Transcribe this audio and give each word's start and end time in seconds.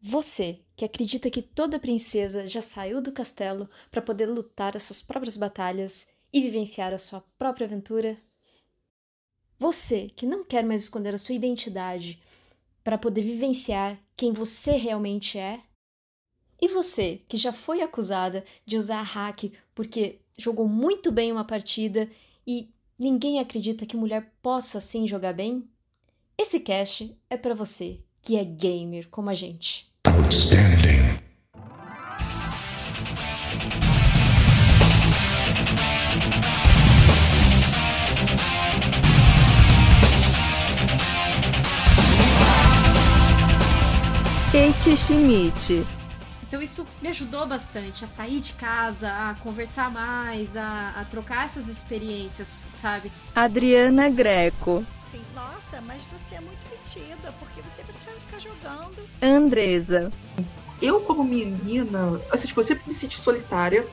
Você 0.00 0.60
que 0.76 0.84
acredita 0.84 1.28
que 1.28 1.42
toda 1.42 1.78
princesa 1.78 2.46
já 2.46 2.62
saiu 2.62 3.02
do 3.02 3.10
castelo 3.10 3.68
para 3.90 4.00
poder 4.00 4.26
lutar 4.26 4.76
as 4.76 4.84
suas 4.84 5.02
próprias 5.02 5.36
batalhas 5.36 6.08
e 6.32 6.40
vivenciar 6.40 6.92
a 6.92 6.98
sua 6.98 7.20
própria 7.36 7.66
aventura? 7.66 8.16
Você 9.58 10.08
que 10.08 10.24
não 10.24 10.44
quer 10.44 10.62
mais 10.62 10.84
esconder 10.84 11.14
a 11.14 11.18
sua 11.18 11.34
identidade 11.34 12.22
para 12.84 12.96
poder 12.96 13.22
vivenciar 13.22 14.00
quem 14.14 14.32
você 14.32 14.72
realmente 14.72 15.36
é? 15.36 15.60
E 16.60 16.68
você 16.68 17.20
que 17.28 17.36
já 17.36 17.52
foi 17.52 17.82
acusada 17.82 18.44
de 18.64 18.76
usar 18.76 19.02
hack 19.02 19.52
porque 19.74 20.20
jogou 20.36 20.68
muito 20.68 21.10
bem 21.10 21.32
uma 21.32 21.44
partida 21.44 22.08
e 22.46 22.72
ninguém 22.96 23.40
acredita 23.40 23.84
que 23.84 23.96
mulher 23.96 24.32
possa 24.40 24.80
sim 24.80 25.08
jogar 25.08 25.32
bem? 25.32 25.68
Esse 26.38 26.60
cast 26.60 27.20
é 27.28 27.36
para 27.36 27.52
você 27.52 28.00
que 28.28 28.36
é 28.36 28.44
gamer 28.44 29.08
como 29.08 29.30
a 29.30 29.34
gente. 29.34 29.90
Outstanding. 30.06 31.16
Kate 44.52 44.94
Schmidt. 44.94 45.86
Então 46.46 46.60
isso 46.60 46.86
me 47.00 47.08
ajudou 47.08 47.46
bastante 47.46 48.04
a 48.04 48.06
sair 48.06 48.40
de 48.40 48.52
casa, 48.52 49.10
a 49.10 49.36
conversar 49.36 49.90
mais, 49.90 50.54
a, 50.54 50.90
a 50.96 51.04
trocar 51.06 51.46
essas 51.46 51.66
experiências, 51.66 52.66
sabe? 52.68 53.10
Adriana 53.34 54.10
Greco. 54.10 54.84
Sim, 55.10 55.22
nossa, 55.34 55.80
mas 55.86 56.02
você 56.04 56.34
é 56.34 56.40
muito 56.40 56.58
metida, 56.68 57.32
porque 57.38 57.62
você 57.62 57.82
prefere 57.82 58.20
ficar 58.20 58.38
jogando. 58.40 59.08
Andresa. 59.22 60.12
Eu, 60.82 61.00
como 61.00 61.24
menina, 61.24 62.20
assim, 62.30 62.48
tipo, 62.48 62.60
eu 62.60 62.64
sempre 62.64 62.84
me 62.86 62.92
senti 62.92 63.18
solitária. 63.18 63.86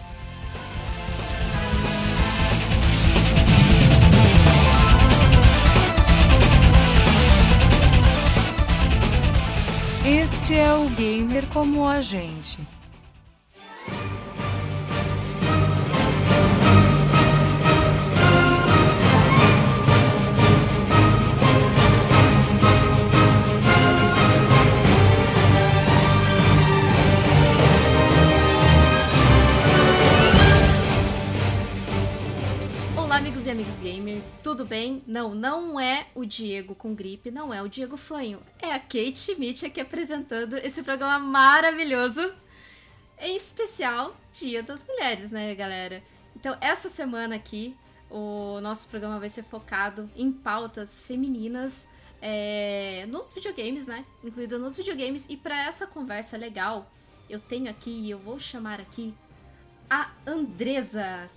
Este 10.05 10.55
é 10.59 10.73
o 10.73 10.89
gamer 10.89 11.47
como 11.47 11.87
a 11.87 12.01
gente. 12.01 12.59
Amigos 33.15 33.47
e 33.47 33.49
amigas 33.49 33.79
gamers, 33.79 34.35
tudo 34.43 34.65
bem? 34.65 35.01
Não, 35.07 35.33
não 35.33 35.79
é 35.79 36.05
o 36.13 36.25
Diego 36.25 36.75
com 36.75 36.93
gripe, 36.93 37.31
não 37.31 37.53
é 37.53 37.63
o 37.63 37.69
Diego 37.69 37.95
Fanho, 37.95 38.41
é 38.59 38.73
a 38.73 38.77
Kate 38.77 39.17
Schmidt 39.17 39.65
aqui 39.65 39.79
apresentando 39.79 40.57
esse 40.57 40.83
programa 40.83 41.17
maravilhoso, 41.17 42.33
em 43.17 43.37
especial 43.37 44.13
Dia 44.33 44.61
das 44.61 44.85
Mulheres, 44.85 45.31
né, 45.31 45.55
galera? 45.55 46.03
Então, 46.35 46.57
essa 46.59 46.89
semana 46.89 47.35
aqui, 47.35 47.73
o 48.11 48.59
nosso 48.59 48.89
programa 48.89 49.17
vai 49.17 49.29
ser 49.29 49.43
focado 49.43 50.11
em 50.13 50.29
pautas 50.29 50.99
femininas 50.99 51.87
é, 52.21 53.05
nos 53.07 53.31
videogames, 53.31 53.87
né? 53.87 54.03
Incluída 54.25 54.57
nos 54.57 54.75
videogames. 54.75 55.25
E 55.29 55.37
para 55.37 55.57
essa 55.63 55.87
conversa 55.87 56.35
legal, 56.35 56.91
eu 57.29 57.39
tenho 57.39 57.69
aqui, 57.69 58.09
eu 58.09 58.19
vou 58.19 58.37
chamar 58.37 58.81
aqui 58.81 59.13
a 59.89 60.11
Andresa 60.27 61.29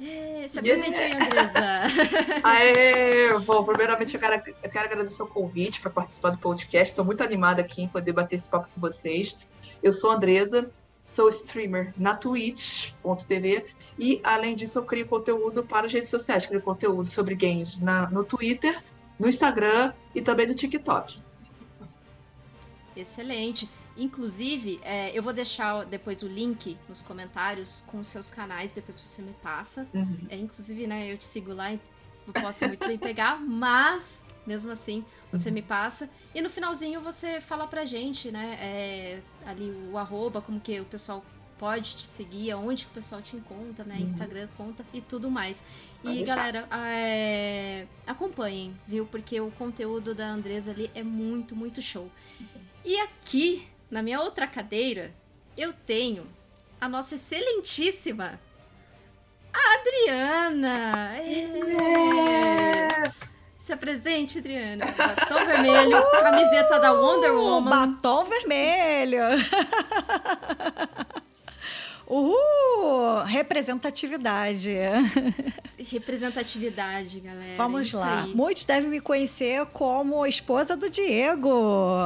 é, 0.00 0.46
se 0.46 0.58
apresente 0.58 1.00
yeah. 1.00 1.16
aí, 1.16 1.26
Andresa. 1.26 2.40
Aê! 2.44 3.38
Bom, 3.40 3.64
primeiramente 3.64 4.14
eu 4.14 4.20
quero, 4.20 4.42
eu 4.62 4.70
quero 4.70 4.84
agradecer 4.84 5.22
o 5.22 5.26
convite 5.26 5.80
para 5.80 5.90
participar 5.90 6.30
do 6.30 6.38
podcast. 6.38 6.90
Estou 6.90 7.04
muito 7.04 7.22
animada 7.22 7.60
aqui 7.60 7.82
em 7.82 7.88
poder 7.88 8.12
bater 8.12 8.36
esse 8.36 8.48
papo 8.48 8.68
com 8.72 8.80
vocês. 8.80 9.36
Eu 9.82 9.92
sou 9.92 10.10
a 10.10 10.14
Andresa, 10.14 10.70
sou 11.04 11.28
streamer 11.28 11.92
na 11.96 12.14
Twitch.tv 12.14 13.66
e, 13.98 14.20
além 14.22 14.54
disso, 14.54 14.78
eu 14.78 14.84
crio 14.84 15.06
conteúdo 15.06 15.64
para 15.64 15.86
as 15.86 15.92
redes 15.92 16.10
sociais. 16.10 16.46
Crio 16.46 16.62
conteúdo 16.62 17.06
sobre 17.08 17.34
games 17.34 17.80
na, 17.80 18.08
no 18.08 18.22
Twitter, 18.22 18.80
no 19.18 19.28
Instagram 19.28 19.92
e 20.14 20.22
também 20.22 20.46
no 20.46 20.54
TikTok. 20.54 21.20
Excelente. 22.94 23.68
Inclusive, 23.98 24.78
é, 24.82 25.16
eu 25.16 25.22
vou 25.22 25.32
deixar 25.32 25.84
depois 25.84 26.22
o 26.22 26.28
link 26.28 26.78
nos 26.88 27.02
comentários 27.02 27.82
com 27.88 27.98
os 27.98 28.06
seus 28.06 28.30
canais, 28.30 28.72
depois 28.72 29.00
você 29.00 29.20
me 29.22 29.34
passa. 29.42 29.88
Uhum. 29.92 30.18
É, 30.28 30.36
inclusive, 30.36 30.86
né, 30.86 31.12
eu 31.12 31.18
te 31.18 31.24
sigo 31.24 31.52
lá 31.52 31.72
e 31.72 31.80
não 32.24 32.32
posso 32.32 32.66
muito 32.66 32.86
bem 32.86 32.96
pegar, 32.96 33.40
mas 33.42 34.24
mesmo 34.46 34.70
assim 34.70 35.04
você 35.32 35.48
uhum. 35.48 35.56
me 35.56 35.62
passa. 35.62 36.08
E 36.32 36.40
no 36.40 36.48
finalzinho 36.48 37.00
você 37.00 37.40
fala 37.40 37.66
pra 37.66 37.84
gente, 37.84 38.30
né, 38.30 38.56
é, 38.60 39.20
ali 39.44 39.70
o 39.92 39.98
arroba, 39.98 40.40
como 40.40 40.60
que 40.60 40.78
o 40.80 40.84
pessoal 40.84 41.24
pode 41.58 41.96
te 41.96 42.02
seguir, 42.02 42.52
aonde 42.52 42.84
que 42.84 42.92
o 42.92 42.94
pessoal 42.94 43.20
te 43.20 43.34
encontra, 43.34 43.84
né? 43.84 43.96
Uhum. 43.96 44.04
Instagram, 44.04 44.48
conta 44.56 44.86
e 44.92 45.00
tudo 45.00 45.28
mais. 45.28 45.64
E 46.04 46.22
galera, 46.22 46.68
é, 46.70 47.86
acompanhem, 48.06 48.78
viu? 48.86 49.04
Porque 49.04 49.40
o 49.40 49.50
conteúdo 49.50 50.14
da 50.14 50.28
Andresa 50.28 50.70
ali 50.70 50.88
é 50.94 51.02
muito, 51.02 51.56
muito 51.56 51.82
show. 51.82 52.08
E 52.84 52.96
aqui 53.00 53.66
na 53.90 54.02
minha 54.02 54.20
outra 54.20 54.46
cadeira, 54.46 55.10
eu 55.56 55.72
tenho 55.72 56.26
a 56.80 56.88
nossa 56.88 57.14
excelentíssima 57.16 58.38
Adriana. 59.52 61.16
É. 61.18 63.10
Se 63.56 63.72
apresente, 63.72 64.38
Adriana. 64.38 64.86
Batom 64.96 65.44
vermelho, 65.44 66.02
camiseta 66.22 66.78
da 66.78 66.92
Wonder 66.92 67.32
Woman. 67.32 67.70
Batom 67.70 68.24
vermelho. 68.24 69.22
Uhul! 72.06 73.24
Representatividade. 73.26 74.74
Representatividade, 75.90 77.20
galera. 77.20 77.56
Vamos 77.58 77.92
lá. 77.92 78.22
Aí. 78.22 78.34
Muitos 78.34 78.64
devem 78.64 78.88
me 78.88 79.00
conhecer 79.00 79.66
como 79.66 80.24
esposa 80.24 80.74
do 80.74 80.88
Diego. 80.88 81.98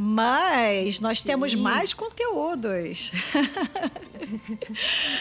Mas 0.00 1.00
nós 1.00 1.18
Sim. 1.18 1.26
temos 1.26 1.52
mais 1.56 1.92
conteúdos. 1.92 3.10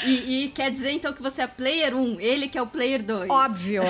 e, 0.05 0.43
e, 0.43 0.49
quer 0.49 0.69
dizer 0.69 0.91
então 0.91 1.11
que 1.11 1.23
você 1.23 1.41
é 1.41 1.47
player 1.47 1.95
1, 1.95 2.19
ele 2.19 2.47
que 2.47 2.59
é 2.59 2.61
o 2.61 2.67
player 2.67 3.01
2. 3.01 3.27
Óbvio, 3.27 3.81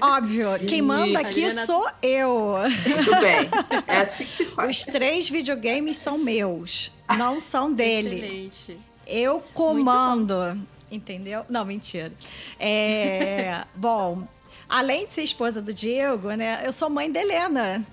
óbvio. 0.00 0.46
Quem 0.68 0.80
manda 0.82 1.18
aqui 1.18 1.50
sou 1.66 1.90
eu. 2.00 2.58
Muito 2.94 3.10
bem. 3.20 3.48
É 3.88 4.02
assim 4.02 4.24
que 4.24 4.36
se 4.36 4.44
faz. 4.54 4.70
Os 4.70 4.84
três 4.84 5.28
videogames 5.28 5.96
são 5.96 6.16
meus, 6.16 6.92
não 7.18 7.40
são 7.40 7.72
dele. 7.72 8.46
Excelente. 8.46 8.78
Eu 9.04 9.42
comando. 9.52 10.56
Entendeu? 10.88 11.44
Não, 11.50 11.64
mentira. 11.64 12.12
É, 12.60 13.64
bom, 13.74 14.22
além 14.68 15.08
de 15.08 15.12
ser 15.12 15.24
esposa 15.24 15.60
do 15.60 15.74
Diego, 15.74 16.30
né? 16.34 16.62
Eu 16.64 16.70
sou 16.70 16.88
mãe 16.88 17.10
da 17.10 17.20
Helena 17.20 17.84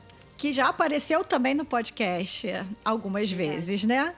que 0.43 0.51
já 0.51 0.67
apareceu 0.67 1.23
também 1.23 1.53
no 1.53 1.63
podcast 1.63 2.65
algumas 2.83 3.31
vezes, 3.31 3.85
né? 3.85 4.13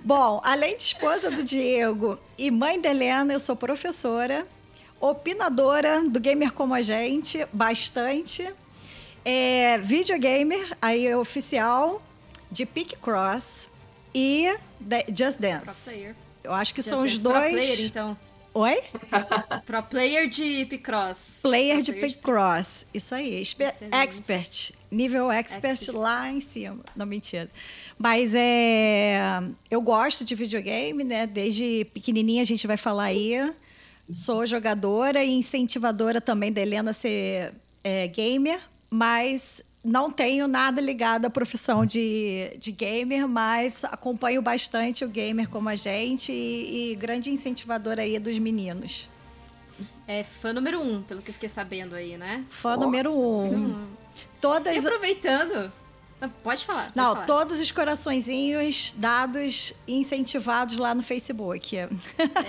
Bom, 0.00 0.40
além 0.42 0.76
de 0.76 0.82
esposa 0.82 1.30
do 1.30 1.44
Diego 1.44 2.18
e 2.36 2.50
mãe 2.50 2.80
da 2.80 2.90
Helena, 2.90 3.32
eu 3.32 3.38
sou 3.38 3.54
professora, 3.54 4.44
opinadora 5.00 6.02
do 6.02 6.18
Gamer 6.18 6.52
Como 6.52 6.74
a 6.74 6.82
Gente, 6.82 7.46
bastante. 7.52 8.52
É, 9.24 9.78
videogamer, 9.78 10.76
aí 10.82 11.06
é 11.06 11.16
oficial, 11.16 12.02
de 12.50 12.66
Pick 12.66 12.98
Cross 13.00 13.70
e 14.12 14.52
Just 15.16 15.38
Dance. 15.38 16.16
Eu 16.42 16.52
acho 16.52 16.74
que 16.74 16.82
Just 16.82 16.92
são 16.92 17.04
os 17.04 17.20
dois. 17.20 17.52
Player, 17.52 17.80
então. 17.82 18.18
Oi? 18.52 18.80
Pro 19.64 19.82
player 19.84 20.28
de 20.28 20.64
Picross. 20.66 21.40
Player 21.42 21.80
de 21.82 21.92
Picross. 21.92 22.86
Isso 22.92 23.14
aí. 23.14 23.42
Expert. 23.92 24.72
Nível 24.90 25.30
expert, 25.30 25.72
expert, 25.72 25.96
lá 25.96 26.30
em 26.30 26.40
cima. 26.40 26.80
Não, 26.96 27.06
mentira. 27.06 27.48
Mas 27.96 28.34
é. 28.34 29.20
Eu 29.70 29.80
gosto 29.80 30.24
de 30.24 30.34
videogame, 30.34 31.04
né? 31.04 31.26
Desde 31.26 31.86
pequenininha 31.94 32.42
a 32.42 32.46
gente 32.46 32.66
vai 32.66 32.76
falar 32.76 33.04
aí. 33.04 33.52
Sou 34.12 34.44
jogadora 34.44 35.22
e 35.22 35.30
incentivadora 35.30 36.20
também 36.20 36.52
da 36.52 36.60
Helena 36.60 36.90
a 36.90 36.94
ser 36.94 37.52
é, 37.84 38.08
gamer, 38.08 38.58
mas 38.90 39.62
não 39.82 40.10
tenho 40.10 40.46
nada 40.46 40.80
ligado 40.80 41.24
à 41.26 41.30
profissão 41.30 41.86
de, 41.86 42.54
de 42.58 42.70
gamer, 42.70 43.26
mas 43.26 43.84
acompanho 43.84 44.42
bastante 44.42 45.04
o 45.04 45.08
gamer 45.08 45.48
como 45.48 45.68
a 45.68 45.74
gente 45.74 46.32
e, 46.32 46.92
e 46.92 46.94
grande 46.96 47.30
incentivadora 47.30 48.02
aí 48.02 48.18
dos 48.18 48.38
meninos. 48.38 49.08
É 50.06 50.22
fã 50.22 50.52
número 50.52 50.80
um, 50.80 51.02
pelo 51.02 51.22
que 51.22 51.32
fiquei 51.32 51.48
sabendo 51.48 51.94
aí, 51.94 52.18
né? 52.18 52.44
Fã 52.50 52.74
oh. 52.74 52.80
número 52.80 53.10
um. 53.12 53.54
Hum. 53.54 53.86
Todas... 54.40 54.76
E 54.76 54.78
aproveitando, 54.78 55.72
pode 56.42 56.66
falar. 56.66 56.84
Pode 56.84 56.96
Não, 56.96 57.12
falar. 57.14 57.26
todos 57.26 57.60
os 57.60 57.70
coraçõezinhos 57.70 58.94
dados 58.96 59.72
e 59.86 59.94
incentivados 59.94 60.78
lá 60.78 60.94
no 60.94 61.02
Facebook. 61.02 61.76
É 61.76 61.88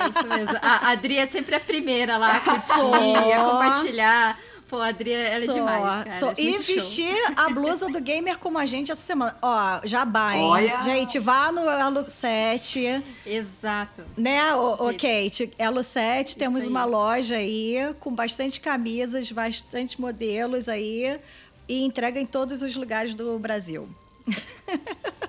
isso 0.09 0.27
mesmo. 0.27 0.57
A 0.61 0.91
Adri 0.91 1.17
é 1.17 1.25
sempre 1.25 1.55
a 1.55 1.59
primeira 1.59 2.17
lá 2.17 2.37
a 2.37 2.39
curtir, 2.41 3.33
a 3.33 3.45
compartilhar. 3.45 4.37
Pô, 4.71 4.77
a 4.77 4.87
Adri, 4.87 5.11
ela 5.11 5.43
é 5.43 5.45
Sou, 5.45 5.53
demais, 5.53 5.83
cara. 5.83 6.11
sou. 6.11 6.29
é 6.29 6.35
E 6.37 6.57
show. 6.57 6.75
vestir 6.75 7.13
a 7.35 7.49
blusa 7.49 7.87
do 7.89 7.99
gamer 7.99 8.37
como 8.39 8.57
a 8.57 8.65
gente 8.65 8.89
essa 8.89 9.01
semana. 9.01 9.35
Ó, 9.41 9.81
jabá, 9.83 10.33
hein? 10.33 10.43
Olha. 10.45 10.81
Gente, 10.81 11.19
vá 11.19 11.51
no 11.51 11.69
Elo 11.69 12.09
7, 12.09 13.03
Exato. 13.25 14.05
né, 14.15 14.55
o, 14.55 14.87
o. 14.87 14.93
Kate? 14.93 15.51
Elo 15.57 15.83
7, 15.83 16.37
temos 16.37 16.65
uma 16.65 16.85
loja 16.85 17.35
aí 17.35 17.93
com 17.99 18.15
bastante 18.15 18.61
camisas, 18.61 19.29
bastante 19.29 19.99
modelos 19.99 20.69
aí 20.69 21.19
e 21.67 21.83
entrega 21.83 22.17
em 22.17 22.25
todos 22.25 22.61
os 22.61 22.73
lugares 22.77 23.13
do 23.13 23.37
Brasil. 23.39 23.89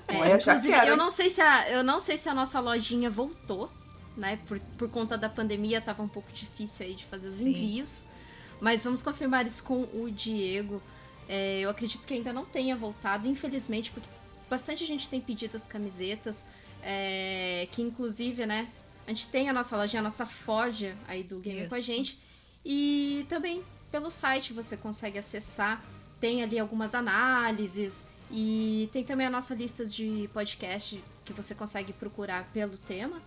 É, 0.06 0.38
já 0.38 0.54
inclusive, 0.54 0.86
eu 0.86 0.96
não 0.96 1.10
sei 1.10 1.28
se 1.28 1.40
a, 1.40 1.68
eu 1.68 1.82
não 1.82 1.98
sei 1.98 2.16
se 2.16 2.28
a 2.28 2.34
nossa 2.34 2.60
lojinha 2.60 3.10
voltou, 3.10 3.68
né? 4.16 4.38
Por, 4.46 4.60
por 4.78 4.88
conta 4.88 5.18
da 5.18 5.28
pandemia 5.28 5.80
tava 5.80 6.00
um 6.00 6.08
pouco 6.08 6.30
difícil 6.32 6.86
aí 6.86 6.94
de 6.94 7.04
fazer 7.06 7.26
os 7.26 7.34
Sim. 7.34 7.48
envios. 7.48 8.04
Mas 8.62 8.84
vamos 8.84 9.02
confirmar 9.02 9.44
isso 9.44 9.64
com 9.64 9.82
o 9.92 10.08
Diego. 10.08 10.80
É, 11.28 11.58
eu 11.58 11.68
acredito 11.68 12.06
que 12.06 12.14
ainda 12.14 12.32
não 12.32 12.44
tenha 12.44 12.76
voltado, 12.76 13.26
infelizmente, 13.26 13.90
porque 13.90 14.08
bastante 14.48 14.86
gente 14.86 15.10
tem 15.10 15.20
pedido 15.20 15.56
as 15.56 15.66
camisetas. 15.66 16.46
é, 16.80 17.66
que 17.72 17.82
inclusive, 17.82 18.46
né? 18.46 18.68
A 19.04 19.10
gente 19.10 19.26
tem 19.26 19.48
a 19.48 19.52
nossa 19.52 19.76
lojinha, 19.76 19.98
a 20.00 20.04
nossa 20.04 20.24
forja 20.24 20.96
aí 21.08 21.24
do 21.24 21.40
Gamer 21.40 21.68
com 21.68 21.74
a 21.74 21.80
gente. 21.80 22.20
E 22.64 23.26
também 23.28 23.64
pelo 23.90 24.12
site 24.12 24.52
você 24.52 24.76
consegue 24.76 25.18
acessar. 25.18 25.84
Tem 26.20 26.44
ali 26.44 26.56
algumas 26.56 26.94
análises. 26.94 28.04
E 28.30 28.88
tem 28.92 29.02
também 29.02 29.26
a 29.26 29.30
nossa 29.30 29.56
lista 29.56 29.84
de 29.84 30.30
podcast 30.32 31.02
que 31.24 31.32
você 31.32 31.52
consegue 31.52 31.92
procurar 31.92 32.48
pelo 32.52 32.78
tema, 32.78 33.20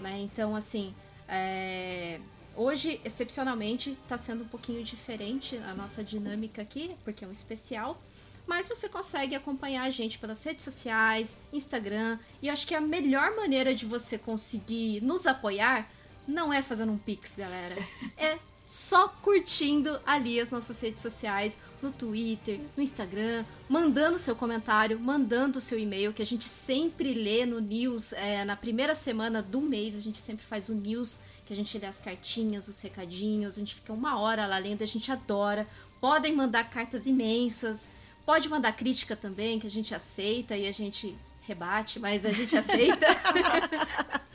né? 0.00 0.18
Então, 0.18 0.56
assim, 0.56 0.94
é, 1.28 2.20
hoje, 2.58 3.00
excepcionalmente, 3.04 3.96
está 4.02 4.18
sendo 4.18 4.44
um 4.44 4.48
pouquinho 4.48 4.82
diferente 4.82 5.56
a 5.58 5.74
nossa 5.74 6.02
dinâmica 6.02 6.60
aqui, 6.60 6.94
porque 7.04 7.24
é 7.24 7.28
um 7.28 7.32
especial. 7.32 8.02
Mas 8.46 8.68
você 8.68 8.88
consegue 8.88 9.34
acompanhar 9.34 9.84
a 9.84 9.90
gente 9.90 10.18
pelas 10.18 10.42
redes 10.42 10.64
sociais, 10.64 11.36
Instagram. 11.52 12.18
E 12.42 12.48
eu 12.48 12.52
acho 12.52 12.66
que 12.66 12.74
a 12.74 12.80
melhor 12.80 13.36
maneira 13.36 13.74
de 13.74 13.86
você 13.86 14.16
conseguir 14.18 15.02
nos 15.02 15.26
apoiar 15.26 15.88
não 16.26 16.52
é 16.52 16.60
fazendo 16.60 16.92
um 16.92 16.98
pix, 16.98 17.34
galera. 17.34 17.76
É 18.16 18.36
só 18.66 19.08
curtindo 19.08 19.98
ali 20.04 20.38
as 20.38 20.50
nossas 20.50 20.78
redes 20.80 21.00
sociais, 21.00 21.58
no 21.80 21.90
Twitter, 21.90 22.60
no 22.76 22.82
Instagram, 22.82 23.46
mandando 23.66 24.18
seu 24.18 24.36
comentário, 24.36 25.00
mandando 25.00 25.58
seu 25.58 25.78
e-mail, 25.78 26.12
que 26.12 26.20
a 26.20 26.26
gente 26.26 26.44
sempre 26.44 27.14
lê 27.14 27.46
no 27.46 27.60
news. 27.60 28.12
é, 28.12 28.44
na 28.44 28.56
primeira 28.56 28.94
semana 28.94 29.40
do 29.40 29.62
mês, 29.62 29.96
a 29.96 30.00
gente 30.00 30.18
sempre 30.18 30.44
faz 30.44 30.68
o 30.68 30.74
news, 30.74 31.20
que 31.48 31.54
a 31.54 31.56
gente 31.56 31.78
lê 31.78 31.86
as 31.86 31.98
cartinhas, 31.98 32.68
os 32.68 32.78
recadinhos, 32.82 33.54
a 33.56 33.60
gente 33.60 33.74
fica 33.74 33.90
uma 33.90 34.20
hora 34.20 34.46
lá 34.46 34.58
lendo, 34.58 34.82
a 34.82 34.86
gente 34.86 35.10
adora. 35.10 35.66
Podem 35.98 36.34
mandar 36.36 36.68
cartas 36.68 37.06
imensas, 37.06 37.88
pode 38.26 38.50
mandar 38.50 38.72
crítica 38.72 39.16
também, 39.16 39.58
que 39.58 39.66
a 39.66 39.70
gente 39.70 39.94
aceita 39.94 40.54
e 40.54 40.68
a 40.68 40.72
gente 40.72 41.16
rebate, 41.46 41.98
mas 41.98 42.26
a 42.26 42.30
gente 42.30 42.54
aceita. 42.54 43.06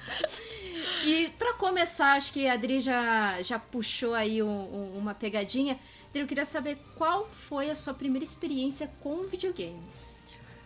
E 1.06 1.28
pra 1.38 1.54
começar, 1.54 2.14
acho 2.14 2.32
que 2.32 2.48
a 2.48 2.54
Adri 2.54 2.80
já, 2.82 3.42
já 3.42 3.60
puxou 3.60 4.14
aí 4.14 4.42
um- 4.42 4.48
um- 4.48 4.98
uma 4.98 5.14
pegadinha. 5.14 5.74
Adri, 6.10 6.22
eu 6.22 6.28
queria 6.28 6.46
saber 6.46 6.78
qual 6.98 7.28
foi 7.30 7.70
a 7.70 7.76
sua 7.76 7.94
primeira 7.94 8.24
experiência 8.24 8.90
com 9.02 9.24
videogames. 9.28 10.18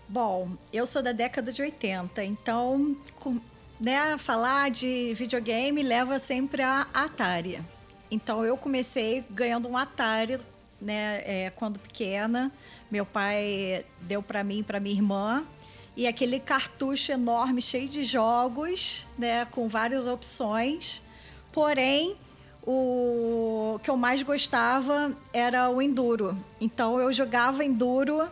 Bom, 0.08 0.52
eu 0.72 0.86
sou 0.86 1.02
da 1.02 1.12
década 1.12 1.52
de 1.52 1.60
80, 1.62 2.24
então, 2.24 2.96
com- 3.20 3.42
né, 3.80 4.18
falar 4.18 4.72
de 4.72 5.14
videogame 5.14 5.84
leva 5.84 6.20
sempre 6.20 6.62
a 6.62 6.88
Atari. 6.94 7.62
Então, 8.10 8.44
eu 8.46 8.58
comecei 8.58 9.24
ganhando 9.30 9.68
um 9.68 9.78
Atari, 9.78 10.40
né, 10.82 11.22
é, 11.26 11.52
quando 11.56 11.80
pequena. 11.80 12.52
Meu 12.90 13.06
pai 13.06 13.84
deu 14.02 14.22
para 14.24 14.44
mim 14.44 14.64
para 14.64 14.80
minha 14.80 14.96
irmã. 14.96 15.46
E 15.96 16.08
aquele 16.08 16.40
cartucho 16.40 17.12
enorme, 17.12 17.62
cheio 17.62 17.90
de 17.90 18.04
jogos, 18.04 19.06
né, 19.18 19.46
com 19.46 19.68
várias 19.68 20.06
opções. 20.06 21.02
Porém, 21.52 22.16
o 22.64 23.80
que 23.84 23.90
eu 23.90 23.98
mais 23.98 24.22
gostava 24.22 25.16
era 25.34 25.70
o 25.70 25.82
Enduro. 25.82 26.38
Então, 26.62 27.00
eu 27.00 27.12
jogava 27.12 27.66
Enduro 27.66 28.28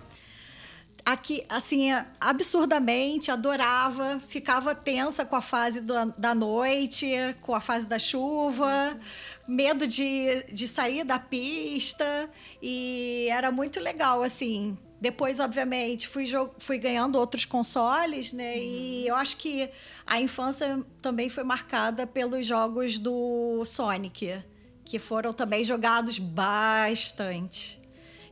aqui, 1.05 1.45
assim, 1.47 1.89
absurdamente, 2.19 3.29
adorava, 3.29 4.19
ficava 4.27 4.73
tensa 4.73 5.23
com 5.23 5.35
a 5.35 5.41
fase 5.41 5.79
do- 5.81 6.13
da 6.17 6.33
noite, 6.33 7.07
com 7.41 7.53
a 7.53 7.59
fase 7.61 7.87
da 7.87 7.99
chuva, 7.99 8.99
medo 9.47 9.85
de, 9.87 10.43
de 10.51 10.67
sair 10.67 11.03
da 11.03 11.19
pista, 11.19 12.29
e 12.61 13.27
era 13.29 13.51
muito 13.51 13.79
legal, 13.79 14.23
assim. 14.23 14.77
Depois, 14.99 15.39
obviamente, 15.39 16.07
fui, 16.07 16.25
fui 16.57 16.77
ganhando 16.79 17.17
outros 17.19 17.45
consoles, 17.45 18.33
né? 18.33 18.57
E 18.57 19.05
eu 19.05 19.15
acho 19.15 19.37
que 19.37 19.69
a 20.07 20.19
infância 20.19 20.83
também 21.01 21.29
foi 21.29 21.43
marcada 21.43 22.07
pelos 22.07 22.47
jogos 22.47 22.97
do 22.97 23.63
Sonic, 23.65 24.41
que 24.83 24.97
foram 24.97 25.33
também 25.33 25.63
jogados 25.63 26.17
bastante. 26.17 27.79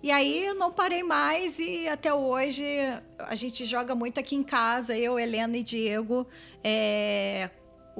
E 0.03 0.11
aí 0.11 0.53
não 0.55 0.69
parei 0.69 1.01
mais 1.01 1.59
e 1.59 1.87
até 1.87 2.13
hoje 2.13 2.65
a 3.17 3.35
gente 3.35 3.63
joga 3.63 3.95
muito 3.95 4.19
aqui 4.19 4.35
em 4.35 4.43
casa, 4.43 4.97
eu, 4.97 5.17
Helena 5.17 5.57
e 5.57 5.63
Diego, 5.63 6.27
é, 6.61 7.49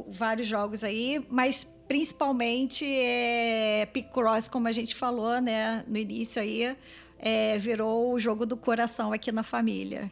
vários 0.10 0.46
jogos 0.46 0.84
aí, 0.84 1.26
mas 1.30 1.64
principalmente 1.88 2.86
é, 2.86 3.86
Picross, 3.86 4.50
como 4.50 4.68
a 4.68 4.74
gente 4.74 4.94
falou, 4.94 5.40
né, 5.40 5.86
no 5.88 5.98
início 5.98 6.42
aí, 6.42 6.76
é, 7.18 7.58
virou 7.58 8.12
o 8.12 8.20
jogo 8.20 8.46
do 8.46 8.58
coração 8.58 9.14
aqui 9.14 9.32
na 9.32 9.44
família. 9.44 10.12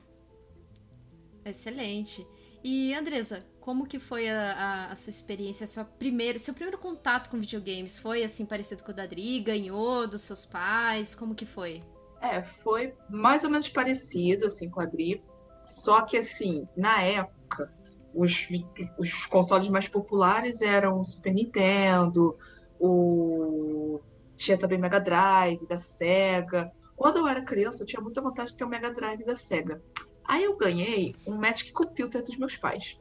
Excelente. 1.44 2.26
E 2.64 2.94
Andresa, 2.94 3.46
como 3.62 3.88
que 3.88 4.00
foi 4.00 4.30
a, 4.30 4.54
a- 4.54 4.92
a 4.92 4.96
sua 4.96 5.12
experiência, 5.12 5.68
sua 5.68 5.86
primeira, 5.86 6.40
seu 6.40 6.54
primeiro 6.54 6.78
contato 6.80 7.30
com 7.30 7.40
videogames? 7.40 7.98
Foi 7.98 8.24
assim 8.24 8.46
parecido 8.46 8.84
com 8.84 8.92
o 8.92 8.96
da 8.96 9.04
Adri? 9.04 9.40
Ganhou 9.42 10.08
dos 10.08 10.24
seus 10.24 10.46
pais? 10.46 11.16
Como 11.16 11.36
que 11.36 11.46
foi? 11.46 11.81
É, 12.22 12.44
foi 12.44 12.94
mais 13.10 13.44
ou 13.44 13.50
menos 13.50 13.68
parecido, 13.69 14.46
assim, 14.46 14.69
com 14.69 14.81
a 14.81 14.86
Dri. 14.86 15.24
Só 15.66 16.02
que, 16.02 16.18
assim, 16.18 16.68
na 16.75 17.02
época, 17.02 17.74
os, 18.13 18.48
os 18.97 19.26
consoles 19.26 19.69
mais 19.69 19.88
populares 19.88 20.62
eram 20.62 21.00
o 21.00 21.04
Super 21.04 21.33
Nintendo, 21.33 22.38
o... 22.80 24.00
tinha 24.38 24.57
também 24.57 24.78
Mega 24.80 25.00
Drive 25.00 25.66
da 25.68 25.78
Sega. 25.78 26.71
Quando 26.95 27.18
eu 27.18 27.28
era 27.28 27.42
criança, 27.44 27.81
eu 27.83 27.88
tinha 27.88 28.02
muita 28.02 28.21
vontade 28.21 28.52
de 28.52 28.57
ter 28.57 28.66
um 28.66 28.69
Mega 28.69 28.94
Drive 28.94 29.26
da 29.26 29.35
Sega. 29.35 29.80
Aí 30.24 30.44
eu 30.44 30.56
ganhei 30.57 31.16
um 31.26 31.35
Magic 31.38 31.71
Computer 31.74 32.24
dos 32.24 32.38
meus 32.38 32.56
pais. 32.57 32.97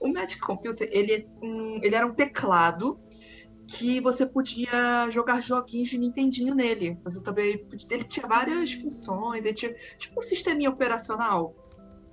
O 0.00 0.08
Magic 0.08 0.40
Computer, 0.40 0.88
ele, 0.90 1.12
é 1.12 1.26
ele 1.82 1.94
era 1.94 2.06
um 2.06 2.14
teclado 2.14 2.98
que 3.68 4.00
você 4.00 4.26
podia 4.26 5.08
jogar 5.10 5.40
joguinhos 5.40 5.88
de 5.88 5.98
Nintendinho 5.98 6.54
nele. 6.54 6.98
Você 7.04 7.22
também 7.22 7.64
ele 7.90 8.04
tinha 8.04 8.26
várias 8.26 8.72
funções, 8.72 9.44
ele 9.44 9.54
tinha 9.54 9.74
tipo 9.98 10.18
um 10.18 10.22
sisteminha 10.22 10.70
operacional. 10.70 11.54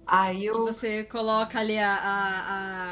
Aí 0.08 0.42
Que 0.42 0.48
eu 0.48 0.66
você 0.66 1.04
coloca 1.04 1.60
ali 1.60 1.78
a. 1.78 1.94
a- 1.94 2.40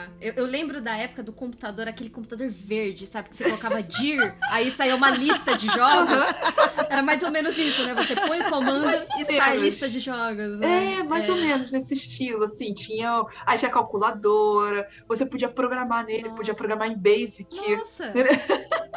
a- 0.03 0.07
Eu, 0.19 0.33
eu 0.33 0.45
lembro 0.45 0.81
da 0.81 0.97
época 0.97 1.23
do 1.23 1.31
computador, 1.31 1.87
aquele 1.87 2.09
computador 2.09 2.47
verde, 2.49 3.07
sabe? 3.07 3.29
Que 3.29 3.35
você 3.35 3.45
colocava 3.45 3.81
DIR, 3.81 4.33
aí 4.51 4.69
saía 4.69 4.95
uma 4.95 5.09
lista 5.11 5.57
de 5.57 5.67
jogos. 5.67 6.39
Era 6.89 7.01
mais 7.01 7.23
ou 7.23 7.31
menos 7.31 7.57
isso, 7.57 7.83
né? 7.83 7.93
Você 7.93 8.15
põe 8.15 8.41
o 8.41 8.49
comando 8.49 8.85
Mais 8.85 9.07
e 9.17 9.25
sai 9.25 9.39
a 9.39 9.53
lista 9.55 9.87
de 9.87 9.99
jogos. 9.99 10.57
Né? 10.57 10.95
É, 10.99 11.03
mais 11.03 11.29
ou 11.29 11.35
menos 11.35 11.71
nesse 11.71 11.93
estilo, 11.93 12.43
assim, 12.43 12.73
tinha, 12.73 13.23
aí 13.45 13.57
tinha 13.57 13.71
calculadora, 13.71 14.87
você 15.07 15.25
podia 15.25 15.47
programar 15.49 16.05
nele, 16.05 16.29
podia 16.29 16.51
Nossa. 16.51 16.57
programar 16.57 16.89
em 16.89 16.97
Basic. 16.97 17.55
Nossa! 17.77 18.11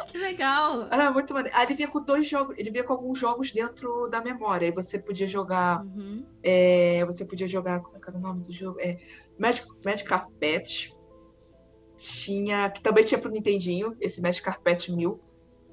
que 0.07 0.17
legal! 0.17 0.87
Era 0.91 1.11
muito 1.11 1.33
maneiro. 1.33 1.55
Aí 1.57 1.65
ele 1.67 1.75
vinha 1.75 1.87
com 1.87 2.01
dois 2.01 2.27
jogos, 2.27 2.55
ele 2.57 2.69
vinha 2.69 2.83
com 2.83 2.93
alguns 2.93 3.17
jogos 3.17 3.51
dentro 3.51 4.07
da 4.09 4.21
memória, 4.21 4.67
aí 4.67 4.71
você 4.73 4.97
podia 4.99 5.27
jogar 5.27 5.81
Uhum. 5.83 6.25
É, 6.43 7.03
você 7.05 7.23
podia 7.25 7.47
jogar. 7.47 7.81
Era 8.09 8.17
o 8.17 8.21
nome 8.21 8.41
do 8.41 8.51
jogo? 8.51 8.79
É, 8.79 8.97
Magic, 9.37 9.67
Magic 9.85 10.07
Carpet. 10.07 10.93
Tinha. 11.97 12.69
Que 12.69 12.81
também 12.81 13.03
tinha 13.03 13.19
pro 13.19 13.29
Nintendinho, 13.31 13.95
esse 14.01 14.21
Magic 14.21 14.43
Carpet 14.43 14.91
1000. 14.91 15.19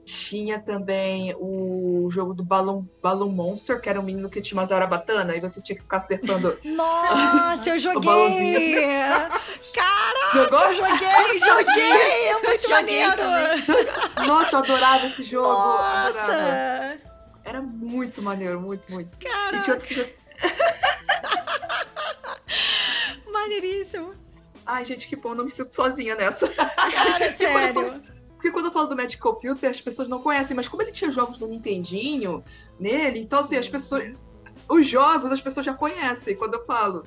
Tinha 0.04 0.60
também 0.60 1.34
o 1.36 2.08
jogo 2.12 2.32
do 2.32 2.44
Balloon, 2.44 2.84
Balloon 3.02 3.30
Monster, 3.32 3.80
que 3.80 3.88
era 3.88 3.98
um 3.98 4.04
menino 4.04 4.30
que 4.30 4.40
tinha 4.40 4.56
uma 4.56 4.64
zarabatana 4.66 5.34
e 5.34 5.40
você 5.40 5.60
tinha 5.60 5.74
que 5.74 5.82
ficar 5.82 5.96
acertando. 5.96 6.56
Nossa, 6.64 7.70
eu 7.70 7.78
joguei! 7.80 8.86
Cara, 9.74 10.32
Jogou? 10.32 10.72
joguei, 10.74 11.40
joguei! 11.40 12.28
É 12.28 12.40
muito 12.40 12.68
Joguei 12.68 13.04
maneiro! 13.04 13.22
Nossa, 14.28 14.54
eu 14.54 14.58
adorava 14.60 15.06
esse 15.06 15.24
jogo. 15.24 15.48
adorava. 15.48 16.12
Nossa! 16.12 16.98
Era 17.44 17.62
muito 17.62 18.22
maneiro, 18.22 18.60
muito, 18.60 18.92
muito. 18.92 19.16
Cara, 19.18 19.58
Maneiríssimo. 23.30 24.14
Ai, 24.64 24.84
gente, 24.84 25.06
que 25.08 25.16
bom, 25.16 25.34
não 25.34 25.44
me 25.44 25.50
sinto 25.50 25.72
sozinha 25.72 26.14
nessa. 26.14 26.48
Cara, 26.50 27.32
sério. 27.32 28.02
Porque 28.34 28.50
quando 28.50 28.66
eu 28.66 28.72
falo 28.72 28.88
do 28.88 28.96
Magic 28.96 29.20
Computer, 29.20 29.70
as 29.70 29.80
pessoas 29.80 30.08
não 30.08 30.20
conhecem, 30.20 30.54
mas 30.54 30.68
como 30.68 30.82
ele 30.82 30.92
tinha 30.92 31.10
jogos 31.10 31.38
do 31.38 31.46
Nintendinho 31.46 32.44
nele, 32.78 33.20
então 33.20 33.40
assim, 33.40 33.56
as 33.56 33.68
pessoas. 33.68 34.12
Os 34.68 34.86
jogos 34.86 35.30
as 35.30 35.40
pessoas 35.40 35.66
já 35.66 35.74
conhecem 35.74 36.36
quando 36.36 36.54
eu 36.54 36.64
falo. 36.64 37.02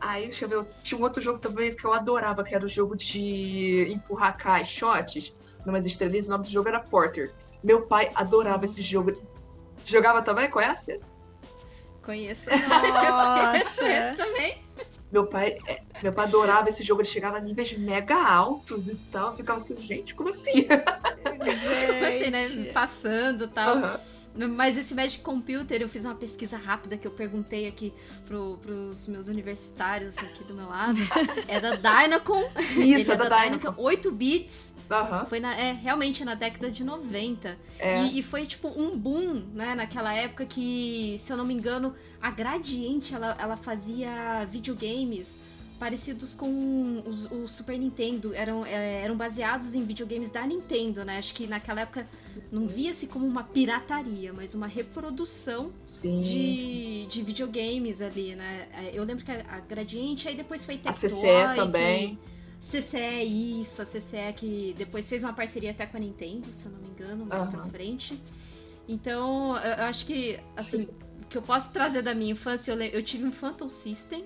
Aí, 0.00 0.26
deixa 0.26 0.44
eu 0.44 0.48
ver, 0.48 0.64
tinha 0.82 1.00
um 1.00 1.02
outro 1.02 1.22
jogo 1.22 1.38
também 1.38 1.74
que 1.74 1.84
eu 1.84 1.92
adorava, 1.92 2.44
que 2.44 2.54
era 2.54 2.64
o 2.64 2.68
jogo 2.68 2.94
de 2.96 3.90
empurrar 3.90 4.36
caixotes 4.36 5.34
numas 5.64 5.86
estrelinhas, 5.86 6.28
o 6.28 6.30
nome 6.30 6.44
do 6.44 6.50
jogo 6.50 6.68
era 6.68 6.80
Porter. 6.80 7.32
Meu 7.62 7.86
pai 7.86 8.10
adorava 8.14 8.64
esse 8.64 8.82
jogo. 8.82 9.12
Jogava 9.86 10.22
também? 10.22 10.50
Conhece? 10.50 11.00
Conheço. 12.04 12.50
Nossa. 12.50 13.80
Conheço 13.80 14.16
também. 14.16 14.58
Meu 15.10 15.26
pai, 15.26 15.56
é, 15.66 15.80
meu 16.02 16.12
pai 16.12 16.24
adorava 16.24 16.68
esse 16.68 16.82
jogo, 16.82 17.00
ele 17.00 17.08
chegava 17.08 17.36
a 17.36 17.40
níveis 17.40 17.76
mega 17.78 18.16
altos 18.16 18.88
e 18.88 18.96
tal. 19.12 19.36
Ficava 19.36 19.60
assim, 19.60 19.76
gente, 19.76 20.14
como 20.14 20.30
assim? 20.30 20.66
assim, 22.06 22.30
né? 22.30 22.72
Passando 22.72 23.44
e 23.44 23.48
tal. 23.48 23.76
Aham. 23.78 24.00
Mas 24.36 24.76
esse 24.76 24.94
Magic 24.94 25.22
Computer, 25.22 25.80
eu 25.80 25.88
fiz 25.88 26.04
uma 26.04 26.14
pesquisa 26.14 26.56
rápida 26.56 26.96
que 26.96 27.06
eu 27.06 27.10
perguntei 27.12 27.68
aqui 27.68 27.94
pro, 28.26 28.58
pros 28.58 29.06
meus 29.06 29.28
universitários 29.28 30.18
aqui 30.18 30.42
do 30.44 30.54
meu 30.54 30.68
lado. 30.68 30.98
É 31.46 31.60
da 31.60 31.76
Dynacon. 31.76 32.50
Ele 32.76 33.00
Isso, 33.00 33.12
é 33.12 33.16
da 33.16 33.24
Dynacon. 33.24 33.58
Dynacon. 33.58 33.82
8 33.82 34.12
bits. 34.12 34.74
Aham. 34.90 35.24
Foi 35.24 35.38
na, 35.38 35.54
é, 35.54 35.72
realmente 35.72 36.24
na 36.24 36.34
década 36.34 36.70
de 36.70 36.82
90. 36.82 37.56
É. 37.78 38.02
E, 38.02 38.18
e 38.18 38.22
foi 38.22 38.46
tipo 38.46 38.68
um 38.68 38.98
boom, 38.98 39.44
né? 39.54 39.74
Naquela 39.74 40.12
época 40.12 40.44
que, 40.46 41.16
se 41.18 41.32
eu 41.32 41.36
não 41.36 41.44
me 41.44 41.54
engano, 41.54 41.94
a 42.20 42.30
Gradiente 42.30 43.14
ela, 43.14 43.36
ela 43.38 43.56
fazia 43.56 44.44
videogames 44.46 45.38
parecidos 45.78 46.34
com 46.34 47.02
os, 47.06 47.30
o 47.30 47.46
Super 47.48 47.78
Nintendo. 47.78 48.32
Eram, 48.34 48.64
é, 48.64 49.02
eram 49.02 49.16
baseados 49.16 49.74
em 49.74 49.84
videogames 49.84 50.30
da 50.30 50.46
Nintendo, 50.46 51.04
né? 51.04 51.18
Acho 51.18 51.34
que 51.34 51.46
naquela 51.46 51.82
época 51.82 52.06
não 52.50 52.66
via-se 52.66 53.06
como 53.06 53.26
uma 53.26 53.44
pirataria, 53.44 54.32
mas 54.32 54.54
uma 54.54 54.66
reprodução 54.66 55.72
Sim. 55.86 56.20
de, 56.20 57.06
de 57.06 57.22
videogames 57.22 58.00
ali, 58.00 58.34
né? 58.34 58.68
É, 58.72 58.98
Eu 58.98 59.04
lembro 59.04 59.24
que 59.24 59.30
a, 59.32 59.44
a 59.48 59.60
Gradiente, 59.60 60.28
aí 60.28 60.36
depois 60.36 60.64
foi 60.64 60.76
A 60.84 60.92
Tectoy. 60.92 61.08
CCE 61.10 61.56
também. 61.56 62.16
Que, 62.16 62.34
CCE, 62.64 63.60
isso, 63.60 63.82
a 63.82 63.84
CCE 63.84 64.32
que 64.34 64.74
depois 64.78 65.06
fez 65.08 65.22
uma 65.22 65.34
parceria 65.34 65.70
até 65.72 65.84
com 65.86 65.98
a 65.98 66.00
Nintendo, 66.00 66.48
se 66.52 66.64
eu 66.64 66.72
não 66.72 66.78
me 66.78 66.88
engano, 66.88 67.26
mais 67.26 67.44
pra 67.44 67.60
Aham. 67.60 67.68
frente. 67.68 68.18
Então, 68.88 69.56
eu 69.58 69.84
acho 69.84 70.06
que, 70.06 70.38
assim, 70.56 70.88
o 71.22 71.26
que 71.28 71.36
eu 71.36 71.42
posso 71.42 71.72
trazer 71.72 72.00
da 72.02 72.14
minha 72.14 72.32
infância, 72.32 72.72
eu, 72.72 72.80
eu 72.80 73.02
tive 73.02 73.24
um 73.24 73.32
Phantom 73.32 73.68
System, 73.68 74.24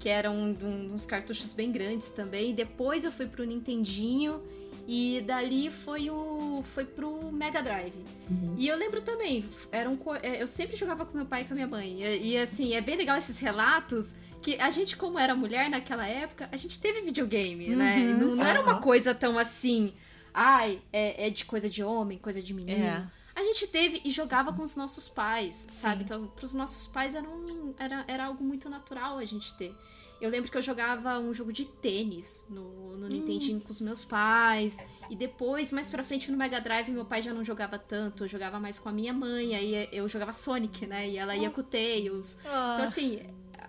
que 0.00 0.08
era 0.08 0.30
um, 0.30 0.56
um- 0.62 0.92
uns 0.94 1.06
cartuchos 1.06 1.52
bem 1.52 1.70
grandes 1.70 2.10
também. 2.10 2.52
Depois 2.54 3.04
eu 3.04 3.12
fui 3.12 3.26
pro 3.26 3.44
Nintendinho 3.44 4.42
e 4.88 5.22
dali 5.26 5.70
foi 5.70 6.10
o 6.10 6.62
foi 6.64 6.84
pro 6.84 7.30
Mega 7.30 7.62
Drive. 7.62 7.94
Uhum. 8.28 8.54
E 8.58 8.66
eu 8.66 8.76
lembro 8.76 9.00
também, 9.02 9.44
eram 9.70 9.96
co- 9.96 10.16
é, 10.16 10.42
eu 10.42 10.46
sempre 10.48 10.74
jogava 10.76 11.04
com 11.06 11.16
meu 11.16 11.26
pai 11.26 11.42
e 11.42 11.44
com 11.44 11.52
a 11.52 11.54
minha 11.54 11.68
mãe. 11.68 12.02
E, 12.02 12.32
e, 12.32 12.36
assim, 12.38 12.74
é 12.74 12.80
bem 12.80 12.96
legal 12.96 13.16
esses 13.18 13.38
relatos 13.38 14.16
que 14.42 14.56
a 14.58 14.70
gente, 14.70 14.96
como 14.96 15.18
era 15.18 15.34
mulher 15.34 15.68
naquela 15.68 16.06
época, 16.06 16.48
a 16.50 16.56
gente 16.56 16.80
teve 16.80 17.02
videogame, 17.02 17.68
né? 17.76 17.98
E 17.98 18.14
Não, 18.14 18.34
não 18.36 18.44
era 18.44 18.60
uma 18.62 18.80
coisa 18.80 19.14
tão 19.14 19.38
assim, 19.38 19.92
ai, 20.32 20.80
é, 20.92 21.26
é 21.26 21.30
de 21.30 21.44
coisa 21.44 21.68
de 21.68 21.82
homem, 21.84 22.16
coisa 22.16 22.40
de 22.40 22.54
menino. 22.54 22.84
É. 22.84 23.06
A 23.40 23.44
gente 23.44 23.66
teve 23.68 24.02
e 24.04 24.10
jogava 24.10 24.52
com 24.52 24.62
os 24.62 24.76
nossos 24.76 25.08
pais, 25.08 25.54
sabe? 25.70 26.04
Então, 26.04 26.26
pros 26.26 26.52
nossos 26.52 26.86
pais 26.86 27.14
era, 27.14 27.26
um, 27.26 27.72
era, 27.78 28.04
era 28.06 28.26
algo 28.26 28.44
muito 28.44 28.68
natural 28.68 29.16
a 29.16 29.24
gente 29.24 29.54
ter. 29.54 29.74
Eu 30.20 30.28
lembro 30.28 30.50
que 30.50 30.58
eu 30.58 30.60
jogava 30.60 31.18
um 31.18 31.32
jogo 31.32 31.50
de 31.50 31.64
tênis 31.64 32.44
no, 32.50 32.94
no 32.98 33.08
Nintendinho 33.08 33.58
com 33.58 33.70
os 33.70 33.80
meus 33.80 34.04
pais. 34.04 34.78
E 35.08 35.16
depois, 35.16 35.72
mais 35.72 35.88
pra 35.88 36.04
frente 36.04 36.30
no 36.30 36.36
Mega 36.36 36.60
Drive, 36.60 36.90
meu 36.90 37.06
pai 37.06 37.22
já 37.22 37.32
não 37.32 37.42
jogava 37.42 37.78
tanto. 37.78 38.24
Eu 38.24 38.28
jogava 38.28 38.60
mais 38.60 38.78
com 38.78 38.90
a 38.90 38.92
minha 38.92 39.14
mãe. 39.14 39.54
Aí 39.54 39.88
eu 39.90 40.06
jogava 40.06 40.34
Sonic, 40.34 40.86
né? 40.86 41.08
E 41.08 41.16
ela 41.16 41.34
ia 41.34 41.48
com 41.48 41.62
o 41.62 41.64
Tails. 41.64 42.36
Então, 42.40 42.52
Ah, 42.52 42.84
assim, 42.84 43.20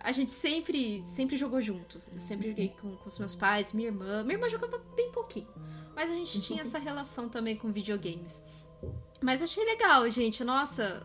a 0.01 0.11
gente 0.11 0.31
sempre, 0.31 1.01
sempre 1.05 1.37
jogou 1.37 1.61
junto. 1.61 2.01
Eu 2.11 2.19
sempre 2.19 2.49
joguei 2.49 2.67
com, 2.81 2.97
com 2.97 3.07
os 3.07 3.17
meus 3.17 3.33
pais, 3.33 3.71
minha 3.71 3.87
irmã. 3.87 4.21
Minha 4.23 4.35
irmã 4.35 4.49
jogava 4.49 4.77
bem 4.97 5.09
pouquinho. 5.13 5.47
Mas 5.95 6.11
a 6.11 6.15
gente 6.15 6.41
tinha 6.41 6.61
essa 6.63 6.77
relação 6.79 7.29
também 7.29 7.55
com 7.55 7.71
videogames. 7.71 8.43
Mas 9.23 9.41
achei 9.41 9.63
legal, 9.65 10.09
gente. 10.09 10.43
Nossa, 10.43 11.03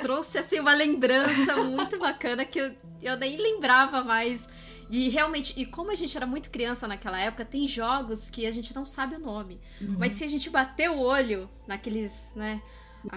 trouxe 0.00 0.38
assim 0.38 0.60
uma 0.60 0.74
lembrança 0.74 1.56
muito 1.56 1.98
bacana 1.98 2.44
que 2.44 2.58
eu, 2.58 2.74
eu 3.02 3.16
nem 3.16 3.36
lembrava 3.36 4.02
mais. 4.02 4.48
E 4.90 5.08
realmente, 5.08 5.54
e 5.58 5.64
como 5.64 5.90
a 5.90 5.94
gente 5.94 6.16
era 6.16 6.26
muito 6.26 6.50
criança 6.50 6.86
naquela 6.86 7.18
época, 7.18 7.44
tem 7.44 7.66
jogos 7.66 8.28
que 8.28 8.46
a 8.46 8.50
gente 8.50 8.74
não 8.74 8.84
sabe 8.84 9.16
o 9.16 9.18
nome. 9.20 9.60
Mas 9.98 10.12
se 10.12 10.24
a 10.24 10.26
gente 10.26 10.50
bater 10.50 10.90
o 10.90 10.98
olho 11.00 11.48
naqueles, 11.66 12.34
né? 12.36 12.62
a- 13.10 13.16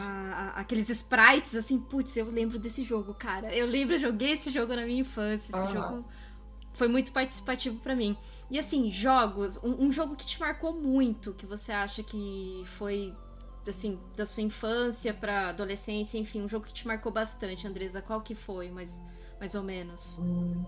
a- 0.56 0.62
aqueles 0.62 0.90
sprites, 0.90 1.54
assim, 1.54 1.80
putz, 1.80 2.18
eu 2.18 2.26
lembro 2.32 2.58
desse 2.58 2.82
jogo, 2.82 3.14
cara. 3.14 3.54
Eu 3.54 3.68
lembro, 3.68 3.94
eu 3.94 4.00
joguei 4.00 4.32
esse 4.32 4.50
jogo 4.52 4.76
na 4.76 4.84
minha 4.84 5.02
infância. 5.02 5.52
Esse 5.52 5.68
Aham. 5.68 5.72
jogo 5.72 6.06
foi 6.74 6.88
muito 6.88 7.12
participativo 7.12 7.78
pra 7.80 7.96
mim. 7.96 8.18
E 8.50 8.58
assim, 8.58 8.90
jogos, 8.90 9.58
um, 9.64 9.86
um 9.86 9.92
jogo 9.92 10.16
que 10.16 10.26
te 10.26 10.40
marcou 10.40 10.74
muito, 10.74 11.34
que 11.36 11.46
você 11.46 11.72
acha 11.72 12.02
que 12.02 12.64
foi, 12.78 13.14
assim, 13.70 14.00
da 14.16 14.26
sua 14.26 14.44
infância 14.44 15.14
pra 15.14 15.50
adolescência, 15.50 16.18
enfim, 16.18 16.42
um 16.42 16.50
jogo 16.50 16.66
que 16.66 16.74
te 16.74 16.88
marcou 16.88 17.12
bastante, 17.12 17.68
Andresa, 17.68 18.02
qual 18.02 18.22
que 18.22 18.36
foi, 18.36 18.70
mais, 18.70 19.04
mais 19.40 19.56
ou 19.56 19.64
menos? 19.64 20.22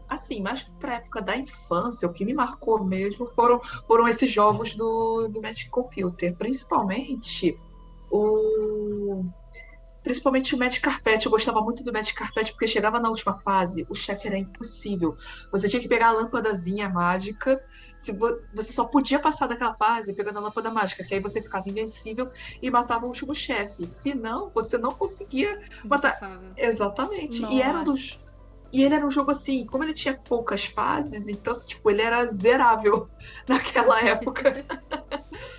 Assim, 0.10 0.42
mais 0.42 0.64
pra 0.80 0.96
época 0.96 1.22
da 1.22 1.38
infância, 1.38 2.08
o 2.08 2.14
que 2.14 2.26
me 2.26 2.34
marcou 2.34 2.84
mesmo 2.84 3.28
foram, 3.28 3.62
foram 3.88 4.08
esses 4.08 4.30
jogos 4.32 4.76
do, 4.76 5.28
do 5.28 5.42
Magic 5.42 5.70
Computer. 5.70 6.36
Principalmente 6.36 7.58
o. 8.12 9.24
Principalmente 10.08 10.56
o 10.56 10.58
Magic 10.58 10.80
Carpet. 10.80 11.26
Eu 11.26 11.30
gostava 11.32 11.60
muito 11.60 11.84
do 11.84 11.92
Magic 11.92 12.14
Carpet 12.16 12.52
porque 12.54 12.66
chegava 12.66 12.98
na 12.98 13.10
última 13.10 13.36
fase, 13.42 13.86
o 13.90 13.94
chefe 13.94 14.26
era 14.30 14.38
impossível. 14.38 15.18
Você 15.52 15.68
tinha 15.68 15.82
que 15.82 15.88
pegar 15.90 16.08
a 16.08 16.12
lâmpadazinha 16.14 16.88
mágica. 16.88 17.62
Se 18.00 18.14
vo- 18.14 18.40
Você 18.54 18.72
só 18.72 18.86
podia 18.86 19.20
passar 19.20 19.48
daquela 19.48 19.74
fase 19.76 20.14
pegando 20.14 20.38
a 20.40 20.42
lâmpada 20.44 20.70
mágica, 20.72 21.04
que 21.04 21.14
aí 21.14 21.20
você 21.20 21.42
ficava 21.42 21.68
invencível 21.68 22.32
e 22.62 22.72
matava 22.72 23.04
o 23.04 23.10
último 23.10 23.36
chefe. 23.36 23.86
Se 23.86 24.16
não, 24.16 24.50
você 24.56 24.78
não 24.78 24.94
conseguia 24.94 25.60
matar. 25.84 26.12
Exatamente. 26.56 27.44
E 27.44 27.62
era 27.62 27.80
um 27.80 27.84
Nossa. 27.84 27.92
dos. 27.92 28.20
E 28.72 28.84
ele 28.84 28.96
era 28.96 29.06
um 29.06 29.10
jogo 29.12 29.32
assim, 29.32 29.66
como 29.66 29.84
ele 29.84 29.94
tinha 29.94 30.18
poucas 30.18 30.66
fases, 30.68 31.28
então, 31.28 31.54
tipo, 31.66 31.92
ele 31.92 32.02
era 32.02 32.26
zerável 32.28 33.10
naquela 33.46 34.02
época. 34.02 34.54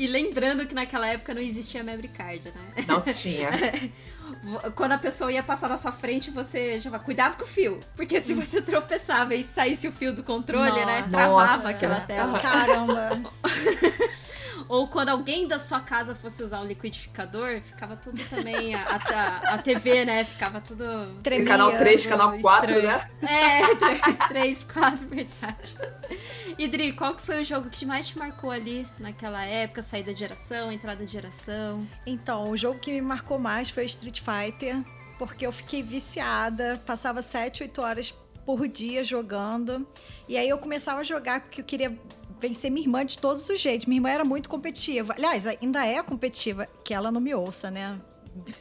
E 0.00 0.06
lembrando 0.06 0.66
que 0.66 0.74
naquela 0.74 1.06
época 1.06 1.34
não 1.34 1.42
existia 1.42 1.84
memory 1.84 2.08
card, 2.08 2.50
né? 2.54 2.84
Não 2.88 3.02
tinha. 3.02 3.50
Quando 4.74 4.92
a 4.92 4.98
pessoa 4.98 5.30
ia 5.30 5.42
passar 5.42 5.68
na 5.68 5.76
sua 5.76 5.92
frente, 5.92 6.30
você 6.30 6.80
já 6.80 6.88
vai, 6.88 7.00
cuidado 7.00 7.36
com 7.36 7.44
o 7.44 7.46
fio. 7.46 7.78
Porque 7.94 8.18
se 8.18 8.32
você 8.32 8.62
tropeçava 8.62 9.34
e 9.34 9.44
saísse 9.44 9.86
o 9.86 9.92
fio 9.92 10.14
do 10.14 10.22
controle, 10.22 10.86
né? 10.86 11.00
Nossa. 11.00 11.10
Travava 11.10 11.56
Nossa. 11.58 11.68
aquela 11.68 12.00
tela. 12.00 12.40
Caramba. 12.40 13.20
Ou 14.70 14.86
quando 14.86 15.08
alguém 15.08 15.48
da 15.48 15.58
sua 15.58 15.80
casa 15.80 16.14
fosse 16.14 16.44
usar 16.44 16.60
o 16.60 16.64
liquidificador, 16.64 17.60
ficava 17.60 17.96
tudo 17.96 18.22
também. 18.30 18.72
A, 18.72 18.82
a, 18.84 19.54
a 19.54 19.58
TV, 19.58 20.04
né? 20.04 20.22
Ficava 20.22 20.60
tudo. 20.60 20.84
Tremia. 21.24 21.44
canal 21.44 21.76
3, 21.76 22.06
canal 22.06 22.38
4, 22.38 22.70
estranho. 22.70 22.88
né? 22.88 23.10
É, 23.28 24.28
3, 24.30 24.64
4, 24.72 25.08
verdade. 25.08 25.76
E 26.56 26.68
Dri, 26.68 26.92
qual 26.92 27.16
que 27.16 27.20
foi 27.22 27.40
o 27.40 27.44
jogo 27.44 27.68
que 27.68 27.84
mais 27.84 28.06
te 28.06 28.16
marcou 28.16 28.48
ali 28.48 28.86
naquela 28.96 29.44
época? 29.44 29.82
Saída 29.82 30.14
de 30.14 30.20
geração, 30.20 30.70
entrada 30.70 31.04
de 31.04 31.10
geração? 31.10 31.84
Então, 32.06 32.48
o 32.48 32.56
jogo 32.56 32.78
que 32.78 32.92
me 32.92 33.00
marcou 33.02 33.40
mais 33.40 33.70
foi 33.70 33.86
Street 33.86 34.20
Fighter, 34.20 34.76
porque 35.18 35.44
eu 35.44 35.50
fiquei 35.50 35.82
viciada, 35.82 36.80
passava 36.86 37.22
7, 37.22 37.64
8 37.64 37.82
horas 37.82 38.14
por 38.46 38.68
dia 38.68 39.02
jogando. 39.02 39.84
E 40.28 40.38
aí 40.38 40.48
eu 40.48 40.58
começava 40.58 41.00
a 41.00 41.02
jogar 41.02 41.40
porque 41.40 41.60
eu 41.60 41.64
queria 41.64 41.98
vencer 42.40 42.70
minha 42.70 42.84
irmã 42.84 43.04
de 43.04 43.18
todos 43.18 43.48
os 43.48 43.60
jeitos. 43.60 43.86
Minha 43.86 43.98
irmã 43.98 44.10
era 44.10 44.24
muito 44.24 44.48
competitiva. 44.48 45.14
Aliás, 45.14 45.46
ainda 45.46 45.86
é 45.86 46.02
competitiva, 46.02 46.66
que 46.84 46.94
ela 46.94 47.12
não 47.12 47.20
me 47.20 47.34
ouça, 47.34 47.70
né? 47.70 48.00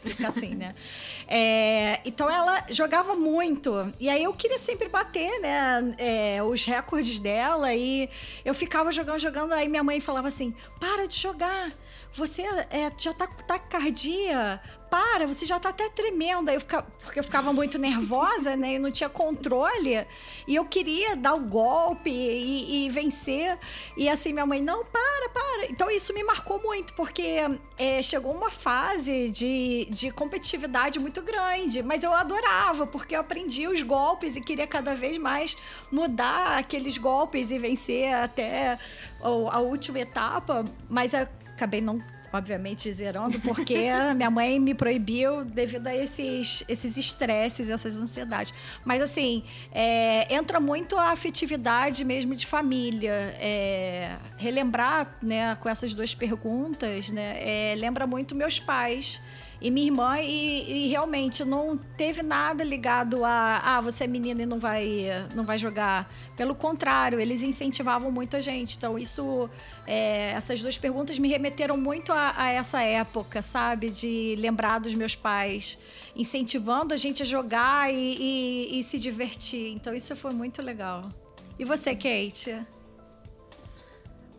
Fica 0.03 0.27
assim, 0.27 0.55
né? 0.55 0.73
É, 1.31 2.01
então 2.05 2.27
ela 2.27 2.65
jogava 2.71 3.13
muito. 3.13 3.93
E 3.99 4.09
aí 4.09 4.23
eu 4.23 4.33
queria 4.33 4.57
sempre 4.57 4.89
bater, 4.89 5.39
né? 5.41 5.93
é, 5.99 6.41
os 6.41 6.63
recordes 6.63 7.19
dela. 7.19 7.71
E 7.71 8.09
eu 8.43 8.55
ficava 8.55 8.91
jogando, 8.91 9.19
jogando. 9.19 9.53
Aí 9.53 9.69
minha 9.69 9.83
mãe 9.83 9.99
falava 9.99 10.27
assim: 10.27 10.55
para 10.79 11.07
de 11.07 11.15
jogar. 11.15 11.71
Você 12.15 12.41
é, 12.41 12.91
já 12.97 13.13
tá 13.13 13.27
com 13.27 13.43
taquicardia. 13.43 14.59
Para, 14.89 15.27
você 15.27 15.45
já 15.45 15.59
tá 15.59 15.69
até 15.69 15.89
tremendo. 15.89 16.49
Aí 16.49 16.55
eu 16.55 16.61
ficava, 16.61 16.87
porque 17.03 17.19
eu 17.19 17.23
ficava 17.23 17.53
muito 17.53 17.77
nervosa, 17.77 18.55
né? 18.55 18.75
Eu 18.75 18.79
não 18.79 18.91
tinha 18.91 19.09
controle. 19.09 20.05
E 20.47 20.55
eu 20.55 20.65
queria 20.65 21.15
dar 21.15 21.35
o 21.35 21.41
golpe 21.41 22.09
e, 22.09 22.85
e 22.85 22.89
vencer. 22.89 23.57
E 23.95 24.09
assim, 24.09 24.33
minha 24.33 24.45
mãe, 24.45 24.61
não, 24.61 24.83
para, 24.85 25.29
para. 25.29 25.65
Então 25.69 25.89
isso 25.89 26.13
me 26.13 26.23
marcou 26.23 26.61
muito, 26.61 26.93
porque 26.93 27.37
é, 27.77 28.01
chegou 28.01 28.33
uma 28.33 28.51
fase 28.51 29.29
de, 29.29 29.87
de 29.89 30.11
competitividade 30.11 30.99
muito 30.99 31.21
grande. 31.21 31.83
Mas 31.83 32.03
eu 32.03 32.13
adorava, 32.13 32.87
porque 32.87 33.15
eu 33.15 33.21
aprendi 33.21 33.67
os 33.67 33.81
golpes 33.81 34.35
e 34.35 34.41
queria 34.41 34.67
cada 34.67 34.95
vez 34.95 35.17
mais 35.17 35.57
mudar 35.91 36.57
aqueles 36.57 36.97
golpes 36.97 37.51
e 37.51 37.59
vencer 37.59 38.13
até 38.13 38.77
a 39.21 39.59
última 39.59 39.99
etapa. 39.99 40.65
Mas 40.89 41.13
acabei 41.13 41.81
não 41.81 41.99
obviamente 42.31 42.91
zerando, 42.91 43.39
porque 43.41 43.89
minha 44.15 44.29
mãe 44.29 44.59
me 44.59 44.73
proibiu 44.73 45.43
devido 45.43 45.87
a 45.87 45.95
esses 45.95 46.63
esses 46.67 46.97
estresses, 46.97 47.69
essas 47.69 47.95
ansiedades. 47.95 48.53
Mas 48.85 49.01
assim, 49.01 49.43
é, 49.71 50.33
entra 50.33 50.59
muito 50.59 50.97
a 50.97 51.11
afetividade 51.11 52.03
mesmo 52.03 52.35
de 52.35 52.45
família. 52.45 53.35
É, 53.39 54.17
relembrar, 54.37 55.17
né, 55.21 55.55
com 55.55 55.67
essas 55.69 55.93
duas 55.93 56.15
perguntas, 56.15 57.09
né, 57.09 57.37
é, 57.39 57.75
lembra 57.75 58.07
muito 58.07 58.33
meus 58.35 58.59
pais 58.59 59.21
e 59.61 59.69
minha 59.69 59.87
irmã, 59.87 60.19
e, 60.21 60.85
e, 60.85 60.87
realmente 60.87 61.43
não 61.43 61.77
teve 61.77 62.23
nada 62.23 62.63
ligado 62.63 63.25
a 63.25 63.59
ah, 63.61 63.81
você 63.81 64.05
é 64.05 64.07
menina 64.07 64.43
e 64.43 64.45
não 64.45 64.57
vai, 64.57 65.07
não 65.35 65.43
vai 65.43 65.57
jogar. 65.57 66.09
Pelo 66.37 66.55
contrário, 66.55 67.19
eles 67.19 67.43
incentivavam 67.43 68.09
muito 68.09 68.37
a 68.37 68.41
gente. 68.41 68.77
Então, 68.77 68.97
isso, 68.97 69.49
é, 69.85 70.31
essas 70.31 70.61
duas 70.61 70.77
perguntas 70.77 71.19
me 71.19 71.27
remeteram 71.27 71.75
muito 71.75 72.13
a, 72.13 72.33
a, 72.37 72.51
essa 72.51 72.81
época, 72.81 73.41
sabe? 73.41 73.89
De 73.89 74.35
lembrar 74.37 74.79
dos 74.79 74.95
meus 74.95 75.13
pais 75.13 75.77
incentivando 76.15 76.93
a 76.93 76.97
gente 76.97 77.21
a 77.21 77.25
jogar 77.25 77.93
e, 77.93 78.15
e, 78.17 78.79
e 78.79 78.83
se 78.83 78.97
divertir. 78.97 79.73
Então, 79.73 79.93
isso 79.93 80.15
foi 80.15 80.31
muito 80.31 80.61
legal. 80.61 81.09
E 81.57 81.65
você, 81.65 81.93
Kate? 81.93 82.57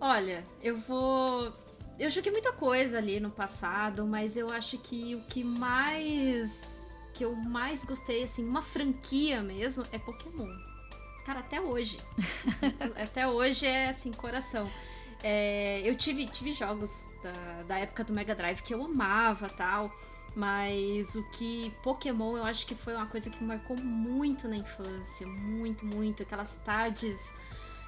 Olha, 0.01 0.43
eu 0.63 0.77
vou 0.79 1.53
eu 2.01 2.09
joguei 2.09 2.33
muita 2.33 2.51
coisa 2.51 2.97
ali 2.97 3.21
no 3.21 3.31
passado, 3.31 4.07
mas 4.07 4.35
eu 4.35 4.51
acho 4.51 4.79
que 4.79 5.15
o 5.15 5.21
que 5.25 5.45
mais. 5.45 6.93
que 7.13 7.25
eu 7.25 7.37
mais 7.37 7.85
gostei, 7.85 8.23
assim, 8.23 8.43
uma 8.43 8.63
franquia 8.63 9.43
mesmo, 9.43 9.85
é 9.93 9.99
Pokémon. 9.99 10.49
Cara, 11.27 11.41
até 11.41 11.61
hoje. 11.61 12.01
Assim, 12.47 12.93
até 12.97 13.29
hoje 13.29 13.67
é 13.67 13.91
assim, 13.91 14.13
coração. 14.13 14.71
É, 15.23 15.83
eu 15.85 15.95
tive, 15.95 16.27
tive 16.27 16.53
jogos 16.53 17.11
da, 17.23 17.63
da 17.65 17.79
época 17.79 18.03
do 18.03 18.15
Mega 18.15 18.35
Drive 18.35 18.63
que 18.63 18.73
eu 18.73 18.83
amava 18.83 19.51
tal. 19.51 19.93
Mas 20.35 21.17
o 21.17 21.31
que 21.33 21.71
Pokémon 21.83 22.37
eu 22.37 22.45
acho 22.45 22.65
que 22.67 22.75
foi 22.75 22.95
uma 22.95 23.07
coisa 23.07 23.29
que 23.29 23.43
me 23.43 23.49
marcou 23.49 23.77
muito 23.77 24.49
na 24.49 24.57
infância. 24.57 25.27
Muito, 25.27 25.85
muito. 25.85 26.23
Aquelas 26.23 26.57
tardes 26.57 27.35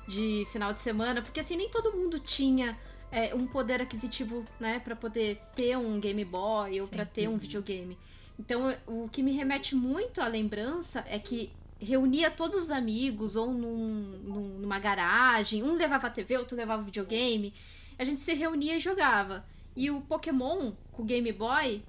de 0.06 0.44
final 0.52 0.74
de 0.74 0.80
semana. 0.80 1.22
Porque 1.22 1.40
assim, 1.40 1.56
nem 1.56 1.70
todo 1.70 1.92
mundo 1.92 2.18
tinha 2.18 2.78
é, 3.12 3.34
um 3.34 3.46
poder 3.46 3.80
aquisitivo, 3.82 4.44
né, 4.58 4.80
para 4.80 4.96
poder 4.96 5.38
ter 5.54 5.76
um 5.76 6.00
Game 6.00 6.24
Boy 6.24 6.80
ou 6.80 6.88
para 6.88 7.04
ter 7.04 7.28
um 7.28 7.36
videogame. 7.36 7.98
Então, 8.38 8.74
o 8.86 9.06
que 9.10 9.22
me 9.22 9.32
remete 9.32 9.76
muito 9.76 10.20
à 10.22 10.26
lembrança 10.26 11.04
é 11.06 11.18
que 11.18 11.52
reunia 11.78 12.30
todos 12.30 12.56
os 12.56 12.70
amigos 12.70 13.36
ou 13.36 13.52
num, 13.52 14.18
num, 14.24 14.58
numa 14.60 14.78
garagem, 14.78 15.62
um 15.62 15.74
levava 15.74 16.06
a 16.06 16.10
TV, 16.10 16.38
outro 16.38 16.56
levava 16.56 16.80
o 16.80 16.86
videogame, 16.86 17.52
a 17.98 18.04
gente 18.04 18.22
se 18.22 18.32
reunia 18.32 18.76
e 18.76 18.80
jogava. 18.80 19.44
E 19.76 19.90
o 19.90 20.00
Pokémon 20.00 20.72
com 20.90 21.02
o 21.02 21.04
Game 21.04 21.30
Boy 21.32 21.82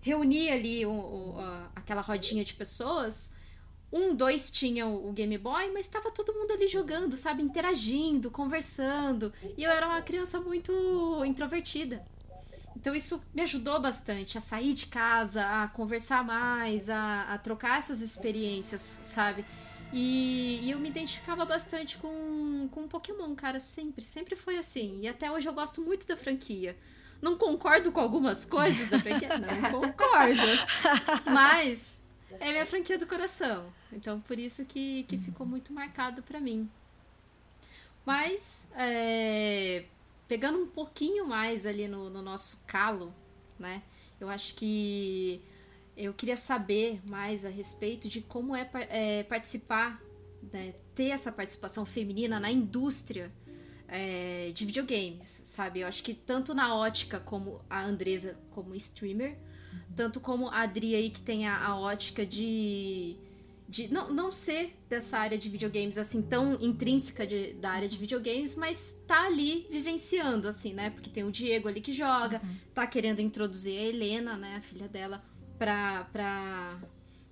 reunia 0.00 0.54
ali 0.54 0.86
o, 0.86 0.92
o, 0.92 1.40
a, 1.40 1.70
aquela 1.74 2.02
rodinha 2.02 2.44
de 2.44 2.54
pessoas 2.54 3.34
um, 3.92 4.14
dois 4.14 4.50
tinham 4.50 5.06
o 5.06 5.12
Game 5.12 5.36
Boy, 5.36 5.70
mas 5.70 5.84
estava 5.84 6.10
todo 6.10 6.32
mundo 6.32 6.50
ali 6.52 6.66
jogando, 6.66 7.14
sabe? 7.14 7.42
Interagindo, 7.42 8.30
conversando. 8.30 9.32
E 9.56 9.62
eu 9.62 9.70
era 9.70 9.86
uma 9.86 10.00
criança 10.00 10.40
muito 10.40 10.72
introvertida. 11.26 12.02
Então 12.74 12.94
isso 12.94 13.22
me 13.34 13.42
ajudou 13.42 13.78
bastante 13.80 14.38
a 14.38 14.40
sair 14.40 14.72
de 14.72 14.86
casa, 14.86 15.44
a 15.44 15.68
conversar 15.68 16.24
mais, 16.24 16.88
a, 16.88 17.34
a 17.34 17.38
trocar 17.38 17.78
essas 17.78 18.00
experiências, 18.00 18.80
sabe? 19.02 19.44
E, 19.92 20.60
e, 20.62 20.70
eu 20.70 20.78
me 20.78 20.88
identificava 20.88 21.44
bastante 21.44 21.98
com, 21.98 22.66
com 22.70 22.88
Pokémon, 22.88 23.34
cara, 23.34 23.60
sempre, 23.60 24.02
sempre 24.02 24.34
foi 24.34 24.56
assim. 24.56 25.00
E 25.02 25.08
até 25.08 25.30
hoje 25.30 25.46
eu 25.46 25.52
gosto 25.52 25.82
muito 25.82 26.06
da 26.06 26.16
franquia. 26.16 26.76
Não 27.20 27.36
concordo 27.36 27.92
com 27.92 28.00
algumas 28.00 28.46
coisas 28.46 28.88
da 28.88 28.98
franquia? 28.98 29.28
Não 29.38 29.70
concordo. 29.80 30.40
Mas 31.30 32.01
é 32.40 32.50
minha 32.50 32.66
franquia 32.66 32.98
do 32.98 33.06
coração. 33.06 33.72
Então, 33.92 34.20
por 34.20 34.38
isso 34.38 34.64
que, 34.64 35.04
que 35.04 35.18
ficou 35.18 35.46
muito 35.46 35.72
marcado 35.72 36.22
para 36.22 36.40
mim. 36.40 36.68
Mas, 38.04 38.68
é, 38.74 39.84
pegando 40.26 40.58
um 40.58 40.66
pouquinho 40.66 41.26
mais 41.26 41.66
ali 41.66 41.86
no, 41.86 42.10
no 42.10 42.22
nosso 42.22 42.64
calo, 42.66 43.14
né? 43.58 43.82
Eu 44.20 44.28
acho 44.28 44.54
que 44.54 45.42
eu 45.96 46.12
queria 46.14 46.36
saber 46.36 47.00
mais 47.08 47.44
a 47.44 47.48
respeito 47.48 48.08
de 48.08 48.20
como 48.20 48.56
é, 48.56 48.68
é 48.88 49.22
participar, 49.24 50.02
né, 50.52 50.74
ter 50.94 51.08
essa 51.08 51.30
participação 51.30 51.84
feminina 51.84 52.40
na 52.40 52.50
indústria 52.50 53.30
é, 53.86 54.50
de 54.54 54.64
videogames, 54.64 55.42
sabe? 55.44 55.80
Eu 55.80 55.86
acho 55.86 56.02
que 56.02 56.14
tanto 56.14 56.54
na 56.54 56.74
ótica 56.74 57.20
como 57.20 57.60
a 57.68 57.84
Andresa 57.84 58.38
como 58.50 58.74
streamer, 58.74 59.36
tanto 59.96 60.20
como 60.20 60.48
a 60.48 60.62
Adri 60.62 60.94
aí 60.94 61.10
que 61.10 61.20
tem 61.20 61.46
a, 61.46 61.66
a 61.66 61.78
ótica 61.78 62.24
de 62.24 63.16
de 63.72 63.90
não, 63.90 64.12
não 64.12 64.30
ser 64.30 64.76
dessa 64.86 65.16
área 65.16 65.38
de 65.38 65.48
videogames 65.48 65.96
assim 65.96 66.20
tão 66.20 66.58
intrínseca 66.60 67.26
de, 67.26 67.54
da 67.54 67.70
área 67.70 67.88
de 67.88 67.96
videogames, 67.96 68.54
mas 68.54 69.00
tá 69.06 69.24
ali 69.24 69.66
vivenciando 69.70 70.46
assim, 70.46 70.74
né? 70.74 70.90
Porque 70.90 71.08
tem 71.08 71.24
o 71.24 71.32
Diego 71.32 71.68
ali 71.68 71.80
que 71.80 71.90
joga, 71.90 72.38
uhum. 72.44 72.56
tá 72.74 72.86
querendo 72.86 73.20
introduzir 73.20 73.78
a 73.78 73.82
Helena, 73.82 74.36
né, 74.36 74.56
a 74.58 74.60
filha 74.60 74.86
dela, 74.86 75.24
pra, 75.58 76.06
pra, 76.12 76.78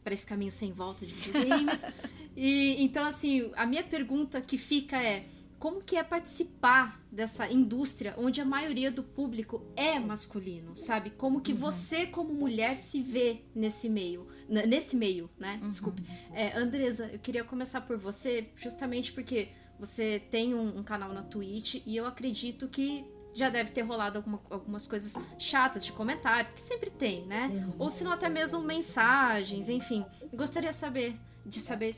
pra 0.03 0.14
esse 0.14 0.26
caminho 0.26 0.50
sem 0.50 0.72
volta 0.72 1.05
de 1.05 1.12
videogames. 1.12 1.85
e 2.35 2.83
então 2.83 3.05
assim, 3.05 3.53
a 3.55 3.66
minha 3.66 3.85
pergunta 3.85 4.40
que 4.40 4.57
fica 4.57 4.96
é 4.96 5.26
como 5.61 5.83
que 5.83 5.94
é 5.94 6.03
participar 6.03 6.99
dessa 7.12 7.46
indústria 7.53 8.14
onde 8.16 8.40
a 8.40 8.44
maioria 8.46 8.90
do 8.90 9.03
público 9.03 9.62
é 9.77 10.01
masculino, 10.01 10.75
sabe? 10.75 11.11
Como 11.11 11.42
que 11.42 11.53
uhum. 11.53 11.59
você 11.59 12.07
como 12.07 12.33
mulher 12.33 12.75
se 12.75 13.03
vê 13.03 13.42
nesse 13.55 13.87
meio, 13.87 14.27
nesse 14.49 14.96
meio, 14.96 15.29
né? 15.38 15.61
Uhum. 15.62 15.68
Desculpe. 15.68 16.03
É, 16.33 16.57
Andresa, 16.57 17.11
eu 17.12 17.18
queria 17.18 17.44
começar 17.44 17.83
por 17.83 17.99
você, 17.99 18.49
justamente 18.57 19.12
porque 19.12 19.49
você 19.79 20.18
tem 20.31 20.55
um, 20.55 20.79
um, 20.79 20.83
canal 20.83 21.12
na 21.12 21.23
Twitch 21.23 21.83
e 21.87 21.94
eu 21.94 22.07
acredito 22.07 22.66
que 22.66 23.05
já 23.35 23.51
deve 23.51 23.70
ter 23.70 23.83
rolado 23.83 24.18
alguma, 24.18 24.40
algumas 24.49 24.87
coisas 24.87 25.14
chatas 25.38 25.85
de 25.85 25.92
comentário, 25.92 26.53
que 26.55 26.61
sempre 26.61 26.88
tem, 26.88 27.27
né? 27.27 27.49
Uhum. 27.53 27.75
Ou 27.81 27.90
se 27.90 28.03
não 28.03 28.12
até 28.12 28.31
mesmo 28.31 28.62
mensagens, 28.62 29.68
enfim. 29.68 30.07
Gostaria 30.33 30.73
saber 30.73 31.20
de 31.44 31.61
saber 31.61 31.94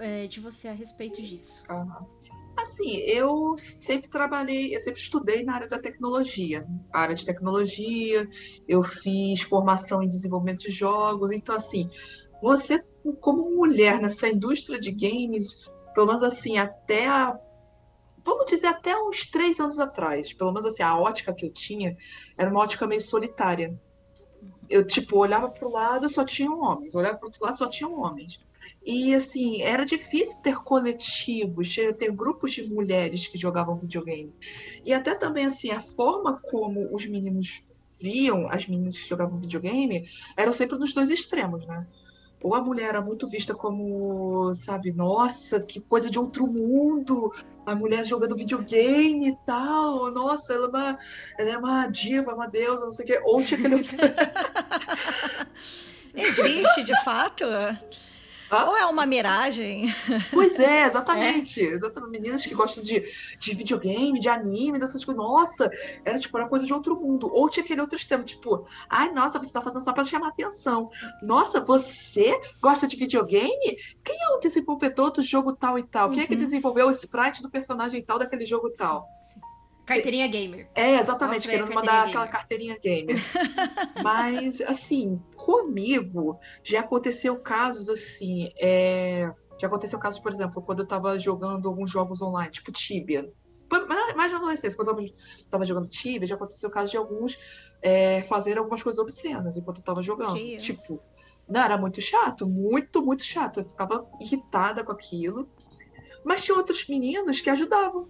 é, 0.00 0.26
de 0.26 0.40
você 0.40 0.66
a 0.66 0.72
respeito 0.72 1.22
disso. 1.22 1.64
Uhum. 1.70 2.17
Assim, 2.58 2.96
eu 2.96 3.56
sempre 3.56 4.10
trabalhei, 4.10 4.74
eu 4.74 4.80
sempre 4.80 5.00
estudei 5.00 5.44
na 5.44 5.54
área 5.54 5.68
da 5.68 5.78
tecnologia, 5.78 6.66
área 6.92 7.14
de 7.14 7.24
tecnologia, 7.24 8.28
eu 8.66 8.82
fiz 8.82 9.42
formação 9.42 10.02
em 10.02 10.08
desenvolvimento 10.08 10.62
de 10.62 10.70
jogos, 10.70 11.30
então 11.30 11.54
assim, 11.54 11.88
você 12.42 12.84
como 13.20 13.54
mulher 13.54 14.00
nessa 14.00 14.28
indústria 14.28 14.78
de 14.78 14.90
games, 14.90 15.70
pelo 15.94 16.08
menos 16.08 16.22
assim, 16.24 16.58
até 16.58 17.06
a, 17.06 17.38
vamos 18.24 18.46
dizer, 18.46 18.66
até 18.66 18.96
uns 18.96 19.24
três 19.26 19.60
anos 19.60 19.78
atrás, 19.78 20.32
pelo 20.32 20.50
menos 20.50 20.66
assim, 20.66 20.82
a 20.82 20.98
ótica 20.98 21.32
que 21.32 21.46
eu 21.46 21.52
tinha 21.52 21.96
era 22.36 22.50
uma 22.50 22.60
ótica 22.60 22.88
meio 22.88 23.00
solitária. 23.00 23.78
Eu, 24.68 24.84
tipo, 24.84 25.16
olhava 25.16 25.48
para 25.48 25.66
o 25.66 25.70
lado 25.70 26.10
só 26.10 26.24
tinham 26.24 26.60
homens, 26.60 26.92
olhava 26.92 27.18
para 27.18 27.26
o 27.26 27.28
outro 27.28 27.44
lado 27.44 27.56
só 27.56 27.68
tinham 27.68 28.00
homens. 28.00 28.40
E 28.90 29.14
assim, 29.14 29.60
era 29.60 29.84
difícil 29.84 30.40
ter 30.40 30.56
coletivos, 30.62 31.76
ter 31.98 32.10
grupos 32.10 32.52
de 32.52 32.66
mulheres 32.72 33.28
que 33.28 33.36
jogavam 33.36 33.76
videogame. 33.76 34.32
E 34.82 34.94
até 34.94 35.14
também 35.14 35.44
assim, 35.44 35.70
a 35.70 35.78
forma 35.78 36.40
como 36.40 36.88
os 36.94 37.06
meninos 37.06 37.62
viam 38.00 38.50
as 38.50 38.66
meninas 38.66 38.96
que 38.96 39.06
jogavam 39.06 39.38
videogame 39.38 40.08
eram 40.34 40.54
sempre 40.54 40.78
nos 40.78 40.94
dois 40.94 41.10
extremos, 41.10 41.66
né? 41.66 41.86
Ou 42.40 42.54
a 42.54 42.62
mulher 42.62 42.88
era 42.88 43.02
muito 43.02 43.28
vista 43.28 43.54
como, 43.54 44.54
sabe, 44.54 44.90
nossa, 44.90 45.60
que 45.60 45.80
coisa 45.80 46.10
de 46.10 46.18
outro 46.18 46.46
mundo, 46.46 47.30
a 47.66 47.74
mulher 47.74 48.06
jogando 48.06 48.36
videogame 48.36 49.28
e 49.28 49.36
tal, 49.44 50.10
nossa, 50.12 50.54
ela 50.54 50.64
é 50.64 50.68
uma, 50.70 50.98
ela 51.36 51.50
é 51.50 51.58
uma 51.58 51.86
diva, 51.88 52.34
uma 52.34 52.46
deusa, 52.46 52.86
não 52.86 52.92
sei 52.94 53.04
o 53.04 53.08
quê. 53.08 53.20
Ou 53.22 53.42
tinha 53.42 53.60
aquele. 53.60 53.84
Existe, 56.14 56.84
de 56.86 57.04
fato? 57.04 57.44
Ou 58.50 58.76
é 58.76 58.86
uma 58.86 59.04
miragem? 59.04 59.92
Pois 60.30 60.58
é, 60.58 60.84
exatamente. 60.86 61.60
É. 61.60 61.74
exatamente. 61.74 62.10
Meninas 62.10 62.44
que 62.44 62.54
gostam 62.54 62.82
de, 62.82 63.04
de 63.38 63.54
videogame, 63.54 64.18
de 64.18 64.28
anime, 64.28 64.78
dessas 64.78 65.04
coisas. 65.04 65.22
Nossa, 65.22 65.70
era 66.04 66.18
tipo 66.18 66.38
uma 66.38 66.48
coisa 66.48 66.64
de 66.64 66.72
outro 66.72 66.98
mundo. 66.98 67.28
Ou 67.32 67.48
tinha 67.48 67.64
aquele 67.64 67.80
outro 67.80 67.96
extremo, 67.96 68.24
tipo, 68.24 68.66
ai, 68.88 69.12
nossa, 69.12 69.38
você 69.38 69.52
tá 69.52 69.60
fazendo 69.60 69.82
só 69.82 69.92
pra 69.92 70.04
chamar 70.04 70.28
atenção. 70.28 70.90
Nossa, 71.22 71.60
você 71.60 72.38
gosta 72.60 72.86
de 72.86 72.96
videogame? 72.96 73.76
Quem 74.02 74.16
é 74.16 74.28
o 74.30 74.38
desenvolvedor 74.38 75.10
do 75.10 75.22
jogo 75.22 75.54
tal 75.54 75.78
e 75.78 75.82
tal? 75.82 76.08
Uhum. 76.08 76.14
Quem 76.14 76.22
é 76.22 76.26
que 76.26 76.34
uhum. 76.34 76.38
desenvolveu 76.38 76.88
o 76.88 76.90
sprite 76.90 77.42
do 77.42 77.50
personagem 77.50 78.02
tal 78.02 78.18
daquele 78.18 78.46
jogo 78.46 78.70
tal? 78.70 79.06
Carteirinha 79.88 80.26
gamer. 80.28 80.68
É, 80.74 80.96
exatamente, 80.96 81.48
querendo 81.48 81.72
mandar 81.72 81.92
gamer. 81.92 82.08
aquela 82.08 82.28
carteirinha 82.28 82.78
gamer. 82.78 83.16
Mas, 84.04 84.60
assim, 84.60 85.18
comigo 85.34 86.38
já 86.62 86.80
aconteceu 86.80 87.36
casos 87.40 87.88
assim. 87.88 88.52
É... 88.60 89.32
Já 89.58 89.66
aconteceu 89.66 89.98
casos, 89.98 90.20
por 90.20 90.30
exemplo, 90.30 90.62
quando 90.62 90.80
eu 90.80 90.86
tava 90.86 91.18
jogando 91.18 91.66
alguns 91.68 91.90
jogos 91.90 92.20
online, 92.20 92.52
tipo 92.52 92.70
Tibia. 92.70 93.32
Mais 94.16 94.30
na 94.30 94.38
adolescência, 94.38 94.76
quando 94.76 95.00
eu 95.00 95.10
tava 95.50 95.64
jogando 95.64 95.88
Tibia, 95.88 96.28
já 96.28 96.34
aconteceu 96.34 96.70
casos 96.70 96.90
de 96.90 96.96
alguns 96.96 97.38
é, 97.82 98.22
fazer 98.22 98.58
algumas 98.58 98.82
coisas 98.82 98.98
obscenas 98.98 99.56
enquanto 99.56 99.78
eu 99.78 99.84
tava 99.84 100.02
jogando. 100.02 100.34
Que 100.34 100.58
tipo, 100.58 101.02
não, 101.48 101.62
era 101.62 101.78
muito 101.78 102.00
chato, 102.00 102.46
muito, 102.46 103.02
muito 103.02 103.24
chato. 103.24 103.60
Eu 103.60 103.64
ficava 103.64 104.06
irritada 104.20 104.84
com 104.84 104.92
aquilo. 104.92 105.48
Mas 106.24 106.44
tinha 106.44 106.56
outros 106.56 106.86
meninos 106.86 107.40
que 107.40 107.48
ajudavam 107.48 108.08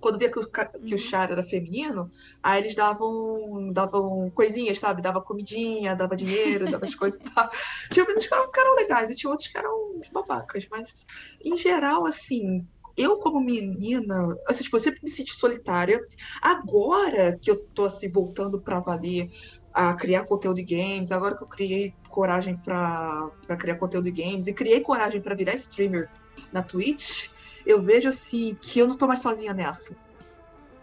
quando 0.00 0.18
via 0.18 0.30
que 0.30 0.38
o, 0.38 0.48
que 0.48 0.94
o 0.94 0.98
char 0.98 1.30
era 1.30 1.42
feminino, 1.42 2.10
aí 2.42 2.62
eles 2.62 2.74
davam, 2.74 3.72
davam 3.72 4.30
coisinhas, 4.30 4.78
sabe? 4.78 5.02
Dava 5.02 5.20
comidinha, 5.20 5.96
dava 5.96 6.16
dinheiro, 6.16 6.70
dava 6.70 6.84
as 6.84 6.94
coisas 6.94 7.20
e 7.20 7.34
tal. 7.34 7.50
Tinha 7.92 8.04
meninos 8.04 8.26
que 8.26 8.34
eram, 8.34 8.50
que 8.50 8.60
eram 8.60 8.74
legais 8.74 9.10
e 9.10 9.14
tinha 9.14 9.30
outros 9.30 9.48
que 9.48 9.58
eram 9.58 10.00
babacas, 10.12 10.66
mas 10.70 10.96
em 11.44 11.56
geral, 11.56 12.06
assim, 12.06 12.66
eu 12.96 13.18
como 13.18 13.40
menina, 13.40 14.36
assim, 14.48 14.64
tipo, 14.64 14.76
eu 14.76 14.80
sempre 14.80 15.00
me 15.02 15.08
senti 15.08 15.34
solitária. 15.34 16.00
Agora 16.42 17.38
que 17.40 17.50
eu 17.50 17.56
tô 17.74 17.84
assim 17.84 18.10
voltando 18.10 18.60
para 18.60 18.80
valer 18.80 19.30
a 19.72 19.94
criar 19.94 20.24
conteúdo 20.24 20.56
de 20.56 20.64
games, 20.64 21.12
agora 21.12 21.36
que 21.36 21.42
eu 21.44 21.46
criei 21.46 21.94
coragem 22.08 22.56
para 22.56 23.30
criar 23.56 23.76
conteúdo 23.76 24.10
de 24.10 24.22
games 24.22 24.48
e 24.48 24.52
criei 24.52 24.80
coragem 24.80 25.20
para 25.20 25.36
virar 25.36 25.54
streamer 25.54 26.10
na 26.52 26.62
Twitch, 26.62 27.28
eu 27.68 27.82
vejo 27.82 28.08
assim 28.08 28.56
que 28.58 28.78
eu 28.78 28.88
não 28.88 28.96
tô 28.96 29.06
mais 29.06 29.20
sozinha 29.20 29.52
nessa. 29.52 29.94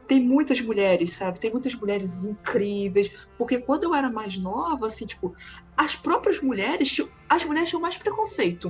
Tem 0.08 0.22
muitas 0.22 0.62
mulheres, 0.62 1.14
sabe? 1.14 1.40
Tem 1.40 1.52
muitas 1.52 1.74
mulheres 1.74 2.24
incríveis. 2.24 3.12
Porque 3.40 3.58
quando 3.58 3.86
eu 3.86 3.96
era 3.96 4.08
mais 4.08 4.38
nova, 4.38 4.86
assim, 4.86 5.08
tipo, 5.08 5.36
as 5.76 5.96
próprias 5.96 6.40
mulheres, 6.40 6.96
as 7.28 7.44
mulheres 7.44 7.70
tinham 7.70 7.82
mais 7.82 7.98
preconceito 7.98 8.68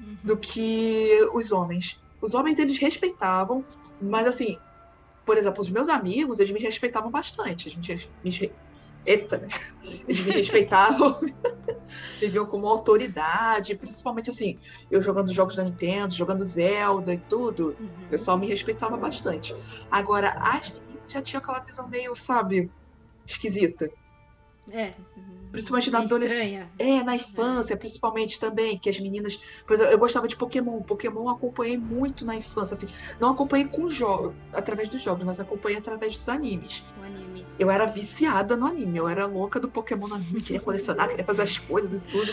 uhum. 0.00 0.16
do 0.22 0.36
que 0.36 1.18
os 1.34 1.50
homens. 1.50 2.00
Os 2.20 2.32
homens, 2.32 2.60
eles 2.60 2.78
respeitavam, 2.78 3.64
mas 4.00 4.28
assim, 4.28 4.56
por 5.26 5.36
exemplo, 5.36 5.60
os 5.60 5.68
meus 5.68 5.88
amigos, 5.88 6.38
eles 6.38 6.52
me 6.52 6.60
respeitavam 6.60 7.10
bastante. 7.10 7.66
A 7.66 7.70
gente 7.72 8.52
Eita, 9.06 9.46
eles 10.06 10.20
me 10.20 10.32
respeitavam, 10.32 11.18
me 12.20 12.28
viam 12.28 12.44
como 12.46 12.66
autoridade, 12.66 13.74
principalmente 13.74 14.30
assim, 14.30 14.58
eu 14.90 15.00
jogando 15.00 15.32
jogos 15.32 15.56
da 15.56 15.64
Nintendo, 15.64 16.14
jogando 16.14 16.44
Zelda 16.44 17.14
e 17.14 17.18
tudo, 17.18 17.76
uhum. 17.80 18.04
o 18.04 18.08
pessoal 18.08 18.36
me 18.36 18.46
respeitava 18.46 18.96
bastante. 18.96 19.54
Agora, 19.90 20.30
as 20.40 20.70
meninas 20.70 21.10
já 21.10 21.22
tinham 21.22 21.40
aquela 21.40 21.60
visão 21.60 21.88
meio, 21.88 22.14
sabe, 22.14 22.70
esquisita. 23.26 23.90
É. 24.70 24.92
Principalmente 25.50 25.90
na 25.90 26.00
adolescência. 26.00 26.70
É, 26.78 27.02
na 27.02 27.16
infância, 27.16 27.76
principalmente 27.76 28.38
também, 28.38 28.78
que 28.78 28.88
as 28.88 28.98
meninas. 28.98 29.40
Por 29.66 29.74
exemplo, 29.74 29.92
eu 29.92 29.98
gostava 29.98 30.28
de 30.28 30.36
Pokémon. 30.36 30.82
Pokémon 30.82 31.22
eu 31.22 31.28
acompanhei 31.30 31.76
muito 31.76 32.24
na 32.24 32.34
infância, 32.34 32.74
assim. 32.74 32.88
Não 33.18 33.30
acompanhei 33.30 33.66
com 33.66 33.88
jogos, 33.88 34.34
através 34.52 34.88
dos 34.88 35.00
jogos, 35.00 35.24
mas 35.24 35.40
acompanhei 35.40 35.78
através 35.78 36.16
dos 36.16 36.28
animes. 36.28 36.84
O 37.00 37.04
anime. 37.04 37.46
Eu 37.58 37.70
era 37.70 37.86
viciada 37.86 38.56
no 38.56 38.66
anime, 38.66 38.98
eu 38.98 39.08
era 39.08 39.26
louca 39.26 39.58
do 39.58 39.68
Pokémon 39.68 40.08
no 40.08 40.14
anime, 40.16 40.40
queria 40.40 40.60
colecionar, 40.60 41.08
queria 41.08 41.24
fazer 41.24 41.42
as 41.42 41.58
coisas 41.58 41.92
e 41.92 42.00
tudo. 42.00 42.32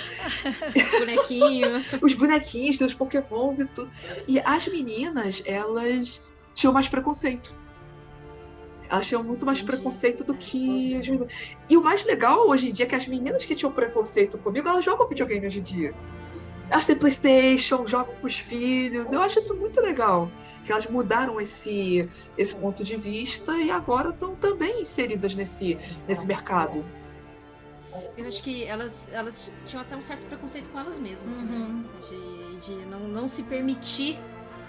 Bonequinho. 1.00 1.84
os 2.02 2.14
bonequinhos, 2.14 2.82
os 2.82 2.94
Pokémons 2.94 3.60
e 3.60 3.66
tudo. 3.66 3.92
E 4.28 4.40
as 4.40 4.68
meninas, 4.68 5.42
elas 5.46 6.22
tinham 6.54 6.74
mais 6.74 6.88
preconceito 6.88 7.54
elas 8.90 9.08
tinham 9.08 9.24
muito 9.24 9.46
mais 9.46 9.60
Entendi. 9.60 9.78
preconceito 9.78 10.24
do 10.24 10.34
que 10.34 10.96
as 10.98 11.08
meninas. 11.08 11.34
E 11.70 11.78
o 11.78 11.82
mais 11.82 12.04
legal 12.04 12.48
hoje 12.48 12.70
em 12.70 12.74
dia 12.74 12.86
é 12.86 12.90
que 12.90 12.96
as 12.96 13.08
meninas 13.08 13.46
que 13.46 13.56
tinham 13.56 13.72
preconceito 13.72 14.38
comigo, 14.38 14.68
elas 14.68 14.86
jogam 14.86 15.08
videogame 15.08 15.46
hoje 15.48 15.60
em 15.60 15.64
dia. 15.64 15.94
Elas 16.70 16.86
têm 16.86 16.96
Playstation, 16.96 17.88
jogam 17.88 18.16
com 18.16 18.28
os 18.28 18.38
filhos. 18.38 19.12
Eu 19.12 19.22
acho 19.22 19.40
isso 19.40 19.56
muito 19.56 19.80
legal. 19.80 20.32
Que 20.66 20.72
elas 20.72 20.88
mudaram 20.88 21.40
esse, 21.40 22.10
esse 22.38 22.56
ponto 22.56 22.84
de 22.84 22.98
vista 22.98 23.56
e 23.58 23.70
agora 23.70 24.10
estão 24.10 24.36
também 24.36 24.82
inseridas 24.82 25.36
nesse, 25.36 25.78
nesse 26.08 26.26
mercado. 26.26 26.84
Eu 28.18 28.28
acho 28.28 28.44
que 28.44 28.66
elas, 28.66 29.14
elas 29.14 29.52
tinham 29.66 29.82
até 29.82 29.96
um 29.96 30.02
certo 30.02 30.26
preconceito 30.26 30.70
com 30.70 30.80
elas 30.80 31.00
mesmas, 31.00 31.38
né? 31.38 31.56
uhum. 31.56 31.68
né? 31.70 31.90
De, 32.10 32.68
de 32.68 32.86
não, 32.88 33.00
não 33.02 33.28
se 33.28 33.44
permitir 33.44 34.18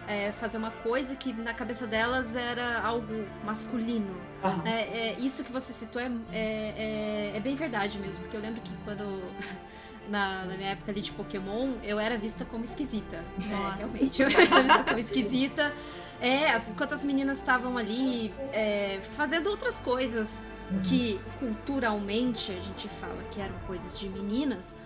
é, 0.06 0.32
fazer 0.32 0.58
uma 0.58 0.70
coisa 0.70 1.16
que 1.16 1.32
na 1.32 1.52
cabeça 1.52 1.86
delas 1.86 2.36
era 2.36 2.80
algo 2.80 3.26
masculino. 3.44 4.20
Uhum. 4.42 4.66
É, 4.66 5.10
é, 5.10 5.18
isso 5.18 5.44
que 5.44 5.52
você 5.52 5.72
citou 5.72 6.00
é, 6.00 6.10
é, 6.32 7.32
é, 7.32 7.36
é, 7.36 7.40
bem 7.40 7.54
verdade 7.54 7.98
mesmo, 7.98 8.24
porque 8.24 8.36
eu 8.36 8.40
lembro 8.40 8.60
que 8.60 8.72
quando. 8.84 9.22
Na, 10.08 10.44
na, 10.44 10.56
minha 10.56 10.70
época 10.70 10.92
ali 10.92 11.00
de 11.00 11.10
Pokémon, 11.10 11.72
eu 11.82 11.98
era 11.98 12.16
vista 12.16 12.44
como 12.44 12.62
esquisita. 12.62 13.24
É, 13.40 13.78
realmente, 13.78 14.22
eu 14.22 14.28
era 14.30 14.62
vista 14.62 14.84
como 14.84 14.98
esquisita. 15.00 15.74
É, 16.20 16.52
as, 16.52 16.70
enquanto 16.70 16.94
as 16.94 17.02
meninas 17.02 17.38
estavam 17.38 17.76
ali 17.76 18.32
é, 18.52 19.00
fazendo 19.16 19.50
outras 19.50 19.80
coisas 19.80 20.44
uhum. 20.70 20.80
que 20.80 21.20
culturalmente 21.40 22.52
a 22.52 22.60
gente 22.60 22.88
fala 22.88 23.20
que 23.32 23.40
eram 23.40 23.58
coisas 23.66 23.98
de 23.98 24.08
meninas, 24.08 24.76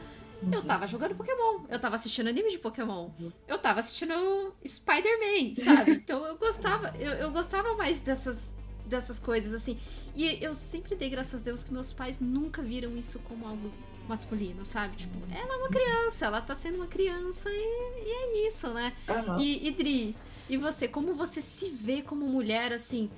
eu 0.53 0.62
tava 0.62 0.87
jogando 0.87 1.14
Pokémon, 1.14 1.64
eu 1.68 1.79
tava 1.79 1.96
assistindo 1.96 2.29
anime 2.29 2.50
de 2.50 2.59
Pokémon, 2.59 3.11
eu 3.46 3.59
tava 3.59 3.81
assistindo 3.81 4.55
Spider-Man, 4.66 5.55
sabe? 5.55 5.92
Então 6.00 6.24
eu 6.24 6.37
gostava, 6.37 6.94
eu, 6.98 7.12
eu 7.12 7.31
gostava 7.31 7.74
mais 7.74 8.00
dessas, 8.00 8.55
dessas 8.87 9.18
coisas, 9.18 9.53
assim. 9.53 9.79
E 10.14 10.42
eu 10.42 10.55
sempre 10.55 10.94
dei 10.94 11.09
graças 11.09 11.40
a 11.40 11.44
Deus 11.44 11.64
que 11.64 11.72
meus 11.72 11.92
pais 11.92 12.20
nunca 12.20 12.62
viram 12.62 12.96
isso 12.96 13.18
como 13.20 13.46
algo 13.46 13.70
masculino, 14.09 14.66
sabe? 14.66 14.96
Tipo, 14.96 15.18
ela 15.33 15.55
é 15.55 15.57
uma 15.57 15.68
criança, 15.68 16.26
ela 16.26 16.40
tá 16.40 16.55
sendo 16.55 16.76
uma 16.76 16.87
criança 16.87 17.48
e, 17.48 18.05
e 18.07 18.11
é 18.11 18.46
isso, 18.48 18.68
né? 18.72 18.92
Uhum. 19.09 19.38
E, 19.38 19.68
e 19.68 19.70
Dri, 19.70 20.16
e 20.48 20.57
você, 20.57 20.88
como 20.88 21.14
você 21.14 21.40
se 21.40 21.70
vê 21.70 22.03
como 22.03 22.26
mulher, 22.26 22.72
assim, 22.72 23.09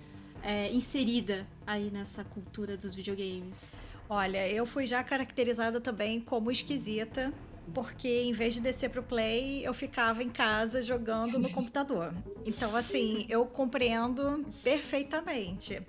é, 0.42 0.70
inserida 0.70 1.46
aí 1.66 1.90
nessa 1.90 2.22
cultura 2.24 2.76
dos 2.76 2.94
videogames? 2.94 3.72
Olha, 4.08 4.48
eu 4.48 4.66
fui 4.66 4.86
já 4.86 5.02
caracterizada 5.02 5.80
também 5.80 6.20
como 6.20 6.50
esquisita, 6.50 7.32
porque 7.72 8.22
em 8.22 8.32
vez 8.32 8.54
de 8.54 8.60
descer 8.60 8.90
pro 8.90 9.02
play, 9.02 9.64
eu 9.64 9.72
ficava 9.72 10.22
em 10.22 10.28
casa 10.28 10.82
jogando 10.82 11.38
no 11.38 11.50
computador. 11.50 12.12
Então, 12.44 12.74
assim, 12.76 13.24
eu 13.28 13.46
compreendo 13.46 14.44
perfeitamente. 14.62 15.80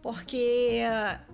Porque 0.00 0.80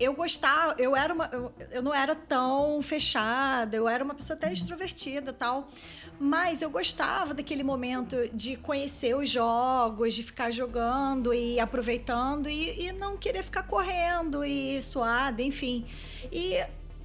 eu 0.01 0.15
gostava, 0.15 0.75
eu 0.81 0.97
era 0.97 1.13
uma. 1.13 1.27
Eu, 1.27 1.53
eu 1.71 1.83
não 1.83 1.95
era 1.95 2.15
tão 2.15 2.81
fechada, 2.81 3.77
eu 3.77 3.87
era 3.87 4.03
uma 4.03 4.15
pessoa 4.15 4.37
até 4.37 4.51
extrovertida 4.53 5.33
tal. 5.33 5.69
Mas 6.19 6.63
eu 6.63 6.71
gostava 6.71 7.35
daquele 7.35 7.63
momento 7.63 8.17
de 8.33 8.57
conhecer 8.57 9.17
os 9.17 9.29
jogos, 9.29 10.15
de 10.15 10.23
ficar 10.23 10.51
jogando 10.51 11.35
e 11.35 11.59
aproveitando 11.59 12.49
e, 12.49 12.87
e 12.87 12.93
não 12.93 13.17
querer 13.17 13.43
ficar 13.43 13.65
correndo 13.65 14.45
e 14.45 14.81
suada, 14.81 15.43
enfim. 15.43 15.85
E 16.31 16.57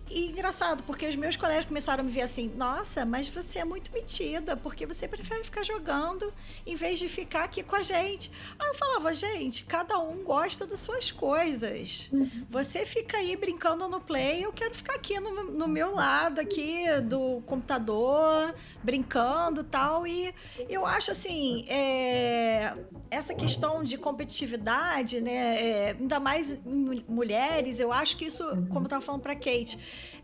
e 0.10 0.28
engraçado, 0.28 0.84
porque 0.84 1.08
os 1.08 1.16
meus 1.16 1.36
colegas 1.36 1.66
começaram 1.66 2.02
a 2.02 2.04
me 2.04 2.12
ver 2.12 2.22
assim: 2.22 2.52
nossa, 2.56 3.06
mas 3.06 3.30
você 3.30 3.60
é 3.60 3.66
muito 3.66 3.92
metida, 3.92 4.58
porque 4.58 4.86
você 4.86 5.08
prefere 5.08 5.44
ficar 5.44 5.64
jogando 5.64 6.34
em 6.66 6.76
vez 6.76 6.98
de 6.98 7.08
ficar 7.08 7.44
aqui 7.44 7.62
com 7.62 7.76
a 7.76 7.84
gente. 7.84 8.32
Aí 8.58 8.68
eu 8.68 8.74
falava: 8.74 9.14
gente, 9.14 9.64
cada 9.64 10.00
um 10.00 10.24
gosta 10.24 10.66
das 10.66 10.80
suas 10.80 11.12
coisas. 11.12 12.10
Uhum. 12.12 12.28
Você 12.50 12.86
fica 12.86 13.18
aí 13.18 13.36
brincando 13.36 13.88
no 13.88 14.02
play, 14.02 14.44
eu 14.44 14.52
quero 14.52 14.74
ficar 14.74 14.96
aqui 14.96 15.20
no, 15.20 15.44
no 15.44 15.68
meu 15.68 15.94
lado, 15.94 16.42
aqui 16.42 16.86
do 17.04 17.42
computador, 17.46 18.56
brincando 18.84 19.64
tal. 19.64 20.08
E 20.08 20.34
eu 20.68 20.86
acho 20.86 21.12
assim: 21.12 21.66
é, 21.70 22.74
essa 23.12 23.36
questão 23.36 23.84
de 23.84 23.98
competitividade, 23.98 25.22
né, 25.22 25.62
é, 25.62 25.90
ainda 25.92 26.20
mais 26.20 26.54
em 26.66 27.06
mulheres, 27.08 27.80
eu 27.80 27.94
acho 27.94 28.18
que 28.18 28.26
isso, 28.26 28.44
como 28.70 28.82
eu 28.82 28.84
estava 28.84 29.02
falando 29.02 29.22
para 29.22 29.36
Kate, 29.36 29.78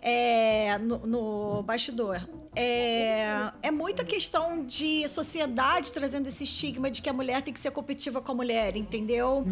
é, 0.05 0.77
no, 0.77 0.99
no 0.99 1.63
bastidor. 1.63 2.21
é, 2.55 3.51
é 3.63 3.71
muita 3.71 4.05
questão 4.05 4.63
de 4.63 5.07
sociedade 5.07 5.91
trazendo 5.91 6.27
esse 6.27 6.43
estigma 6.43 6.91
de 6.91 7.01
que 7.01 7.09
a 7.09 7.13
mulher 7.13 7.41
tem 7.41 7.51
que 7.51 7.59
ser 7.59 7.71
competitiva 7.71 8.21
com 8.21 8.31
a 8.31 8.35
mulher, 8.35 8.77
entendeu? 8.77 9.43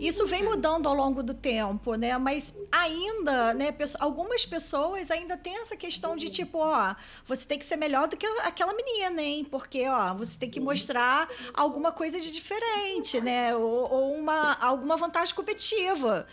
Isso 0.00 0.26
vem 0.26 0.42
mudando 0.42 0.88
ao 0.88 0.94
longo 0.94 1.22
do 1.22 1.32
tempo, 1.32 1.94
né? 1.94 2.18
Mas 2.18 2.52
ainda, 2.72 3.54
né, 3.54 3.72
algumas 4.00 4.44
pessoas 4.44 5.12
ainda 5.12 5.36
têm 5.36 5.58
essa 5.58 5.76
questão 5.76 6.16
de 6.16 6.28
tipo, 6.28 6.58
ó, 6.58 6.94
você 7.24 7.46
tem 7.46 7.58
que 7.58 7.64
ser 7.64 7.76
melhor 7.76 8.08
do 8.08 8.16
que 8.16 8.26
aquela 8.42 8.74
menina, 8.74 9.22
hein? 9.22 9.46
Porque, 9.48 9.88
ó, 9.88 10.12
você 10.14 10.36
tem 10.36 10.50
que 10.50 10.58
mostrar 10.58 11.28
alguma 11.54 11.92
coisa 11.92 12.20
de 12.20 12.32
diferente, 12.32 13.20
né? 13.20 13.54
Ou, 13.54 13.90
ou 13.90 14.14
uma, 14.14 14.54
alguma 14.54 14.96
vantagem 14.96 15.34
competitiva. 15.34 16.26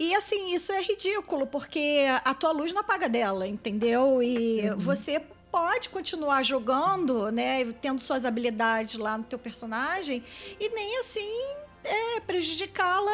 E 0.00 0.14
assim, 0.14 0.54
isso 0.54 0.72
é 0.72 0.80
ridículo, 0.80 1.46
porque 1.46 2.06
a 2.24 2.32
tua 2.32 2.52
luz 2.52 2.72
não 2.72 2.80
apaga 2.80 3.06
dela, 3.06 3.46
entendeu? 3.46 4.22
E 4.22 4.70
uhum. 4.70 4.78
você 4.78 5.20
pode 5.52 5.90
continuar 5.90 6.42
jogando, 6.42 7.30
né, 7.30 7.70
tendo 7.82 8.00
suas 8.00 8.24
habilidades 8.24 8.98
lá 8.98 9.18
no 9.18 9.24
teu 9.24 9.38
personagem 9.38 10.24
e 10.58 10.70
nem 10.70 11.00
assim 11.00 11.28
é, 11.84 12.20
prejudicá-la 12.20 13.12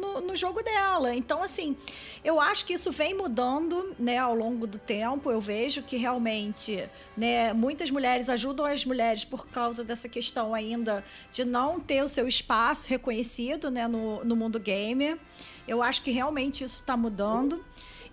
no, 0.00 0.20
no, 0.20 0.36
jogo 0.36 0.62
dela. 0.62 1.14
Então, 1.14 1.42
assim, 1.42 1.74
eu 2.22 2.38
acho 2.38 2.66
que 2.66 2.74
isso 2.74 2.90
vem 2.90 3.14
mudando, 3.14 3.96
né, 3.98 4.18
ao 4.18 4.34
longo 4.34 4.66
do 4.66 4.78
tempo. 4.78 5.30
Eu 5.30 5.40
vejo 5.40 5.82
que 5.82 5.96
realmente, 5.96 6.88
né, 7.16 7.54
muitas 7.54 7.90
mulheres 7.90 8.28
ajudam 8.28 8.66
as 8.66 8.84
mulheres 8.84 9.24
por 9.24 9.46
causa 9.46 9.82
dessa 9.82 10.10
questão 10.10 10.54
ainda 10.54 11.02
de 11.30 11.42
não 11.42 11.80
ter 11.80 12.02
o 12.02 12.08
seu 12.08 12.28
espaço 12.28 12.86
reconhecido, 12.88 13.70
né, 13.70 13.88
no, 13.88 14.22
no 14.24 14.36
mundo 14.36 14.58
gamer. 14.58 15.18
Eu 15.66 15.82
acho 15.82 16.02
que 16.02 16.10
realmente 16.10 16.64
isso 16.64 16.76
está 16.76 16.96
mudando. 16.96 17.64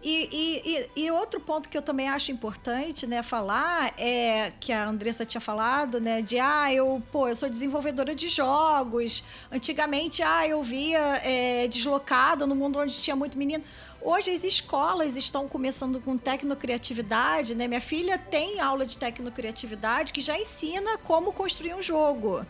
E, 0.02 0.88
e, 0.96 1.04
e, 1.04 1.12
outro 1.12 1.42
ponto 1.42 1.68
que 1.68 1.78
eu 1.78 1.82
também 1.82 2.08
acho 2.08 2.32
importante, 2.32 3.06
né, 3.06 3.22
falar 3.22 3.94
é 3.98 4.54
que 4.58 4.72
a 4.72 4.88
Andressa 4.88 5.26
tinha 5.26 5.42
falado, 5.42 6.00
né, 6.00 6.22
de 6.22 6.40
ah, 6.40 6.74
eu, 6.74 7.04
pô, 7.12 7.28
eu 7.28 7.36
sou 7.36 7.50
desenvolvedora 7.50 8.16
de 8.16 8.30
jogos. 8.30 9.22
Antigamente, 9.52 10.24
ah, 10.24 10.48
eu 10.48 10.64
via 10.64 11.18
é, 11.18 11.68
deslocada 11.68 12.48
no 12.48 12.56
mundo 12.56 12.80
onde 12.80 12.94
tinha 12.94 13.16
muito 13.16 13.38
menino. 13.38 13.62
Hoje 14.02 14.32
as 14.32 14.46
escolas 14.46 15.18
estão 15.18 15.50
começando 15.50 16.00
com 16.00 16.18
tecnocriatividade, 16.18 17.54
né? 17.54 17.68
Minha 17.68 17.82
filha 17.82 18.18
tem 18.18 18.62
aula 18.62 18.86
de 18.86 18.98
tecnocriatividade 18.98 20.14
que 20.14 20.22
já 20.22 20.40
ensina 20.40 20.98
como 21.00 21.34
construir 21.34 21.74
um 21.74 21.82
jogo. 21.82 22.46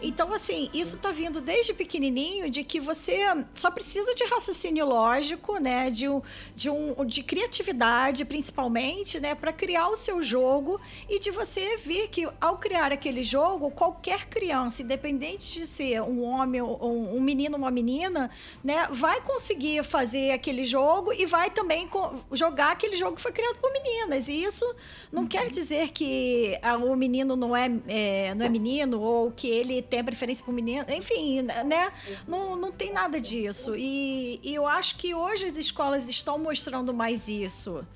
Então, 0.00 0.32
assim, 0.32 0.68
isso 0.74 0.98
tá 0.98 1.10
vindo 1.10 1.40
desde 1.40 1.72
pequenininho 1.72 2.50
de 2.50 2.62
que 2.62 2.78
você 2.78 3.20
só 3.54 3.70
precisa 3.70 4.14
de 4.14 4.24
raciocínio 4.24 4.86
lógico, 4.86 5.58
né? 5.58 5.90
De, 5.90 6.08
um, 6.08 6.20
de, 6.54 6.68
um, 6.68 7.04
de 7.04 7.22
criatividade, 7.22 8.24
principalmente, 8.24 9.18
né? 9.18 9.34
Para 9.34 9.52
criar 9.52 9.88
o 9.88 9.96
seu 9.96 10.22
jogo 10.22 10.80
e 11.08 11.18
de 11.18 11.30
você 11.30 11.78
ver 11.78 12.08
que 12.08 12.28
ao 12.40 12.58
criar 12.58 12.92
aquele 12.92 13.22
jogo, 13.22 13.70
qualquer 13.70 14.26
criança, 14.26 14.82
independente 14.82 15.60
de 15.60 15.66
ser 15.66 16.02
um 16.02 16.22
homem, 16.24 16.60
um, 16.60 17.16
um 17.16 17.20
menino, 17.20 17.56
uma 17.56 17.70
menina, 17.70 18.30
né? 18.62 18.88
Vai 18.90 19.20
conseguir 19.22 19.82
fazer 19.82 20.32
aquele 20.32 20.64
jogo 20.64 21.12
e 21.12 21.24
vai 21.24 21.50
também 21.50 21.88
jogar 22.32 22.72
aquele 22.72 22.96
jogo 22.96 23.16
que 23.16 23.22
foi 23.22 23.32
criado 23.32 23.56
por 23.58 23.72
meninas. 23.72 24.28
E 24.28 24.42
isso 24.42 24.64
não 25.10 25.22
uhum. 25.22 25.28
quer 25.28 25.50
dizer 25.50 25.90
que 25.90 26.58
o 26.86 26.94
menino 26.94 27.34
não 27.34 27.56
é, 27.56 27.70
é, 27.88 28.34
não 28.34 28.44
é 28.44 28.48
menino 28.48 29.00
ou 29.00 29.30
que 29.30 29.48
ele 29.48 29.85
tem 29.88 30.00
a 30.00 30.04
preferência 30.04 30.44
por 30.44 30.52
menino, 30.52 30.84
enfim, 30.88 31.42
né? 31.42 31.92
Não, 32.26 32.56
não 32.56 32.72
tem 32.72 32.92
nada 32.92 33.20
disso. 33.20 33.74
E, 33.76 34.40
e 34.42 34.54
eu 34.54 34.66
acho 34.66 34.96
que 34.96 35.14
hoje 35.14 35.46
as 35.46 35.56
escolas 35.56 36.08
estão 36.08 36.38
mostrando 36.38 36.92
mais 36.92 37.28
isso. 37.28 37.86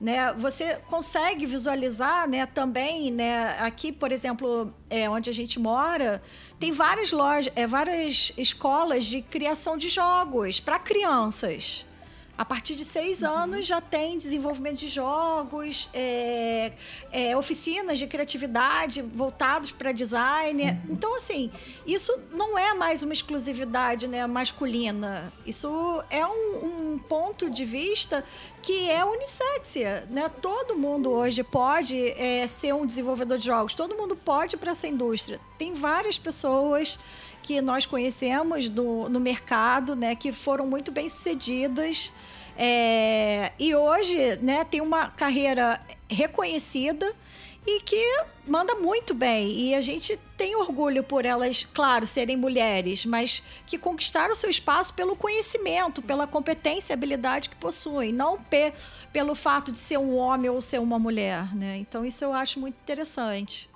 Né, 0.00 0.32
você 0.32 0.80
consegue 0.88 1.46
visualizar 1.46 2.28
né, 2.28 2.44
também, 2.44 3.12
né, 3.12 3.56
aqui, 3.60 3.92
por 3.92 4.10
exemplo, 4.10 4.74
é, 4.90 5.08
onde 5.08 5.30
a 5.30 5.32
gente 5.32 5.60
mora, 5.60 6.20
tem 6.58 6.72
várias 6.72 7.12
lojas, 7.12 7.52
é, 7.54 7.68
várias 7.68 8.32
escolas 8.36 9.04
de 9.04 9.22
criação 9.22 9.76
de 9.76 9.88
jogos 9.88 10.58
para 10.58 10.76
crianças. 10.80 11.86
A 12.36 12.46
partir 12.46 12.74
de 12.74 12.84
seis 12.84 13.22
uhum. 13.22 13.28
anos 13.28 13.66
já 13.66 13.80
tem 13.80 14.16
desenvolvimento 14.16 14.78
de 14.78 14.88
jogos, 14.88 15.90
é, 15.92 16.72
é, 17.12 17.36
oficinas 17.36 17.98
de 17.98 18.06
criatividade 18.06 19.02
voltados 19.02 19.70
para 19.70 19.92
design. 19.92 20.62
Uhum. 20.62 20.80
Então, 20.90 21.14
assim, 21.14 21.50
isso 21.86 22.18
não 22.32 22.58
é 22.58 22.72
mais 22.72 23.02
uma 23.02 23.12
exclusividade 23.12 24.08
né, 24.08 24.26
masculina. 24.26 25.30
Isso 25.46 26.02
é 26.08 26.26
um, 26.26 26.94
um 26.94 26.98
ponto 26.98 27.50
de 27.50 27.66
vista 27.66 28.24
que 28.62 28.88
é 28.88 29.04
unissex. 29.04 29.76
Né? 30.08 30.30
Todo 30.40 30.74
mundo 30.74 31.10
hoje 31.10 31.42
pode 31.42 31.98
é, 32.12 32.46
ser 32.46 32.72
um 32.74 32.86
desenvolvedor 32.86 33.36
de 33.36 33.46
jogos, 33.46 33.74
todo 33.74 33.94
mundo 33.94 34.16
pode 34.16 34.56
ir 34.56 34.58
para 34.58 34.70
essa 34.70 34.88
indústria. 34.88 35.38
Tem 35.58 35.74
várias 35.74 36.18
pessoas 36.18 36.98
que 37.42 37.60
nós 37.60 37.84
conhecemos 37.84 38.68
do, 38.68 39.08
no 39.08 39.18
mercado, 39.18 39.96
né, 39.96 40.14
que 40.14 40.32
foram 40.32 40.66
muito 40.66 40.92
bem 40.92 41.08
sucedidas. 41.08 42.12
É, 42.56 43.52
e 43.58 43.74
hoje 43.74 44.36
né, 44.36 44.64
tem 44.64 44.80
uma 44.80 45.08
carreira 45.08 45.80
reconhecida 46.08 47.14
e 47.66 47.80
que 47.80 48.24
manda 48.46 48.74
muito 48.74 49.14
bem. 49.14 49.50
E 49.52 49.74
a 49.74 49.80
gente 49.80 50.18
tem 50.36 50.54
orgulho 50.56 51.02
por 51.02 51.24
elas, 51.24 51.64
claro, 51.72 52.06
serem 52.06 52.36
mulheres, 52.36 53.06
mas 53.06 53.42
que 53.66 53.78
conquistaram 53.78 54.34
seu 54.34 54.50
espaço 54.50 54.92
pelo 54.94 55.16
conhecimento, 55.16 56.02
pela 56.02 56.26
competência 56.26 56.92
e 56.92 56.94
habilidade 56.94 57.48
que 57.48 57.56
possuem, 57.56 58.12
não 58.12 58.38
pe 58.38 58.72
pelo 59.12 59.34
fato 59.34 59.70
de 59.70 59.78
ser 59.78 59.98
um 59.98 60.16
homem 60.16 60.50
ou 60.50 60.60
ser 60.60 60.80
uma 60.80 60.98
mulher. 60.98 61.54
Né? 61.54 61.76
Então, 61.78 62.04
isso 62.04 62.24
eu 62.24 62.32
acho 62.32 62.58
muito 62.58 62.76
interessante 62.82 63.71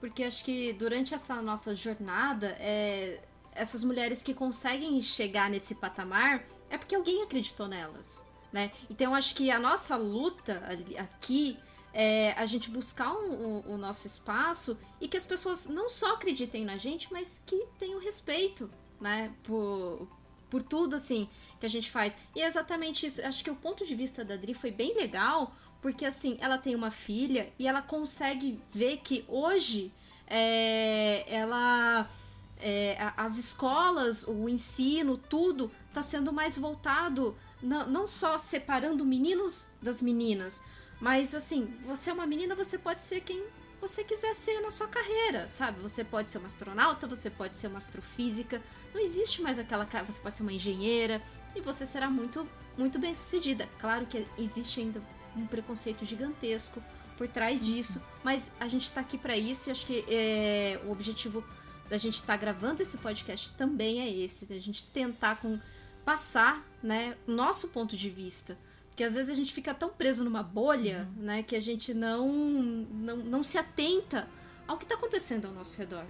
porque 0.00 0.22
acho 0.22 0.44
que 0.44 0.72
durante 0.74 1.14
essa 1.14 1.40
nossa 1.40 1.74
jornada, 1.74 2.48
é, 2.58 3.20
essas 3.52 3.82
mulheres 3.82 4.22
que 4.22 4.34
conseguem 4.34 5.00
chegar 5.02 5.48
nesse 5.50 5.74
patamar 5.76 6.44
é 6.68 6.76
porque 6.76 6.94
alguém 6.94 7.22
acreditou 7.22 7.66
nelas, 7.66 8.26
né? 8.52 8.70
Então 8.90 9.14
acho 9.14 9.34
que 9.34 9.50
a 9.50 9.58
nossa 9.58 9.96
luta 9.96 10.62
aqui 10.98 11.58
é 11.92 12.32
a 12.32 12.44
gente 12.44 12.70
buscar 12.70 13.12
um, 13.14 13.32
um, 13.32 13.74
o 13.74 13.78
nosso 13.78 14.06
espaço 14.06 14.78
e 15.00 15.08
que 15.08 15.16
as 15.16 15.24
pessoas 15.24 15.66
não 15.66 15.88
só 15.88 16.14
acreditem 16.14 16.64
na 16.64 16.76
gente, 16.76 17.10
mas 17.10 17.42
que 17.46 17.66
tenham 17.78 17.98
respeito, 17.98 18.70
né? 19.00 19.32
Por, 19.42 20.06
por 20.50 20.62
tudo 20.62 20.94
assim 20.94 21.28
que 21.58 21.66
a 21.66 21.68
gente 21.68 21.90
faz. 21.90 22.16
E 22.34 22.42
é 22.42 22.46
exatamente 22.46 23.06
isso. 23.06 23.24
Acho 23.24 23.42
que 23.42 23.50
o 23.50 23.56
ponto 23.56 23.84
de 23.84 23.94
vista 23.94 24.24
da 24.24 24.36
Dri 24.36 24.52
foi 24.52 24.70
bem 24.70 24.94
legal, 24.94 25.52
porque 25.86 26.04
assim, 26.04 26.36
ela 26.40 26.58
tem 26.58 26.74
uma 26.74 26.90
filha 26.90 27.52
e 27.56 27.68
ela 27.68 27.80
consegue 27.80 28.60
ver 28.72 28.96
que 28.96 29.24
hoje 29.28 29.92
é, 30.26 31.24
ela. 31.32 32.10
É, 32.58 32.96
as 33.16 33.36
escolas, 33.36 34.26
o 34.26 34.48
ensino, 34.48 35.16
tudo 35.16 35.70
está 35.88 36.02
sendo 36.02 36.32
mais 36.32 36.58
voltado 36.58 37.36
não, 37.62 37.86
não 37.86 38.08
só 38.08 38.36
separando 38.36 39.04
meninos 39.04 39.68
das 39.80 40.02
meninas, 40.02 40.60
mas 41.00 41.36
assim, 41.36 41.72
você 41.84 42.10
é 42.10 42.12
uma 42.12 42.26
menina, 42.26 42.56
você 42.56 42.78
pode 42.78 43.02
ser 43.02 43.20
quem 43.20 43.44
você 43.80 44.02
quiser 44.02 44.34
ser 44.34 44.60
na 44.62 44.72
sua 44.72 44.88
carreira, 44.88 45.46
sabe? 45.46 45.78
Você 45.80 46.02
pode 46.02 46.32
ser 46.32 46.38
uma 46.38 46.48
astronauta, 46.48 47.06
você 47.06 47.30
pode 47.30 47.56
ser 47.56 47.68
uma 47.68 47.78
astrofísica, 47.78 48.60
não 48.92 49.00
existe 49.00 49.40
mais 49.40 49.56
aquela 49.56 49.84
você 50.04 50.18
pode 50.18 50.36
ser 50.36 50.42
uma 50.42 50.52
engenheira 50.52 51.22
e 51.54 51.60
você 51.60 51.86
será 51.86 52.10
muito 52.10 52.44
muito 52.76 52.98
bem 52.98 53.14
sucedida. 53.14 53.68
Claro 53.78 54.06
que 54.06 54.26
existe 54.36 54.80
ainda 54.80 55.00
um 55.36 55.46
preconceito 55.46 56.04
gigantesco 56.04 56.82
por 57.16 57.28
trás 57.28 57.64
disso, 57.64 58.02
mas 58.22 58.52
a 58.60 58.68
gente 58.68 58.84
está 58.84 59.00
aqui 59.00 59.16
para 59.16 59.36
isso 59.36 59.68
e 59.68 59.72
acho 59.72 59.86
que 59.86 60.04
é, 60.08 60.80
o 60.84 60.90
objetivo 60.90 61.44
da 61.88 61.96
gente 61.96 62.14
estar 62.14 62.34
tá 62.34 62.36
gravando 62.36 62.82
esse 62.82 62.98
podcast 62.98 63.52
também 63.52 64.00
é 64.00 64.10
esse, 64.10 64.52
a 64.52 64.60
gente 64.60 64.86
tentar 64.86 65.36
com 65.36 65.58
passar, 66.04 66.64
né, 66.82 67.16
nosso 67.26 67.68
ponto 67.68 67.96
de 67.96 68.10
vista. 68.10 68.56
Porque 68.88 69.04
às 69.04 69.14
vezes 69.14 69.30
a 69.30 69.34
gente 69.34 69.52
fica 69.52 69.74
tão 69.74 69.90
preso 69.90 70.24
numa 70.24 70.42
bolha, 70.42 71.08
uhum. 71.16 71.24
né, 71.24 71.42
que 71.42 71.54
a 71.54 71.60
gente 71.60 71.92
não, 71.92 72.28
não, 72.28 73.16
não 73.18 73.42
se 73.42 73.58
atenta 73.58 74.28
ao 74.66 74.78
que 74.78 74.84
está 74.84 74.94
acontecendo 74.94 75.46
ao 75.46 75.52
nosso 75.52 75.76
redor. 75.78 76.04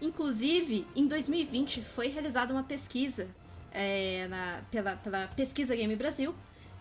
Inclusive, 0.00 0.86
em 0.96 1.06
2020 1.06 1.82
foi 1.82 2.08
realizada 2.08 2.52
uma 2.52 2.64
pesquisa 2.64 3.28
é, 3.70 4.26
na, 4.28 4.62
pela, 4.70 4.96
pela 4.96 5.28
Pesquisa 5.28 5.74
Game 5.74 5.94
Brasil 5.96 6.34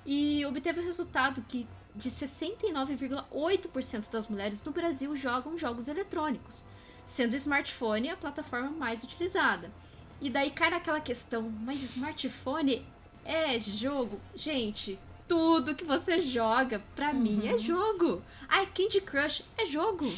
e 0.06 0.46
obteve 0.46 0.80
o 0.80 0.84
resultado 0.84 1.44
que 1.48 1.68
de 1.96 2.10
69,8% 2.10 4.12
das 4.12 4.28
mulheres 4.28 4.64
no 4.64 4.72
Brasil 4.72 5.16
jogam 5.16 5.56
jogos 5.58 5.88
eletrônicos, 5.88 6.66
sendo 7.06 7.34
o 7.34 7.38
smartphone 7.38 8.10
a 8.10 8.18
plataforma 8.18 8.72
mais 8.72 9.04
utilizada. 9.04 9.72
E 10.20 10.30
daí 10.30 10.52
cai 10.52 10.70
naquela 10.70 11.02
questão, 11.02 11.50
mas 11.62 11.84
smartphone 11.84 12.86
é 13.26 13.60
jogo? 13.60 14.20
Gente, 14.36 15.00
tudo 15.28 15.76
que 15.76 15.84
você 15.84 16.20
joga, 16.20 16.82
pra 16.96 17.12
uhum. 17.12 17.20
mim, 17.20 17.48
é 17.48 17.58
jogo. 17.58 18.22
Ah, 18.48 18.66
Candy 18.66 19.02
Crush 19.02 19.44
é 19.58 19.66
jogo. 19.66 20.06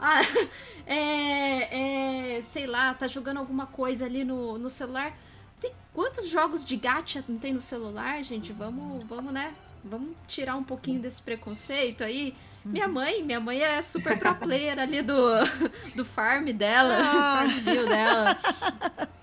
Ah, 0.00 0.20
é, 0.86 2.36
é, 2.36 2.42
sei 2.42 2.68
lá, 2.68 2.94
tá 2.94 3.08
jogando 3.08 3.38
alguma 3.38 3.66
coisa 3.66 4.04
ali 4.04 4.22
no, 4.22 4.56
no 4.56 4.70
celular. 4.70 5.12
Tem 5.58 5.72
quantos 5.92 6.28
jogos 6.28 6.64
de 6.64 6.76
gacha 6.76 7.24
não 7.26 7.36
tem 7.36 7.52
no 7.52 7.60
celular, 7.60 8.22
gente? 8.22 8.52
Vamos, 8.52 9.04
vamos, 9.08 9.32
né? 9.32 9.52
Vamos 9.84 10.16
tirar 10.26 10.56
um 10.56 10.64
pouquinho 10.64 11.00
desse 11.00 11.22
preconceito 11.22 12.04
aí. 12.04 12.34
Minha 12.64 12.88
mãe, 12.88 13.22
minha 13.22 13.40
mãe 13.40 13.62
é 13.62 13.80
super 13.80 14.18
pro 14.18 14.34
player 14.34 14.78
ali 14.78 15.00
do, 15.00 15.14
do 15.96 16.04
farm 16.04 16.48
dela, 16.50 16.96
Ah. 17.00 17.46
farm 17.48 17.60
view 17.64 17.86
dela. 17.86 18.36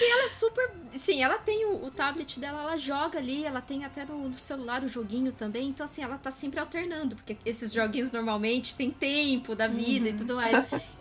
E 0.00 0.12
ela 0.12 0.24
é 0.26 0.28
super. 0.28 0.70
Sim, 0.94 1.24
ela 1.24 1.38
tem 1.38 1.66
o, 1.66 1.84
o 1.86 1.90
tablet 1.90 2.38
dela, 2.38 2.62
ela 2.62 2.78
joga 2.78 3.18
ali, 3.18 3.44
ela 3.44 3.60
tem 3.60 3.84
até 3.84 4.04
no, 4.04 4.28
no 4.28 4.34
celular 4.34 4.84
o 4.84 4.88
joguinho 4.88 5.32
também. 5.32 5.68
Então, 5.68 5.84
assim, 5.84 6.02
ela 6.04 6.16
tá 6.16 6.30
sempre 6.30 6.60
alternando, 6.60 7.16
porque 7.16 7.36
esses 7.44 7.72
joguinhos 7.72 8.12
normalmente 8.12 8.76
tem 8.76 8.92
tempo 8.92 9.56
da 9.56 9.66
vida 9.66 10.08
e 10.08 10.12
tudo 10.12 10.36
mais. 10.36 10.52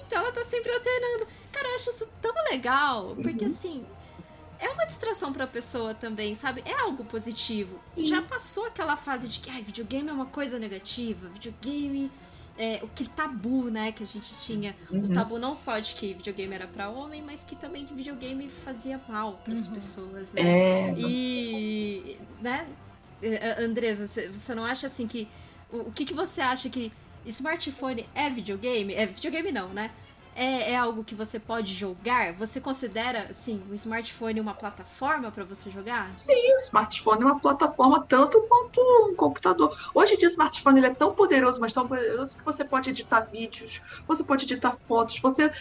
Então 0.05 0.19
ela 0.19 0.31
tá 0.31 0.43
sempre 0.43 0.71
alternando. 0.73 1.27
Cara, 1.51 1.67
eu 1.67 1.75
acho 1.75 1.89
isso 1.91 2.09
tão 2.19 2.33
legal, 2.49 3.15
porque 3.21 3.45
assim. 3.45 3.85
É 4.59 4.69
uma 4.69 4.85
distração 4.85 5.31
pra 5.33 5.45
pessoa 5.47 5.93
também, 5.93 6.33
sabe? 6.35 6.63
É 6.65 6.73
algo 6.81 7.03
positivo. 7.05 7.79
Já 7.97 8.21
passou 8.21 8.65
aquela 8.65 8.95
fase 8.95 9.27
de 9.27 9.39
que 9.39 9.49
ai, 9.49 9.61
videogame 9.61 10.09
é 10.09 10.13
uma 10.13 10.25
coisa 10.25 10.57
negativa, 10.59 11.27
videogame 11.29 12.11
é 12.57 12.77
aquele 12.77 13.09
tabu, 13.09 13.69
né, 13.69 13.91
que 13.91 14.01
a 14.01 14.05
gente 14.07 14.35
tinha. 14.39 14.75
O 14.91 14.95
Uhum. 14.95 15.07
tabu 15.13 15.37
não 15.37 15.53
só 15.53 15.77
de 15.77 15.93
que 15.93 16.13
videogame 16.15 16.55
era 16.55 16.65
pra 16.67 16.89
homem, 16.89 17.21
mas 17.21 17.43
que 17.43 17.55
também 17.55 17.85
videogame 17.85 18.49
fazia 18.49 18.99
mal 19.07 19.33
pras 19.45 19.67
Uhum. 19.67 19.73
pessoas, 19.75 20.33
né? 20.33 20.41
É. 20.41 20.93
E, 20.97 22.17
né, 22.41 22.67
eh, 23.21 23.63
Andresa, 23.63 24.07
você, 24.07 24.27
você 24.29 24.55
não 24.55 24.63
acha 24.63 24.87
assim 24.87 25.05
que. 25.07 25.27
O, 25.71 25.81
o 25.89 25.91
que, 25.91 26.03
que 26.05 26.13
você 26.15 26.41
acha 26.41 26.67
que 26.69 26.91
smartphone 27.27 28.07
é 28.15 28.27
videogame? 28.29 28.93
É 28.95 29.05
videogame 29.05 29.51
não, 29.51 29.69
né? 29.69 29.91
É, 30.37 30.73
é 30.73 30.77
algo 30.77 31.03
que 31.03 31.15
você 31.15 31.39
pode 31.39 31.73
jogar? 31.73 32.31
Você 32.33 32.61
considera, 32.61 33.23
assim, 33.31 33.63
o 33.71 33.73
smartphone 33.73 34.39
uma 34.39 34.53
plataforma 34.53 35.31
pra 35.31 35.43
você 35.43 35.71
jogar? 35.71 36.13
Sim, 36.15 36.53
o 36.53 36.57
smartphone 36.57 37.23
é 37.23 37.25
uma 37.25 37.39
plataforma 37.39 38.05
tanto 38.07 38.39
quanto 38.41 38.79
um 38.79 39.15
computador. 39.15 39.75
Hoje 39.95 40.13
em 40.13 40.17
dia 40.17 40.27
o 40.27 40.29
smartphone 40.29 40.79
ele 40.79 40.87
é 40.87 40.93
tão 40.93 41.11
poderoso, 41.15 41.59
mas 41.59 41.73
tão 41.73 41.87
poderoso 41.87 42.35
que 42.35 42.45
você 42.45 42.63
pode 42.63 42.91
editar 42.91 43.21
vídeos, 43.21 43.81
você 44.07 44.23
pode 44.23 44.45
editar 44.45 44.77
fotos, 44.87 45.19
você 45.19 45.51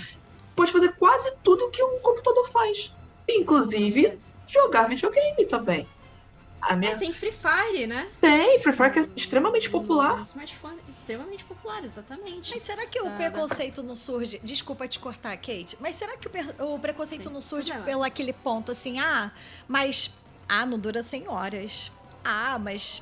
pode 0.55 0.71
fazer 0.71 0.95
quase 0.97 1.35
tudo 1.43 1.71
que 1.71 1.83
um 1.83 1.99
computador 2.01 2.47
faz. 2.51 2.95
Inclusive 3.27 4.19
jogar 4.47 4.89
videogame 4.91 5.47
também. 5.47 5.89
A 6.61 6.73
É, 6.73 6.77
minha 6.77 6.97
tem 6.97 7.13
Free 7.13 7.33
Fire, 7.33 7.87
né? 7.87 8.09
tem 8.21 8.59
Free 8.61 8.73
Fire 8.73 8.91
que 8.91 8.99
é 9.01 9.09
extremamente 9.15 9.71
popular. 9.71 10.19
O 10.19 10.23
smartphone 10.23 10.77
extremamente 10.89 11.45
popular, 11.45 11.85
exatamente. 11.85 12.53
Mas 12.55 12.63
será 12.63 12.87
que 12.87 13.01
o 13.01 13.05
tá. 13.05 13.11
preconceito 13.17 13.83
não 13.83 13.95
surge? 13.95 14.41
Desculpa 14.43 14.89
te 14.89 14.99
cortar, 14.99 15.37
Kate. 15.37 15.77
Mas 15.81 15.95
será 15.95 16.17
que 16.17 16.27
o, 16.27 16.31
per- 16.31 16.55
o 16.59 16.79
preconceito 16.79 17.25
Sim, 17.29 17.33
não 17.35 17.41
surge 17.41 17.69
problema. 17.69 17.85
pelo 17.91 18.03
aquele 18.05 18.33
ponto 18.33 18.73
assim, 18.73 18.99
ah, 18.99 19.31
mas 19.69 20.11
ah, 20.49 20.65
não 20.67 20.79
dura 20.79 21.03
100 21.03 21.29
horas. 21.29 21.93
Ah, 22.25 22.59
mas 22.59 23.01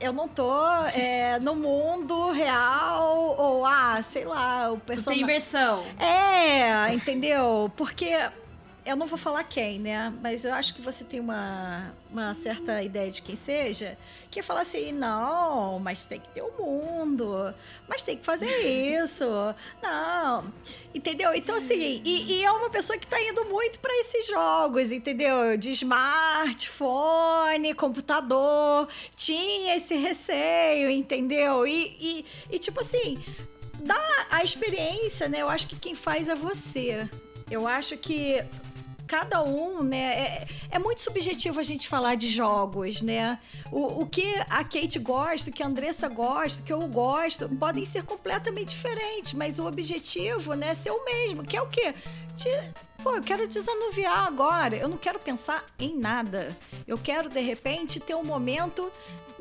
eu 0.00 0.12
não 0.12 0.26
tô 0.28 0.52
é, 0.94 1.38
no 1.38 1.54
mundo 1.54 2.32
real 2.32 3.36
ou 3.38 3.64
ah, 3.64 4.02
sei 4.02 4.24
lá, 4.24 4.72
o 4.72 4.80
Não 4.88 5.02
tem 5.04 5.20
imersão. 5.20 5.84
É, 5.98 6.92
entendeu? 6.92 7.70
Porque 7.76 8.08
eu 8.86 8.94
não 8.94 9.06
vou 9.06 9.18
falar 9.18 9.42
quem, 9.42 9.80
né? 9.80 10.14
Mas 10.22 10.44
eu 10.44 10.54
acho 10.54 10.72
que 10.72 10.80
você 10.80 11.02
tem 11.02 11.18
uma, 11.18 11.92
uma 12.08 12.32
certa 12.34 12.80
ideia 12.80 13.10
de 13.10 13.20
quem 13.20 13.34
seja, 13.34 13.98
que 14.30 14.40
fala 14.42 14.60
assim, 14.60 14.92
não, 14.92 15.80
mas 15.80 16.06
tem 16.06 16.20
que 16.20 16.28
ter 16.28 16.42
o 16.42 16.52
mundo, 16.52 17.52
mas 17.88 18.00
tem 18.00 18.16
que 18.16 18.24
fazer 18.24 18.46
isso. 19.02 19.24
Não. 19.82 20.52
Entendeu? 20.94 21.34
Então, 21.34 21.56
assim, 21.56 22.00
e, 22.04 22.38
e 22.38 22.44
é 22.44 22.52
uma 22.52 22.70
pessoa 22.70 22.96
que 22.96 23.08
tá 23.08 23.20
indo 23.20 23.44
muito 23.46 23.80
para 23.80 23.92
esses 24.00 24.28
jogos, 24.28 24.92
entendeu? 24.92 25.58
De 25.58 25.72
smartphone, 25.72 27.74
computador. 27.74 28.88
Tinha 29.16 29.76
esse 29.76 29.96
receio, 29.96 30.90
entendeu? 30.90 31.66
E, 31.66 31.96
e, 32.00 32.24
e 32.52 32.58
tipo 32.60 32.80
assim, 32.80 33.18
dá 33.80 34.26
a 34.30 34.44
experiência, 34.44 35.28
né? 35.28 35.42
Eu 35.42 35.48
acho 35.48 35.66
que 35.66 35.74
quem 35.74 35.96
faz 35.96 36.28
é 36.28 36.36
você. 36.36 37.10
Eu 37.50 37.66
acho 37.66 37.96
que 37.96 38.44
cada 39.06 39.42
um, 39.42 39.82
né? 39.82 39.98
É, 40.14 40.46
é 40.72 40.78
muito 40.78 41.00
subjetivo 41.00 41.58
a 41.60 41.62
gente 41.62 41.88
falar 41.88 42.14
de 42.16 42.28
jogos, 42.28 43.00
né? 43.02 43.38
O, 43.70 44.02
o 44.02 44.06
que 44.06 44.34
a 44.50 44.64
Kate 44.64 44.98
gosta, 44.98 45.50
o 45.50 45.52
que 45.52 45.62
a 45.62 45.66
Andressa 45.66 46.08
gosta, 46.08 46.60
o 46.60 46.64
que 46.64 46.72
eu 46.72 46.80
gosto, 46.88 47.48
podem 47.48 47.84
ser 47.86 48.02
completamente 48.04 48.68
diferentes, 48.70 49.32
mas 49.34 49.58
o 49.58 49.66
objetivo, 49.66 50.54
né, 50.54 50.68
é 50.70 50.74
ser 50.74 50.90
o 50.90 51.04
mesmo, 51.04 51.44
que 51.44 51.56
é 51.56 51.62
o 51.62 51.66
quê? 51.68 51.94
Te- 52.36 52.70
Pô, 53.02 53.14
eu 53.14 53.22
quero 53.22 53.46
desanuviar 53.46 54.26
agora. 54.26 54.74
Eu 54.74 54.88
não 54.88 54.96
quero 54.96 55.18
pensar 55.20 55.64
em 55.78 55.96
nada. 55.96 56.56
Eu 56.88 56.98
quero, 56.98 57.28
de 57.28 57.40
repente, 57.40 58.00
ter 58.00 58.16
um 58.16 58.24
momento 58.24 58.90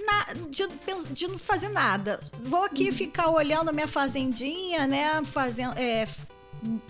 na- 0.06 0.28
de, 0.52 0.68
de 1.12 1.28
não 1.28 1.40
fazer 1.40 1.70
nada. 1.70 2.20
Vou 2.44 2.64
aqui 2.64 2.92
ficar 2.92 3.28
olhando 3.30 3.70
a 3.70 3.74
minha 3.74 3.88
fazendinha, 3.88 4.86
né? 4.86 5.24
Fazendo. 5.26 5.74
é, 5.80 6.06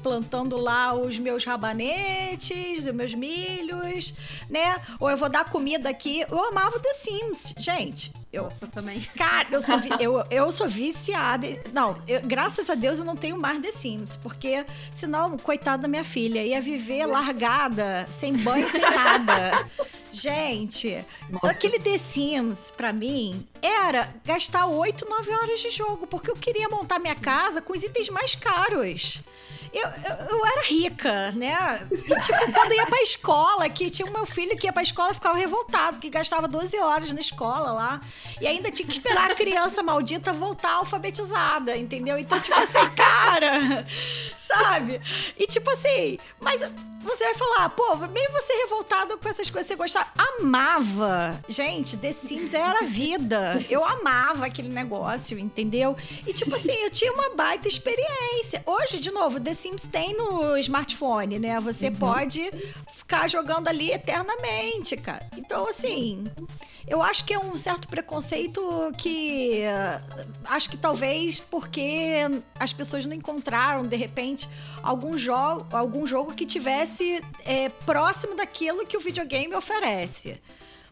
plantando 0.02 0.58
lá 0.58 0.94
os 0.94 1.18
meus 1.18 1.44
rabanetes, 1.44 2.86
os 2.86 2.94
meus 2.94 3.14
milhos, 3.14 4.14
né? 4.50 4.76
Ou 5.00 5.10
eu 5.10 5.18
vou 5.18 5.30
dar 5.30 5.46
comida 5.50 5.90
aqui. 5.90 6.22
Eu 6.30 6.44
amava 6.46 6.80
The 6.80 6.94
Sims, 6.94 7.54
gente. 7.58 8.12
Eu, 8.32 8.44
Nossa, 8.44 8.68
também. 8.68 9.00
Cara, 9.16 9.48
eu 9.52 9.62
sou, 9.62 9.80
eu, 10.00 10.24
eu 10.30 10.52
sou 10.52 10.68
viciada. 10.68 11.48
Não, 11.72 11.98
eu- 12.08 12.22
graças 12.22 12.70
a 12.70 12.76
Deus 12.76 13.00
eu 13.00 13.06
não 13.06 13.16
tenho 13.16 13.40
mais 13.40 13.60
The 13.62 13.72
Sims. 13.72 14.18
Porque 14.18 14.66
senão, 14.92 15.38
coitada 15.38 15.84
da 15.84 15.88
minha 15.88 16.04
filha, 16.04 16.44
ia 16.44 16.62
viver 16.62 17.06
largada, 17.06 18.06
sem 18.12 18.34
banho, 18.38 18.70
sem 18.70 18.82
nada. 18.82 19.68
Gente, 20.16 21.06
Nossa. 21.30 21.50
aquele 21.50 21.80
The 21.80 21.98
Sims, 21.98 22.72
pra 22.72 22.94
mim, 22.94 23.46
era 23.62 24.14
gastar 24.24 24.66
8, 24.66 25.08
9 25.08 25.32
horas 25.32 25.60
de 25.60 25.70
jogo. 25.70 26.08
Porque 26.08 26.32
eu 26.32 26.36
queria 26.36 26.70
montar 26.70 27.00
minha 27.00 27.16
casa 27.16 27.62
com 27.62 27.74
os 27.74 27.84
itens 27.84 28.10
mais 28.10 28.34
caros. 28.34 29.22
Eu, 29.74 29.84
eu, 29.84 30.38
eu 30.38 30.46
era 30.46 30.64
rica, 30.66 31.32
né? 31.34 31.86
E, 31.92 32.22
tipo, 32.22 32.52
quando 32.54 32.74
ia 32.74 32.86
pra 32.86 33.02
escola, 33.02 33.68
que 33.68 33.90
tinha 33.90 34.08
o 34.08 34.12
meu 34.12 34.26
filho 34.26 34.58
que 34.58 34.68
ia 34.68 34.72
pra 34.72 34.82
escola 34.82 35.14
ficava 35.14 35.38
revoltado, 35.38 36.00
que 36.00 36.10
gastava 36.10 36.48
12 36.48 36.78
horas 36.80 37.12
na 37.12 37.20
escola 37.20 37.74
lá. 37.74 38.02
E 38.40 38.48
ainda 38.48 38.72
tinha 38.72 38.86
que 38.88 38.94
esperar 38.94 39.32
a 39.32 39.36
criança 39.36 39.84
maldita 39.84 40.32
voltar 40.32 40.76
alfabetizada, 40.76 41.76
entendeu? 41.76 42.18
Então, 42.18 42.40
tipo 42.40 42.58
assim, 42.58 42.90
cara, 42.96 43.86
sabe? 44.48 45.02
E 45.38 45.46
tipo 45.46 45.70
assim, 45.72 46.18
mas 46.40 46.62
você 47.06 47.24
vai 47.24 47.36
falar, 47.36 47.70
pô, 47.70 47.96
mesmo 48.08 48.34
você 48.34 48.54
revoltado 48.54 49.18
com 49.18 49.30
essas 49.30 49.50
coisas, 49.50 49.68
você 49.68 49.76
gostava. 49.76 50.08
Amava. 50.18 51.40
Gente, 51.48 51.96
The 51.98 52.12
Sims 52.12 52.54
era 52.54 52.80
a 52.80 52.86
vida. 52.86 53.64
Eu 53.70 53.86
amava 53.86 54.46
aquele 54.46 54.70
negócio, 54.70 55.38
entendeu? 55.38 55.96
E 56.26 56.34
tipo 56.34 56.56
assim, 56.56 56.74
eu 56.74 56.90
tinha 56.90 57.14
uma 57.14 57.36
baita 57.36 57.68
experiência. 57.68 58.64
Hoje, 58.66 59.00
de 59.00 59.12
novo, 59.12 59.40
The 59.40 59.54
Sims 59.54 59.86
tem 59.86 60.16
no 60.16 60.58
smartphone, 60.58 61.40
né? 61.40 61.60
Você 61.60 61.92
pode 61.92 62.52
ficar 62.96 63.30
jogando 63.30 63.68
ali 63.68 63.92
eternamente, 63.92 64.98
cara. 64.98 65.30
Então, 65.38 65.68
assim, 65.68 66.24
eu 66.88 67.02
acho 67.02 67.26
que 67.26 67.34
é 67.34 67.40
um 67.40 67.58
certo 67.58 67.88
preconceito 67.88 68.62
que 68.98 69.62
eh, 69.62 70.02
acho 70.46 70.70
que 70.70 70.78
talvez 70.78 71.40
porque 71.40 72.22
as 72.60 72.74
pessoas 72.74 73.06
não 73.06 73.14
encontraram 73.14 73.84
de 73.84 73.96
repente 73.96 74.48
algum 74.84 75.18
jogo, 75.18 75.66
algum 75.72 76.06
jogo 76.06 76.34
que 76.34 76.46
tivesse 76.46 76.95
eh, 77.46 77.70
próximo 77.86 78.36
daquilo 78.36 78.86
que 78.86 78.98
o 78.98 79.00
videogame 79.00 79.54
oferece. 79.56 80.42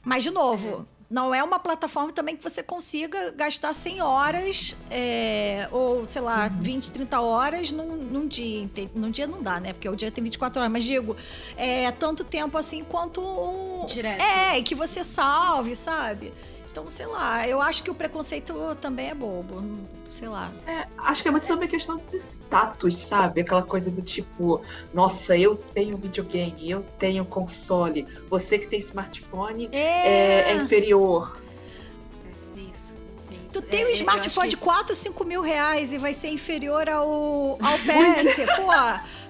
Mas 0.03 0.23
de 0.23 0.31
novo, 0.31 0.85
não 1.09 1.33
é 1.33 1.43
uma 1.43 1.59
plataforma 1.59 2.11
também 2.11 2.35
que 2.35 2.43
você 2.43 2.63
consiga 2.63 3.31
gastar 3.31 3.73
100 3.73 4.01
horas 4.01 4.75
eh, 4.89 5.67
ou 5.71 6.05
sei 6.05 6.21
lá 6.21 6.47
20, 6.47 6.91
30 6.91 7.21
horas 7.21 7.71
num, 7.71 7.95
num 7.95 8.27
dia. 8.27 8.67
Num 8.95 9.11
dia 9.11 9.27
não 9.27 9.41
dá, 9.41 9.59
né? 9.59 9.73
Porque 9.73 9.87
o 9.87 9.95
dia 9.95 10.09
tem 10.09 10.23
24 10.23 10.59
horas. 10.59 10.71
Mas 10.71 10.83
digo, 10.83 11.15
é 11.55 11.91
tanto 11.91 12.23
tempo 12.23 12.57
assim 12.57 12.83
quanto 12.83 13.21
um, 13.21 13.85
Direto. 13.85 14.21
é, 14.21 14.61
que 14.63 14.73
você 14.73 15.03
salve, 15.03 15.75
sabe? 15.75 16.33
Então, 16.73 16.89
sei 16.89 17.05
lá, 17.05 17.47
eu 17.47 17.61
acho 17.61 17.83
que 17.83 17.91
o 17.91 17.93
preconceito 17.93 18.75
também 18.81 19.11
é 19.11 19.13
bobo. 19.13 19.63
Sei 20.11 20.27
lá. 20.27 20.51
É, 20.65 20.87
acho 20.97 21.21
que 21.21 21.27
é 21.27 21.31
muito 21.31 21.45
sobre 21.45 21.65
a 21.65 21.67
questão 21.67 21.97
de 22.09 22.17
status, 22.17 22.95
sabe? 22.97 23.41
Aquela 23.41 23.61
coisa 23.61 23.91
do 23.91 24.01
tipo, 24.01 24.59
nossa, 24.91 25.37
eu 25.37 25.55
tenho 25.55 25.95
videogame, 25.97 26.71
eu 26.71 26.81
tenho 26.97 27.23
console, 27.25 28.07
você 28.27 28.57
que 28.57 28.65
tem 28.65 28.79
smartphone 28.79 29.69
é, 29.71 30.49
é 30.51 30.55
inferior. 30.55 31.37
É 32.57 32.59
isso. 32.61 32.97
é 33.31 33.35
isso. 33.35 33.61
Tu 33.61 33.61
tem 33.67 33.83
É, 33.83 33.85
um 33.85 33.89
smartphone 33.89 34.49
de 34.49 34.55
acho 34.55 34.63
4, 34.65 34.95
5 34.95 35.23
mil 35.25 35.41
reais 35.43 35.93
e 35.93 35.99
vai 35.99 36.15
ser 36.15 36.29
inferior 36.29 36.89
ao, 36.89 37.59
ao 37.61 37.77
PS. 37.85 38.35
pô, 38.55 38.67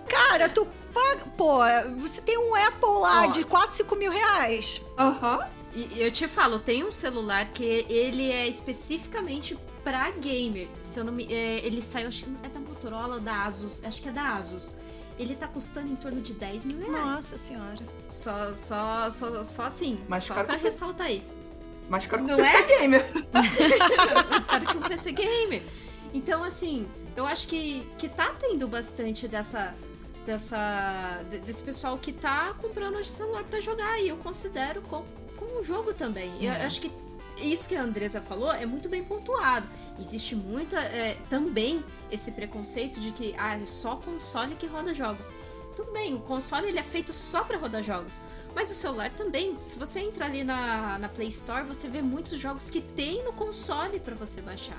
cara, 0.07 0.47
tu 0.47 0.65
paga. 0.93 1.25
Pô, 1.35 1.57
você 1.97 2.21
tem 2.21 2.37
um 2.37 2.55
Apple 2.55 3.01
lá 3.01 3.23
Ó. 3.23 3.27
de 3.27 3.43
4, 3.43 3.75
5 3.75 3.95
mil 3.97 4.11
reais. 4.13 4.81
Aham. 4.97 5.39
que- 5.39 5.62
E 5.75 6.01
eu 6.01 6.11
te 6.11 6.27
falo, 6.27 6.59
tem 6.59 6.83
um 6.83 6.91
celular 6.91 7.47
que 7.49 7.63
ele 7.89 8.29
é 8.31 8.47
especificamente 8.47 9.57
pra 9.83 10.11
gamer. 10.11 10.67
Se 10.81 10.99
eu 10.99 11.03
não 11.03 11.11
me, 11.11 11.25
é, 11.33 11.65
ele 11.65 11.81
saiu, 11.81 12.07
acho 12.07 12.25
que 12.25 12.31
é 12.45 12.49
da 12.49 12.59
Motorola, 12.59 13.19
da 13.19 13.45
Asus, 13.45 13.83
acho 13.83 14.01
que 14.01 14.09
é 14.09 14.11
da 14.11 14.35
Asus. 14.35 14.75
Ele 15.17 15.35
tá 15.35 15.47
custando 15.47 15.91
em 15.91 15.95
torno 15.95 16.21
de 16.21 16.33
10 16.33 16.65
mil 16.65 16.79
reais. 16.79 16.91
Nossa 17.05 17.37
senhora. 17.37 17.79
Só, 18.07 18.53
só, 18.55 19.09
só, 19.11 19.43
só 19.43 19.63
assim, 19.63 19.99
Mais 20.07 20.23
só 20.23 20.35
caro 20.35 20.47
pra 20.47 20.57
que 20.57 20.63
ressaltar 20.63 21.07
aí. 21.07 21.23
Mas 21.89 22.05
cara, 22.07 22.21
Não 22.21 22.37
PC 22.37 22.49
é? 22.49 22.79
gamer. 22.79 23.05
Mas 24.29 24.47
cara 24.47 24.65
que 24.65 24.77
um 24.77 24.81
PC 24.81 25.11
gamer. 25.11 25.63
Então, 26.13 26.43
assim, 26.43 26.87
eu 27.15 27.25
acho 27.25 27.47
que, 27.47 27.87
que 27.97 28.07
tá 28.09 28.31
tendo 28.39 28.67
bastante 28.67 29.27
dessa. 29.27 29.75
Dessa, 30.25 31.21
desse 31.45 31.61
pessoal 31.61 31.97
que 31.97 32.13
tá 32.13 32.53
comprando 32.61 33.01
de 33.01 33.09
celular 33.09 33.43
para 33.43 33.59
jogar 33.59 33.99
e 33.99 34.07
eu 34.07 34.15
considero 34.15 34.81
como, 34.83 35.05
como 35.37 35.59
um 35.59 35.63
jogo 35.63 35.93
também. 35.93 36.31
Eu 36.43 36.51
Uhum. 36.51 36.65
acho 36.65 36.81
que 36.81 36.91
isso 37.37 37.67
que 37.67 37.75
a 37.75 37.81
Andresa 37.81 38.21
falou 38.21 38.51
é 38.51 38.65
muito 38.65 38.87
bem 38.89 39.03
pontuado. 39.03 39.67
Existe 39.99 40.35
muito 40.35 40.75
é, 40.75 41.15
também 41.29 41.83
esse 42.11 42.31
preconceito 42.31 42.99
de 42.99 43.11
que 43.11 43.33
ah, 43.37 43.55
é 43.57 43.65
só 43.65 43.95
console 43.95 44.55
que 44.55 44.65
roda 44.67 44.93
jogos. 44.93 45.33
Tudo 45.75 45.91
bem, 45.91 46.13
o 46.13 46.19
console 46.19 46.67
ele 46.67 46.77
é 46.79 46.83
feito 46.83 47.13
só 47.13 47.43
para 47.43 47.57
rodar 47.57 47.81
jogos. 47.83 48.21
Mas 48.55 48.69
o 48.69 48.75
celular 48.75 49.09
também, 49.09 49.57
se 49.59 49.79
você 49.79 49.99
entra 49.99 50.25
ali 50.25 50.43
na, 50.43 50.99
na 50.99 51.09
Play 51.09 51.27
Store, 51.29 51.65
você 51.65 51.89
vê 51.89 52.03
muitos 52.03 52.39
jogos 52.39 52.69
que 52.69 52.79
tem 52.81 53.23
no 53.23 53.33
console 53.33 53.99
para 53.99 54.13
você 54.13 54.39
baixar. 54.41 54.77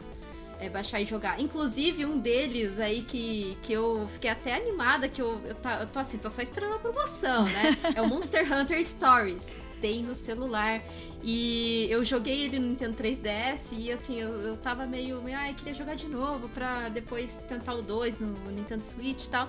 É, 0.61 0.69
baixar 0.69 1.01
e 1.01 1.05
jogar. 1.05 1.41
Inclusive, 1.41 2.07
um 2.07 2.17
deles 2.21 2.79
aí 2.79 3.03
que, 3.03 3.59
que 3.61 3.73
eu 3.73 4.07
fiquei 4.09 4.31
até 4.31 4.55
animada, 4.55 5.09
que 5.09 5.21
eu, 5.21 5.41
eu, 5.45 5.55
tá, 5.57 5.81
eu 5.81 5.87
tô 5.89 5.99
assim, 5.99 6.17
tô 6.19 6.31
só 6.31 6.41
esperando 6.41 6.75
a 6.77 6.79
promoção, 6.79 7.45
né? 7.47 7.77
É 7.97 8.01
o 8.01 8.07
Monster 8.07 8.47
Hunter 8.53 8.83
Stories. 8.85 9.61
Tem 9.85 10.03
no 10.03 10.14
celular. 10.14 10.82
E 11.22 11.87
eu 11.91 12.03
joguei 12.03 12.45
ele 12.45 12.59
no 12.59 12.68
Nintendo 12.68 12.97
3DS 12.97 13.76
e 13.76 13.93
assim, 13.93 14.18
eu, 14.18 14.30
eu 14.30 14.57
tava 14.57 14.87
meio, 14.87 15.22
meio, 15.22 15.37
ai, 15.37 15.53
queria 15.53 15.74
jogar 15.74 15.95
de 15.95 16.09
novo 16.09 16.49
pra 16.49 16.89
depois 16.89 17.37
tentar 17.47 17.74
o 17.74 17.82
2 17.82 18.18
no 18.18 18.51
Nintendo 18.51 18.82
Switch 18.82 19.26
e 19.26 19.28
tal. 19.28 19.47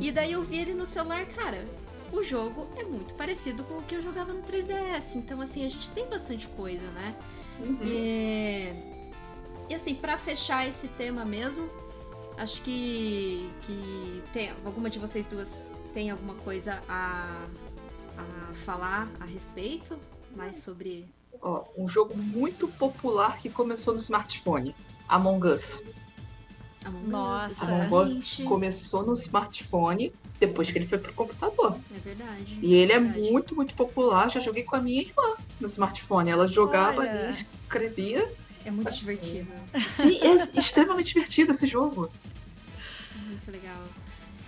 E 0.00 0.10
daí 0.10 0.32
eu 0.32 0.42
vi 0.42 0.56
ele 0.56 0.72
no 0.72 0.86
celular, 0.86 1.26
cara. 1.26 1.66
O 2.10 2.22
jogo 2.22 2.66
é 2.78 2.84
muito 2.84 3.12
parecido 3.12 3.62
com 3.62 3.74
o 3.74 3.82
que 3.82 3.94
eu 3.94 4.00
jogava 4.00 4.32
no 4.32 4.42
3DS. 4.42 5.16
Então, 5.16 5.38
assim, 5.42 5.66
a 5.66 5.68
gente 5.68 5.90
tem 5.90 6.08
bastante 6.08 6.48
coisa, 6.48 6.86
né? 6.92 7.14
Uhum. 7.60 7.78
E, 7.82 8.72
e 9.68 9.74
assim, 9.74 9.94
pra 9.94 10.16
fechar 10.16 10.66
esse 10.66 10.88
tema 10.88 11.26
mesmo, 11.26 11.68
acho 12.38 12.62
que, 12.62 13.50
que 13.66 14.22
tem 14.32 14.50
alguma 14.64 14.88
de 14.88 14.98
vocês 14.98 15.26
duas 15.26 15.76
tem 15.92 16.10
alguma 16.10 16.34
coisa 16.34 16.82
a, 16.88 17.46
a 18.18 18.54
falar 18.54 19.08
a 19.20 19.24
respeito? 19.24 19.98
Mais 20.34 20.56
sobre. 20.56 21.06
Ó, 21.40 21.64
um 21.76 21.86
jogo 21.86 22.16
muito 22.16 22.66
popular 22.68 23.38
que 23.38 23.48
começou 23.48 23.94
no 23.94 24.00
smartphone. 24.00 24.74
Among 25.08 25.46
Us. 25.46 25.82
Among 26.84 27.04
Us, 27.04 27.10
Nossa. 27.10 27.66
Among 27.66 28.16
Us 28.18 28.42
começou 28.46 29.04
no 29.04 29.14
smartphone, 29.14 30.12
depois 30.40 30.70
que 30.70 30.78
ele 30.78 30.86
foi 30.86 30.98
pro 30.98 31.12
computador. 31.14 31.78
É 31.94 31.98
verdade. 31.98 32.58
E 32.60 32.74
ele 32.74 32.92
é 32.92 33.00
verdade. 33.00 33.30
muito, 33.30 33.54
muito 33.54 33.74
popular. 33.74 34.30
Já 34.30 34.40
joguei 34.40 34.62
com 34.62 34.76
a 34.76 34.80
minha 34.80 35.00
irmã 35.02 35.36
no 35.60 35.66
smartphone. 35.66 36.30
Ela 36.30 36.48
jogava 36.48 37.00
Olha. 37.00 37.10
ali, 37.10 37.30
escrevia. 37.30 38.30
É 38.64 38.70
muito 38.70 38.94
divertido. 38.94 39.50
E 40.04 40.26
é 40.26 40.58
extremamente 40.58 41.12
divertido 41.14 41.52
esse 41.52 41.66
jogo. 41.66 42.10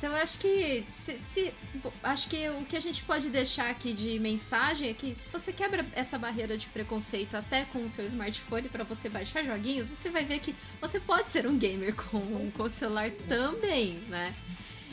Então 0.07 0.17
eu 0.17 0.23
acho 0.23 0.39
que 0.39 0.87
se, 0.93 1.19
se- 1.19 1.53
acho 2.01 2.29
que 2.29 2.49
o 2.49 2.65
que 2.65 2.77
a 2.77 2.81
gente 2.81 3.03
pode 3.03 3.29
deixar 3.29 3.69
aqui 3.69 3.93
de 3.93 4.21
mensagem 4.21 4.89
é 4.89 4.95
que 4.95 5.13
se 5.13 5.29
você 5.29 5.53
quebra 5.53 5.85
essa 5.97 6.17
barreira 6.17 6.57
de 6.57 6.69
preconceito 6.69 7.35
até 7.37 7.65
com 7.65 7.85
o 7.85 7.89
seu 7.89 8.07
smartphone 8.07 8.69
para 8.69 8.85
você 8.85 9.09
baixar 9.09 9.43
joguinhos, 9.45 9.91
você 9.91 10.09
vai 10.09 10.25
ver 10.25 10.39
que 10.39 10.55
você 10.81 11.01
pode 11.01 11.29
ser 11.29 11.49
um 11.49 11.59
gamer 11.59 11.93
com, 12.07 12.53
com 12.53 12.63
o 12.63 12.71
celular 12.71 13.11
também, 13.29 13.95
né? 14.09 14.33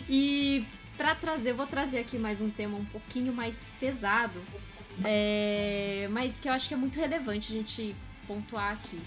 E 0.09 0.65
para 0.97 1.13
trazer, 1.13 1.51
eu 1.51 1.55
vou 1.57 1.67
trazer 1.67 1.99
aqui 1.99 2.17
mais 2.17 2.41
um 2.41 2.49
tema 2.49 2.75
um 2.75 2.85
pouquinho 2.85 3.31
mais 3.31 3.71
pesado, 3.79 4.41
é, 5.05 6.07
mas 6.09 6.39
que 6.39 6.49
eu 6.49 6.53
acho 6.53 6.67
que 6.67 6.73
é 6.73 6.77
muito 6.77 6.99
relevante 6.99 7.53
a 7.53 7.55
gente 7.55 7.95
pontuar 8.25 8.73
aqui. 8.73 8.99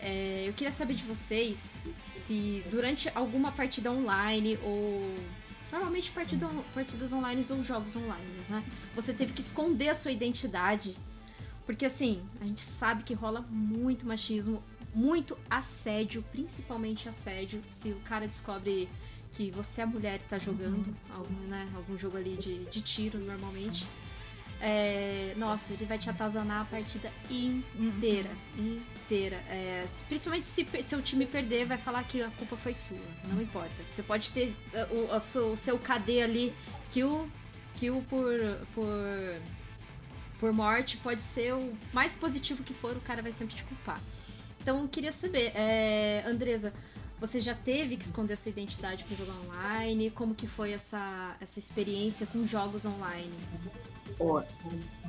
É, 0.00 0.44
eu 0.46 0.52
queria 0.52 0.70
saber 0.72 0.94
de 0.94 1.04
vocês 1.04 1.86
se 2.02 2.62
durante 2.68 3.08
alguma 3.14 3.52
partida 3.52 3.92
online 3.92 4.58
ou. 4.62 5.14
Normalmente 5.74 6.12
partida, 6.12 6.48
partidas 6.72 7.12
online 7.12 7.44
ou 7.50 7.64
jogos 7.64 7.96
online, 7.96 8.24
né? 8.48 8.62
Você 8.94 9.12
teve 9.12 9.32
que 9.32 9.40
esconder 9.40 9.88
a 9.88 9.94
sua 9.94 10.12
identidade. 10.12 10.96
Porque 11.66 11.84
assim, 11.84 12.22
a 12.40 12.46
gente 12.46 12.60
sabe 12.60 13.02
que 13.02 13.12
rola 13.12 13.40
muito 13.50 14.06
machismo, 14.06 14.62
muito 14.94 15.36
assédio, 15.50 16.22
principalmente 16.30 17.08
assédio, 17.08 17.60
se 17.66 17.90
o 17.90 17.98
cara 18.04 18.28
descobre 18.28 18.88
que 19.32 19.50
você 19.50 19.80
é 19.80 19.86
mulher 19.86 20.20
e 20.20 20.24
tá 20.24 20.38
jogando 20.38 20.96
algum, 21.12 21.48
né, 21.48 21.68
algum 21.74 21.98
jogo 21.98 22.18
ali 22.18 22.36
de, 22.36 22.66
de 22.66 22.80
tiro 22.80 23.18
normalmente. 23.18 23.88
É, 24.60 25.34
nossa, 25.36 25.72
ele 25.72 25.86
vai 25.86 25.98
te 25.98 26.08
atazanar 26.08 26.62
a 26.62 26.64
partida 26.66 27.12
inteira. 27.28 28.30
Inteira. 28.56 28.80
É, 29.48 29.86
principalmente 30.08 30.46
se 30.46 30.66
seu 30.84 31.02
time 31.02 31.26
perder, 31.26 31.66
vai 31.66 31.76
falar 31.78 32.02
que 32.04 32.22
a 32.22 32.30
culpa 32.30 32.56
foi 32.56 32.72
sua. 32.72 32.98
Não 33.24 33.40
importa. 33.40 33.82
Você 33.86 34.02
pode 34.02 34.30
ter 34.30 34.54
é, 34.72 34.84
o, 34.84 35.20
sua- 35.20 35.52
o 35.52 35.56
seu 35.56 35.78
KD 35.78 36.22
ali, 36.22 36.54
kill, 36.90 37.28
kill 37.74 38.04
por, 38.08 38.32
por, 38.74 39.40
por 40.38 40.52
morte, 40.52 40.96
pode 40.98 41.22
ser 41.22 41.54
o 41.54 41.72
mais 41.92 42.14
positivo 42.14 42.62
que 42.62 42.72
for, 42.74 42.96
o 42.96 43.00
cara 43.00 43.20
vai 43.22 43.32
sempre 43.32 43.54
te 43.54 43.64
culpar. 43.64 44.00
Então, 44.60 44.86
queria 44.88 45.12
saber, 45.12 45.52
é, 45.54 46.24
Andresa, 46.26 46.72
você 47.20 47.40
já 47.40 47.54
teve 47.54 47.96
que 47.96 48.04
esconder 48.04 48.36
sua 48.36 48.50
identidade 48.50 49.04
para 49.04 49.16
jogar 49.16 49.34
online? 49.40 50.10
Como 50.10 50.34
que 50.34 50.46
foi 50.46 50.72
essa, 50.72 51.36
essa 51.40 51.58
experiência 51.58 52.26
com 52.26 52.46
jogos 52.46 52.84
online? 52.86 53.32
Ó, 54.18 54.42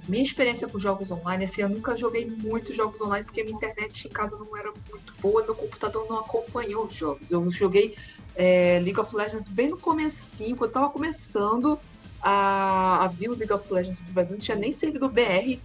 minha 0.07 0.23
experiência 0.23 0.67
com 0.67 0.77
jogos 0.77 1.09
online, 1.11 1.45
assim, 1.45 1.61
eu 1.61 1.69
nunca 1.69 1.97
joguei 1.97 2.25
muitos 2.25 2.75
jogos 2.75 2.99
online 3.01 3.25
porque 3.25 3.43
minha 3.43 3.55
internet 3.55 4.07
em 4.07 4.11
casa 4.11 4.37
não 4.37 4.55
era 4.55 4.71
muito 4.89 5.13
boa, 5.21 5.43
meu 5.43 5.55
computador 5.55 6.05
não 6.07 6.19
acompanhou 6.19 6.85
os 6.85 6.93
jogos. 6.93 7.31
Eu 7.31 7.49
joguei 7.51 7.95
é, 8.35 8.79
League 8.83 8.99
of 8.99 9.15
Legends 9.15 9.47
bem 9.47 9.69
no 9.69 9.77
comecinho, 9.77 10.55
quando 10.55 10.69
eu 10.69 10.73
tava 10.73 10.89
começando 10.89 11.79
a, 12.21 13.03
a 13.03 13.07
vir 13.07 13.29
o 13.29 13.35
League 13.35 13.53
of 13.53 13.71
Legends 13.71 13.99
do 13.99 14.11
Brasil, 14.11 14.33
não 14.33 14.39
tinha 14.39 14.57
nem 14.57 14.71
servidor 14.71 15.11
BR 15.11 15.59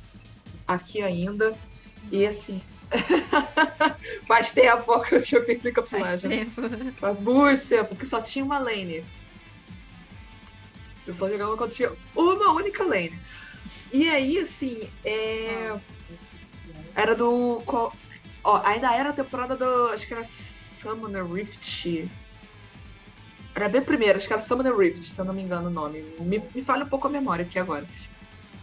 aqui 0.66 1.03
ainda. 1.03 1.53
E 2.11 2.26
assim, 2.26 2.59
faz 4.26 4.53
tempo 4.53 5.01
que 5.03 5.16
eu 5.16 5.24
joguei 5.24 5.61
League 5.62 5.78
of 5.78 5.89
Faz 5.89 6.22
Legends. 6.22 6.55
tempo. 6.55 6.93
Faz 6.99 7.20
muito 7.20 7.66
tempo, 7.68 7.89
porque 7.91 8.07
só 8.07 8.20
tinha 8.20 8.45
uma 8.45 8.59
lane. 8.59 9.05
Eu 11.11 11.14
só 11.14 11.28
jogava 11.28 11.56
quando 11.56 11.72
tinha 11.72 11.92
uma 12.14 12.52
única 12.52 12.84
lane. 12.84 13.18
E 13.92 14.08
aí, 14.08 14.38
assim, 14.38 14.88
é... 15.04 15.76
era 16.94 17.16
do. 17.16 17.61
Ó, 17.66 18.62
ainda 18.64 18.94
era 18.94 19.11
a 19.11 19.12
temporada 19.12 19.56
do. 19.56 19.88
Acho 19.88 20.06
que 20.06 20.14
era 20.14 20.22
Summoner 20.22 21.26
Rift. 21.26 22.08
Era 23.56 23.68
bem 23.68 23.82
primeiro, 23.82 24.16
acho 24.16 24.28
que 24.28 24.32
era 24.32 24.40
Summoner 24.40 24.76
Rift, 24.76 25.04
se 25.04 25.18
eu 25.18 25.24
não 25.24 25.34
me 25.34 25.42
engano 25.42 25.66
o 25.66 25.72
nome. 25.72 26.04
Me, 26.20 26.40
me 26.54 26.62
falha 26.62 26.84
um 26.84 26.88
pouco 26.88 27.08
a 27.08 27.11
memória 27.11 27.44
aqui 27.44 27.58
agora. 27.58 27.84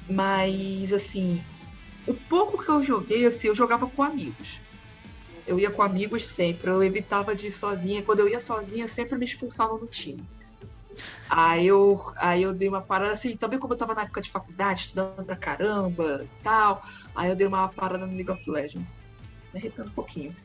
Mas, 0.09 0.93
assim, 0.93 1.43
o 2.07 2.13
pouco 2.13 2.63
que 2.63 2.69
eu 2.69 2.81
joguei, 2.81 3.25
assim, 3.25 3.49
eu 3.49 3.55
jogava 3.55 3.87
com 3.87 4.01
amigos. 4.01 4.61
Eu 5.45 5.59
ia 5.59 5.69
com 5.69 5.81
amigos 5.81 6.25
sempre, 6.25 6.69
eu 6.69 6.81
evitava 6.81 7.35
de 7.35 7.47
ir 7.47 7.51
sozinha. 7.51 8.01
Quando 8.01 8.19
eu 8.19 8.29
ia 8.29 8.39
sozinha, 8.39 8.87
sempre 8.87 9.17
me 9.17 9.25
expulsavam 9.25 9.77
do 9.77 9.87
time. 9.87 10.23
Aí 11.29 11.67
eu, 11.67 12.01
aí 12.17 12.43
eu 12.43 12.53
dei 12.53 12.67
uma 12.67 12.81
parada, 12.81 13.11
assim, 13.11 13.35
também 13.35 13.59
como 13.59 13.73
eu 13.73 13.77
tava 13.77 13.93
na 13.93 14.03
época 14.03 14.21
de 14.21 14.31
faculdade, 14.31 14.81
estudando 14.81 15.25
pra 15.25 15.35
caramba 15.35 16.23
e 16.23 16.43
tal, 16.43 16.83
aí 17.15 17.29
eu 17.29 17.35
dei 17.35 17.47
uma 17.47 17.67
parada 17.67 18.05
no 18.05 18.15
League 18.15 18.31
of 18.31 18.49
Legends. 18.49 19.05
Me 19.53 19.59
arrependo 19.59 19.89
um 19.89 19.93
pouquinho. 19.93 20.35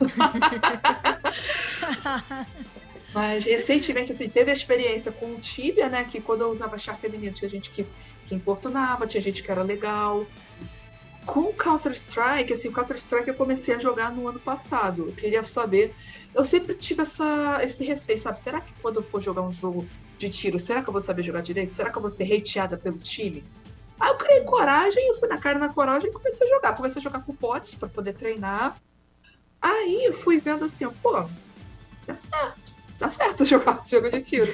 Mas 3.12 3.44
recentemente, 3.44 4.12
assim, 4.12 4.28
teve 4.28 4.50
a 4.50 4.54
experiência 4.54 5.12
com 5.12 5.34
o 5.34 5.38
Tibia, 5.38 5.88
né? 5.88 6.04
Que 6.04 6.20
quando 6.20 6.42
eu 6.42 6.50
usava 6.50 6.78
chá 6.78 6.94
feminino, 6.94 7.34
tinha 7.34 7.48
gente 7.48 7.70
que, 7.70 7.86
que 8.26 8.34
importunava, 8.34 9.06
tinha 9.06 9.20
gente 9.20 9.42
que 9.42 9.50
era 9.50 9.62
legal. 9.62 10.26
Com 11.26 11.40
o 11.40 11.52
Counter-Strike, 11.52 12.52
assim, 12.52 12.68
o 12.68 12.72
Counter-Strike 12.72 13.28
eu 13.28 13.34
comecei 13.34 13.74
a 13.74 13.78
jogar 13.78 14.10
no 14.10 14.26
ano 14.26 14.40
passado. 14.40 15.06
Eu 15.08 15.14
queria 15.14 15.42
saber. 15.44 15.94
Eu 16.34 16.44
sempre 16.44 16.74
tive 16.74 17.02
essa, 17.02 17.60
esse 17.62 17.84
receio, 17.84 18.18
sabe? 18.18 18.40
Será 18.40 18.60
que 18.60 18.72
quando 18.80 18.96
eu 18.96 19.02
for 19.02 19.20
jogar 19.22 19.42
um 19.42 19.52
jogo 19.52 19.86
de 20.18 20.28
tiro, 20.30 20.58
será 20.58 20.82
que 20.82 20.88
eu 20.88 20.92
vou 20.92 21.02
saber 21.02 21.22
jogar 21.22 21.42
direito? 21.42 21.74
Será 21.74 21.90
que 21.90 21.98
eu 21.98 22.02
vou 22.02 22.10
ser 22.10 22.24
hateada 22.32 22.76
pelo 22.76 22.96
time? 22.96 23.44
Aí 24.00 24.10
eu 24.10 24.16
criei 24.16 24.40
coragem, 24.44 25.06
eu 25.08 25.14
fui 25.16 25.28
na 25.28 25.38
cara 25.38 25.58
na 25.58 25.68
coragem 25.68 26.08
e 26.08 26.12
comecei 26.12 26.46
a 26.46 26.50
jogar. 26.50 26.74
Comecei 26.74 27.00
a 27.00 27.02
jogar 27.02 27.20
com 27.20 27.34
bots 27.34 27.74
pra 27.74 27.88
poder 27.88 28.14
treinar. 28.14 28.76
Aí 29.60 30.06
eu 30.06 30.14
fui 30.14 30.40
vendo 30.40 30.64
assim, 30.64 30.86
ó, 30.86 30.90
pô, 31.02 31.12
dá 32.06 32.14
certo. 32.14 32.72
Dá 32.98 33.10
certo 33.10 33.44
jogar 33.46 33.82
jogo 33.86 34.10
de 34.10 34.20
tiro. 34.22 34.52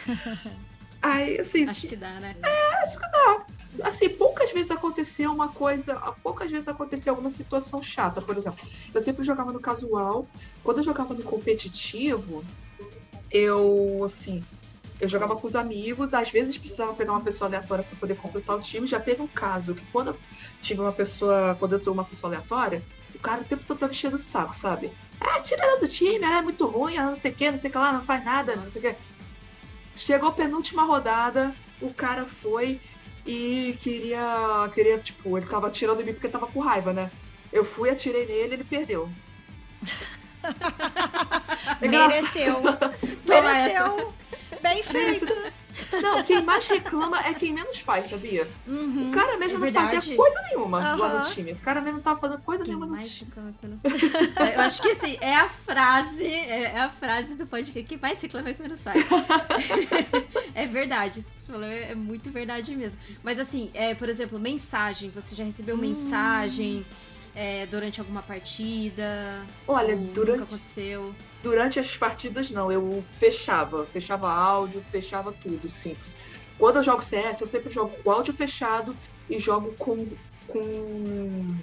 Aí, 1.01 1.39
assim, 1.41 1.69
Acho 1.69 1.87
que 1.87 1.95
dá, 1.95 2.19
né? 2.19 2.35
acho 2.83 2.99
que 2.99 3.09
dá. 3.09 3.47
Assim, 3.83 4.09
poucas 4.09 4.51
vezes 4.51 4.71
aconteceu 4.71 5.31
uma 5.31 5.49
coisa, 5.49 5.95
poucas 6.23 6.51
vezes 6.51 6.67
aconteceu 6.69 7.13
alguma 7.13 7.31
situação 7.31 7.83
chata, 7.83 8.21
por 8.21 8.37
exemplo. 8.37 8.67
Eu 8.93 9.01
sempre 9.01 9.25
jogava 9.25 9.53
no 9.53 9.61
casual. 9.61 10.29
Quando 10.65 10.79
eu 10.79 10.85
jogava 10.85 11.15
no 11.15 11.23
competitivo, 11.23 12.45
eu, 13.31 14.03
assim, 14.05 14.43
eu 15.01 15.09
jogava 15.09 15.37
com 15.37 15.47
os 15.47 15.55
amigos, 15.55 16.13
às 16.13 16.31
vezes 16.31 16.59
precisava 16.59 16.95
pegar 16.95 17.13
uma 17.13 17.21
pessoa 17.21 17.49
aleatória 17.49 17.85
para 17.85 17.97
poder 17.97 18.17
completar 18.17 18.57
o 18.57 18.61
time. 18.61 18.87
Já 18.87 18.99
teve 18.99 19.23
um 19.23 19.29
caso 19.29 19.75
que 19.75 19.85
quando 19.93 20.09
eu 20.09 20.17
tive 20.61 20.81
uma 20.81 20.93
pessoa, 20.93 21.57
quando 21.59 21.75
eu 21.75 21.79
trouxe 21.79 21.99
uma 21.99 22.05
pessoa 22.05 22.33
aleatória, 22.33 22.83
o 23.15 23.19
cara 23.19 23.43
o 23.43 23.45
tempo 23.45 23.65
todo 23.65 23.79
tava 23.79 23.93
enchendo 23.93 24.17
o 24.17 24.19
saco, 24.19 24.55
sabe? 24.55 24.93
Ah, 25.21 25.41
tira 25.41 25.65
ela 25.65 25.79
do 25.79 25.87
time, 25.87 26.25
ela 26.25 26.39
é 26.39 26.43
muito 26.43 26.67
ruim, 26.67 26.97
ela 26.97 27.09
não 27.09 27.17
sei 27.17 27.31
o 27.31 27.35
que, 27.35 27.51
não 27.51 27.57
sei 27.57 27.69
o 27.69 27.73
que 27.73 27.79
lá, 27.79 27.93
não 27.93 28.05
faz 28.05 28.25
nada, 28.25 28.57
Nossa. 28.57 28.61
não 28.61 28.67
sei 28.67 28.91
o 28.91 28.95
que. 28.95 29.19
Chegou 29.97 30.29
a 30.29 30.33
penúltima 30.33 30.85
rodada, 30.85 31.55
o 31.81 31.93
cara 31.93 32.27
foi 32.27 32.81
e 33.29 33.77
queria, 33.79 34.71
queria, 34.73 34.97
tipo, 34.97 35.37
ele 35.37 35.47
tava 35.47 35.69
tirando 35.69 35.99
de 35.99 36.05
mim 36.05 36.15
porque 36.15 36.31
tava 36.31 36.47
com 36.47 36.61
raiva, 36.61 36.95
né? 36.95 37.11
Eu 37.53 37.63
fui, 37.63 37.91
atirei 37.91 38.25
nele, 38.25 38.55
ele 38.55 38.65
perdeu. 38.65 39.07
Mereceu. 41.79 42.63
Mereceu. 43.29 44.15
Bem 44.63 44.83
feito. 44.83 45.35
Não, 46.03 46.23
quem 46.23 46.43
mais 46.43 46.67
reclama 46.67 47.19
é 47.21 47.35
quem 47.35 47.53
menos 47.53 47.79
faz, 47.79 48.07
sabia? 48.07 48.49
Uhum, 48.67 49.11
o 49.11 49.15
cara 49.15 49.37
mesmo 49.37 49.53
é 49.53 49.55
não 49.55 49.61
verdade. 49.61 49.95
fazia 49.95 50.17
coisa 50.17 50.43
nenhuma 50.43 50.79
uhum. 50.79 50.99
lá 50.99 51.19
no 51.19 51.31
time. 51.31 51.53
O 51.53 51.57
cara 51.57 51.81
mesmo 51.81 51.97
não 51.97 52.03
tava 52.03 52.21
fazendo 52.21 52.41
coisa 52.43 52.65
quem 52.65 52.75
nenhuma 52.75 52.87
mais 52.87 53.19
reclama 53.19 53.53
que 53.53 53.67
menos 53.67 53.83
faz. 53.83 54.55
Eu 54.55 54.61
acho 54.61 54.83
que 54.83 54.89
assim, 54.91 55.19
é 55.21 55.37
a 55.37 55.49
frase, 55.49 56.27
é, 56.27 56.63
é 56.63 56.81
a 56.81 56.91
frase 56.91 57.35
do 57.35 57.47
podcast 57.47 57.83
que 57.83 57.97
mais 58.01 58.21
reclama 58.21 58.49
é 58.49 58.55
que 58.55 58.63
menos 58.63 58.83
faz. 58.83 59.05
é 60.55 60.67
verdade, 60.67 61.21
isso 61.21 61.35
que 61.35 61.43
você 61.43 61.53
falou 61.53 61.67
é, 61.67 61.93
é, 61.93 61.95
muito 61.95 62.31
verdade 62.31 62.75
mesmo. 62.75 63.01
Mas 63.23 63.39
assim, 63.39 63.71
é, 63.75 63.95
por 63.95 64.09
exemplo, 64.09 64.39
mensagem. 64.39 65.11
Você 65.11 65.35
já 65.35 65.45
recebeu 65.45 65.77
hum. 65.77 65.79
mensagem? 65.79 66.87
É, 67.39 67.67
durante 67.67 68.01
alguma 68.01 68.21
partida? 68.21 69.47
Olha, 69.69 69.97
durante. 69.97 70.41
Nunca 70.41 70.51
aconteceu? 70.51 71.15
Durante 71.41 71.79
as 71.79 71.97
partidas, 71.97 72.51
não. 72.51 72.73
Eu 72.73 73.05
fechava. 73.13 73.87
Fechava 73.87 74.29
áudio, 74.29 74.85
fechava 74.91 75.31
tudo, 75.31 75.69
simples. 75.69 76.17
Quando 76.59 76.77
eu 76.77 76.83
jogo 76.83 77.01
CS, 77.01 77.41
eu 77.41 77.47
sempre 77.47 77.71
jogo 77.71 77.97
com 78.03 78.11
áudio 78.11 78.35
fechado 78.35 78.95
e 79.31 79.39
jogo 79.39 79.73
com. 79.79 80.05
com 80.49 81.57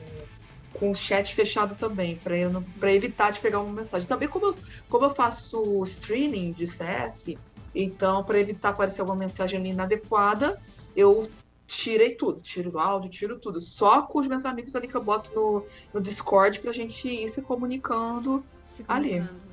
com 0.76 0.92
o 0.92 0.96
chat 0.96 1.34
fechado 1.34 1.74
também, 1.76 2.18
para 2.18 2.92
evitar 2.92 3.32
de 3.32 3.40
pegar 3.40 3.62
uma 3.62 3.72
mensagem. 3.72 4.06
Também 4.06 4.28
como 4.28 4.48
eu, 4.48 4.56
como 4.90 5.06
eu 5.06 5.16
faço 5.16 5.82
streaming 5.86 6.52
de 6.52 6.68
CS, 6.68 7.34
então 7.74 8.26
para 8.26 8.38
evitar 8.38 8.70
aparecer 8.72 9.00
alguma 9.00 9.18
mensagem 9.18 9.66
inadequada, 9.66 10.60
eu 10.94 11.30
tirei 11.68 12.16
tudo, 12.16 12.40
tiro 12.40 12.72
o 12.74 12.80
áudio, 12.80 13.10
tiro 13.10 13.40
tudo. 13.40 13.60
Só 13.60 14.04
com 14.04 14.20
os 14.20 14.28
meus 14.28 14.46
amigos 14.46 14.76
ali 14.76 14.88
que 14.88 14.96
eu 14.96 15.04
boto 15.04 15.34
no, 15.34 15.66
no 15.94 16.02
Discord 16.02 16.60
pra 16.60 16.72
gente 16.72 17.08
ir 17.08 17.28
se 17.30 17.42
comunicando, 17.42 18.44
se 18.66 18.84
comunicando. 18.84 19.30
ali. 19.30 19.46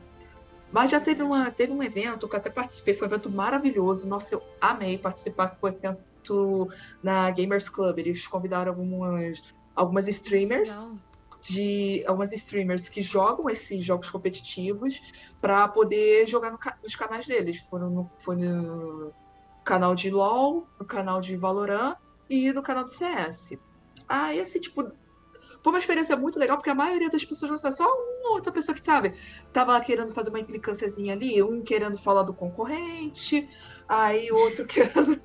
Mas 0.72 0.90
já 0.90 0.98
teve, 0.98 1.22
uma, 1.22 1.50
teve 1.50 1.72
um 1.72 1.82
evento 1.82 2.26
que 2.26 2.34
eu 2.34 2.38
até 2.38 2.48
participei, 2.48 2.94
foi 2.94 3.06
um 3.06 3.10
evento 3.10 3.30
maravilhoso. 3.30 4.08
Nossa, 4.08 4.34
eu 4.34 4.42
amei 4.58 4.96
participar, 4.96 5.48
que 5.48 5.60
foi 5.60 5.70
um 5.70 5.74
evento 5.74 6.68
na 7.02 7.30
Gamers 7.30 7.68
Club. 7.68 7.98
Eles 7.98 8.26
convidaram 8.26 8.72
algumas, 8.72 9.42
algumas 9.76 10.08
streamers. 10.08 10.80
De 11.42 12.04
algumas 12.06 12.32
streamers 12.32 12.88
que 12.88 13.02
jogam 13.02 13.50
esses 13.50 13.84
jogos 13.84 14.08
competitivos 14.08 15.02
para 15.40 15.66
poder 15.66 16.24
jogar 16.28 16.52
no, 16.52 16.58
nos 16.80 16.94
canais 16.94 17.26
deles. 17.26 17.58
Foram 17.68 17.90
no, 17.90 18.10
foi 18.20 18.36
no 18.36 19.12
canal 19.64 19.94
de 19.94 20.10
LoL, 20.10 20.66
no 20.78 20.84
canal 20.84 21.20
de 21.20 21.36
Valorant 21.36 21.96
e 22.28 22.52
no 22.52 22.62
canal 22.62 22.84
do 22.84 22.90
CS. 22.90 23.58
Ah, 24.08 24.34
esse 24.34 24.60
tipo. 24.60 24.90
Foi 25.62 25.72
uma 25.72 25.78
experiência 25.78 26.16
muito 26.16 26.40
legal, 26.40 26.56
porque 26.56 26.70
a 26.70 26.74
maioria 26.74 27.08
das 27.08 27.24
pessoas 27.24 27.52
não 27.52 27.58
sabe, 27.58 27.76
só 27.76 27.84
uma 27.84 28.32
outra 28.32 28.50
pessoa 28.50 28.74
que 28.74 28.82
tava, 28.82 29.12
tava 29.52 29.80
querendo 29.80 30.12
fazer 30.12 30.30
uma 30.30 30.40
implicânciazinha 30.40 31.12
ali, 31.12 31.40
um 31.40 31.62
querendo 31.62 31.96
falar 31.96 32.24
do 32.24 32.34
concorrente, 32.34 33.48
aí 33.88 34.32
outro 34.32 34.66
querendo. 34.66 35.22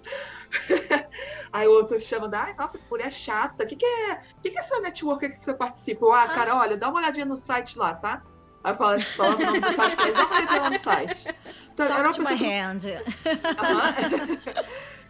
aí 1.51 1.67
outro 1.67 1.99
chamando, 1.99 2.35
ai, 2.35 2.53
nossa, 2.53 2.77
que 2.77 2.87
mulher 2.87 3.11
chata, 3.11 3.63
o 3.63 3.67
que, 3.67 3.77
que 3.77 3.85
é? 3.85 4.21
Que, 4.43 4.51
que 4.51 4.57
é 4.59 4.61
essa 4.61 4.79
network 4.79 5.27
que 5.27 5.43
você 5.43 5.55
participa? 5.55 6.05
Ah, 6.13 6.23
ah, 6.23 6.27
cara, 6.27 6.55
olha, 6.55 6.77
dá 6.77 6.87
uma 6.87 6.99
olhadinha 6.99 7.25
no 7.25 7.35
site 7.35 7.75
lá, 7.75 7.95
tá? 7.95 8.21
Aí 8.67 8.75
fala, 8.75 8.99
fala 8.99 9.33
o 9.33 9.39
nome 9.39 9.61
do 9.61 9.71
site 9.71 9.95
pra 9.95 10.05
eles, 10.07 10.17
dá 10.17 10.25
uma 10.25 10.35
olhadinha 10.35 10.61
lá 10.61 10.69
no 10.69 10.79
site. 10.79 11.27
Então, 11.71 11.87
Talk 11.87 11.99
era 11.99 12.09
uma 12.09 12.13
to 12.13 12.23
pessoa 12.23 12.37
my 12.37 12.59
hand. 12.59 12.79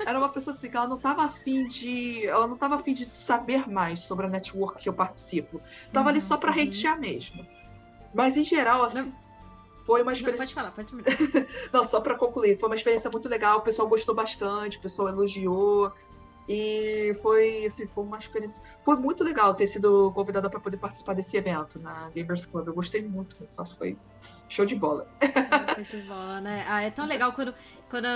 era 0.06 0.20
uma 0.20 0.30
pessoa 0.30 0.56
assim 0.56 0.70
que 0.70 0.78
ela 0.78 0.88
não 0.88 0.98
estava 0.98 1.24
afim 1.24 1.66
de. 1.66 2.28
Ela 2.28 2.46
não 2.46 2.54
estava 2.54 2.76
afim 2.76 2.94
de 2.94 3.08
saber 3.08 3.68
mais 3.68 4.02
sobre 4.02 4.28
a 4.28 4.30
network 4.30 4.84
que 4.84 4.88
eu 4.88 4.94
participo. 4.94 5.60
Tava 5.92 6.04
uhum, 6.04 6.10
ali 6.10 6.22
só 6.22 6.38
para 6.38 6.52
uhum. 6.52 6.62
hatear 6.62 7.00
mesmo. 7.00 7.48
Mas 8.14 8.38
em 8.38 8.44
geral, 8.44 8.84
assim. 8.84 9.02
Não. 9.02 9.28
Foi 9.88 10.04
uma 10.04 10.14
experiência. 10.14 10.54
Não, 10.56 10.72
pode 10.72 10.86
falar, 10.86 11.02
pode 11.02 11.48
Não, 11.74 11.84
só 11.84 12.00
para 12.00 12.14
concluir, 12.14 12.60
foi 12.60 12.70
uma 12.70 12.76
experiência 12.76 13.10
muito 13.10 13.28
legal, 13.28 13.60
o 13.60 13.62
pessoal 13.62 13.88
gostou 13.88 14.14
bastante, 14.14 14.78
o 14.78 14.82
pessoal 14.82 15.08
elogiou. 15.08 15.92
E 16.48 17.18
foi, 17.22 17.66
assim, 17.66 17.88
foi 17.88 18.04
uma 18.04 18.18
experiência. 18.18 18.64
Foi 18.84 18.96
muito 18.96 19.24
legal 19.24 19.54
ter 19.54 19.68
sido 19.68 20.12
convidada 20.14 20.50
para 20.50 20.60
poder 20.60 20.78
participar 20.78 21.14
desse 21.14 21.36
evento 21.36 21.78
na 21.78 22.10
Gamers 22.10 22.46
Club. 22.46 22.68
Eu 22.68 22.74
gostei 22.74 23.02
muito, 23.02 23.36
nossa, 23.58 23.76
foi 23.76 23.98
show 24.48 24.66
de 24.66 24.76
bola. 24.76 25.08
Show 25.84 26.00
de 26.00 26.08
bola, 26.08 26.40
né? 26.40 26.66
Ah, 26.68 26.82
é 26.82 26.90
tão 26.90 27.06
legal 27.06 27.34
quando, 27.34 27.54
quando 27.90 28.08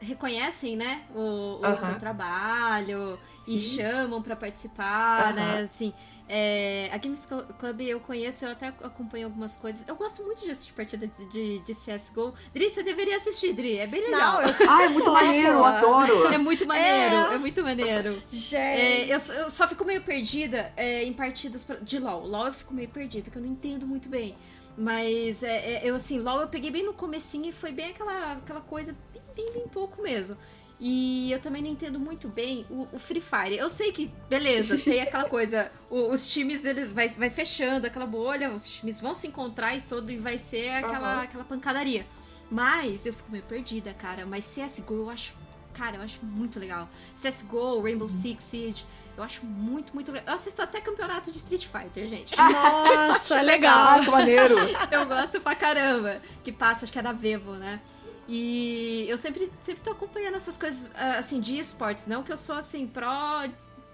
reconhecem, 0.00 0.76
né, 0.76 1.02
o, 1.14 1.20
o 1.20 1.56
uh 1.58 1.62
-huh. 1.62 1.76
seu 1.76 1.98
trabalho 1.98 3.18
Sim. 3.38 3.54
e 3.54 3.58
chamam 3.58 4.22
para 4.22 4.36
participar, 4.36 5.32
uh 5.32 5.32
-huh. 5.32 5.34
né, 5.34 5.60
assim. 5.60 5.92
É, 6.26 6.88
a 6.90 6.96
Games 6.96 7.26
Club 7.26 7.80
eu 7.82 8.00
conheço, 8.00 8.46
eu 8.46 8.52
até 8.52 8.68
acompanho 8.68 9.26
algumas 9.26 9.56
coisas. 9.56 9.86
Eu 9.86 9.94
gosto 9.94 10.22
muito 10.22 10.42
de 10.42 10.50
assistir 10.50 10.72
partida 10.72 11.06
de, 11.06 11.26
de, 11.26 11.58
de 11.60 11.74
CSGO. 11.74 12.34
Dri, 12.52 12.70
você 12.70 12.82
deveria 12.82 13.16
assistir, 13.16 13.52
Dri, 13.52 13.78
é 13.78 13.86
bem 13.86 14.00
legal. 14.00 14.40
Não, 14.40 14.42
eu... 14.42 14.54
ah, 14.68 14.82
é 14.84 14.88
muito 14.88 15.12
maneiro, 15.12 15.48
eu 15.48 15.64
adoro. 15.64 16.26
É 16.32 16.38
muito 16.38 16.66
maneiro, 16.66 17.14
é, 17.14 17.34
é 17.34 17.38
muito 17.38 17.62
maneiro. 17.62 18.22
Gente. 18.30 18.56
É, 18.56 19.04
eu, 19.06 19.18
eu, 19.18 19.50
só 19.50 19.68
fico 19.68 19.84
meio 19.84 20.02
perdida 20.02 20.72
é, 20.76 21.04
em 21.04 21.12
partidas 21.12 21.66
de 21.82 21.98
LoL. 21.98 22.26
LoL 22.26 22.46
eu 22.46 22.54
fico 22.54 22.72
meio 22.72 22.88
perdida, 22.88 23.30
que 23.30 23.36
eu 23.36 23.42
não 23.42 23.48
entendo 23.50 23.86
muito 23.86 24.08
bem. 24.08 24.34
Mas 24.76 25.42
é, 25.42 25.74
é, 25.74 25.88
eu 25.88 25.94
assim, 25.94 26.20
LOL 26.20 26.40
eu 26.40 26.48
peguei 26.48 26.70
bem 26.70 26.84
no 26.84 26.94
comecinho 26.94 27.46
e 27.46 27.52
foi 27.52 27.70
bem 27.70 27.90
aquela, 27.90 28.32
aquela 28.32 28.60
coisa 28.60 28.96
bem, 29.12 29.22
bem, 29.36 29.52
bem 29.52 29.68
pouco 29.68 30.02
mesmo. 30.02 30.36
E 30.78 31.30
eu 31.30 31.38
também 31.38 31.62
não 31.62 31.70
entendo 31.70 31.98
muito 32.00 32.28
bem 32.28 32.66
o, 32.68 32.88
o 32.92 32.98
Free 32.98 33.20
Fire. 33.20 33.56
Eu 33.56 33.70
sei 33.70 33.92
que, 33.92 34.12
beleza, 34.28 34.76
tem 34.76 35.00
aquela 35.00 35.24
coisa, 35.24 35.70
o, 35.88 36.12
os 36.12 36.26
times 36.32 36.64
eles 36.64 36.90
vai, 36.90 37.08
vai 37.08 37.30
fechando 37.30 37.86
aquela 37.86 38.06
bolha, 38.06 38.50
os 38.50 38.68
times 38.68 39.00
vão 39.00 39.14
se 39.14 39.28
encontrar 39.28 39.74
e 39.76 39.80
todo 39.82 40.10
e 40.10 40.16
vai 40.16 40.36
ser 40.36 40.70
aquela, 40.70 41.16
uhum. 41.16 41.22
aquela 41.22 41.44
pancadaria. 41.44 42.06
Mas 42.50 43.06
eu 43.06 43.12
fico 43.14 43.30
meio 43.30 43.44
perdida, 43.44 43.94
cara. 43.94 44.26
Mas 44.26 44.44
CSGO 44.44 44.94
eu 44.94 45.10
acho, 45.10 45.34
cara, 45.72 45.96
eu 45.96 46.02
acho 46.02 46.24
muito 46.24 46.58
legal. 46.58 46.88
CSGO, 47.14 47.80
Rainbow 47.80 48.04
uhum. 48.04 48.10
Six 48.10 48.42
Siege, 48.42 48.84
eu 49.16 49.22
acho 49.22 49.46
muito, 49.46 49.94
muito 49.94 50.10
legal. 50.10 50.28
Eu 50.28 50.34
assisto 50.34 50.60
até 50.60 50.80
campeonato 50.80 51.30
de 51.30 51.36
Street 51.36 51.66
Fighter, 51.66 52.08
gente. 52.08 52.34
Nossa, 52.36 53.40
legal. 53.42 54.00
que 54.00 54.10
maneiro. 54.10 54.54
Eu 54.90 55.06
gosto 55.06 55.40
pra 55.40 55.54
caramba. 55.54 56.20
Que 56.42 56.50
passa, 56.50 56.84
acho 56.84 56.92
que 56.92 56.98
é 56.98 57.02
da 57.02 57.12
Vevo, 57.12 57.52
né? 57.52 57.80
E 58.26 59.04
eu 59.08 59.18
sempre, 59.18 59.52
sempre 59.60 59.82
tô 59.82 59.90
acompanhando 59.90 60.36
essas 60.36 60.56
coisas, 60.56 60.92
ah, 60.94 61.18
assim, 61.18 61.40
de 61.40 61.58
esportes. 61.58 62.06
Não 62.06 62.22
que 62.22 62.32
eu 62.32 62.36
sou, 62.36 62.56
assim, 62.56 62.86
pró, 62.86 63.48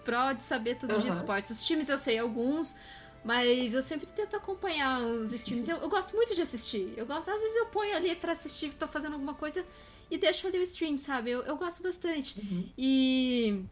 pró 0.05 0.33
de 0.33 0.43
saber 0.43 0.77
tudo 0.77 0.95
uhum. 0.95 1.01
de 1.01 1.09
esportes. 1.09 1.51
Os 1.51 1.63
times 1.63 1.89
eu 1.89 1.99
sei 1.99 2.19
alguns, 2.19 2.77
mas 3.25 3.75
eu 3.75 3.83
sempre 3.83 4.07
tento 4.07 4.37
acompanhar 4.37 5.03
os 5.03 5.33
streams. 5.33 5.69
Eu, 5.69 5.79
eu, 5.79 5.89
gosto 5.89 6.15
muito 6.15 6.35
de 6.35 6.43
assistir. 6.43 6.95
Eu 6.97 7.07
gosto, 7.07 7.31
às 7.31 7.41
vezes 7.41 7.57
eu 7.57 7.67
ponho 7.67 7.95
ali 7.97 8.15
para 8.15 8.33
assistir, 8.33 8.73
tô 8.75 8.87
fazendo 8.87 9.15
alguma 9.15 9.35
coisa 9.35 9.65
e 10.11 10.17
deixo 10.17 10.47
ali 10.47 10.59
o 10.59 10.63
stream, 10.63 10.97
sabe? 10.97 11.31
Eu, 11.31 11.43
eu 11.43 11.57
gosto 11.57 11.83
bastante. 11.83 12.41
Uhum. 12.41 12.69
E 12.77 13.65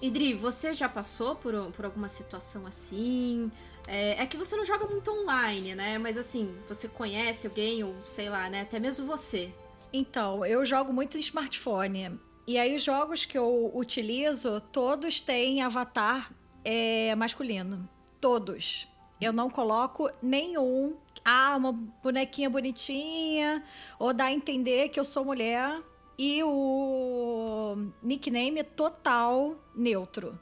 Idri, 0.00 0.34
você 0.34 0.74
já 0.74 0.88
passou 0.88 1.34
por, 1.36 1.54
por 1.72 1.84
alguma 1.84 2.08
situação 2.08 2.66
assim? 2.66 3.50
É, 3.86 4.22
é, 4.22 4.26
que 4.26 4.36
você 4.36 4.56
não 4.56 4.64
joga 4.64 4.86
muito 4.86 5.10
online, 5.10 5.74
né? 5.74 5.98
Mas 5.98 6.16
assim, 6.16 6.54
você 6.68 6.88
conhece 6.88 7.46
alguém, 7.46 7.84
ou 7.84 7.94
sei 8.04 8.28
lá, 8.28 8.48
né? 8.48 8.62
Até 8.62 8.78
mesmo 8.78 9.06
você. 9.06 9.52
Então, 9.96 10.44
eu 10.44 10.66
jogo 10.66 10.92
muito 10.92 11.16
em 11.16 11.20
smartphone. 11.20 12.18
E 12.48 12.58
aí, 12.58 12.74
os 12.74 12.82
jogos 12.82 13.24
que 13.24 13.38
eu 13.38 13.70
utilizo, 13.72 14.60
todos 14.60 15.20
têm 15.20 15.62
avatar 15.62 16.34
é, 16.64 17.14
masculino. 17.14 17.88
Todos. 18.20 18.88
Eu 19.20 19.32
não 19.32 19.48
coloco 19.48 20.10
nenhum. 20.20 20.96
Ah, 21.24 21.54
uma 21.56 21.70
bonequinha 21.70 22.50
bonitinha, 22.50 23.62
ou 23.96 24.12
dá 24.12 24.24
a 24.24 24.32
entender 24.32 24.88
que 24.88 24.98
eu 24.98 25.04
sou 25.04 25.24
mulher 25.24 25.80
e 26.18 26.42
o 26.42 27.76
nickname 28.02 28.58
é 28.58 28.64
total 28.64 29.56
neutro. 29.76 30.36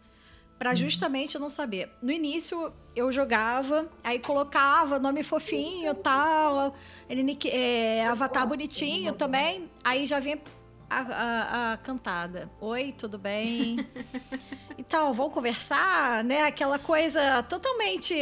Para 0.62 0.70
uhum. 0.70 0.76
justamente 0.76 1.36
não 1.40 1.50
saber. 1.50 1.90
No 2.00 2.12
início 2.12 2.72
eu 2.94 3.10
jogava, 3.10 3.90
aí 4.04 4.20
colocava 4.20 4.96
nome 4.96 5.24
fofinho 5.24 5.92
tal, 5.92 6.72
ele 7.10 7.36
é, 7.48 8.06
avatar 8.06 8.46
bonitinho 8.46 9.12
também, 9.12 9.68
aí 9.82 10.06
já 10.06 10.20
vem 10.20 10.40
a, 10.88 11.00
a, 11.00 11.72
a, 11.72 11.76
cantada. 11.78 12.48
Oi, 12.60 12.94
tudo 12.96 13.18
bem? 13.18 13.84
então, 14.78 15.12
vamos 15.12 15.34
conversar, 15.34 16.22
né? 16.22 16.44
Aquela 16.44 16.78
coisa 16.78 17.42
totalmente, 17.42 18.14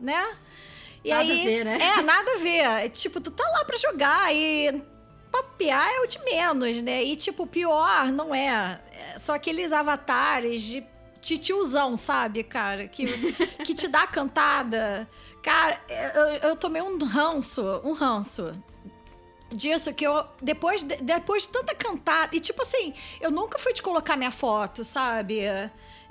né? 0.00 0.38
E 1.04 1.10
nada 1.10 1.22
aí, 1.22 1.40
a 1.42 1.44
ver, 1.44 1.64
né? 1.66 1.78
É, 1.82 2.00
nada 2.00 2.32
a 2.32 2.38
ver. 2.38 2.88
Tipo, 2.92 3.20
tu 3.20 3.30
tá 3.30 3.44
lá 3.46 3.62
pra 3.66 3.76
jogar 3.76 4.34
e 4.34 4.82
papear 5.30 5.86
é 5.86 6.00
o 6.00 6.06
de 6.06 6.18
menos, 6.24 6.80
né? 6.80 7.04
E, 7.04 7.14
tipo, 7.14 7.46
pior 7.46 8.10
não 8.10 8.34
é. 8.34 8.80
é 8.90 9.18
só 9.18 9.34
aqueles 9.34 9.70
avatares 9.70 10.62
de 10.62 10.82
titiozão, 11.20 11.96
sabe, 11.96 12.42
cara? 12.42 12.88
Que, 12.88 13.06
que 13.64 13.74
te 13.74 13.88
dá 13.88 14.06
cantada. 14.06 15.08
Cara, 15.42 15.80
eu, 16.14 16.50
eu 16.50 16.56
tomei 16.56 16.82
um 16.82 16.98
ranço, 17.04 17.62
um 17.84 17.92
ranço 17.92 18.54
disso 19.50 19.94
que 19.94 20.06
eu 20.06 20.26
depois 20.42 20.82
depois 20.82 21.44
de 21.44 21.48
tanta 21.48 21.74
cantada 21.74 22.36
e 22.36 22.40
tipo 22.40 22.62
assim 22.62 22.92
eu 23.18 23.30
nunca 23.30 23.58
fui 23.58 23.72
de 23.72 23.80
colocar 23.80 24.14
minha 24.14 24.30
foto 24.30 24.84
sabe 24.84 25.40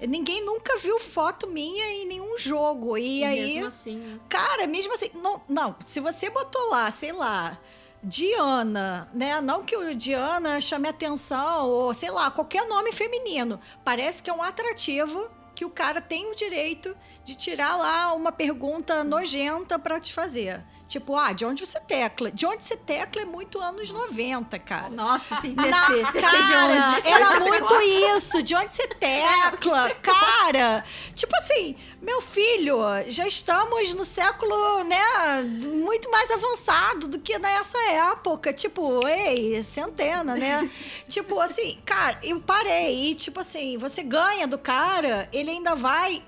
ninguém 0.07 0.43
nunca 0.43 0.77
viu 0.77 0.99
foto 0.99 1.45
minha 1.45 1.85
em 1.91 2.05
nenhum 2.05 2.35
jogo 2.37 2.97
e, 2.97 3.19
e 3.19 3.23
aí 3.23 3.45
mesmo 3.45 3.67
assim 3.67 3.97
né? 3.97 4.19
cara 4.27 4.65
mesmo 4.65 4.93
assim 4.93 5.11
não 5.13 5.39
não 5.47 5.75
se 5.81 5.99
você 5.99 6.31
botou 6.31 6.69
lá 6.71 6.89
sei 6.89 7.11
lá 7.11 7.59
Diana, 8.07 9.09
né? 9.13 9.41
Não 9.41 9.65
que 9.65 9.75
o 9.75 9.93
Diana 9.93 10.61
chame 10.61 10.87
atenção, 10.87 11.69
ou 11.69 11.93
sei 11.93 12.09
lá, 12.09 12.31
qualquer 12.31 12.65
nome 12.65 12.93
feminino. 12.93 13.59
Parece 13.83 14.23
que 14.23 14.29
é 14.29 14.33
um 14.33 14.41
atrativo 14.41 15.29
que 15.53 15.65
o 15.65 15.69
cara 15.69 15.99
tem 15.99 16.31
o 16.31 16.35
direito 16.35 16.95
de 17.25 17.35
tirar 17.35 17.75
lá 17.75 18.13
uma 18.13 18.31
pergunta 18.31 19.03
nojenta 19.03 19.77
para 19.77 19.99
te 19.99 20.13
fazer. 20.13 20.63
Tipo, 20.87 21.17
ah, 21.17 21.33
de 21.33 21.43
onde 21.45 21.65
você 21.65 21.79
tecla? 21.81 22.31
De 22.31 22.45
onde 22.45 22.63
você 22.63 22.77
tecla 22.77 23.23
é 23.23 23.25
muito 23.25 23.59
anos 23.59 23.91
Nossa. 23.91 24.07
90, 24.07 24.59
cara. 24.59 24.89
Nossa, 24.89 25.41
sim, 25.41 25.53
descer, 25.53 26.11
descer 26.13 26.45
de 26.45 26.53
onde? 26.53 27.07
Era 27.09 27.39
muito 27.43 27.75
isso, 27.81 28.41
de 28.41 28.55
onde 28.55 28.73
você 28.73 28.87
tecla, 28.87 29.89
cara. 30.01 30.85
Tipo 31.13 31.35
assim, 31.37 31.75
meu 32.01 32.21
filho, 32.21 32.77
já 33.07 33.27
estamos 33.27 33.93
no 33.93 34.05
século, 34.05 34.83
né, 34.85 35.41
muito 35.43 36.09
mais 36.09 36.31
avançado 36.31 37.07
do 37.09 37.19
que 37.19 37.37
nessa 37.37 37.77
época. 37.91 38.53
Tipo, 38.53 39.05
ei, 39.05 39.61
centena, 39.63 40.35
né? 40.35 40.69
tipo 41.09 41.37
assim, 41.41 41.79
cara, 41.85 42.17
eu 42.23 42.39
parei 42.39 43.11
e, 43.11 43.15
tipo 43.15 43.41
assim, 43.41 43.77
você 43.77 44.01
ganha 44.03 44.47
do 44.47 44.57
cara, 44.57 45.27
ele 45.33 45.51
ainda 45.51 45.75
vai, 45.75 46.23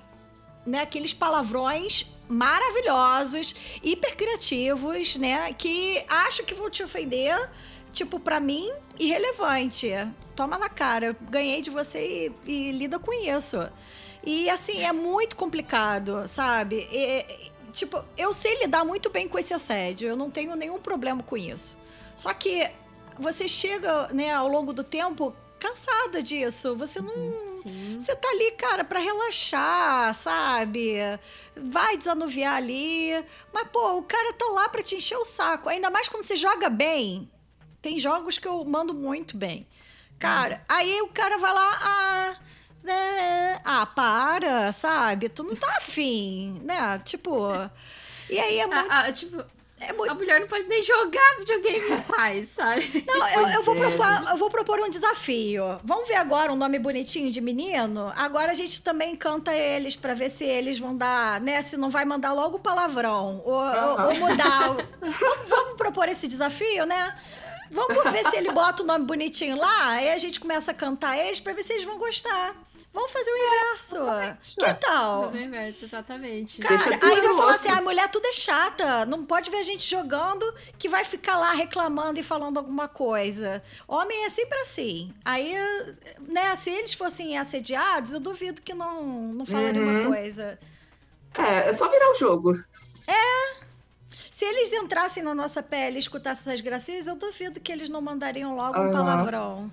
né, 0.66 0.80
aqueles 0.80 1.12
palavrões 1.12 2.06
maravilhosos, 2.30 3.54
hiper 3.82 4.16
criativos, 4.16 5.16
né? 5.16 5.52
Que 5.52 6.04
acho 6.08 6.44
que 6.44 6.54
vão 6.54 6.70
te 6.70 6.82
ofender, 6.82 7.50
tipo, 7.92 8.20
para 8.20 8.38
mim, 8.38 8.70
irrelevante. 8.98 9.88
Toma 10.36 10.56
na 10.56 10.68
cara, 10.68 11.16
ganhei 11.22 11.60
de 11.60 11.70
você 11.70 12.32
e, 12.46 12.50
e, 12.50 12.72
lida 12.72 12.98
com 12.98 13.12
isso. 13.12 13.68
E 14.24 14.48
assim, 14.48 14.84
é 14.84 14.92
muito 14.92 15.34
complicado, 15.34 16.26
sabe? 16.28 16.88
E, 16.92 17.50
tipo, 17.72 18.04
eu 18.16 18.32
sei 18.32 18.60
lidar 18.60 18.84
muito 18.84 19.10
bem 19.10 19.26
com 19.26 19.38
esse 19.38 19.52
assédio, 19.52 20.08
eu 20.08 20.16
não 20.16 20.30
tenho 20.30 20.54
nenhum 20.54 20.78
problema 20.78 21.22
com 21.22 21.36
isso. 21.36 21.76
Só 22.14 22.32
que 22.32 22.70
você 23.18 23.48
chega, 23.48 24.08
né, 24.08 24.32
ao 24.32 24.46
longo 24.46 24.72
do 24.72 24.84
tempo, 24.84 25.34
cansada 25.60 26.22
disso. 26.22 26.74
Você 26.74 27.00
não. 27.00 27.12
Sim. 27.46 27.98
Você 28.00 28.16
tá 28.16 28.28
ali, 28.28 28.52
cara, 28.52 28.82
para 28.82 28.98
relaxar, 28.98 30.14
sabe? 30.14 30.96
Vai 31.54 31.96
desanuviar 31.96 32.56
ali. 32.56 33.12
Mas, 33.52 33.68
pô, 33.68 33.98
o 33.98 34.02
cara 34.02 34.32
tá 34.32 34.46
lá 34.46 34.68
pra 34.68 34.82
te 34.82 34.96
encher 34.96 35.18
o 35.18 35.24
saco. 35.24 35.68
Ainda 35.68 35.90
mais 35.90 36.08
quando 36.08 36.24
você 36.24 36.34
joga 36.34 36.68
bem. 36.68 37.30
Tem 37.82 37.98
jogos 37.98 38.38
que 38.38 38.48
eu 38.48 38.64
mando 38.64 38.92
muito 38.92 39.36
bem. 39.36 39.66
Cara, 40.18 40.56
hum. 40.56 40.64
aí 40.68 41.02
o 41.02 41.08
cara 41.08 41.38
vai 41.38 41.52
lá. 41.52 41.78
Ah, 41.82 42.36
né, 42.82 43.60
ah, 43.64 43.86
para, 43.86 44.72
sabe? 44.72 45.28
Tu 45.28 45.42
não 45.44 45.54
tá 45.54 45.76
afim, 45.76 46.60
né? 46.64 46.98
Tipo. 47.00 47.50
E 48.28 48.38
aí 48.38 48.58
é 48.58 48.66
muito. 48.66 48.90
Ah, 48.90 49.00
ah, 49.00 49.12
tipo, 49.12 49.44
é 49.80 49.92
muito... 49.94 50.10
A 50.10 50.14
mulher 50.14 50.40
não 50.40 50.46
pode 50.46 50.64
nem 50.64 50.82
jogar 50.82 51.36
videogame 51.38 51.90
em 51.90 52.02
paz, 52.02 52.50
sabe? 52.50 53.04
Não, 53.06 53.28
eu, 53.28 53.48
eu, 53.48 53.62
vou 53.62 53.74
propor, 53.74 54.06
eu 54.30 54.36
vou 54.36 54.50
propor 54.50 54.80
um 54.80 54.90
desafio. 54.90 55.78
Vamos 55.82 56.06
ver 56.06 56.16
agora 56.16 56.52
um 56.52 56.56
nome 56.56 56.78
bonitinho 56.78 57.30
de 57.30 57.40
menino? 57.40 58.12
Agora 58.14 58.52
a 58.52 58.54
gente 58.54 58.82
também 58.82 59.16
canta 59.16 59.54
eles 59.54 59.96
para 59.96 60.12
ver 60.12 60.30
se 60.30 60.44
eles 60.44 60.78
vão 60.78 60.94
dar, 60.94 61.40
né? 61.40 61.62
Se 61.62 61.78
não 61.78 61.88
vai 61.88 62.04
mandar 62.04 62.32
logo 62.32 62.58
palavrão. 62.58 63.40
Ou, 63.44 63.54
ou, 63.54 64.06
ou 64.06 64.14
mudar. 64.16 64.76
vamos, 65.00 65.48
vamos 65.48 65.76
propor 65.76 66.08
esse 66.08 66.28
desafio, 66.28 66.84
né? 66.84 67.16
Vamos 67.70 68.10
ver 68.10 68.28
se 68.28 68.36
ele 68.36 68.50
bota 68.50 68.82
o 68.82 68.86
nome 68.86 69.06
bonitinho 69.06 69.56
lá, 69.56 69.90
aí 69.90 70.10
a 70.10 70.18
gente 70.18 70.40
começa 70.40 70.72
a 70.72 70.74
cantar 70.74 71.16
eles 71.16 71.38
pra 71.38 71.52
ver 71.52 71.62
se 71.62 71.72
eles 71.72 71.84
vão 71.84 71.98
gostar. 71.98 72.54
Vamos 72.92 73.12
fazer 73.12 73.30
o 73.30 73.36
inverso. 73.36 73.98
que 74.58 74.74
tal? 74.74 75.24
Fazer 75.24 75.38
o 75.38 75.42
inverso, 75.42 75.84
exatamente. 75.84 76.60
Cara, 76.60 76.98
aí 77.00 77.20
vai 77.20 77.34
falar 77.36 77.54
assim: 77.54 77.68
a 77.68 77.78
ah, 77.78 77.82
mulher 77.82 78.10
tudo 78.10 78.26
é 78.26 78.32
chata. 78.32 79.06
Não 79.06 79.24
pode 79.24 79.48
ver 79.48 79.58
a 79.58 79.62
gente 79.62 79.88
jogando 79.88 80.52
que 80.76 80.88
vai 80.88 81.04
ficar 81.04 81.36
lá 81.36 81.52
reclamando 81.52 82.18
e 82.18 82.22
falando 82.22 82.58
alguma 82.58 82.88
coisa. 82.88 83.62
Homem 83.86 84.24
é 84.24 84.28
sempre 84.28 84.58
assim. 84.58 85.14
Aí, 85.24 85.54
né, 86.20 86.56
se 86.56 86.70
eles 86.70 86.92
fossem 86.92 87.38
assediados, 87.38 88.12
eu 88.12 88.20
duvido 88.20 88.60
que 88.60 88.74
não, 88.74 89.04
não 89.04 89.46
falariam 89.46 89.84
uhum. 89.84 90.00
uma 90.00 90.08
coisa. 90.08 90.58
É, 91.38 91.68
é 91.68 91.72
só 91.72 91.88
virar 91.88 92.10
o 92.10 92.14
jogo. 92.16 92.56
É. 93.06 93.60
Se 94.32 94.44
eles 94.44 94.72
entrassem 94.72 95.22
na 95.22 95.34
nossa 95.34 95.62
pele 95.62 95.96
e 95.96 95.98
escutassem 96.00 96.50
essas 96.50 96.60
gracinhas, 96.60 97.06
eu 97.06 97.14
duvido 97.14 97.60
que 97.60 97.70
eles 97.70 97.88
não 97.88 98.00
mandariam 98.00 98.56
logo 98.56 98.80
uhum. 98.80 98.88
um 98.88 98.92
palavrão. 98.92 99.72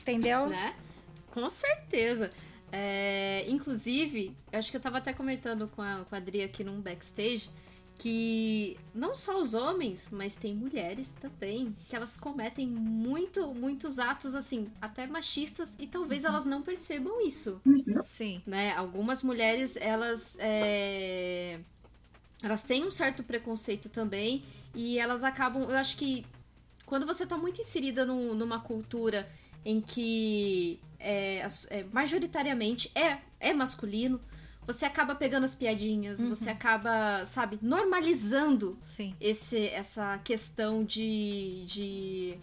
Entendeu? 0.00 0.46
Né? 0.46 0.74
Com 1.30 1.48
certeza. 1.50 2.32
É, 2.70 3.44
inclusive, 3.48 4.36
acho 4.52 4.70
que 4.70 4.76
eu 4.76 4.80
tava 4.80 4.98
até 4.98 5.12
comentando 5.12 5.68
com 5.68 5.80
a, 5.80 6.04
com 6.04 6.14
a 6.14 6.18
Adri 6.18 6.42
aqui 6.42 6.62
num 6.62 6.80
backstage 6.80 7.50
que 7.98 8.78
não 8.94 9.14
só 9.14 9.40
os 9.40 9.54
homens, 9.54 10.10
mas 10.12 10.36
tem 10.36 10.54
mulheres 10.54 11.10
também, 11.10 11.74
que 11.88 11.96
elas 11.96 12.16
cometem 12.16 12.66
muito, 12.66 13.52
muitos 13.52 13.98
atos 13.98 14.36
assim, 14.36 14.70
até 14.80 15.06
machistas, 15.06 15.76
e 15.80 15.86
talvez 15.86 16.22
uhum. 16.22 16.30
elas 16.30 16.44
não 16.44 16.62
percebam 16.62 17.20
isso. 17.20 17.60
Uhum. 17.66 18.00
Sim. 18.04 18.40
Né? 18.46 18.72
Algumas 18.72 19.22
mulheres, 19.22 19.76
elas. 19.76 20.36
É... 20.40 21.58
Elas 22.40 22.62
têm 22.62 22.86
um 22.86 22.90
certo 22.90 23.24
preconceito 23.24 23.88
também, 23.88 24.44
e 24.72 24.96
elas 24.96 25.24
acabam. 25.24 25.64
Eu 25.64 25.76
acho 25.76 25.96
que 25.96 26.24
quando 26.86 27.04
você 27.04 27.26
tá 27.26 27.36
muito 27.36 27.60
inserida 27.60 28.06
no, 28.06 28.32
numa 28.32 28.60
cultura 28.60 29.28
em 29.64 29.80
que 29.80 30.78
é, 30.98 31.46
é, 31.70 31.84
majoritariamente 31.92 32.90
é, 32.94 33.18
é 33.40 33.52
masculino, 33.52 34.20
você 34.68 34.84
acaba 34.84 35.14
pegando 35.14 35.44
as 35.44 35.54
piadinhas, 35.54 36.20
uhum. 36.20 36.28
você 36.28 36.50
acaba, 36.50 37.24
sabe, 37.24 37.58
normalizando 37.62 38.78
Sim. 38.82 39.14
Esse, 39.18 39.66
essa 39.68 40.18
questão 40.18 40.84
de, 40.84 41.64
de. 41.66 42.38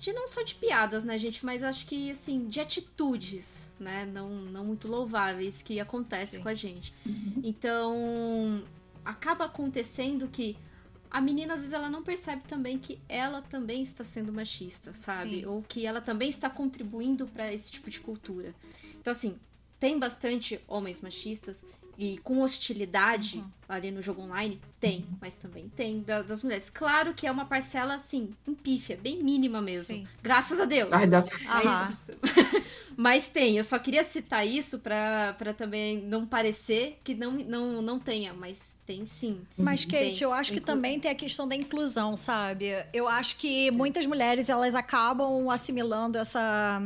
de 0.00 0.12
não 0.14 0.26
só 0.26 0.42
de 0.42 0.54
piadas, 0.54 1.04
né, 1.04 1.18
gente? 1.18 1.44
Mas 1.44 1.62
acho 1.62 1.86
que, 1.86 2.10
assim, 2.10 2.48
de 2.48 2.60
atitudes, 2.60 3.74
né? 3.78 4.06
Não, 4.06 4.30
não 4.30 4.64
muito 4.64 4.88
louváveis 4.88 5.60
que 5.60 5.78
acontece 5.78 6.38
Sim. 6.38 6.42
com 6.42 6.48
a 6.48 6.54
gente. 6.54 6.94
Uhum. 7.04 7.42
Então, 7.44 8.64
acaba 9.04 9.44
acontecendo 9.44 10.26
que 10.28 10.56
a 11.14 11.20
menina 11.20 11.54
às 11.54 11.60
vezes 11.60 11.72
ela 11.72 11.88
não 11.88 12.02
percebe 12.02 12.44
também 12.44 12.76
que 12.76 12.98
ela 13.08 13.40
também 13.40 13.82
está 13.82 14.02
sendo 14.02 14.32
machista, 14.32 14.92
sabe? 14.94 15.42
Sim. 15.42 15.46
Ou 15.46 15.62
que 15.62 15.86
ela 15.86 16.00
também 16.00 16.28
está 16.28 16.50
contribuindo 16.50 17.24
para 17.28 17.52
esse 17.52 17.70
tipo 17.70 17.88
de 17.88 18.00
cultura. 18.00 18.52
Então 19.00 19.12
assim, 19.12 19.38
tem 19.78 19.96
bastante 19.96 20.60
homens 20.66 21.00
machistas 21.00 21.64
e 21.96 22.18
com 22.18 22.40
hostilidade 22.40 23.38
uhum. 23.38 23.50
ali 23.68 23.90
no 23.90 24.02
jogo 24.02 24.22
online? 24.22 24.60
Tem, 24.80 24.98
uhum. 24.98 25.16
mas 25.20 25.34
também 25.34 25.68
tem 25.68 26.00
da, 26.00 26.22
das 26.22 26.42
mulheres. 26.42 26.68
Claro 26.68 27.14
que 27.14 27.26
é 27.26 27.30
uma 27.30 27.44
parcela, 27.44 27.94
assim, 27.94 28.34
empífia, 28.46 28.98
bem 29.00 29.22
mínima 29.22 29.60
mesmo. 29.60 29.96
Sim. 29.96 30.06
Graças 30.22 30.60
a 30.60 30.64
Deus. 30.64 30.90
Ai, 30.92 31.06
dá... 31.06 31.24
mas, 31.46 32.10
mas 32.96 33.28
tem, 33.28 33.56
eu 33.56 33.64
só 33.64 33.78
queria 33.78 34.04
citar 34.04 34.46
isso 34.46 34.80
pra, 34.80 35.34
pra 35.38 35.54
também 35.54 36.02
não 36.02 36.26
parecer 36.26 36.98
que 37.02 37.14
não, 37.14 37.32
não, 37.32 37.80
não 37.80 37.98
tenha, 37.98 38.34
mas 38.34 38.76
tem 38.84 39.06
sim. 39.06 39.40
Mas, 39.56 39.84
Kate, 39.84 40.18
tem. 40.18 40.22
eu 40.22 40.32
acho 40.32 40.52
que 40.52 40.58
Inclu... 40.58 40.74
também 40.74 41.00
tem 41.00 41.10
a 41.10 41.14
questão 41.14 41.46
da 41.48 41.54
inclusão, 41.54 42.16
sabe? 42.16 42.66
Eu 42.92 43.08
acho 43.08 43.36
que 43.36 43.70
muitas 43.70 44.06
mulheres, 44.06 44.48
elas 44.48 44.74
acabam 44.74 45.48
assimilando 45.50 46.18
essa... 46.18 46.80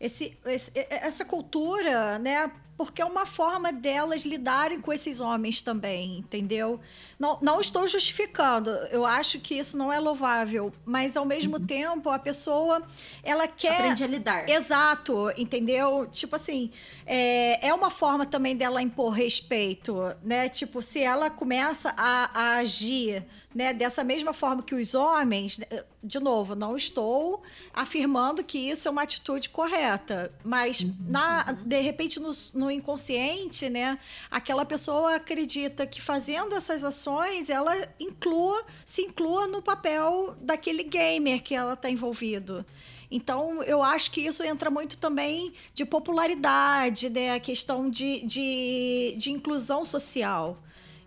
Esse, 0.00 0.34
esse, 0.46 0.72
essa 0.74 1.26
cultura, 1.26 2.18
né, 2.18 2.50
porque 2.80 3.02
é 3.02 3.04
uma 3.04 3.26
forma 3.26 3.70
delas 3.70 4.22
lidarem 4.22 4.80
com 4.80 4.90
esses 4.90 5.20
homens 5.20 5.60
também, 5.60 6.16
entendeu? 6.20 6.80
Não, 7.18 7.38
não 7.42 7.60
estou 7.60 7.86
justificando, 7.86 8.70
eu 8.90 9.04
acho 9.04 9.38
que 9.38 9.54
isso 9.54 9.76
não 9.76 9.92
é 9.92 10.00
louvável, 10.00 10.72
mas 10.82 11.14
ao 11.14 11.26
mesmo 11.26 11.58
uhum. 11.58 11.66
tempo 11.66 12.08
a 12.08 12.18
pessoa, 12.18 12.82
ela 13.22 13.46
quer... 13.46 13.80
Aprende 13.80 14.02
a 14.02 14.06
lidar. 14.06 14.48
Exato, 14.48 15.30
entendeu? 15.36 16.08
Tipo 16.10 16.36
assim, 16.36 16.70
é, 17.04 17.68
é 17.68 17.74
uma 17.74 17.90
forma 17.90 18.24
também 18.24 18.56
dela 18.56 18.80
impor 18.80 19.10
respeito, 19.10 20.16
né? 20.22 20.48
Tipo, 20.48 20.80
se 20.80 21.02
ela 21.02 21.28
começa 21.28 21.92
a, 21.98 22.30
a 22.32 22.56
agir 22.60 23.26
né, 23.54 23.74
dessa 23.74 24.04
mesma 24.04 24.32
forma 24.32 24.62
que 24.62 24.74
os 24.74 24.94
homens, 24.94 25.60
de 26.02 26.20
novo, 26.20 26.54
não 26.54 26.76
estou 26.76 27.42
afirmando 27.74 28.44
que 28.44 28.58
isso 28.58 28.86
é 28.86 28.90
uma 28.90 29.02
atitude 29.02 29.48
correta, 29.48 30.32
mas 30.44 30.80
uhum, 30.80 30.94
na, 31.00 31.52
de 31.52 31.80
repente 31.80 32.20
no, 32.20 32.32
no, 32.54 32.70
inconsciente, 32.70 33.68
né, 33.68 33.98
aquela 34.30 34.64
pessoa 34.64 35.16
acredita 35.16 35.86
que 35.86 36.00
fazendo 36.00 36.54
essas 36.54 36.84
ações 36.84 37.50
ela 37.50 37.74
inclua, 37.98 38.64
se 38.84 39.02
inclua 39.02 39.46
no 39.48 39.60
papel 39.60 40.36
daquele 40.40 40.84
gamer 40.84 41.42
que 41.42 41.54
ela 41.54 41.74
está 41.74 41.90
envolvido. 41.90 42.64
Então, 43.10 43.60
eu 43.64 43.82
acho 43.82 44.12
que 44.12 44.20
isso 44.20 44.40
entra 44.44 44.70
muito 44.70 44.96
também 44.96 45.52
de 45.74 45.84
popularidade, 45.84 47.10
né? 47.10 47.34
A 47.34 47.40
questão 47.40 47.90
de, 47.90 48.20
de, 48.24 49.14
de 49.18 49.32
inclusão 49.32 49.84
social. 49.84 50.56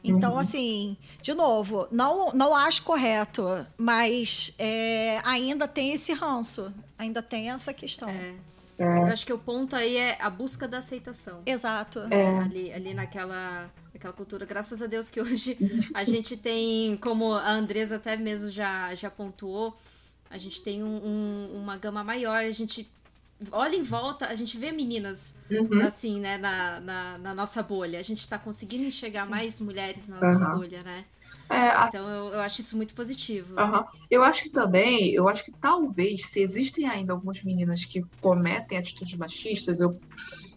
Então, 0.04 0.34
uhum. 0.34 0.40
assim, 0.40 0.98
de 1.22 1.34
novo, 1.34 1.88
não, 1.90 2.32
não 2.34 2.54
acho 2.54 2.84
correto, 2.84 3.66
mas 3.78 4.54
é, 4.60 5.22
ainda 5.24 5.68
tem 5.68 5.94
esse 5.94 6.12
ranço, 6.12 6.74
ainda 6.98 7.22
tem 7.22 7.50
essa 7.52 7.74
questão. 7.74 8.10
É. 8.10 8.36
É. 8.78 9.00
Eu 9.00 9.06
acho 9.06 9.26
que 9.26 9.34
o 9.34 9.38
ponto 9.38 9.76
aí 9.76 9.96
é 9.98 10.22
a 10.22 10.30
busca 10.30 10.68
da 10.68 10.80
aceitação. 10.80 11.42
Exato. 11.46 12.00
É. 12.12 12.40
Ali, 12.40 12.74
ali 12.74 12.94
naquela, 12.94 13.72
naquela 13.94 14.14
cultura. 14.14 14.46
Graças 14.46 14.82
a 14.82 14.88
Deus 14.88 15.10
que 15.10 15.22
hoje 15.22 15.58
a 15.94 16.04
gente 16.04 16.36
tem, 16.36 16.98
como 16.98 17.34
a 17.34 17.52
Andresa 17.52 17.98
até 17.98 18.18
mesmo 18.18 18.50
já, 18.50 18.94
já 18.96 19.10
pontuou, 19.10 19.78
a 20.30 20.38
gente 20.38 20.62
tem 20.62 20.84
um, 20.84 20.98
um, 21.06 21.62
uma 21.62 21.78
gama 21.78 22.04
maior, 22.04 22.38
a 22.38 22.52
gente 22.52 22.90
olha 23.52 23.76
em 23.76 23.82
volta, 23.82 24.28
a 24.28 24.36
gente 24.36 24.58
vê 24.58 24.72
meninas 24.72 25.38
uhum. 25.50 25.82
assim, 25.82 26.20
né, 26.20 26.38
na, 26.38 26.80
na, 26.80 27.18
na, 27.18 27.36
nossa 27.36 27.62
bolha. 27.62 28.00
A 28.00 28.04
gente 28.04 28.20
está 28.20 28.38
conseguindo 28.38 28.84
enxergar 28.84 29.26
Sim. 29.26 29.32
mais 29.32 29.60
mulheres 29.60 30.08
na 30.10 30.20
nossa 30.20 30.50
uhum. 30.50 30.58
bolha, 30.60 30.84
né? 30.84 31.06
É, 31.50 31.70
a... 31.70 31.86
Então 31.88 32.08
eu, 32.08 32.34
eu, 32.34 32.40
acho 32.40 32.62
isso 32.62 32.78
muito 32.78 32.94
positivo. 32.94 33.56
Uhum. 33.60 33.84
Eu 34.10 34.24
acho 34.24 34.44
que 34.44 34.50
também, 34.50 35.12
eu 35.14 35.28
acho 35.28 35.44
que 35.44 35.52
talvez, 35.52 36.26
se 36.28 36.42
existem 36.42 36.88
ainda 36.88 37.14
algumas 37.14 37.44
meninas 37.44 37.86
que 37.86 38.02
cometem 38.22 38.78
atitudes 38.78 39.18
machistas, 39.18 39.80
eu, 39.80 40.00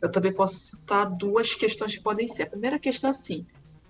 eu 0.01 0.11
também 0.11 0.33
posso 0.33 0.59
citar 0.59 1.11
duas 1.11 1.55
questões 1.55 1.97
que 1.97 2.03
podem 2.03 2.29
ser. 2.29 2.45
A 2.45 2.51
primeira 2.51 2.79
questão 2.79 3.09
é 3.09 3.11
assim, 3.11 3.47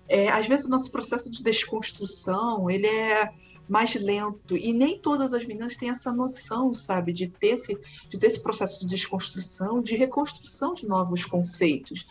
é, 0.07 0.29
às 0.29 0.47
vezes 0.47 0.65
o 0.65 0.69
nosso 0.69 0.91
processo 0.91 1.29
de 1.29 1.43
desconstrução, 1.43 2.69
ele 2.69 2.87
é 2.87 3.31
mais 3.67 3.93
lento. 3.95 4.55
E 4.55 4.71
nem 4.71 4.99
todas 4.99 5.33
as 5.33 5.45
meninas 5.45 5.75
têm 5.75 5.89
essa 5.89 6.11
noção, 6.11 6.73
sabe, 6.73 7.11
de 7.11 7.27
ter 7.27 7.55
esse, 7.55 7.77
de 8.07 8.17
ter 8.17 8.27
esse 8.27 8.39
processo 8.39 8.79
de 8.79 8.87
desconstrução, 8.87 9.81
de 9.81 9.95
reconstrução 9.95 10.73
de 10.73 10.87
novos 10.87 11.25
conceitos. 11.25 12.05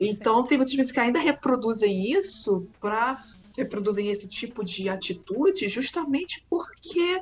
Então, 0.00 0.44
tem 0.44 0.58
muitas 0.58 0.72
meninas 0.74 0.92
que 0.92 1.00
ainda 1.00 1.18
reproduzem 1.18 2.12
isso 2.12 2.66
para 2.80 3.24
reproduzem 3.56 4.08
esse 4.08 4.28
tipo 4.28 4.64
de 4.64 4.88
atitude 4.88 5.68
justamente 5.68 6.46
porque 6.48 7.20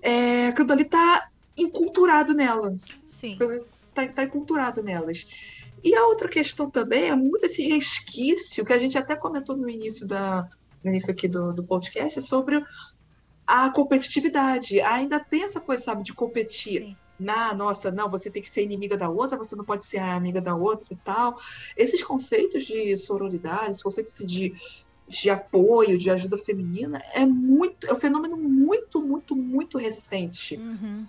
é, 0.00 0.46
aquilo 0.46 0.72
ali 0.72 0.82
está 0.82 1.28
enculturado 1.54 2.32
nela. 2.32 2.74
Sim. 3.04 3.36
Está 3.90 4.08
tá 4.08 4.24
enculturado 4.24 4.82
nelas. 4.82 5.26
E 5.84 5.94
a 5.94 6.06
outra 6.06 6.28
questão 6.28 6.70
também 6.70 7.04
é 7.04 7.14
muito 7.14 7.44
esse 7.44 7.62
resquício 7.62 8.64
que 8.64 8.72
a 8.72 8.78
gente 8.78 8.96
até 8.96 9.14
comentou 9.14 9.54
no 9.54 9.68
início 9.68 10.06
da, 10.06 10.48
no 10.82 10.90
início 10.90 11.10
aqui 11.10 11.28
do, 11.28 11.52
do 11.52 11.64
podcast, 11.64 12.18
é 12.18 12.22
sobre 12.22 12.62
a 13.46 13.70
competitividade. 13.70 14.80
Ainda 14.80 15.18
tem 15.18 15.42
essa 15.42 15.58
coisa, 15.58 15.82
sabe, 15.82 16.02
de 16.02 16.12
competir. 16.12 16.82
Sim. 16.82 16.96
Na, 17.18 17.52
nossa, 17.52 17.90
não, 17.90 18.08
você 18.08 18.30
tem 18.30 18.40
que 18.40 18.48
ser 18.48 18.62
inimiga 18.62 18.96
da 18.96 19.08
outra, 19.08 19.36
você 19.36 19.56
não 19.56 19.64
pode 19.64 19.84
ser 19.84 19.98
amiga 19.98 20.40
da 20.40 20.54
outra 20.54 20.86
e 20.90 20.96
tal. 20.96 21.36
Esses 21.76 22.04
conceitos 22.04 22.64
de 22.64 22.96
sororidade, 22.96 23.72
esses 23.72 23.82
conceitos 23.82 24.18
de, 24.18 24.54
de 25.08 25.28
apoio, 25.28 25.98
de 25.98 26.10
ajuda 26.10 26.38
feminina, 26.38 27.02
é 27.12 27.26
muito, 27.26 27.88
é 27.88 27.92
um 27.92 27.98
fenômeno 27.98 28.36
muito, 28.36 29.00
muito, 29.00 29.34
muito 29.34 29.78
recente. 29.78 30.56
Uhum. 30.56 31.06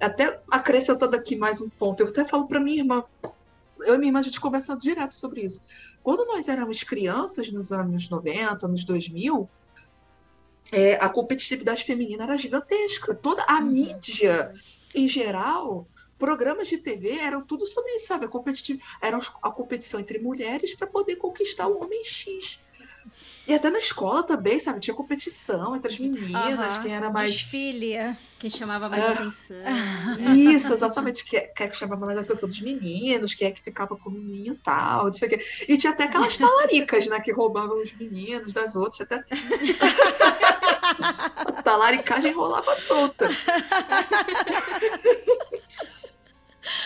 Até 0.00 0.40
acrescentando 0.50 1.14
aqui 1.14 1.36
mais 1.36 1.60
um 1.60 1.68
ponto, 1.68 2.00
eu 2.00 2.08
até 2.08 2.24
falo 2.24 2.46
para 2.46 2.58
minha 2.58 2.78
irmã, 2.78 3.04
eu 3.80 3.96
e 3.96 3.98
minha 3.98 4.08
irmã 4.08 4.20
a 4.20 4.22
gente 4.22 4.40
conversa 4.40 4.74
direto 4.74 5.14
sobre 5.14 5.42
isso. 5.42 5.62
Quando 6.02 6.26
nós 6.26 6.48
éramos 6.48 6.82
crianças, 6.82 7.50
nos 7.52 7.72
anos 7.72 8.08
90, 8.08 8.66
anos 8.66 8.84
2000, 8.84 9.48
é, 10.72 10.94
a 10.94 11.08
competitividade 11.08 11.84
feminina 11.84 12.24
era 12.24 12.36
gigantesca. 12.36 13.14
Toda 13.14 13.42
a 13.44 13.58
uhum. 13.58 13.66
mídia, 13.66 14.54
em 14.94 15.06
geral, 15.06 15.86
programas 16.18 16.68
de 16.68 16.78
TV 16.78 17.18
eram 17.18 17.42
tudo 17.42 17.66
sobre 17.66 17.92
isso, 17.96 18.06
sabe? 18.06 18.26
A, 18.26 19.06
era 19.06 19.18
a 19.42 19.50
competição 19.50 19.98
entre 20.00 20.18
mulheres 20.18 20.74
para 20.74 20.86
poder 20.86 21.16
conquistar 21.16 21.66
o 21.66 21.82
homem 21.82 22.04
X. 22.04 22.60
E 23.46 23.54
até 23.54 23.70
na 23.70 23.78
escola 23.78 24.22
também, 24.22 24.58
sabe? 24.58 24.80
Tinha 24.80 24.94
competição 24.94 25.74
entre 25.74 25.90
as 25.90 25.98
meninas, 25.98 26.78
quem 26.78 26.94
era 26.94 27.10
mais. 27.10 27.32
Desfile. 27.32 27.96
Quem 28.38 28.48
chamava 28.48 28.88
mais 28.88 29.02
ah. 29.02 29.12
atenção. 29.12 29.56
Isso, 30.34 30.72
exatamente. 30.72 31.24
Quem, 31.24 31.40
quem 31.54 31.66
é 31.66 31.68
que 31.68 31.76
chamava 31.76 32.06
mais 32.06 32.18
atenção 32.18 32.48
dos 32.48 32.60
meninos, 32.60 33.34
quem 33.34 33.48
é 33.48 33.50
que 33.50 33.60
ficava 33.60 33.96
com 33.96 34.08
o 34.08 34.12
menino 34.12 34.56
tal, 34.62 35.06
não 35.06 35.12
sei 35.12 35.28
o 35.28 35.30
quê. 35.30 35.44
E 35.68 35.76
tinha 35.76 35.92
até 35.92 36.04
aquelas 36.04 36.36
talaricas, 36.38 37.06
né? 37.06 37.20
Que 37.20 37.32
roubavam 37.32 37.82
os 37.82 37.92
meninos 37.94 38.52
das 38.52 38.76
outras. 38.76 39.00
Até. 39.00 39.24
a 41.36 41.62
talaricagem 41.62 42.32
rolava 42.32 42.74
solta. 42.76 43.28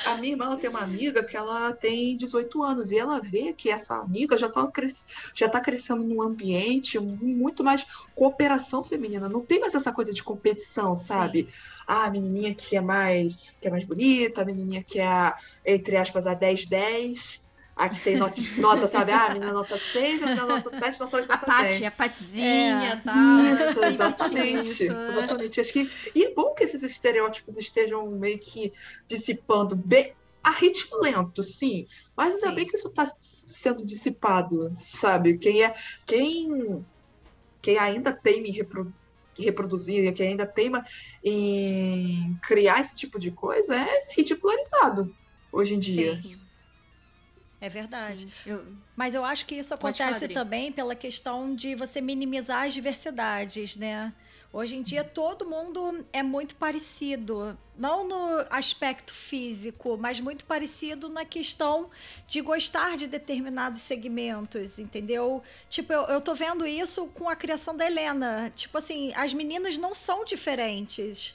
A 0.06 0.16
minha 0.16 0.32
irmã 0.32 0.56
tem 0.56 0.68
uma 0.68 0.80
amiga 0.80 1.22
que 1.22 1.36
ela 1.36 1.72
tem 1.72 2.16
18 2.16 2.62
anos 2.62 2.90
e 2.90 2.98
ela 2.98 3.20
vê 3.20 3.52
que 3.52 3.70
essa 3.70 3.96
amiga 3.96 4.36
já 4.36 4.46
está 4.46 4.66
cres... 4.66 5.06
já 5.34 5.48
tá 5.48 5.60
crescendo 5.60 6.02
num 6.02 6.22
ambiente 6.22 6.98
muito 6.98 7.64
mais 7.64 7.86
cooperação 8.14 8.82
feminina. 8.82 9.28
Não 9.28 9.40
tem 9.40 9.60
mais 9.60 9.74
essa 9.74 9.92
coisa 9.92 10.12
de 10.12 10.22
competição, 10.22 10.94
sabe? 10.94 11.44
Sim. 11.44 11.48
Ah, 11.86 12.04
a 12.04 12.10
menininha 12.10 12.54
que 12.54 12.76
é 12.76 12.80
mais 12.80 13.34
que 13.60 13.68
é 13.68 13.70
mais 13.70 13.84
bonita, 13.84 14.42
a 14.42 14.44
menininha 14.44 14.82
que 14.82 15.00
é, 15.00 15.34
entre 15.64 15.96
aspas, 15.96 16.26
a 16.26 16.34
10-10 16.34 17.43
Aqui 17.76 18.00
tem 18.00 18.16
nota, 18.16 18.40
nota, 18.58 18.86
sabe? 18.86 19.10
Ah, 19.10 19.26
a 19.26 19.34
menina 19.34 19.52
nota 19.52 19.76
6, 19.76 20.22
a 20.22 20.26
menina 20.26 20.46
nota 20.46 20.70
7, 20.70 21.00
nota 21.00 21.16
8, 21.16 21.32
A 21.32 21.38
Paty, 21.38 21.84
a 21.84 21.90
Patizinha 21.90 22.84
é. 22.84 22.96
tal. 22.96 23.40
Isso, 23.46 23.84
exatamente. 23.84 24.70
Isso. 24.70 24.82
Exatamente. 24.84 25.60
Acho 25.60 25.72
que, 25.72 25.90
e 26.14 26.24
é 26.24 26.34
bom 26.34 26.54
que 26.54 26.62
esses 26.62 26.84
estereótipos 26.84 27.56
estejam 27.56 28.08
meio 28.10 28.38
que 28.38 28.72
dissipando 29.08 29.74
bem, 29.74 30.14
a 30.42 30.50
ritmo 30.52 31.00
lento, 31.00 31.42
sim. 31.42 31.88
Mas 32.16 32.34
ainda 32.34 32.50
sim. 32.50 32.54
bem 32.54 32.66
que 32.66 32.76
isso 32.76 32.88
está 32.88 33.06
sendo 33.18 33.84
dissipado, 33.84 34.72
sabe? 34.76 35.36
Quem 35.38 35.64
é. 35.64 35.74
Quem, 36.06 36.84
quem 37.60 37.76
ainda 37.76 38.12
tem 38.12 38.46
em 38.46 38.52
repro, 38.52 38.94
reproduzir, 39.36 40.12
quem 40.14 40.28
ainda 40.28 40.46
teima 40.46 40.84
em 41.24 42.38
criar 42.46 42.80
esse 42.80 42.94
tipo 42.94 43.18
de 43.18 43.32
coisa 43.32 43.74
é 43.74 44.02
ridicularizado 44.16 45.12
hoje 45.50 45.74
em 45.74 45.78
dia. 45.80 46.14
Sim, 46.14 46.22
sim. 46.22 46.43
É 47.60 47.68
verdade. 47.68 48.28
Eu... 48.44 48.64
Mas 48.96 49.14
eu 49.14 49.24
acho 49.24 49.46
que 49.46 49.54
isso 49.54 49.72
acontece 49.74 50.28
também 50.28 50.70
pela 50.70 50.94
questão 50.94 51.54
de 51.54 51.74
você 51.74 52.00
minimizar 52.00 52.64
as 52.64 52.74
diversidades, 52.74 53.76
né? 53.76 54.12
Hoje 54.52 54.76
em 54.76 54.82
dia 54.82 55.02
todo 55.02 55.44
mundo 55.44 56.06
é 56.12 56.22
muito 56.22 56.54
parecido, 56.54 57.58
não 57.76 58.06
no 58.06 58.46
aspecto 58.50 59.12
físico, 59.12 59.96
mas 59.98 60.20
muito 60.20 60.44
parecido 60.44 61.08
na 61.08 61.24
questão 61.24 61.90
de 62.28 62.40
gostar 62.40 62.96
de 62.96 63.08
determinados 63.08 63.80
segmentos, 63.80 64.78
entendeu? 64.78 65.42
Tipo, 65.68 65.92
eu, 65.92 66.02
eu 66.02 66.20
tô 66.20 66.34
vendo 66.34 66.64
isso 66.64 67.08
com 67.08 67.28
a 67.28 67.34
criação 67.34 67.76
da 67.76 67.84
Helena. 67.84 68.52
Tipo 68.54 68.78
assim, 68.78 69.12
as 69.14 69.34
meninas 69.34 69.76
não 69.76 69.92
são 69.92 70.24
diferentes 70.24 71.34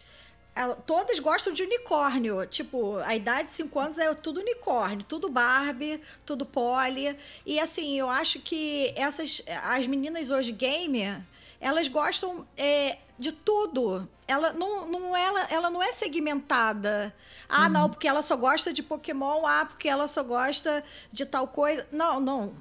ela, 0.56 0.76
todas 0.76 1.20
gostam 1.20 1.54
de 1.54 1.64
unicórnio. 1.64 2.46
Tipo, 2.46 2.98
a 2.98 3.16
idade 3.16 3.50
de 3.50 3.56
5 3.56 3.80
anos 3.80 3.98
é 3.98 4.14
tudo 4.14 4.40
unicórnio, 4.40 5.04
tudo 5.04 5.30
Barbie, 5.30 6.02
tudo 6.26 6.46
Polly. 6.46 7.18
E 7.46 7.60
assim, 7.60 7.98
eu 7.98 8.10
acho 8.10 8.40
que 8.40 8.94
essas. 8.96 9.42
As 9.64 9.88
meninas 9.88 10.30
hoje 10.30 10.52
gamer, 10.52 11.22
elas 11.62 11.88
gostam 11.88 12.48
é, 12.58 12.98
de 13.18 13.32
tudo. 13.32 14.08
Ela 14.28 14.54
não, 14.54 14.86
não, 14.88 15.16
ela, 15.16 15.48
ela 15.50 15.70
não 15.70 15.82
é 15.82 15.92
segmentada. 15.92 17.16
Ah, 17.48 17.64
uhum. 17.64 17.70
não, 17.70 17.90
porque 17.90 18.08
ela 18.08 18.22
só 18.22 18.36
gosta 18.36 18.72
de 18.72 18.84
Pokémon, 18.84 19.46
ah, 19.46 19.66
porque 19.66 19.88
ela 19.88 20.08
só 20.08 20.24
gosta 20.24 20.84
de 21.12 21.26
tal 21.26 21.48
coisa. 21.48 21.88
Não, 21.92 22.20
não. 22.20 22.54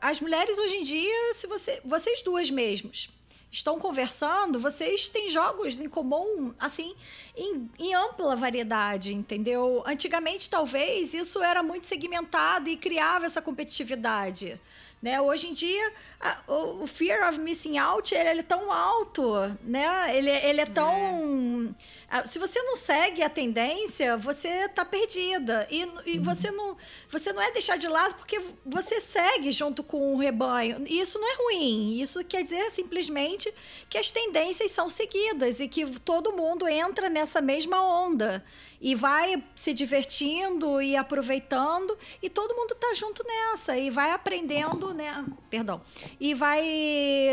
As 0.00 0.20
mulheres 0.20 0.58
hoje 0.58 0.76
em 0.76 0.82
dia, 0.82 1.34
se 1.34 1.46
você, 1.46 1.80
vocês 1.84 2.22
duas 2.22 2.50
mesmas 2.50 3.08
estão 3.54 3.78
conversando, 3.78 4.58
vocês 4.58 5.08
têm 5.08 5.28
jogos 5.28 5.80
em 5.80 5.88
comum, 5.88 6.52
assim, 6.58 6.94
em, 7.36 7.70
em, 7.78 7.94
ampla 7.94 8.34
variedade, 8.34 9.14
entendeu? 9.14 9.82
Antigamente, 9.86 10.50
talvez, 10.50 11.14
isso 11.14 11.40
era 11.40 11.62
muito 11.62 11.86
segmentado 11.86 12.68
e 12.68 12.76
criava 12.76 13.26
essa 13.26 13.40
competitividade. 13.40 14.60
Né? 15.04 15.20
Hoje 15.20 15.48
em 15.48 15.52
dia, 15.52 15.92
a, 16.18 16.38
o, 16.48 16.84
o, 16.84 16.86
fear 16.86 17.28
of 17.28 17.38
missing 17.38 17.76
out 17.76 18.14
ele, 18.14 18.26
ele, 18.26 18.40
é 18.40 18.42
tão 18.42 18.72
alto, 18.72 19.34
né? 19.62 20.16
Ele, 20.16 20.30
ele 20.30 20.62
é 20.62 20.64
tão. 20.64 21.76
É. 22.10 22.24
Se 22.24 22.38
você 22.38 22.62
não 22.62 22.74
segue 22.74 23.22
a 23.22 23.28
tendência, 23.28 24.16
você 24.16 24.48
está 24.64 24.82
perdida. 24.82 25.68
E, 25.70 25.82
e 26.06 26.16
uhum. 26.16 26.24
você, 26.24 26.50
não, 26.50 26.74
você 27.10 27.34
não 27.34 27.42
é 27.42 27.50
deixar 27.50 27.76
de 27.76 27.86
lado 27.86 28.14
porque 28.14 28.40
você 28.64 28.98
segue 28.98 29.52
junto 29.52 29.82
com 29.82 30.14
o 30.14 30.16
rebanho. 30.16 30.82
E 30.88 30.98
isso 30.98 31.18
não 31.18 31.28
é 31.30 31.36
ruim. 31.36 32.00
Isso 32.00 32.24
quer 32.24 32.42
dizer 32.42 32.70
simplesmente 32.70 33.52
que 33.90 33.98
as 33.98 34.10
tendências 34.10 34.70
são 34.70 34.88
seguidas 34.88 35.60
e 35.60 35.68
que 35.68 35.84
todo 36.00 36.32
mundo 36.32 36.66
entra 36.66 37.10
nessa 37.10 37.42
mesma 37.42 37.78
onda 37.78 38.42
e 38.80 38.94
vai 38.94 39.42
se 39.54 39.74
divertindo 39.74 40.80
e 40.80 40.96
aproveitando 40.96 41.96
e 42.22 42.30
todo 42.30 42.54
mundo 42.54 42.74
tá 42.74 42.92
junto 42.94 43.22
nessa 43.26 43.76
e 43.76 43.90
vai 43.90 44.10
aprendendo 44.10 44.93
né? 44.94 45.24
Perdão. 45.50 45.82
E 46.20 46.34
vai 46.34 46.64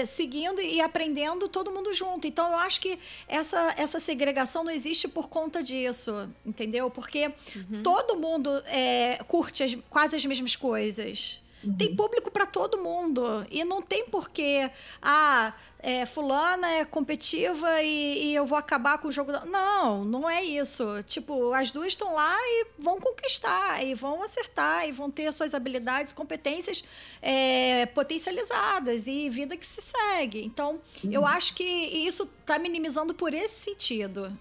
seguindo 0.05 0.59
e 0.61 0.81
aprendendo 0.81 1.47
todo 1.47 1.71
mundo 1.71 1.93
junto. 1.93 2.27
Então 2.27 2.51
eu 2.51 2.57
acho 2.57 2.81
que 2.81 2.99
essa, 3.27 3.73
essa 3.77 3.99
segregação 3.99 4.63
não 4.63 4.71
existe 4.71 5.07
por 5.07 5.29
conta 5.29 5.63
disso, 5.63 6.29
entendeu? 6.45 6.89
Porque 6.89 7.27
uhum. 7.55 7.83
todo 7.83 8.17
mundo 8.17 8.49
é, 8.65 9.19
curte 9.27 9.63
as, 9.63 9.77
quase 9.89 10.15
as 10.15 10.25
mesmas 10.25 10.55
coisas. 10.55 11.41
Uhum. 11.63 11.73
Tem 11.75 11.95
público 11.95 12.31
para 12.31 12.45
todo 12.45 12.77
mundo. 12.77 13.45
E 13.49 13.63
não 13.63 13.81
tem 13.81 14.05
porquê. 14.05 14.71
Ah, 15.01 15.53
é, 15.79 16.05
fulana 16.05 16.67
é 16.69 16.85
competitiva 16.85 17.81
e, 17.81 18.27
e, 18.27 18.35
eu 18.35 18.45
vou 18.45 18.57
acabar 18.57 18.97
com 18.97 19.07
o 19.07 19.11
jogo. 19.11 19.31
Não, 19.45 20.03
não 20.05 20.29
é 20.29 20.43
isso. 20.43 21.01
Tipo, 21.03 21.53
as 21.53 21.71
duas 21.71 21.87
estão 21.87 22.13
lá 22.13 22.35
e 22.37 22.67
vão 22.77 22.99
conquistar, 22.99 23.83
e 23.83 23.93
vão 23.93 24.21
acertar, 24.23 24.87
e 24.87 24.91
vão 24.91 25.09
ter 25.09 25.31
suas 25.33 25.53
habilidades, 25.53 26.13
competências 26.13 26.83
é, 27.21 27.85
potencializadas 27.87 29.07
e 29.07 29.29
vida 29.29 29.57
que 29.57 29.65
se 29.65 29.81
segue. 29.81 30.43
Então, 30.43 30.79
uhum. 31.03 31.11
eu 31.11 31.25
acho 31.25 31.53
que 31.53 31.63
isso 31.63 32.29
está 32.39 32.59
minimizando 32.59 33.13
por 33.13 33.33
esse 33.33 33.59
sentido. 33.61 34.37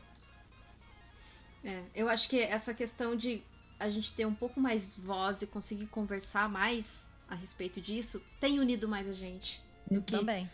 É, 1.64 1.82
eu 1.94 2.08
acho 2.08 2.28
que 2.28 2.40
essa 2.40 2.72
questão 2.72 3.14
de 3.14 3.42
a 3.78 3.88
gente 3.88 4.12
ter 4.12 4.26
um 4.26 4.34
pouco 4.34 4.60
mais 4.60 4.94
voz 4.96 5.40
e 5.40 5.46
conseguir 5.46 5.86
conversar 5.86 6.48
mais 6.48 7.09
a 7.30 7.34
respeito 7.34 7.80
disso 7.80 8.22
tem 8.38 8.60
unido 8.60 8.86
mais 8.86 9.08
a 9.08 9.14
gente 9.14 9.62
do 9.90 10.02
que 10.02 10.12
Também 10.16 10.50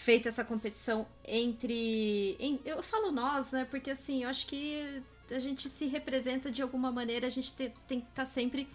feita 0.00 0.30
essa 0.30 0.44
competição 0.44 1.06
entre. 1.26 2.36
Em, 2.40 2.58
eu 2.64 2.82
falo 2.82 3.12
nós, 3.12 3.52
né? 3.52 3.66
Porque 3.70 3.90
assim, 3.90 4.22
eu 4.22 4.30
acho 4.30 4.46
que 4.46 5.02
a 5.30 5.38
gente 5.38 5.68
se 5.68 5.86
representa 5.86 6.50
de 6.50 6.62
alguma 6.62 6.90
maneira, 6.90 7.26
a 7.26 7.30
gente 7.30 7.52
te, 7.52 7.72
tem 7.86 8.00
que 8.00 8.06
estar 8.06 8.22
tá 8.22 8.24
sempre 8.24 8.66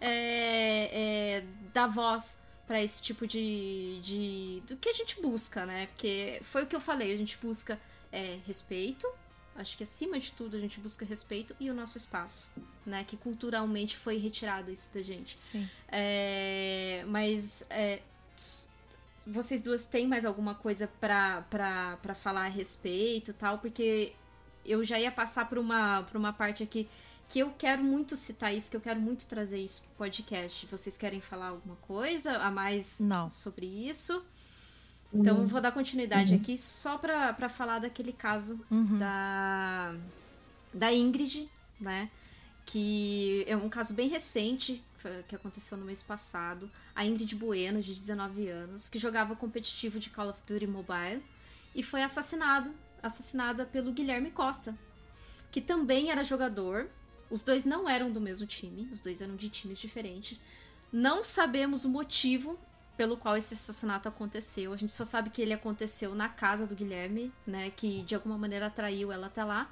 é, 0.00 1.36
é, 1.38 1.44
dar 1.72 1.86
voz 1.86 2.42
para 2.66 2.82
esse 2.82 3.00
tipo 3.00 3.26
de, 3.26 4.00
de. 4.02 4.62
do 4.66 4.76
que 4.76 4.88
a 4.88 4.92
gente 4.92 5.20
busca, 5.20 5.64
né? 5.64 5.86
Porque 5.86 6.40
foi 6.42 6.64
o 6.64 6.66
que 6.66 6.74
eu 6.74 6.80
falei, 6.80 7.14
a 7.14 7.16
gente 7.16 7.38
busca 7.38 7.80
é, 8.10 8.38
respeito. 8.44 9.06
Acho 9.54 9.76
que 9.76 9.82
acima 9.82 10.18
de 10.18 10.32
tudo 10.32 10.56
a 10.56 10.60
gente 10.60 10.80
busca 10.80 11.04
respeito 11.04 11.54
e 11.60 11.70
o 11.70 11.74
nosso 11.74 11.98
espaço, 11.98 12.50
né? 12.86 13.04
Que 13.04 13.16
culturalmente 13.16 13.96
foi 13.96 14.16
retirado 14.16 14.70
isso 14.70 14.92
da 14.94 15.02
gente. 15.02 15.38
Sim. 15.38 15.68
É, 15.88 17.04
mas 17.06 17.62
é, 17.68 18.00
vocês 19.26 19.62
duas 19.62 19.86
têm 19.86 20.08
mais 20.08 20.24
alguma 20.24 20.54
coisa 20.54 20.88
pra, 21.00 21.42
pra, 21.50 21.98
pra 21.98 22.14
falar 22.14 22.46
a 22.46 22.48
respeito 22.48 23.32
tal? 23.34 23.58
Porque 23.58 24.14
eu 24.64 24.84
já 24.84 24.98
ia 24.98 25.12
passar 25.12 25.48
por 25.48 25.58
uma, 25.58 26.02
por 26.04 26.16
uma 26.16 26.32
parte 26.32 26.62
aqui 26.62 26.88
que 27.28 27.38
eu 27.38 27.50
quero 27.52 27.82
muito 27.82 28.14
citar 28.16 28.54
isso, 28.54 28.70
que 28.70 28.76
eu 28.76 28.80
quero 28.80 29.00
muito 29.00 29.26
trazer 29.26 29.58
isso 29.58 29.82
pro 29.82 29.90
podcast. 30.06 30.66
Vocês 30.66 30.96
querem 30.96 31.20
falar 31.20 31.48
alguma 31.48 31.76
coisa 31.76 32.32
a 32.38 32.50
mais 32.50 33.00
Não. 33.00 33.30
sobre 33.30 33.64
isso? 33.66 34.22
Então, 35.14 35.40
uhum. 35.40 35.46
vou 35.46 35.60
dar 35.60 35.72
continuidade 35.72 36.32
uhum. 36.32 36.40
aqui 36.40 36.56
só 36.56 36.96
pra 36.96 37.48
falar 37.48 37.80
daquele 37.80 38.12
caso 38.12 38.58
uhum. 38.70 38.98
da, 38.98 39.94
da 40.72 40.92
Ingrid, 40.92 41.50
né? 41.78 42.10
Que 42.64 43.44
é 43.46 43.56
um 43.56 43.68
caso 43.68 43.92
bem 43.92 44.08
recente, 44.08 44.82
que 45.28 45.34
aconteceu 45.34 45.76
no 45.76 45.84
mês 45.84 46.02
passado, 46.02 46.70
a 46.94 47.04
Ingrid 47.04 47.34
Bueno, 47.34 47.82
de 47.82 47.92
19 47.92 48.48
anos, 48.48 48.88
que 48.88 48.98
jogava 48.98 49.36
competitivo 49.36 49.98
de 49.98 50.08
Call 50.10 50.30
of 50.30 50.42
Duty 50.46 50.66
Mobile 50.66 51.22
e 51.74 51.82
foi 51.82 52.02
assassinado, 52.02 52.72
assassinada 53.02 53.66
pelo 53.66 53.92
Guilherme 53.92 54.30
Costa, 54.30 54.78
que 55.50 55.60
também 55.60 56.10
era 56.10 56.24
jogador. 56.24 56.88
Os 57.28 57.42
dois 57.42 57.64
não 57.64 57.88
eram 57.88 58.10
do 58.10 58.20
mesmo 58.20 58.46
time, 58.46 58.88
os 58.92 59.00
dois 59.00 59.20
eram 59.20 59.36
de 59.36 59.48
times 59.48 59.78
diferentes. 59.78 60.38
Não 60.92 61.24
sabemos 61.24 61.84
o 61.84 61.88
motivo 61.88 62.58
pelo 62.96 63.16
qual 63.16 63.36
esse 63.36 63.54
assassinato 63.54 64.08
aconteceu. 64.08 64.72
A 64.72 64.76
gente 64.76 64.92
só 64.92 65.04
sabe 65.04 65.30
que 65.30 65.40
ele 65.40 65.52
aconteceu 65.52 66.14
na 66.14 66.28
casa 66.28 66.66
do 66.66 66.74
Guilherme, 66.74 67.32
né, 67.46 67.70
que 67.70 68.02
de 68.02 68.14
alguma 68.14 68.36
maneira 68.36 68.66
atraiu 68.66 69.10
ela 69.10 69.26
até 69.26 69.44
lá. 69.44 69.70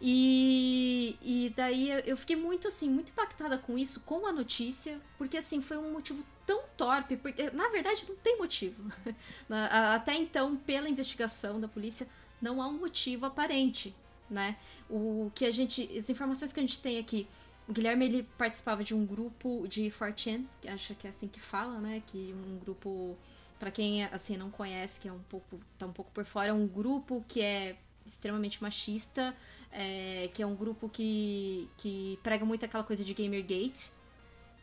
E, 0.00 1.16
e 1.22 1.52
daí 1.56 1.90
eu 2.04 2.16
fiquei 2.16 2.36
muito 2.36 2.68
assim, 2.68 2.88
muito 2.88 3.12
impactada 3.12 3.56
com 3.56 3.78
isso, 3.78 4.02
com 4.02 4.26
a 4.26 4.32
notícia, 4.32 5.00
porque 5.16 5.38
assim, 5.38 5.60
foi 5.60 5.78
um 5.78 5.92
motivo 5.92 6.22
tão 6.44 6.62
torpe, 6.76 7.16
porque 7.16 7.50
na 7.50 7.68
verdade 7.68 8.04
não 8.08 8.16
tem 8.16 8.36
motivo. 8.38 8.82
Até 9.94 10.14
então, 10.14 10.56
pela 10.56 10.88
investigação 10.88 11.58
da 11.58 11.66
polícia, 11.66 12.06
não 12.40 12.60
há 12.60 12.68
um 12.68 12.78
motivo 12.78 13.24
aparente, 13.24 13.94
né? 14.28 14.56
O 14.88 15.30
que 15.34 15.46
a 15.46 15.50
gente, 15.50 15.90
as 15.96 16.10
informações 16.10 16.52
que 16.52 16.60
a 16.60 16.62
gente 16.62 16.78
tem 16.78 16.98
aqui, 16.98 17.26
o 17.68 17.72
Guilherme 17.72 18.04
ele 18.04 18.22
participava 18.38 18.84
de 18.84 18.94
um 18.94 19.04
grupo 19.04 19.66
de 19.68 19.90
4chan, 19.90 20.44
que 20.60 20.68
acho 20.68 20.94
que 20.94 21.06
é 21.06 21.10
assim 21.10 21.28
que 21.28 21.40
fala, 21.40 21.80
né? 21.80 22.02
Que 22.06 22.32
um 22.32 22.58
grupo 22.58 23.16
para 23.58 23.70
quem 23.70 24.04
assim 24.04 24.36
não 24.36 24.50
conhece, 24.50 25.00
que 25.00 25.08
é 25.08 25.12
um 25.12 25.22
pouco 25.28 25.58
tá 25.78 25.86
um 25.86 25.92
pouco 25.92 26.10
por 26.12 26.24
fora, 26.24 26.48
é 26.48 26.52
um 26.52 26.66
grupo 26.66 27.24
que 27.26 27.42
é 27.42 27.76
extremamente 28.06 28.62
machista, 28.62 29.34
é, 29.72 30.30
que 30.32 30.42
é 30.42 30.46
um 30.46 30.54
grupo 30.54 30.88
que, 30.88 31.68
que 31.76 32.18
prega 32.22 32.44
muito 32.44 32.64
aquela 32.64 32.84
coisa 32.84 33.04
de 33.04 33.12
Gamergate, 33.12 33.90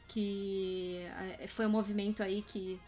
que 0.07 0.99
é, 1.39 1.47
foi 1.47 1.65
um 1.65 1.69
movimento 1.69 2.23
aí 2.23 2.41
que. 2.41 2.79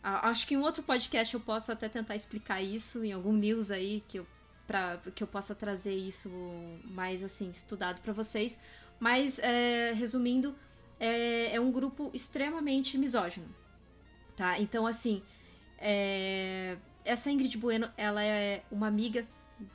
Acho 0.00 0.46
que 0.46 0.54
em 0.54 0.58
outro 0.58 0.82
podcast 0.82 1.34
eu 1.34 1.40
posso 1.40 1.72
até 1.72 1.88
tentar 1.88 2.14
explicar 2.14 2.62
isso, 2.62 3.04
em 3.04 3.12
algum 3.12 3.32
news 3.32 3.70
aí 3.70 4.02
que 4.06 4.20
eu, 4.20 4.26
pra, 4.66 4.96
que 5.14 5.22
eu 5.22 5.26
possa 5.26 5.54
trazer 5.54 5.94
isso 5.94 6.30
mais 6.84 7.24
assim, 7.24 7.50
estudado 7.50 8.00
para 8.00 8.12
vocês. 8.12 8.58
Mas, 9.00 9.38
é, 9.38 9.92
resumindo, 9.92 10.54
é, 10.98 11.54
é, 11.54 11.60
um 11.60 11.70
grupo 11.70 12.10
extremamente 12.12 12.98
misógino. 12.98 13.46
Tá? 14.36 14.58
Então, 14.58 14.86
assim, 14.86 15.22
é, 15.78 16.76
essa 17.04 17.30
Ingrid 17.30 17.56
Bueno, 17.58 17.90
ela 17.96 18.22
é 18.22 18.62
uma 18.70 18.86
amiga 18.86 19.26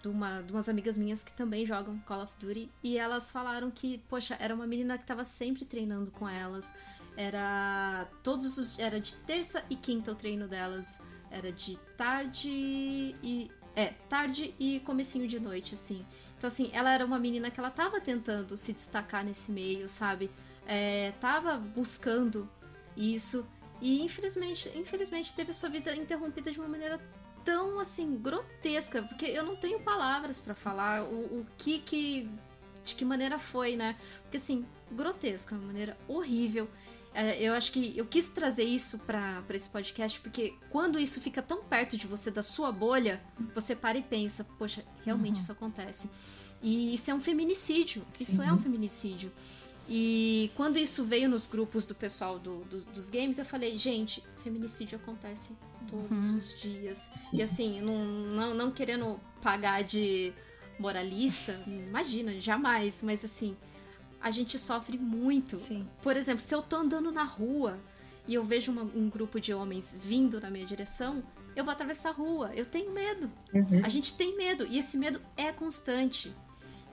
de, 0.01 0.07
uma, 0.07 0.41
de 0.41 0.51
umas 0.51 0.69
amigas 0.69 0.97
minhas 0.97 1.23
que 1.23 1.33
também 1.33 1.65
jogam 1.65 1.99
Call 1.99 2.23
of 2.23 2.35
Duty 2.39 2.69
e 2.81 2.97
elas 2.97 3.31
falaram 3.31 3.69
que, 3.69 3.97
poxa, 4.09 4.37
era 4.39 4.53
uma 4.53 4.67
menina 4.67 4.97
que 4.97 5.03
estava 5.03 5.23
sempre 5.23 5.65
treinando 5.65 6.11
com 6.11 6.27
elas. 6.27 6.73
Era 7.15 8.07
todos 8.23 8.57
os 8.57 8.79
era 8.79 8.99
de 8.99 9.15
terça 9.15 9.63
e 9.69 9.75
quinta 9.75 10.11
o 10.11 10.15
treino 10.15 10.47
delas, 10.47 11.01
era 11.29 11.51
de 11.51 11.77
tarde 11.97 12.49
e 12.49 13.51
é, 13.75 13.87
tarde 14.09 14.53
e 14.59 14.79
comecinho 14.81 15.27
de 15.27 15.39
noite 15.39 15.75
assim. 15.75 16.05
Então 16.43 16.49
assim, 16.49 16.69
ela 16.73 16.93
era 16.93 17.05
uma 17.05 17.17
menina 17.17 17.49
que 17.49 17.57
ela 17.57 17.71
tava 17.71 18.01
tentando 18.01 18.57
se 18.57 18.73
destacar 18.73 19.23
nesse 19.23 19.49
meio, 19.49 19.87
sabe? 19.87 20.29
É, 20.67 21.13
tava 21.21 21.55
buscando 21.55 22.49
isso 22.97 23.47
e 23.79 24.03
infelizmente, 24.03 24.69
infelizmente 24.75 25.33
teve 25.33 25.53
sua 25.53 25.69
vida 25.69 25.95
interrompida 25.95 26.51
de 26.51 26.59
uma 26.59 26.67
maneira 26.67 26.99
tão 27.45 27.79
assim 27.79 28.17
grotesca, 28.17 29.03
porque 29.03 29.25
eu 29.25 29.45
não 29.45 29.55
tenho 29.55 29.79
palavras 29.79 30.41
para 30.41 30.53
falar 30.53 31.05
o, 31.05 31.39
o 31.39 31.47
que 31.57 31.79
que 31.79 32.29
de 32.83 32.93
que 32.93 33.05
maneira 33.05 33.39
foi, 33.39 33.77
né? 33.77 33.95
Porque 34.23 34.35
assim, 34.35 34.65
grotesco, 34.91 35.55
uma 35.55 35.67
maneira 35.67 35.97
horrível. 36.09 36.69
É, 37.13 37.41
eu 37.41 37.53
acho 37.53 37.71
que 37.71 37.95
eu 37.97 38.05
quis 38.05 38.29
trazer 38.29 38.63
isso 38.63 38.99
para 38.99 39.43
esse 39.51 39.69
podcast 39.69 40.19
porque 40.19 40.55
quando 40.69 40.99
isso 40.99 41.21
fica 41.21 41.41
tão 41.41 41.63
perto 41.63 41.95
de 41.95 42.07
você, 42.07 42.31
da 42.31 42.41
sua 42.41 42.71
bolha, 42.71 43.21
você 43.53 43.75
para 43.75 43.97
e 43.97 44.01
pensa: 44.01 44.43
poxa, 44.57 44.83
realmente 45.05 45.35
uhum. 45.35 45.41
isso 45.41 45.51
acontece. 45.51 46.09
E 46.61 46.93
isso 46.93 47.11
é 47.11 47.13
um 47.13 47.19
feminicídio. 47.19 48.05
Sim. 48.13 48.23
Isso 48.23 48.41
é 48.41 48.51
um 48.51 48.57
feminicídio. 48.57 49.31
E 49.87 50.49
quando 50.55 50.77
isso 50.77 51.03
veio 51.03 51.29
nos 51.29 51.45
grupos 51.45 51.85
do 51.85 51.93
pessoal 51.93 52.39
do, 52.39 52.63
do, 52.65 52.77
dos 52.85 53.09
games, 53.09 53.37
eu 53.37 53.45
falei: 53.45 53.77
gente, 53.77 54.23
feminicídio 54.43 54.97
acontece 54.97 55.55
todos 55.89 56.31
uhum. 56.31 56.37
os 56.37 56.61
dias. 56.61 56.97
Sim. 56.97 57.37
E 57.37 57.43
assim, 57.43 57.81
não, 57.81 58.05
não, 58.05 58.53
não 58.53 58.71
querendo 58.71 59.19
pagar 59.41 59.83
de 59.83 60.33
moralista, 60.79 61.61
imagina, 61.67 62.39
jamais, 62.39 63.03
mas 63.03 63.23
assim, 63.23 63.55
a 64.23 64.31
gente 64.31 64.57
sofre 64.57 64.97
muito. 64.97 65.57
Sim. 65.57 65.87
Por 66.01 66.15
exemplo, 66.15 66.41
se 66.41 66.55
eu 66.55 66.61
tô 66.61 66.77
andando 66.77 67.11
na 67.11 67.25
rua 67.25 67.77
e 68.27 68.33
eu 68.33 68.43
vejo 68.43 68.71
uma, 68.71 68.83
um 68.83 69.09
grupo 69.09 69.39
de 69.39 69.53
homens 69.53 69.99
vindo 70.01 70.39
na 70.39 70.49
minha 70.49 70.65
direção, 70.65 71.21
eu 71.55 71.63
vou 71.63 71.73
atravessar 71.73 72.09
a 72.09 72.13
rua. 72.13 72.51
Eu 72.55 72.65
tenho 72.65 72.93
medo. 72.93 73.29
Uhum. 73.53 73.81
A 73.83 73.89
gente 73.89 74.13
tem 74.13 74.37
medo. 74.37 74.65
E 74.65 74.79
esse 74.79 74.97
medo 74.97 75.21
é 75.35 75.51
constante. 75.51 76.33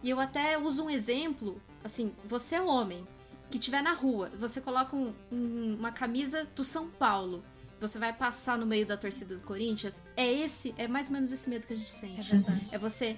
E 0.02 0.10
eu 0.10 0.18
até 0.18 0.58
uso 0.58 0.84
um 0.84 0.90
exemplo, 0.90 1.62
assim, 1.84 2.12
você 2.24 2.56
é 2.56 2.60
homem 2.60 3.06
que 3.48 3.58
estiver 3.58 3.82
na 3.82 3.94
rua, 3.94 4.30
você 4.38 4.60
coloca 4.60 4.94
um, 4.94 5.12
um, 5.30 5.76
uma 5.78 5.90
camisa 5.90 6.46
do 6.54 6.62
São 6.62 6.88
Paulo 6.88 7.42
você 7.80 7.98
vai 7.98 8.12
passar 8.12 8.58
no 8.58 8.66
meio 8.66 8.84
da 8.84 8.96
torcida 8.96 9.34
do 9.34 9.42
Corinthians, 9.42 10.02
é 10.14 10.30
esse, 10.30 10.74
é 10.76 10.86
mais 10.86 11.06
ou 11.06 11.14
menos 11.14 11.32
esse 11.32 11.48
medo 11.48 11.66
que 11.66 11.72
a 11.72 11.76
gente 11.76 11.90
sente. 11.90 12.20
É 12.20 12.22
verdade. 12.22 12.68
É 12.70 12.78
você 12.78 13.16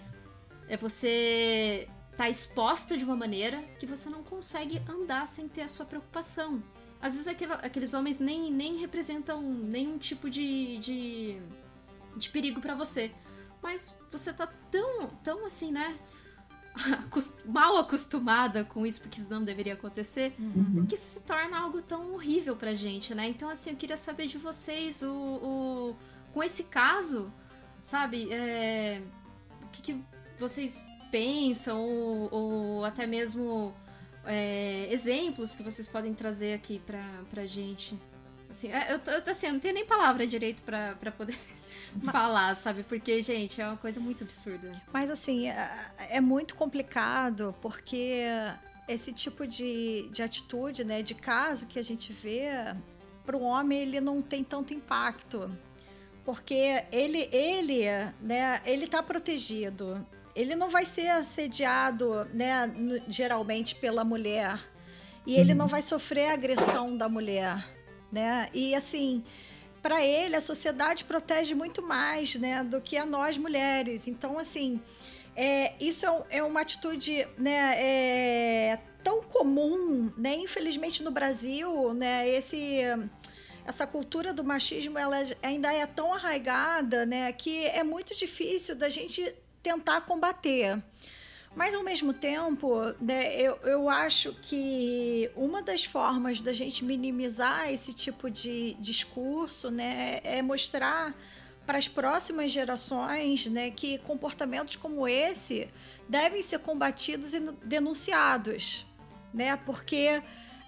é 0.68 0.76
você 0.76 1.88
tá 2.16 2.28
exposta 2.28 2.96
de 2.96 3.04
uma 3.04 3.16
maneira 3.16 3.62
que 3.78 3.86
você 3.86 4.08
não 4.08 4.22
consegue 4.22 4.82
andar 4.88 5.26
sem 5.26 5.48
ter 5.48 5.62
a 5.62 5.68
sua 5.68 5.86
preocupação. 5.86 6.62
Às 7.00 7.14
vezes 7.14 7.26
aqueles 7.62 7.94
homens 7.94 8.18
nem, 8.18 8.52
nem 8.52 8.76
representam 8.76 9.42
nenhum 9.42 9.98
tipo 9.98 10.30
de, 10.30 10.78
de, 10.78 11.40
de 12.16 12.30
perigo 12.30 12.60
para 12.60 12.74
você. 12.74 13.12
Mas 13.60 13.98
você 14.10 14.32
tá 14.32 14.46
tão, 14.70 15.08
tão 15.22 15.44
assim, 15.44 15.72
né? 15.72 15.98
mal 17.44 17.76
acostumada 17.76 18.64
com 18.64 18.86
isso, 18.86 19.00
porque 19.00 19.18
isso 19.18 19.28
não 19.28 19.44
deveria 19.44 19.74
acontecer, 19.74 20.34
uhum. 20.38 20.86
que 20.86 20.96
se 20.96 21.20
torna 21.22 21.58
algo 21.58 21.82
tão 21.82 22.14
horrível 22.14 22.56
pra 22.56 22.74
gente, 22.74 23.14
né? 23.14 23.28
Então, 23.28 23.48
assim, 23.48 23.70
eu 23.70 23.76
queria 23.76 23.96
saber 23.96 24.26
de 24.26 24.38
vocês, 24.38 25.02
o, 25.02 25.12
o 25.12 25.96
com 26.32 26.42
esse 26.42 26.64
caso, 26.64 27.32
sabe, 27.82 28.32
é, 28.32 29.02
o 29.62 29.66
que, 29.68 29.82
que, 29.82 30.04
vocês 30.38 30.82
pensam, 31.12 31.78
ou, 31.78 32.28
ou 32.32 32.84
até 32.84 33.06
mesmo 33.06 33.74
é, 34.24 34.88
exemplos 34.90 35.54
que 35.54 35.62
vocês 35.62 35.86
podem 35.86 36.14
trazer 36.14 36.54
aqui 36.54 36.80
pra, 36.80 37.04
pra 37.30 37.46
gente. 37.46 38.00
Assim, 38.50 38.72
é, 38.72 38.92
eu, 38.92 39.00
eu, 39.12 39.30
assim, 39.30 39.46
eu 39.46 39.52
não 39.52 39.60
tenho 39.60 39.74
nem 39.74 39.84
palavra 39.84 40.26
direito 40.26 40.62
pra, 40.62 40.94
pra 40.94 41.12
poder 41.12 41.36
falar, 42.10 42.54
sabe? 42.56 42.82
Porque, 42.82 43.22
gente, 43.22 43.60
é 43.60 43.66
uma 43.66 43.76
coisa 43.76 44.00
muito 44.00 44.24
absurda. 44.24 44.72
Mas, 44.90 45.10
assim, 45.10 45.48
é, 45.48 45.92
é 46.10 46.20
muito 46.20 46.54
complicado 46.54 47.54
porque 47.60 48.24
esse 48.88 49.12
tipo 49.12 49.46
de, 49.46 50.08
de 50.10 50.22
atitude, 50.22 50.82
né, 50.82 51.02
de 51.02 51.14
caso 51.14 51.66
que 51.66 51.78
a 51.78 51.82
gente 51.82 52.12
vê, 52.12 52.48
para 53.24 53.36
o 53.36 53.42
homem 53.42 53.80
ele 53.80 54.00
não 54.00 54.22
tem 54.22 54.42
tanto 54.42 54.72
impacto. 54.72 55.54
Porque 56.24 56.84
ele, 56.92 57.28
ele, 57.32 57.84
né, 58.20 58.62
ele 58.64 58.86
tá 58.86 59.02
protegido. 59.02 60.06
Ele 60.34 60.56
não 60.56 60.68
vai 60.68 60.84
ser 60.84 61.08
assediado, 61.08 62.26
né, 62.32 62.72
geralmente 63.08 63.74
pela 63.74 64.04
mulher. 64.04 64.58
E 65.26 65.36
ele 65.36 65.52
uhum. 65.52 65.58
não 65.58 65.66
vai 65.66 65.82
sofrer 65.82 66.28
a 66.28 66.32
agressão 66.32 66.96
da 66.96 67.08
mulher, 67.08 67.64
né? 68.10 68.48
E 68.52 68.74
assim, 68.74 69.22
para 69.82 70.04
ele, 70.04 70.36
a 70.36 70.40
sociedade 70.40 71.04
protege 71.04 71.54
muito 71.54 71.82
mais 71.82 72.34
né, 72.36 72.62
do 72.64 72.80
que 72.80 72.96
a 72.96 73.04
nós 73.04 73.36
mulheres. 73.36 74.08
Então, 74.08 74.38
assim, 74.38 74.80
é, 75.36 75.74
isso 75.80 76.06
é, 76.06 76.38
é, 76.38 76.42
uma 76.42 76.60
atitude 76.60 77.26
né, 77.38 77.74
é, 77.76 78.78
tão 79.02 79.22
comum, 79.22 80.12
né? 80.16 80.36
Infelizmente 80.36 81.02
no 81.02 81.10
Brasil, 81.10 81.94
né, 81.94 82.28
esse, 82.28 82.80
essa 83.64 83.86
cultura 83.86 84.32
do 84.32 84.44
machismo 84.44 84.98
ela 84.98 85.18
ainda 85.42 85.72
é 85.72 85.86
tão 85.86 86.12
arraigada 86.12 87.06
né, 87.06 87.32
que 87.32 87.66
é 87.66 87.82
muito 87.82 88.14
difícil 88.14 88.76
da 88.76 88.88
gente 88.88 89.34
tentar 89.62 90.02
combater. 90.02 90.82
Mas, 91.54 91.74
ao 91.74 91.82
mesmo 91.82 92.14
tempo, 92.14 92.94
né, 92.98 93.36
eu, 93.36 93.56
eu 93.64 93.88
acho 93.88 94.32
que 94.40 95.30
uma 95.36 95.62
das 95.62 95.84
formas 95.84 96.40
da 96.40 96.52
gente 96.52 96.82
minimizar 96.82 97.70
esse 97.70 97.92
tipo 97.92 98.30
de 98.30 98.74
discurso 98.80 99.70
né, 99.70 100.20
é 100.24 100.40
mostrar 100.40 101.14
para 101.66 101.76
as 101.76 101.86
próximas 101.86 102.50
gerações 102.50 103.46
né, 103.46 103.70
que 103.70 103.98
comportamentos 103.98 104.76
como 104.76 105.06
esse 105.06 105.68
devem 106.08 106.42
ser 106.42 106.58
combatidos 106.60 107.34
e 107.34 107.40
denunciados. 107.64 108.86
Né, 109.32 109.56
porque 109.56 110.22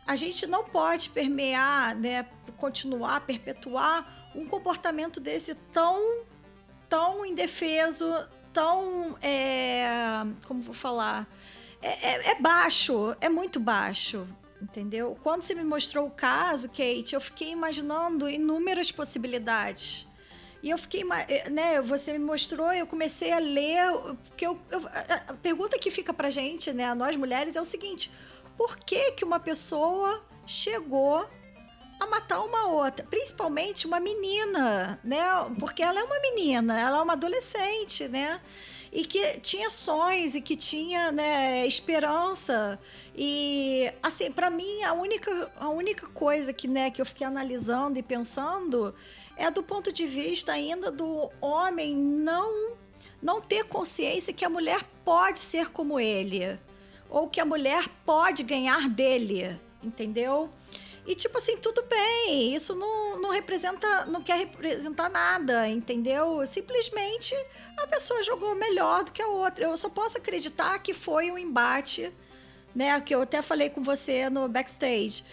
a 0.07 0.17
gente 0.17 0.47
não 0.47 0.65
pode 0.65 1.09
permear, 1.11 1.97
né, 1.97 2.27
continuar, 2.59 3.21
perpetuar 3.21 4.33
um 4.35 4.47
comportamento 4.47 5.19
desse 5.19 5.55
tão, 5.73 6.25
tão 6.89 7.25
indefeso, 7.25 8.07
tão. 8.55 9.19
É, 9.21 9.85
como 10.47 10.63
vou 10.63 10.73
falar? 10.73 11.29
É, 11.83 12.13
é, 12.13 12.31
é, 12.31 12.35
baixo, 12.41 13.15
é 13.21 13.29
muito 13.29 13.61
baixo. 13.61 14.27
Entendeu? 14.63 15.19
Quando 15.23 15.43
você 15.43 15.55
me 15.55 15.65
mostrou 15.65 16.07
o 16.07 16.11
caso, 16.11 16.69
Kate, 16.69 17.13
eu 17.13 17.21
fiquei 17.21 17.51
imaginando 17.51 18.31
inúmeras 18.31 18.91
possibilidades. 18.91 20.07
E 20.63 20.71
eu 20.71 20.79
fiquei, 20.79 21.05
eh, 21.29 21.51
né? 21.51 21.83
Você 21.83 22.13
me 22.13 22.19
mostrou, 22.19 22.73
eu 22.73 22.87
comecei 22.87 23.31
a 23.31 23.39
ler. 23.39 23.93
Porque 24.27 24.47
eu, 24.47 24.59
eu, 24.71 24.81
a 25.29 25.35
pergunta 25.35 25.79
que 25.79 25.91
fica 25.91 26.15
pra 26.15 26.31
gente, 26.31 26.73
né, 26.73 26.87
a 26.87 26.95
nós 26.95 27.15
mulheres, 27.17 27.57
é 27.57 27.61
o 27.61 27.65
seguinte: 27.67 28.11
por 28.57 28.79
que, 28.79 29.13
que 29.13 29.25
uma 29.25 29.39
pessoa 29.39 30.25
chegou 30.47 31.29
a 31.99 32.07
matar 32.07 32.41
uma 32.41 32.67
outra, 32.69 33.05
principalmente 33.05 33.87
uma 33.87 34.01
menina, 34.01 34.99
né? 35.03 35.23
Porque 35.59 35.83
ela 35.83 36.01
é 36.01 36.05
uma 36.05 36.21
menina, 36.21 36.81
ela 36.81 36.99
é 36.99 37.03
uma 37.03 37.13
adolescente, 37.15 38.09
né? 38.09 38.41
E 38.93 39.05
que 39.05 39.41
tinha 39.41 39.71
sonhos 39.71 40.35
e 40.35 40.41
que 40.41 40.55
tinha, 40.55 41.11
né, 41.11 41.67
esperança. 41.67 42.79
E 43.17 43.93
assim, 44.03 44.31
para 44.31 44.51
mim 44.51 44.83
a 44.83 44.93
única 44.93 45.51
a 45.57 45.69
única 45.69 46.07
coisa 46.09 46.53
que, 46.53 46.69
né, 46.69 46.91
que 46.91 47.01
eu 47.01 47.07
fiquei 47.07 47.27
analisando 47.27 47.99
e 47.99 48.03
pensando 48.03 48.95
é 49.37 49.51
do 49.51 49.63
ponto 49.63 49.93
de 49.93 50.07
vista 50.07 50.53
ainda 50.53 50.93
do 50.93 51.31
homem 51.41 51.97
não 51.97 52.77
não 53.21 53.41
ter 53.41 53.65
consciência 53.65 54.33
que 54.33 54.45
a 54.45 54.51
mulher 54.51 54.85
pode 55.05 55.39
ser 55.39 55.71
como 55.71 55.99
ele 55.99 56.59
ou 57.09 57.29
que 57.29 57.41
a 57.41 57.45
mulher 57.45 57.89
pode 58.05 58.43
ganhar 58.43 58.89
dele, 58.89 59.59
entendeu? 59.83 60.51
E, 61.07 61.15
tipo 61.15 61.37
assim, 61.37 61.59
tudo 61.59 61.83
bem, 61.83 62.55
isso 62.55 62.75
não, 62.75 63.21
não 63.21 63.31
representa, 63.31 64.07
não 64.07 64.23
quer 64.23 64.39
representar 64.39 65.11
nada, 65.11 65.69
entendeu? 65.69 66.47
Simplesmente 66.47 67.35
a 67.77 67.87
pessoa 67.87 68.23
jogou 68.23 68.55
melhor 68.55 69.05
do 69.05 69.13
que 69.13 69.21
a 69.21 69.27
outra. 69.27 69.65
Eu 69.65 69.77
só 69.77 69.91
posso 69.91 70.17
acreditar 70.17 70.79
que 70.79 70.95
foi 70.95 71.31
um 71.31 71.37
embate, 71.37 72.11
né? 72.75 72.99
Que 73.03 73.15
eu 73.15 73.21
até 73.21 73.43
falei 73.43 73.69
com 73.69 73.83
você 73.83 74.31
no 74.31 74.49
backstage. 74.49 75.25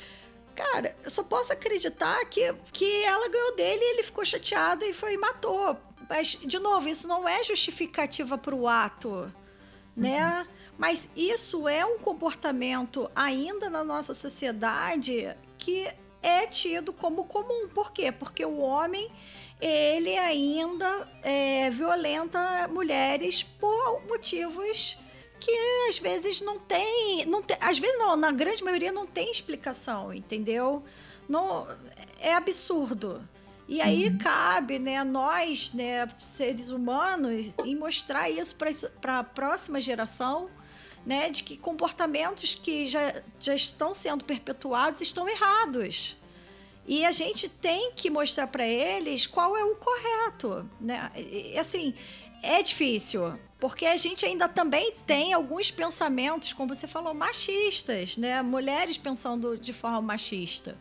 Cara, 0.54 0.94
eu 1.04 1.10
só 1.10 1.24
posso 1.24 1.54
acreditar 1.54 2.20
que, 2.26 2.54
que 2.74 3.04
ela 3.04 3.30
ganhou 3.30 3.56
dele 3.56 3.82
e 3.82 3.94
ele 3.94 4.04
ficou 4.04 4.26
chateado 4.26 4.84
e 4.84 4.92
foi 4.92 5.14
e 5.14 5.18
matou. 5.18 5.78
Mas, 6.10 6.38
de 6.44 6.60
novo, 6.60 6.90
isso 6.90 7.08
não 7.08 7.26
é 7.26 7.42
justificativa 7.46 8.38
para 8.38 8.54
o 8.54 8.68
ato, 8.68 9.32
né? 9.96 10.42
Uhum. 10.42 10.48
Mas 10.78 11.08
isso 11.16 11.70
é 11.70 11.86
um 11.86 11.98
comportamento 11.98 13.10
ainda 13.16 13.70
na 13.70 13.84
nossa 13.84 14.14
sociedade 14.14 15.34
que 15.62 15.88
é 16.22 16.46
tido 16.48 16.92
como 16.92 17.24
comum. 17.26 17.70
Por 17.70 17.94
quê? 17.94 18.12
Porque 18.12 18.44
o 18.44 18.58
homem 18.58 19.10
ele 19.62 20.18
ainda 20.18 21.08
é, 21.22 21.70
violenta 21.70 22.68
mulheres 22.68 23.44
por 23.44 24.02
motivos 24.08 24.98
que 25.40 25.52
às 25.88 25.98
vezes 25.98 26.42
não 26.42 26.60
tem, 26.60 27.26
não 27.26 27.42
tem, 27.42 27.58
às 27.60 27.80
vezes 27.80 27.98
não, 27.98 28.16
na 28.16 28.32
grande 28.32 28.64
maioria 28.64 28.92
não 28.92 29.08
tem 29.08 29.32
explicação, 29.32 30.14
entendeu? 30.14 30.84
Não, 31.28 31.68
é 32.20 32.34
absurdo. 32.34 33.28
E 33.68 33.82
aí 33.82 34.08
uhum. 34.08 34.18
cabe, 34.18 34.78
né, 34.78 35.04
nós, 35.04 35.74
né, 35.74 36.08
seres 36.20 36.70
humanos, 36.70 37.56
em 37.64 37.76
mostrar 37.76 38.30
isso 38.30 38.56
para 39.00 39.20
a 39.20 39.24
próxima 39.24 39.80
geração 39.80 40.50
né, 41.06 41.30
de 41.30 41.44
que 41.44 41.58
comportamentos 41.58 42.56
que 42.56 42.86
já, 42.86 43.22
já 43.40 43.56
estão 43.56 43.94
sendo 43.94 44.24
perpetuados 44.24 45.02
estão 45.02 45.28
errados. 45.28 46.18
E 46.88 47.06
a 47.06 47.12
gente 47.12 47.48
tem 47.48 47.92
que 47.94 48.10
mostrar 48.10 48.48
para 48.48 48.66
eles 48.66 49.28
qual 49.28 49.56
é 49.56 49.64
o 49.64 49.76
correto, 49.76 50.70
né? 50.80 51.12
E, 51.16 51.58
assim, 51.58 51.94
é 52.42 52.62
difícil, 52.62 53.38
porque 53.60 53.86
a 53.86 53.96
gente 53.96 54.26
ainda 54.26 54.50
também 54.50 54.92
tem 55.06 55.32
alguns 55.32 55.70
pensamentos, 55.70 56.54
como 56.54 56.74
você 56.74 56.88
falou, 56.88 57.14
machistas, 57.14 58.18
né? 58.18 58.42
Mulheres 58.42 58.98
pensando 58.98 59.58
de 59.58 59.72
forma 59.72 60.02
machista. 60.02 60.76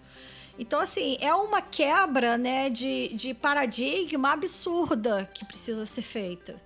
Então, 0.59 0.81
assim, 0.81 1.17
é 1.21 1.35
uma 1.35 1.63
quebra 1.63 2.37
né, 2.37 2.69
de, 2.69 3.09
de 3.09 3.33
paradigma 3.33 4.33
absurda 4.33 5.31
que 5.33 5.45
precisa 5.45 5.87
ser 5.87 6.03
feita. 6.03 6.61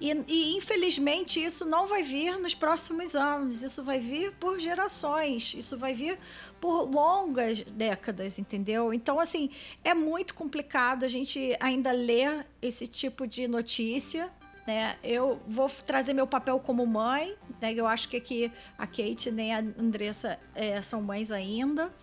E, 0.00 0.12
e, 0.26 0.56
infelizmente 0.56 1.42
isso 1.42 1.64
não 1.64 1.86
vai 1.86 2.02
vir 2.02 2.38
nos 2.38 2.54
próximos 2.54 3.14
anos, 3.14 3.62
isso 3.62 3.82
vai 3.82 3.98
vir 3.98 4.32
por 4.32 4.60
gerações, 4.60 5.54
isso 5.54 5.78
vai 5.78 5.94
vir 5.94 6.18
por 6.60 6.82
longas 6.82 7.62
décadas, 7.62 8.38
entendeu? 8.38 8.92
Então, 8.92 9.18
assim, 9.18 9.50
é 9.82 9.94
muito 9.94 10.34
complicado 10.34 11.04
a 11.04 11.08
gente 11.08 11.56
ainda 11.60 11.92
ler 11.92 12.46
esse 12.60 12.86
tipo 12.86 13.26
de 13.26 13.48
notícia. 13.48 14.30
Né? 14.66 14.96
Eu 15.02 15.40
vou 15.46 15.68
trazer 15.68 16.12
meu 16.12 16.26
papel 16.26 16.58
como 16.58 16.84
mãe, 16.84 17.36
né? 17.60 17.72
eu 17.72 17.86
acho 17.86 18.08
que 18.08 18.16
aqui 18.16 18.52
a 18.76 18.86
Kate 18.86 19.30
nem 19.30 19.54
a 19.54 19.58
Andressa 19.58 20.38
é, 20.54 20.82
são 20.82 21.00
mães 21.00 21.30
ainda, 21.30 21.94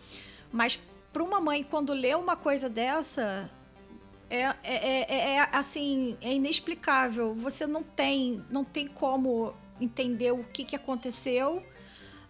mas 0.51 0.79
para 1.13 1.23
uma 1.23 1.39
mãe, 1.39 1.63
quando 1.63 1.93
lê 1.93 2.15
uma 2.15 2.35
coisa 2.35 2.67
dessa, 2.67 3.47
é, 4.33 4.55
é, 4.63 5.05
é, 5.13 5.35
é, 5.35 5.49
assim, 5.51 6.17
é 6.19 6.33
inexplicável. 6.33 7.35
Você 7.35 7.67
não 7.67 7.83
tem, 7.83 8.43
não 8.49 8.63
tem 8.63 8.87
como 8.87 9.53
entender 9.79 10.31
o 10.31 10.43
que, 10.43 10.63
que 10.63 10.75
aconteceu. 10.75 11.63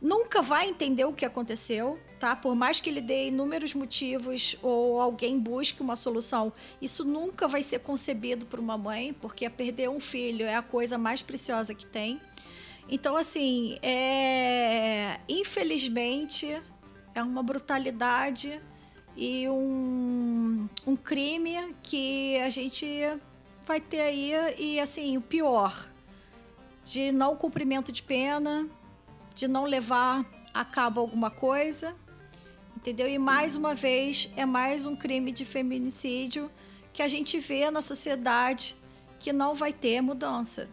Nunca 0.01 0.41
vai 0.41 0.67
entender 0.67 1.05
o 1.05 1.13
que 1.13 1.23
aconteceu, 1.23 1.97
tá? 2.19 2.35
Por 2.35 2.55
mais 2.55 2.81
que 2.81 2.89
ele 2.89 2.99
dê 2.99 3.27
inúmeros 3.27 3.73
motivos 3.73 4.57
ou 4.61 4.99
alguém 4.99 5.39
busque 5.39 5.81
uma 5.81 5.95
solução, 5.95 6.51
isso 6.81 7.05
nunca 7.05 7.47
vai 7.47 7.63
ser 7.63 7.79
concebido 7.79 8.45
por 8.45 8.59
uma 8.59 8.77
mãe, 8.77 9.13
porque 9.13 9.49
perder 9.49 9.89
um 9.89 10.01
filho 10.01 10.45
é 10.45 10.55
a 10.55 10.61
coisa 10.61 10.97
mais 10.97 11.21
preciosa 11.21 11.73
que 11.73 11.85
tem. 11.85 12.19
Então, 12.89 13.15
assim, 13.15 13.79
é... 13.81 15.21
infelizmente, 15.29 16.61
é 17.15 17.23
uma 17.23 17.41
brutalidade 17.41 18.61
e 19.15 19.47
um, 19.47 20.67
um 20.85 20.95
crime 20.95 21.75
que 21.83 22.37
a 22.39 22.49
gente 22.49 22.87
vai 23.65 23.79
ter 23.79 24.01
aí 24.01 24.31
e 24.57 24.79
assim 24.79 25.17
o 25.17 25.21
pior 25.21 25.89
de 26.83 27.11
não 27.11 27.35
cumprimento 27.35 27.91
de 27.91 28.03
pena, 28.03 28.67
de 29.33 29.47
não 29.47 29.65
levar 29.65 30.25
a 30.53 30.65
cabo 30.65 30.99
alguma 30.99 31.31
coisa, 31.31 31.95
entendeu? 32.75 33.07
E 33.07 33.17
mais 33.17 33.55
uma 33.55 33.73
vez 33.73 34.29
é 34.35 34.45
mais 34.45 34.85
um 34.85 34.95
crime 34.95 35.31
de 35.31 35.45
feminicídio 35.45 36.51
que 36.91 37.01
a 37.01 37.07
gente 37.07 37.39
vê 37.39 37.71
na 37.71 37.81
sociedade 37.81 38.75
que 39.19 39.31
não 39.31 39.55
vai 39.55 39.71
ter 39.71 40.01
mudança. 40.01 40.69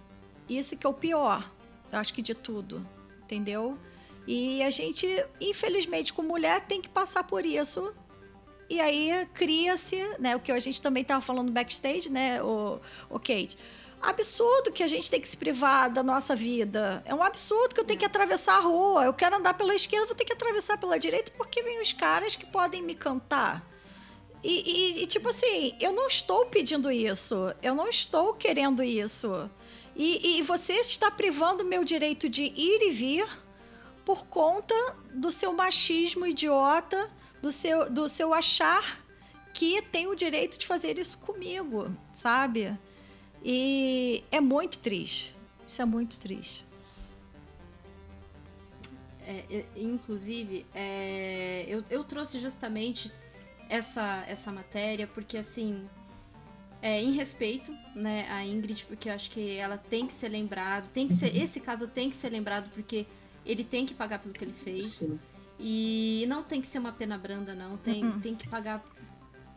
Isso 0.48 0.76
que 0.76 0.86
é 0.86 0.90
o 0.90 0.94
pior, 0.94 1.48
acho 1.92 2.12
que 2.12 2.20
de 2.20 2.34
tudo, 2.34 2.86
entendeu? 3.22 3.78
E 4.26 4.62
a 4.62 4.70
gente, 4.70 5.06
infelizmente, 5.40 6.12
como 6.12 6.28
mulher, 6.28 6.60
tem 6.66 6.82
que 6.82 6.88
passar 6.88 7.24
por 7.24 7.46
isso. 7.46 7.94
E 8.70 8.80
aí 8.80 9.28
cria-se, 9.34 10.00
né? 10.18 10.36
O 10.36 10.40
que 10.40 10.52
a 10.52 10.58
gente 10.60 10.80
também 10.80 11.02
estava 11.02 11.20
falando 11.20 11.50
backstage, 11.50 12.10
né, 12.10 12.42
o, 12.42 12.80
o 13.10 13.18
Kate? 13.18 13.58
absurdo 14.02 14.72
que 14.72 14.82
a 14.82 14.86
gente 14.86 15.10
tem 15.10 15.20
que 15.20 15.28
se 15.28 15.36
privar 15.36 15.90
da 15.90 16.02
nossa 16.02 16.34
vida. 16.34 17.02
É 17.04 17.14
um 17.14 17.22
absurdo 17.22 17.74
que 17.74 17.80
eu 17.80 17.84
tenho 17.84 17.98
que 17.98 18.04
atravessar 18.04 18.56
a 18.56 18.60
rua. 18.60 19.04
Eu 19.04 19.12
quero 19.12 19.36
andar 19.36 19.54
pela 19.54 19.74
esquerda, 19.74 20.06
vou 20.06 20.14
ter 20.14 20.24
que 20.24 20.32
atravessar 20.32 20.78
pela 20.78 20.98
direita 20.98 21.30
porque 21.36 21.62
vem 21.62 21.80
os 21.80 21.92
caras 21.92 22.34
que 22.34 22.46
podem 22.46 22.82
me 22.82 22.94
cantar. 22.94 23.62
E, 24.42 24.98
e, 24.98 25.02
e, 25.02 25.06
tipo 25.06 25.28
assim, 25.28 25.74
eu 25.78 25.92
não 25.92 26.06
estou 26.06 26.46
pedindo 26.46 26.90
isso. 26.90 27.54
Eu 27.62 27.74
não 27.74 27.88
estou 27.88 28.32
querendo 28.32 28.82
isso. 28.82 29.50
E, 29.94 30.38
e 30.38 30.42
você 30.42 30.74
está 30.74 31.10
privando 31.10 31.62
o 31.62 31.66
meu 31.66 31.84
direito 31.84 32.26
de 32.28 32.44
ir 32.44 32.80
e 32.82 32.90
vir 32.90 33.26
por 34.02 34.26
conta 34.26 34.74
do 35.12 35.30
seu 35.30 35.52
machismo 35.52 36.26
idiota, 36.26 37.10
do 37.40 37.50
seu, 37.50 37.90
do 37.90 38.08
seu 38.08 38.34
achar 38.34 39.04
que 39.52 39.82
tem 39.82 40.06
o 40.06 40.14
direito 40.14 40.58
de 40.58 40.66
fazer 40.66 40.98
isso 40.98 41.18
comigo, 41.18 41.94
sabe? 42.14 42.76
E 43.44 44.22
é 44.30 44.40
muito 44.40 44.78
triste. 44.78 45.34
Isso 45.66 45.80
é 45.80 45.84
muito 45.84 46.18
triste. 46.18 46.66
É, 49.22 49.64
inclusive, 49.76 50.66
é, 50.74 51.64
eu, 51.68 51.84
eu 51.90 52.02
trouxe 52.02 52.38
justamente 52.40 53.12
essa, 53.68 54.24
essa 54.26 54.50
matéria 54.50 55.06
porque, 55.06 55.36
assim, 55.36 55.88
é, 56.82 57.00
em 57.00 57.12
respeito 57.12 57.72
né, 57.94 58.26
a 58.30 58.44
Ingrid, 58.44 58.84
porque 58.86 59.08
eu 59.08 59.12
acho 59.12 59.30
que 59.30 59.56
ela 59.56 59.78
tem 59.78 60.06
que 60.06 60.12
ser 60.12 60.28
lembrada, 60.28 60.86
tem 60.92 61.06
que 61.06 61.14
ser, 61.14 61.32
uhum. 61.32 61.42
esse 61.42 61.60
caso 61.60 61.88
tem 61.88 62.10
que 62.10 62.16
ser 62.16 62.30
lembrado 62.30 62.70
porque 62.70 63.06
ele 63.44 63.62
tem 63.62 63.86
que 63.86 63.94
pagar 63.94 64.18
pelo 64.18 64.34
que 64.34 64.44
ele 64.44 64.52
fez. 64.52 64.94
Sim. 64.94 65.20
E 65.60 66.24
não 66.26 66.42
tem 66.42 66.60
que 66.60 66.66
ser 66.66 66.78
uma 66.78 66.92
pena 66.92 67.18
branda, 67.18 67.54
não. 67.54 67.76
Tem, 67.76 68.02
uhum. 68.04 68.18
tem 68.18 68.34
que 68.34 68.48
pagar 68.48 68.82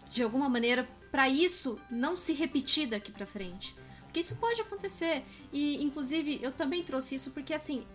de 0.10 0.22
alguma 0.22 0.50
maneira 0.50 0.88
para 1.10 1.30
isso 1.30 1.80
não 1.90 2.18
se 2.18 2.34
repetir 2.34 2.88
daqui 2.88 3.12
para 3.12 3.26
frente. 3.26 3.76
Porque 4.04 4.20
isso 4.20 4.36
pode 4.36 4.62
acontecer. 4.62 5.24
E, 5.52 5.82
inclusive, 5.84 6.40
eu 6.42 6.52
também 6.52 6.84
trouxe 6.84 7.16
isso 7.16 7.32
porque, 7.32 7.54
assim, 7.54 7.86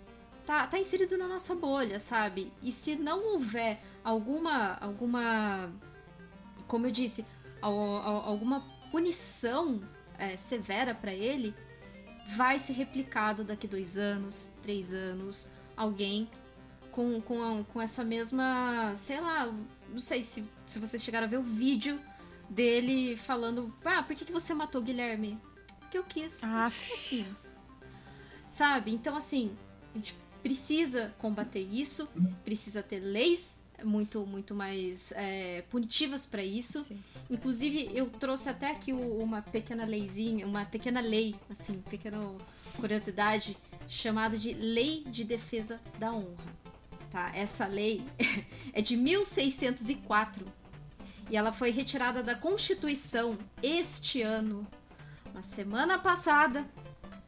tá, 0.47 0.67
tá 0.67 0.79
inserido 0.79 1.19
na 1.19 1.29
nossa 1.29 1.55
bolha, 1.55 1.99
sabe? 1.99 2.51
E 2.63 2.73
se 2.73 2.97
não 2.97 3.33
houver 3.33 3.83
alguma. 4.03 4.79
alguma. 4.81 5.71
Como 6.67 6.87
eu 6.87 6.91
disse, 6.91 7.27
alguma 7.61 8.61
punição 8.91 9.81
é, 10.19 10.37
severa 10.37 10.95
para 10.95 11.13
ele, 11.13 11.55
vai 12.37 12.59
ser 12.59 12.73
replicado 12.73 13.45
daqui 13.45 13.67
dois 13.67 13.97
anos, 13.97 14.53
três 14.63 14.93
anos, 14.93 15.51
alguém 15.77 16.29
com, 16.99 17.21
com, 17.21 17.63
com 17.63 17.81
essa 17.81 18.03
mesma, 18.03 18.93
sei 18.97 19.21
lá, 19.21 19.47
não 19.89 20.01
sei 20.01 20.25
se, 20.25 20.43
se 20.67 20.81
vocês 20.81 21.01
chegaram 21.01 21.29
a 21.29 21.31
ver 21.31 21.37
o 21.37 21.43
vídeo 21.45 22.01
dele 22.51 23.17
falando, 23.17 23.73
ah, 23.85 24.03
por 24.03 24.17
que, 24.17 24.25
que 24.25 24.33
você 24.33 24.53
matou 24.53 24.81
o 24.81 24.85
Guilherme? 24.85 25.39
Porque 25.79 25.97
eu 25.97 26.03
quis. 26.03 26.43
Ah, 26.43 26.67
assim. 26.67 27.25
Sabe? 28.49 28.93
Então, 28.93 29.17
assim, 29.17 29.57
a 29.95 29.99
gente 29.99 30.17
precisa 30.43 31.15
combater 31.19 31.61
isso, 31.61 32.09
precisa 32.45 32.83
ter 32.83 32.99
leis 32.99 33.63
muito 33.85 34.27
muito 34.27 34.57
mais 34.57 35.13
é, 35.13 35.63
punitivas 35.71 36.27
para 36.27 36.43
isso. 36.43 36.83
Sim. 36.83 37.01
Inclusive, 37.31 37.93
eu 37.95 38.11
trouxe 38.11 38.49
até 38.49 38.73
aqui 38.73 38.93
uma 38.93 39.41
pequena 39.41 39.85
leizinha, 39.85 40.45
uma 40.45 40.65
pequena 40.65 41.01
lei, 41.01 41.37
assim, 41.49 41.81
pequena 41.89 42.19
curiosidade, 42.77 43.57
chamada 43.87 44.37
de 44.37 44.53
Lei 44.53 45.05
de 45.07 45.23
Defesa 45.23 45.81
da 45.97 46.13
Honra. 46.13 46.59
Tá? 47.19 47.33
Essa 47.35 47.67
lei 47.67 48.07
é 48.73 48.81
de 48.81 48.97
1604 48.97 50.47
e 51.29 51.37
ela 51.37 51.51
foi 51.51 51.73
retirada 51.73 52.23
da 52.23 52.37
Constituição 52.37 53.37
este 53.61 54.23
ano, 54.23 54.65
na 55.35 55.43
semana 55.43 55.99
passada. 55.99 56.65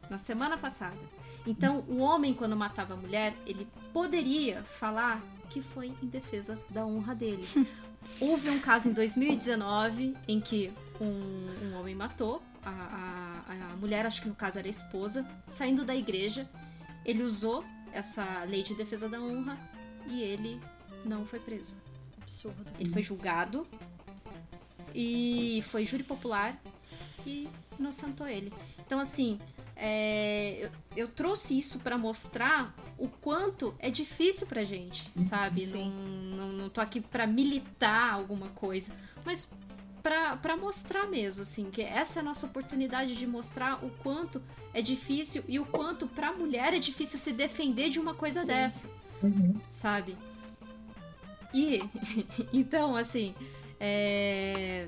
Na 0.09 0.17
semana 0.17 0.57
passada. 0.57 0.95
Então, 1.45 1.83
o 1.89 1.97
homem, 1.97 2.33
quando 2.33 2.55
matava 2.55 2.93
a 2.93 2.97
mulher, 2.97 3.35
ele 3.45 3.67
poderia 3.91 4.63
falar 4.63 5.21
que 5.49 5.61
foi 5.61 5.93
em 6.01 6.07
defesa 6.07 6.57
da 6.69 6.85
honra 6.85 7.13
dele. 7.13 7.45
Houve 8.21 8.49
um 8.49 8.59
caso 8.59 8.87
em 8.87 8.93
2019 8.93 10.15
em 10.25 10.39
que 10.39 10.71
um, 11.01 11.67
um 11.67 11.79
homem 11.79 11.95
matou 11.95 12.41
a, 12.63 12.69
a, 12.69 13.73
a, 13.73 13.75
mulher, 13.75 14.05
acho 14.05 14.21
que 14.21 14.29
no 14.29 14.35
caso 14.35 14.57
era 14.57 14.69
a 14.69 14.71
esposa, 14.71 15.27
saindo 15.49 15.83
da 15.83 15.93
igreja. 15.93 16.49
Ele 17.03 17.23
usou 17.23 17.65
essa 17.91 18.45
lei 18.45 18.63
de 18.63 18.73
defesa 18.73 19.09
da 19.09 19.19
honra 19.19 19.57
e 20.11 20.21
ele 20.21 20.61
não 21.05 21.25
foi 21.25 21.39
preso. 21.39 21.77
Absurdo. 22.21 22.71
Ele 22.79 22.89
foi 22.89 23.01
julgado 23.01 23.65
e 24.93 25.63
foi 25.67 25.85
júri 25.85 26.03
popular 26.03 26.59
e 27.25 27.47
inocentou 27.79 28.27
ele. 28.27 28.53
Então, 28.85 28.99
assim, 28.99 29.39
é, 29.75 30.65
eu, 30.65 30.71
eu, 30.95 31.07
trouxe 31.07 31.57
isso 31.57 31.79
para 31.79 31.97
mostrar 31.97 32.75
o 32.97 33.07
quanto 33.07 33.73
é 33.79 33.89
difícil 33.89 34.45
pra 34.47 34.63
gente, 34.63 35.09
uhum, 35.15 35.21
sabe? 35.23 35.65
Não, 35.67 35.89
não, 35.89 36.51
não 36.51 36.69
tô 36.69 36.81
aqui 36.81 37.01
para 37.01 37.25
militar 37.25 38.13
alguma 38.13 38.49
coisa, 38.49 38.93
mas 39.25 39.51
para 40.01 40.57
mostrar 40.57 41.07
mesmo, 41.07 41.43
assim, 41.43 41.69
que 41.69 41.81
essa 41.81 42.19
é 42.19 42.21
a 42.21 42.23
nossa 42.23 42.47
oportunidade 42.47 43.15
de 43.15 43.27
mostrar 43.27 43.83
o 43.83 43.89
quanto 44.01 44.41
é 44.73 44.81
difícil 44.81 45.43
e 45.47 45.59
o 45.59 45.65
quanto 45.65 46.07
pra 46.07 46.31
mulher 46.31 46.73
é 46.73 46.79
difícil 46.79 47.19
se 47.19 47.31
defender 47.31 47.89
de 47.89 47.99
uma 47.99 48.13
coisa 48.13 48.41
Sim. 48.41 48.47
dessa, 48.47 48.89
uhum. 49.23 49.55
sabe? 49.67 50.17
E, 51.53 51.81
então, 52.53 52.95
assim, 52.95 53.33
é, 53.79 54.87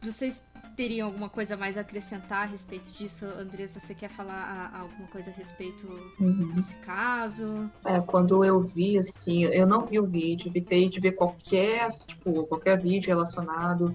vocês 0.00 0.42
teriam 0.76 1.06
alguma 1.06 1.28
coisa 1.28 1.56
mais 1.56 1.78
a 1.78 1.80
acrescentar 1.80 2.42
a 2.42 2.44
respeito 2.44 2.92
disso? 2.92 3.24
Andressa, 3.24 3.80
você 3.80 3.94
quer 3.94 4.10
falar 4.10 4.34
a, 4.34 4.76
a 4.76 4.80
alguma 4.80 5.08
coisa 5.08 5.30
a 5.30 5.34
respeito 5.34 5.86
uhum. 6.20 6.52
desse 6.54 6.76
caso? 6.76 7.70
É, 7.84 7.98
quando 8.00 8.44
eu 8.44 8.60
vi, 8.60 8.98
assim, 8.98 9.44
eu 9.44 9.66
não 9.66 9.84
vi 9.84 9.98
o 9.98 10.06
vídeo, 10.06 10.48
evitei 10.48 10.88
de 10.88 11.00
ver 11.00 11.12
qualquer, 11.12 11.88
tipo, 11.90 12.46
qualquer 12.46 12.78
vídeo 12.78 13.08
relacionado 13.08 13.94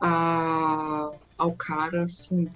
a, 0.00 1.10
ao 1.36 1.52
cara, 1.52 2.04
assim, 2.04 2.48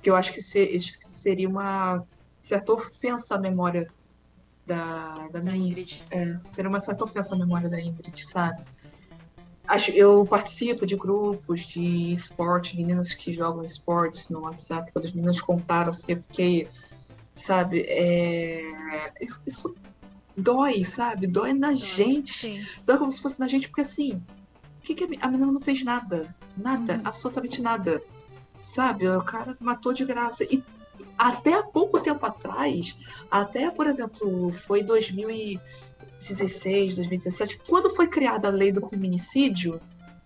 que 0.00 0.08
eu 0.08 0.16
acho 0.16 0.32
que 0.32 0.40
seria 0.40 1.48
uma 1.48 2.04
certa 2.40 2.72
ofensa 2.72 3.34
à 3.34 3.38
memória 3.38 3.88
da, 4.66 5.28
da, 5.32 5.40
da 5.40 5.56
Ingrid. 5.56 6.02
É, 6.10 6.38
seria 6.48 6.68
uma 6.68 6.80
certa 6.80 7.04
ofensa 7.04 7.34
à 7.34 7.38
memória 7.38 7.68
da 7.68 7.80
Ingrid, 7.80 8.26
sabe? 8.26 8.62
eu 9.94 10.26
participo 10.26 10.84
de 10.84 10.96
grupos 10.96 11.60
de 11.60 12.12
esporte, 12.12 12.76
meninas 12.76 13.14
que 13.14 13.32
jogam 13.32 13.64
esportes 13.64 14.28
no 14.28 14.40
WhatsApp, 14.40 14.90
quando 14.92 15.06
as 15.06 15.12
meninas 15.12 15.40
contaram 15.40 15.90
assim, 15.90 16.16
porque, 16.16 16.68
sabe, 17.34 17.80
é, 17.88 19.12
isso, 19.20 19.40
isso, 19.46 19.74
dói, 20.36 20.84
sabe? 20.84 21.26
Dói 21.26 21.52
na 21.54 21.68
dói, 21.68 21.76
gente. 21.76 22.32
Sim. 22.32 22.66
Dói 22.84 22.98
como 22.98 23.12
se 23.12 23.22
fosse 23.22 23.40
na 23.40 23.46
gente, 23.46 23.68
porque 23.68 23.80
assim, 23.80 24.20
que, 24.82 24.94
que 24.94 25.18
a 25.20 25.28
menina 25.28 25.50
não 25.50 25.60
fez 25.60 25.82
nada? 25.84 26.34
Nada, 26.56 26.94
uhum. 26.94 27.00
absolutamente 27.04 27.62
nada. 27.62 28.02
Sabe? 28.62 29.08
O 29.08 29.22
cara 29.22 29.56
matou 29.60 29.92
de 29.92 30.04
graça. 30.04 30.44
E 30.44 30.62
até 31.22 31.54
há 31.54 31.62
pouco 31.62 32.00
tempo 32.00 32.26
atrás, 32.26 32.96
até, 33.30 33.70
por 33.70 33.86
exemplo, 33.86 34.52
foi 34.52 34.82
2000 34.82 35.30
e 35.30 35.60
2016, 36.18 36.96
2017, 36.96 37.58
quando 37.58 37.90
foi 37.90 38.08
criada 38.08 38.48
a 38.48 38.50
lei 38.50 38.72
do 38.72 38.84
feminicídio, 38.86 39.80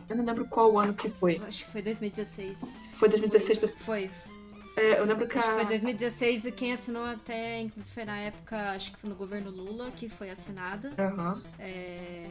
eu 0.09 0.17
não 0.17 0.25
lembro 0.25 0.47
qual 0.47 0.79
ano 0.79 0.95
que 0.95 1.11
foi. 1.11 1.41
Acho 1.47 1.65
que 1.65 1.71
foi 1.71 1.83
2016. 1.83 2.97
Foi 2.99 3.09
2016? 3.11 3.59
Do... 3.59 3.69
Foi. 3.69 4.11
É, 4.77 5.01
eu 5.01 5.05
lembro 5.05 5.27
que 5.27 5.39
Acho 5.39 5.49
a... 5.49 5.51
que 5.53 5.57
foi 5.57 5.67
2016 5.67 6.45
e 6.47 6.53
quem 6.53 6.73
assinou 6.73 7.05
até, 7.05 7.61
inclusive 7.61 7.93
foi 7.93 8.05
na 8.05 8.19
época, 8.19 8.71
acho 8.71 8.93
que 8.93 8.99
foi 8.99 9.11
no 9.11 9.17
governo 9.17 9.51
Lula 9.51 9.91
que 9.91 10.09
foi 10.09 10.31
assinada. 10.31 10.93
Uhum. 10.99 11.41
É... 11.59 12.29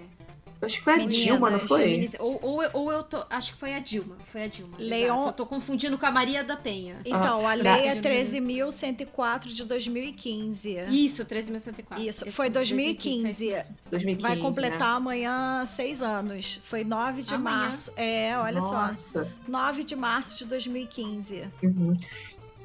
Acho 0.62 0.78
que 0.78 0.84
foi 0.84 0.94
a 0.94 0.98
Meninas, 0.98 1.18
Dilma, 1.18 1.50
não 1.50 1.60
foi? 1.60 2.10
Ou, 2.20 2.40
ou, 2.42 2.64
ou, 2.74 2.92
eu 2.92 3.04
tô. 3.04 3.24
Acho 3.30 3.54
que 3.54 3.60
foi 3.60 3.74
a 3.74 3.80
Dilma. 3.80 4.16
Foi 4.26 4.44
a 4.44 4.48
Dilma. 4.48 4.78
Leon... 4.78 5.28
Eu 5.28 5.34
tô 5.34 5.46
confundindo 5.46 5.98
com 5.98 6.06
a 6.06 6.12
Maria 6.12 6.44
da 6.44 6.56
Penha. 6.56 6.96
Então, 7.06 7.46
ah, 7.46 7.52
a 7.52 7.54
lei 7.54 7.88
é 7.88 7.96
13.104 7.96 9.48
de 9.48 9.66
2015. 9.66 10.78
Isso, 10.90 11.26
13.104. 11.26 12.00
Isso, 12.00 12.32
foi 12.32 12.50
2015. 12.50 13.24
2015. 13.24 13.76
2015 13.92 14.22
Vai 14.22 14.38
completar 14.38 14.92
né? 14.92 14.98
amanhã 14.98 15.66
seis 15.66 16.02
anos. 16.02 16.62
Foi 16.64 16.84
9 16.84 17.24
de 17.24 17.34
amanhã? 17.34 17.58
março. 17.58 17.92
É, 17.96 18.38
olha 18.38 18.60
Nossa. 18.60 19.24
só. 19.24 19.28
9 19.48 19.84
de 19.84 19.96
março 19.96 20.38
de 20.38 20.46
2015. 20.46 21.44
Uhum. 21.62 21.98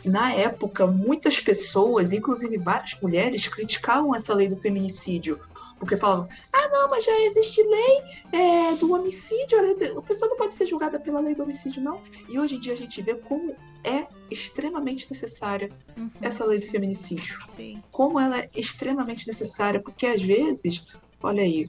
na 0.04 0.32
época, 0.32 0.86
muitas 0.86 1.40
pessoas, 1.40 2.12
inclusive 2.12 2.56
várias 2.56 2.98
mulheres, 3.00 3.48
criticavam 3.48 4.14
essa 4.14 4.32
lei 4.32 4.48
do 4.48 4.56
feminicídio. 4.56 5.40
Porque 5.80 5.96
falavam, 5.96 6.28
ah, 6.52 6.68
não, 6.68 6.90
mas 6.90 7.06
já 7.06 7.20
existe 7.22 7.62
lei 7.62 8.02
é, 8.32 8.74
do 8.76 8.92
homicídio, 8.92 9.58
a, 9.98 10.02
pessoa 10.02 10.28
não 10.28 10.36
pode 10.36 10.52
ser 10.52 10.66
julgada 10.66 11.00
pela 11.00 11.20
lei 11.20 11.34
do 11.34 11.42
homicídio, 11.42 11.82
não. 11.82 12.02
E 12.28 12.38
hoje 12.38 12.56
em 12.56 12.60
dia 12.60 12.74
a 12.74 12.76
gente 12.76 13.00
vê 13.00 13.14
como 13.14 13.56
é 13.82 14.06
extremamente 14.30 15.06
necessária 15.10 15.70
uhum, 15.96 16.10
essa 16.20 16.44
lei 16.44 16.58
sim. 16.58 16.66
do 16.66 16.70
feminicídio. 16.70 17.38
Sim. 17.46 17.82
Como 17.90 18.20
ela 18.20 18.40
é 18.40 18.50
extremamente 18.54 19.26
necessária, 19.26 19.80
porque 19.80 20.06
às 20.06 20.20
vezes, 20.20 20.84
olha 21.22 21.42
aí, 21.42 21.66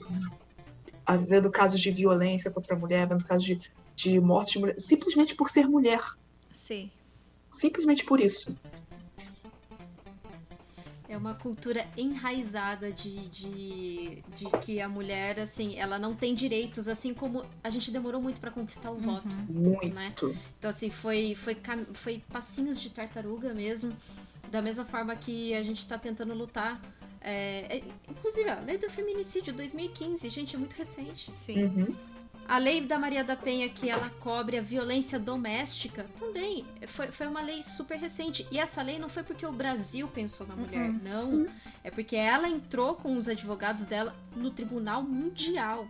havendo 1.05 1.49
casos 1.49 1.79
de 1.79 1.89
violência 1.89 2.51
contra 2.51 2.75
a 2.75 2.77
mulher, 2.77 3.03
havendo 3.03 3.23
casos 3.23 3.45
de, 3.45 3.61
de 3.95 4.19
morte 4.19 4.53
de 4.53 4.59
mulher, 4.59 4.75
simplesmente 4.77 5.35
por 5.35 5.49
ser 5.49 5.69
mulher. 5.69 6.03
Sim. 6.51 6.91
Simplesmente 7.49 8.03
por 8.03 8.19
isso. 8.19 8.53
É 11.11 11.17
uma 11.17 11.33
cultura 11.33 11.85
enraizada 11.97 12.89
de, 12.89 13.27
de, 13.27 14.23
de, 14.33 14.45
que 14.61 14.79
a 14.79 14.87
mulher, 14.87 15.41
assim, 15.41 15.77
ela 15.77 15.99
não 15.99 16.15
tem 16.15 16.33
direitos, 16.33 16.87
assim 16.87 17.13
como 17.13 17.45
a 17.61 17.69
gente 17.69 17.91
demorou 17.91 18.21
muito 18.21 18.39
para 18.39 18.49
conquistar 18.49 18.91
o 18.91 18.93
uhum. 18.93 19.01
voto. 19.01 19.35
Muito. 19.49 19.93
Né? 19.93 20.13
Então, 20.57 20.69
assim, 20.69 20.89
foi, 20.89 21.35
foi, 21.35 21.57
foi 21.91 22.21
passinhos 22.31 22.79
de 22.79 22.89
tartaruga 22.89 23.53
mesmo. 23.53 23.93
Da 24.49 24.61
mesma 24.61 24.85
forma 24.85 25.13
que 25.13 25.53
a 25.53 25.61
gente 25.61 25.79
está 25.79 25.97
tentando 25.97 26.33
lutar. 26.33 26.81
É, 27.19 27.79
é, 27.79 27.83
inclusive, 28.09 28.49
a 28.49 28.61
lei 28.61 28.77
do 28.77 28.89
feminicídio 28.89 29.53
2015, 29.53 30.29
gente, 30.29 30.55
é 30.55 30.59
muito 30.59 30.77
recente. 30.77 31.29
Sim. 31.35 31.65
Uhum. 31.65 31.95
A 32.51 32.57
lei 32.57 32.81
da 32.81 32.99
Maria 32.99 33.23
da 33.23 33.37
Penha, 33.37 33.69
que 33.69 33.89
ela 33.89 34.09
cobre 34.19 34.57
a 34.57 34.61
violência 34.61 35.17
doméstica, 35.17 36.05
também 36.19 36.65
foi, 36.85 37.07
foi 37.07 37.25
uma 37.25 37.41
lei 37.41 37.63
super 37.63 37.97
recente. 37.97 38.45
E 38.51 38.59
essa 38.59 38.81
lei 38.81 38.99
não 38.99 39.07
foi 39.07 39.23
porque 39.23 39.45
o 39.45 39.53
Brasil 39.53 40.05
pensou 40.09 40.45
na 40.45 40.57
mulher, 40.57 40.89
uhum. 40.89 40.99
não. 41.01 41.29
Uhum. 41.29 41.47
É 41.81 41.89
porque 41.89 42.17
ela 42.17 42.49
entrou 42.49 42.95
com 42.95 43.15
os 43.15 43.29
advogados 43.29 43.85
dela 43.85 44.13
no 44.35 44.51
Tribunal 44.51 45.01
Mundial 45.01 45.87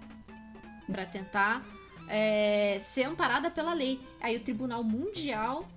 para 0.85 1.03
tentar 1.03 1.65
é, 2.07 2.77
ser 2.79 3.05
amparada 3.05 3.49
pela 3.49 3.73
lei. 3.73 3.99
Aí 4.21 4.37
o 4.37 4.43
Tribunal 4.43 4.83
Mundial 4.83 5.67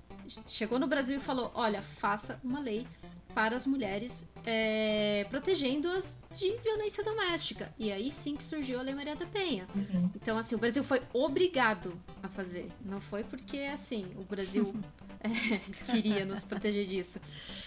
chegou 0.46 0.78
no 0.78 0.86
Brasil 0.86 1.16
e 1.16 1.20
falou: 1.20 1.50
olha, 1.54 1.80
faça 1.80 2.38
uma 2.44 2.60
lei 2.60 2.86
para 3.34 3.56
as 3.56 3.66
mulheres, 3.66 4.30
é, 4.46 5.26
protegendo-as 5.30 6.22
de 6.36 6.56
violência 6.58 7.02
doméstica. 7.02 7.72
E 7.78 7.90
aí 7.90 8.10
sim 8.10 8.36
que 8.36 8.44
surgiu 8.44 8.78
a 8.78 8.82
Lei 8.82 8.94
Maria 8.94 9.16
da 9.16 9.26
Penha. 9.26 9.66
Uhum. 9.74 10.10
Então, 10.14 10.36
assim, 10.36 10.54
o 10.54 10.58
Brasil 10.58 10.84
foi 10.84 11.00
obrigado 11.12 11.98
a 12.22 12.28
fazer. 12.28 12.68
Não 12.84 13.00
foi 13.00 13.24
porque, 13.24 13.58
assim, 13.72 14.06
o 14.16 14.24
Brasil 14.24 14.74
é, 15.20 15.58
queria 15.84 16.24
nos 16.24 16.44
proteger 16.44 16.86
disso. 16.86 17.20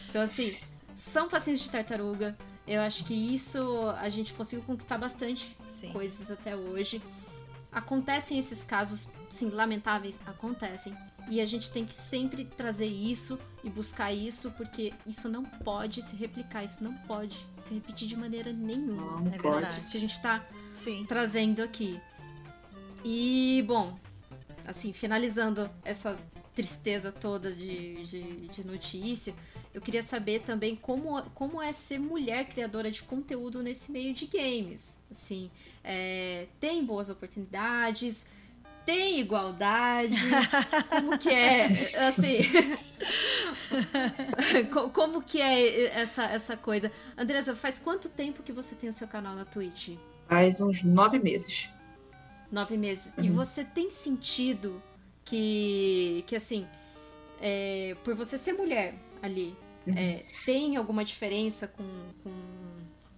Então, 0.09 0.21
assim, 0.21 0.55
são 0.95 1.27
passinhos 1.27 1.59
de 1.59 1.71
tartaruga. 1.71 2.37
Eu 2.67 2.81
acho 2.81 3.05
que 3.05 3.13
isso 3.13 3.89
a 3.97 4.09
gente 4.09 4.33
conseguiu 4.33 4.65
conquistar 4.65 4.97
bastante 4.97 5.55
sim. 5.65 5.91
coisas 5.91 6.29
até 6.29 6.55
hoje. 6.55 7.01
Acontecem 7.71 8.39
esses 8.39 8.63
casos, 8.63 9.11
sim, 9.29 9.49
lamentáveis, 9.49 10.19
acontecem. 10.25 10.95
E 11.29 11.41
a 11.41 11.45
gente 11.45 11.71
tem 11.71 11.85
que 11.85 11.93
sempre 11.93 12.45
trazer 12.45 12.87
isso 12.87 13.37
e 13.67 13.69
buscar 13.69 14.13
isso, 14.13 14.51
porque 14.51 14.93
isso 15.05 15.27
não 15.29 15.43
pode 15.43 16.01
se 16.01 16.15
replicar, 16.15 16.63
isso 16.63 16.83
não 16.83 16.93
pode 16.93 17.45
se 17.59 17.73
repetir 17.73 18.07
de 18.07 18.15
maneira 18.15 18.51
nenhuma. 18.53 19.21
Não 19.21 19.33
é 19.33 19.37
pode. 19.37 19.55
verdade. 19.55 19.79
Isso 19.79 19.91
que 19.91 19.97
a 19.97 19.99
gente 19.99 20.13
está 20.13 20.45
trazendo 21.07 21.61
aqui. 21.61 21.99
E, 23.03 23.63
bom, 23.67 23.97
assim, 24.65 24.93
finalizando 24.93 25.69
essa 25.83 26.17
tristeza 26.55 27.11
toda 27.11 27.51
de, 27.51 28.03
de, 28.03 28.47
de, 28.47 28.65
notícia, 28.65 29.35
eu 29.73 29.79
queria 29.79 30.01
saber 30.01 30.41
também 30.41 30.75
como, 30.75 31.21
como 31.31 31.61
é 31.61 31.71
ser 31.71 31.99
mulher 31.99 32.47
criadora 32.47 32.89
de 32.89 33.03
conteúdo 33.03 33.61
nesse 33.61 33.91
meio 33.91 34.13
de 34.13 34.25
games. 34.25 35.03
Assim, 35.11 35.51
é, 35.83 36.47
tem 36.59 36.83
boas 36.83 37.09
oportunidades, 37.09 38.25
tem 38.87 39.19
igualdade? 39.19 40.15
Como 40.89 41.17
que 41.17 41.29
é, 41.29 42.07
assim... 42.07 42.37
como 44.93 45.21
que 45.21 45.41
é 45.41 45.87
essa, 45.99 46.23
essa 46.23 46.55
coisa? 46.55 46.89
Andresa, 47.17 47.53
faz 47.53 47.77
quanto 47.77 48.07
tempo 48.07 48.41
que 48.41 48.53
você 48.53 48.75
tem 48.75 48.89
o 48.89 48.93
seu 48.93 49.09
canal 49.09 49.35
na 49.35 49.43
Twitch? 49.43 49.97
Faz 50.29 50.61
uns 50.61 50.81
nove 50.81 51.19
meses. 51.19 51.69
Nove 52.49 52.77
meses. 52.77 53.13
Uhum. 53.17 53.25
E 53.25 53.29
você 53.29 53.65
tem 53.65 53.91
sentido 53.91 54.81
que, 55.25 56.23
que 56.25 56.35
assim, 56.37 56.65
é, 57.41 57.95
por 58.05 58.15
você 58.15 58.37
ser 58.37 58.53
mulher 58.53 58.95
ali, 59.21 59.53
uhum. 59.85 59.93
é, 59.97 60.23
tem 60.45 60.77
alguma 60.77 61.03
diferença 61.03 61.67
com, 61.67 61.83
com, 62.23 62.31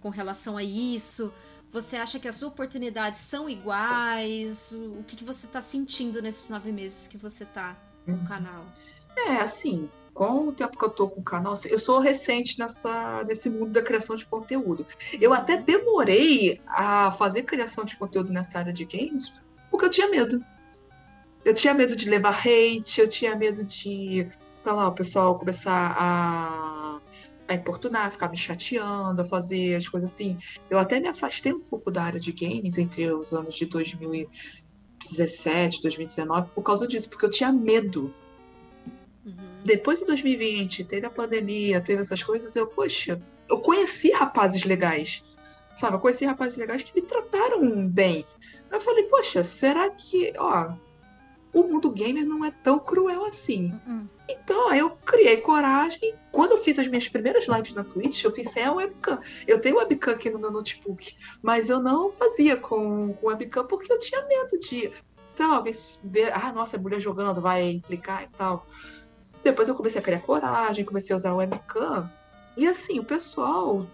com 0.00 0.08
relação 0.08 0.56
a 0.56 0.64
isso? 0.64 1.32
Você 1.72 1.96
acha 1.96 2.18
que 2.18 2.26
as 2.26 2.42
oportunidades 2.42 3.22
são 3.22 3.48
iguais? 3.48 4.72
O 4.72 5.04
que, 5.06 5.16
que 5.16 5.24
você 5.24 5.46
está 5.46 5.60
sentindo 5.60 6.20
nesses 6.20 6.50
nove 6.50 6.72
meses 6.72 7.06
que 7.06 7.16
você 7.16 7.44
está 7.44 7.76
no 8.06 8.14
uhum. 8.14 8.24
canal? 8.24 8.64
É, 9.16 9.36
assim, 9.36 9.88
com 10.12 10.48
o 10.48 10.52
tempo 10.52 10.76
que 10.76 10.84
eu 10.84 10.90
tô 10.90 11.08
com 11.08 11.20
o 11.20 11.24
canal, 11.24 11.52
assim, 11.52 11.68
eu 11.68 11.78
sou 11.78 12.00
recente 12.00 12.58
nessa, 12.58 13.22
nesse 13.24 13.48
mundo 13.48 13.70
da 13.70 13.82
criação 13.82 14.16
de 14.16 14.26
conteúdo. 14.26 14.84
Eu 15.20 15.32
até 15.32 15.54
uhum. 15.56 15.62
demorei 15.62 16.60
a 16.66 17.12
fazer 17.12 17.44
criação 17.44 17.84
de 17.84 17.96
conteúdo 17.96 18.32
nessa 18.32 18.58
área 18.58 18.72
de 18.72 18.84
games 18.84 19.32
porque 19.70 19.86
eu 19.86 19.90
tinha 19.90 20.08
medo. 20.08 20.44
Eu 21.44 21.54
tinha 21.54 21.72
medo 21.72 21.96
de 21.96 22.08
levar 22.08 22.38
hate, 22.38 23.00
eu 23.00 23.08
tinha 23.08 23.34
medo 23.34 23.64
de, 23.64 24.28
sei 24.62 24.72
lá, 24.72 24.88
o 24.88 24.92
pessoal 24.92 25.38
começar 25.38 25.96
a 25.98 27.00
a 27.50 27.54
importunar, 27.54 28.12
ficar 28.12 28.28
me 28.28 28.36
chateando, 28.36 29.22
a 29.22 29.24
fazer 29.24 29.74
as 29.74 29.88
coisas 29.88 30.12
assim. 30.12 30.38
Eu 30.68 30.78
até 30.78 31.00
me 31.00 31.08
afastei 31.08 31.52
um 31.52 31.58
pouco 31.58 31.90
da 31.90 32.04
área 32.04 32.20
de 32.20 32.30
games 32.32 32.78
entre 32.78 33.12
os 33.12 33.32
anos 33.32 33.56
de 33.56 33.66
2017, 33.66 35.82
2019 35.82 36.50
por 36.54 36.62
causa 36.62 36.86
disso, 36.86 37.10
porque 37.10 37.26
eu 37.26 37.30
tinha 37.30 37.50
medo. 37.50 38.14
Uhum. 39.26 39.34
Depois 39.64 39.98
de 39.98 40.06
2020, 40.06 40.84
teve 40.84 41.04
a 41.06 41.10
pandemia, 41.10 41.80
teve 41.80 42.02
essas 42.02 42.22
coisas, 42.22 42.54
eu, 42.54 42.68
poxa, 42.68 43.20
eu 43.48 43.58
conheci 43.58 44.12
rapazes 44.12 44.62
legais. 44.64 45.24
Sabe, 45.76 45.96
eu 45.96 46.00
conheci 46.00 46.24
rapazes 46.24 46.56
legais 46.56 46.84
que 46.84 46.94
me 46.94 47.02
trataram 47.02 47.88
bem. 47.88 48.24
Eu 48.70 48.80
falei, 48.80 49.02
poxa, 49.04 49.42
será 49.42 49.90
que, 49.90 50.32
ó, 50.38 50.72
o 51.52 51.64
mundo 51.64 51.90
gamer 51.90 52.24
não 52.24 52.44
é 52.44 52.50
tão 52.50 52.78
cruel 52.78 53.24
assim. 53.24 53.72
Uhum. 53.86 54.06
Então, 54.28 54.72
eu 54.72 54.90
criei 54.90 55.38
coragem. 55.38 56.14
Quando 56.30 56.52
eu 56.52 56.58
fiz 56.58 56.78
as 56.78 56.86
minhas 56.86 57.08
primeiras 57.08 57.46
lives 57.48 57.74
na 57.74 57.82
Twitch, 57.82 58.22
eu 58.22 58.30
fiz 58.30 58.50
sem 58.50 58.64
a 58.64 58.72
webcam. 58.72 59.18
Eu 59.46 59.60
tenho 59.60 59.76
webcam 59.76 60.12
aqui 60.12 60.30
no 60.30 60.38
meu 60.38 60.50
notebook, 60.50 61.16
mas 61.42 61.68
eu 61.68 61.80
não 61.80 62.12
fazia 62.12 62.56
com, 62.56 63.12
com 63.14 63.26
webcam 63.26 63.66
porque 63.66 63.92
eu 63.92 63.98
tinha 63.98 64.24
medo 64.26 64.58
de, 64.58 64.92
então, 65.34 65.52
alguém 65.52 65.72
ver, 66.04 66.32
ah, 66.32 66.52
nossa, 66.52 66.76
a 66.76 66.80
mulher 66.80 67.00
jogando, 67.00 67.40
vai 67.40 67.70
implicar 67.70 68.24
e 68.24 68.28
tal. 68.36 68.66
Depois 69.42 69.68
eu 69.68 69.74
comecei 69.74 70.00
a 70.00 70.04
criar 70.04 70.20
coragem, 70.20 70.84
comecei 70.84 71.14
a 71.14 71.16
usar 71.16 71.34
webcam. 71.34 72.10
E 72.56 72.66
assim, 72.66 72.98
o 72.98 73.04
pessoal, 73.04 73.86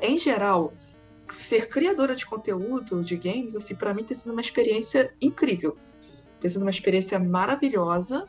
em 0.00 0.18
geral, 0.18 0.72
ser 1.30 1.68
criadora 1.68 2.14
de 2.14 2.26
conteúdo 2.26 3.02
de 3.02 3.16
games, 3.16 3.56
assim, 3.56 3.74
para 3.74 3.94
mim 3.94 4.04
tem 4.04 4.16
sido 4.16 4.32
uma 4.32 4.40
experiência 4.40 5.12
incrível 5.20 5.76
ter 6.40 6.50
sido 6.50 6.62
uma 6.62 6.70
experiência 6.70 7.18
maravilhosa, 7.18 8.26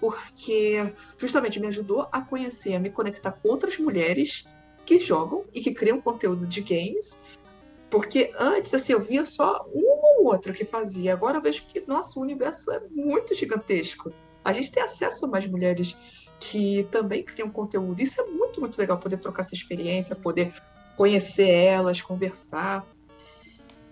porque 0.00 0.92
justamente 1.16 1.58
me 1.58 1.66
ajudou 1.66 2.08
a 2.12 2.20
conhecer, 2.20 2.74
a 2.74 2.78
me 2.78 2.90
conectar 2.90 3.32
com 3.32 3.48
outras 3.48 3.78
mulheres 3.78 4.46
que 4.86 4.98
jogam 4.98 5.44
e 5.52 5.60
que 5.60 5.72
criam 5.72 6.00
conteúdo 6.00 6.46
de 6.46 6.60
games. 6.60 7.18
Porque 7.90 8.32
antes, 8.38 8.72
assim, 8.74 8.92
eu 8.92 9.00
via 9.00 9.24
só 9.24 9.66
um 9.74 9.82
ou 9.82 10.26
outro 10.26 10.52
que 10.52 10.64
fazia. 10.64 11.12
Agora 11.12 11.38
eu 11.38 11.42
vejo 11.42 11.64
que, 11.66 11.82
nosso 11.86 12.20
universo 12.20 12.70
é 12.70 12.80
muito 12.90 13.34
gigantesco. 13.34 14.12
A 14.44 14.52
gente 14.52 14.70
tem 14.70 14.82
acesso 14.82 15.24
a 15.24 15.28
mais 15.28 15.46
mulheres 15.46 15.96
que 16.38 16.86
também 16.90 17.22
criam 17.22 17.50
conteúdo. 17.50 18.00
Isso 18.00 18.20
é 18.20 18.24
muito, 18.24 18.60
muito 18.60 18.78
legal, 18.78 18.98
poder 18.98 19.16
trocar 19.18 19.42
essa 19.42 19.54
experiência, 19.54 20.14
poder 20.14 20.54
conhecer 20.96 21.48
elas, 21.48 22.00
conversar. 22.00 22.86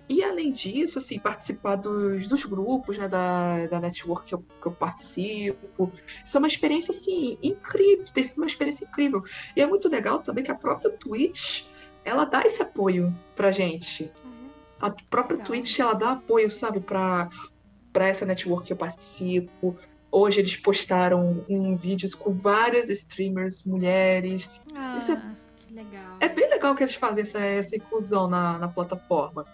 E 0.09 0.23
além 0.23 0.53
disso, 0.53 0.99
assim, 0.99 1.19
participar 1.19 1.77
dos, 1.77 2.29
dos 2.29 2.45
grupos 2.45 2.97
né, 2.97 3.09
da, 3.09 3.67
da 3.67 3.81
network 3.81 4.29
que 4.29 4.35
eu, 4.35 4.45
que 4.61 4.67
eu 4.67 4.73
participo. 4.73 5.93
Isso 6.25 6.37
é 6.37 6.39
uma 6.39 6.47
experiência 6.47 6.93
assim, 6.93 7.37
incrível, 7.43 8.05
tem 8.15 8.23
sido 8.23 8.39
uma 8.39 8.47
experiência 8.47 8.85
incrível. 8.85 9.25
E 9.57 9.61
é 9.61 9.67
muito 9.67 9.89
legal 9.89 10.21
também 10.21 10.45
que 10.45 10.51
a 10.51 10.55
própria 10.55 10.93
Twitch 10.93 11.65
ela 12.05 12.25
dá 12.25 12.43
esse 12.43 12.63
apoio 12.63 13.13
pra 13.35 13.51
gente. 13.51 14.05
Uhum. 14.25 14.49
A 14.81 14.91
própria 15.11 15.39
legal. 15.39 15.47
Twitch 15.47 15.79
ela 15.81 15.93
dá 15.93 16.13
apoio, 16.13 16.49
sabe, 16.53 16.79
pra, 16.79 17.29
pra 17.93 18.07
essa 18.07 18.25
network 18.25 18.69
que 18.69 18.73
eu 18.73 18.77
participo. 18.77 19.77
Hoje 20.13 20.39
eles 20.39 20.57
postaram 20.57 21.45
um 21.49 21.77
vídeos 21.77 22.15
com 22.15 22.33
várias 22.33 22.89
streamers 22.89 23.65
mulheres. 23.65 24.49
Ah, 24.73 24.97
Isso 24.97 25.11
é, 25.11 25.23
legal. 25.73 26.17
é 26.21 26.29
bem 26.29 26.49
legal 26.49 26.77
que 26.77 26.85
eles 26.85 26.95
fazem 26.95 27.23
essa, 27.23 27.41
essa 27.41 27.75
inclusão 27.75 28.29
na, 28.29 28.57
na 28.57 28.69
plataforma. 28.69 29.45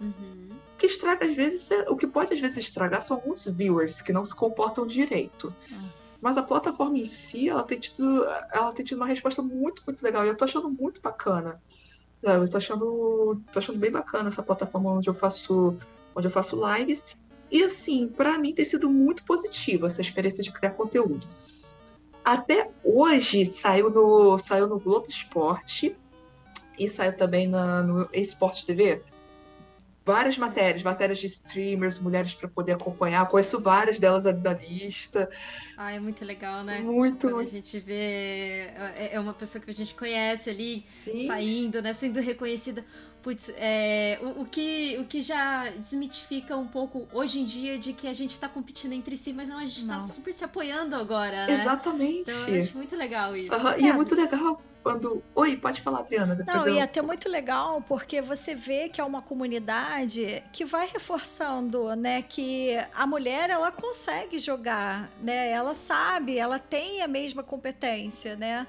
Uhum. 0.00 0.48
O 0.74 0.76
que 0.76 0.86
estraga 0.86 1.26
às 1.26 1.34
vezes, 1.34 1.70
é, 1.70 1.88
o 1.88 1.96
que 1.96 2.06
pode 2.06 2.32
às 2.32 2.40
vezes 2.40 2.56
estragar 2.56 3.02
são 3.02 3.16
alguns 3.16 3.46
viewers 3.46 4.02
que 4.02 4.12
não 4.12 4.24
se 4.24 4.34
comportam 4.34 4.86
direito. 4.86 5.54
Uhum. 5.70 5.88
mas 6.20 6.36
a 6.38 6.42
plataforma 6.42 6.98
em 6.98 7.04
si, 7.04 7.48
ela 7.48 7.62
tem 7.62 7.78
tido, 7.78 8.24
ela 8.50 8.72
tem 8.72 8.84
tido 8.84 8.96
uma 8.96 9.06
resposta 9.06 9.42
muito, 9.42 9.82
muito 9.86 10.02
legal. 10.02 10.24
E 10.24 10.28
eu 10.28 10.36
tô 10.36 10.44
achando 10.44 10.70
muito 10.70 11.00
bacana. 11.00 11.60
Eu 12.22 12.48
tô 12.48 12.56
achando, 12.56 13.40
tô 13.52 13.58
achando 13.58 13.78
bem 13.78 13.90
bacana 13.90 14.28
essa 14.28 14.42
plataforma 14.42 14.92
onde 14.92 15.08
eu 15.08 15.14
faço, 15.14 15.76
onde 16.14 16.26
eu 16.26 16.30
faço 16.30 16.58
lives. 16.66 17.04
E 17.50 17.62
assim, 17.62 18.08
para 18.08 18.38
mim 18.38 18.54
tem 18.54 18.64
sido 18.64 18.88
muito 18.88 19.22
positiva 19.24 19.86
essa 19.86 20.00
experiência 20.00 20.42
de 20.42 20.50
criar 20.50 20.70
conteúdo. 20.70 21.28
Até 22.24 22.70
hoje 22.82 23.44
saiu 23.44 23.90
no, 23.90 24.38
saiu 24.38 24.66
no 24.66 24.80
Globo 24.80 25.06
Esporte 25.08 25.94
e 26.78 26.88
saiu 26.88 27.14
também 27.14 27.46
na, 27.46 27.82
no 27.82 28.08
Esporte 28.14 28.64
TV 28.64 29.02
várias 30.04 30.36
matérias, 30.36 30.82
matérias 30.82 31.18
de 31.18 31.26
streamers, 31.26 31.98
mulheres 31.98 32.34
para 32.34 32.48
poder 32.48 32.72
acompanhar. 32.72 33.26
Conheço 33.28 33.60
várias 33.60 33.98
delas 33.98 34.24
da 34.24 34.52
lista. 34.52 35.30
Ah, 35.76 35.92
é 35.92 35.98
muito 35.98 36.24
legal, 36.24 36.62
né? 36.62 36.80
Muito. 36.80 37.28
Quando 37.28 37.40
a 37.40 37.44
gente 37.44 37.78
vê. 37.78 38.70
É, 38.96 39.10
é 39.12 39.20
uma 39.20 39.32
pessoa 39.32 39.62
que 39.64 39.70
a 39.70 39.74
gente 39.74 39.94
conhece 39.94 40.50
ali, 40.50 40.84
Sim. 40.86 41.26
saindo, 41.26 41.80
né? 41.80 41.92
Sendo 41.92 42.20
reconhecida. 42.20 42.84
Putz, 43.22 43.50
é, 43.56 44.18
o, 44.20 44.42
o, 44.42 44.44
que, 44.44 44.98
o 45.00 45.06
que 45.06 45.22
já 45.22 45.70
desmitifica 45.70 46.58
um 46.58 46.66
pouco 46.66 47.08
hoje 47.10 47.40
em 47.40 47.46
dia 47.46 47.78
de 47.78 47.94
que 47.94 48.06
a 48.06 48.12
gente 48.12 48.38
tá 48.38 48.46
competindo 48.50 48.92
entre 48.92 49.16
si, 49.16 49.32
mas 49.32 49.48
não, 49.48 49.56
a 49.56 49.64
gente 49.64 49.86
tá 49.86 49.94
não. 49.94 50.00
tá 50.00 50.06
super 50.06 50.34
se 50.34 50.44
apoiando 50.44 50.94
agora, 50.94 51.46
né? 51.46 51.54
Exatamente. 51.54 52.30
Então 52.30 52.48
eu 52.48 52.58
acho 52.58 52.76
muito 52.76 52.94
legal 52.94 53.34
isso. 53.34 53.54
Uhum. 53.56 53.78
E 53.78 53.88
é 53.88 53.92
muito 53.94 54.14
legal 54.14 54.60
quando. 54.84 55.24
Oi, 55.34 55.56
pode 55.56 55.80
falar, 55.80 56.00
Adriana. 56.00 56.36
Depois 56.36 56.56
Não, 56.56 56.68
eu... 56.68 56.74
e 56.74 56.78
é 56.78 56.82
até 56.82 57.00
muito 57.00 57.26
legal 57.26 57.82
porque 57.88 58.20
você 58.20 58.54
vê 58.54 58.90
que 58.90 59.00
é 59.00 59.04
uma 59.04 59.22
comunidade 59.22 60.44
que 60.52 60.64
vai 60.64 60.86
reforçando, 60.86 61.96
né, 61.96 62.20
que 62.20 62.76
a 62.94 63.06
mulher 63.06 63.48
ela 63.48 63.72
consegue 63.72 64.38
jogar, 64.38 65.10
né? 65.22 65.50
Ela 65.50 65.74
sabe, 65.74 66.36
ela 66.36 66.58
tem 66.58 67.00
a 67.00 67.08
mesma 67.08 67.42
competência, 67.42 68.36
né? 68.36 68.66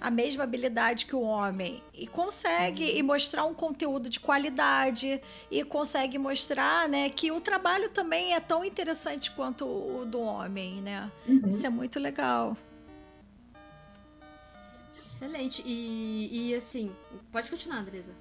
a 0.00 0.12
mesma 0.12 0.44
habilidade 0.44 1.06
que 1.06 1.16
o 1.16 1.22
homem 1.22 1.82
e 1.92 2.06
consegue 2.06 2.84
uhum. 2.84 2.96
e 2.98 3.02
mostrar 3.02 3.44
um 3.44 3.52
conteúdo 3.52 4.08
de 4.08 4.20
qualidade 4.20 5.20
e 5.50 5.64
consegue 5.64 6.16
mostrar, 6.18 6.88
né, 6.88 7.10
que 7.10 7.32
o 7.32 7.40
trabalho 7.40 7.88
também 7.88 8.32
é 8.32 8.38
tão 8.38 8.64
interessante 8.64 9.32
quanto 9.32 9.66
o 9.66 10.04
do 10.06 10.20
homem, 10.20 10.80
né? 10.80 11.10
Uhum. 11.26 11.48
Isso 11.48 11.66
é 11.66 11.68
muito 11.68 11.98
legal. 11.98 12.56
Excelente. 15.18 15.62
E, 15.66 16.50
e 16.50 16.54
assim, 16.54 16.94
pode 17.32 17.50
continuar, 17.50 17.78
Andresa. 17.78 18.12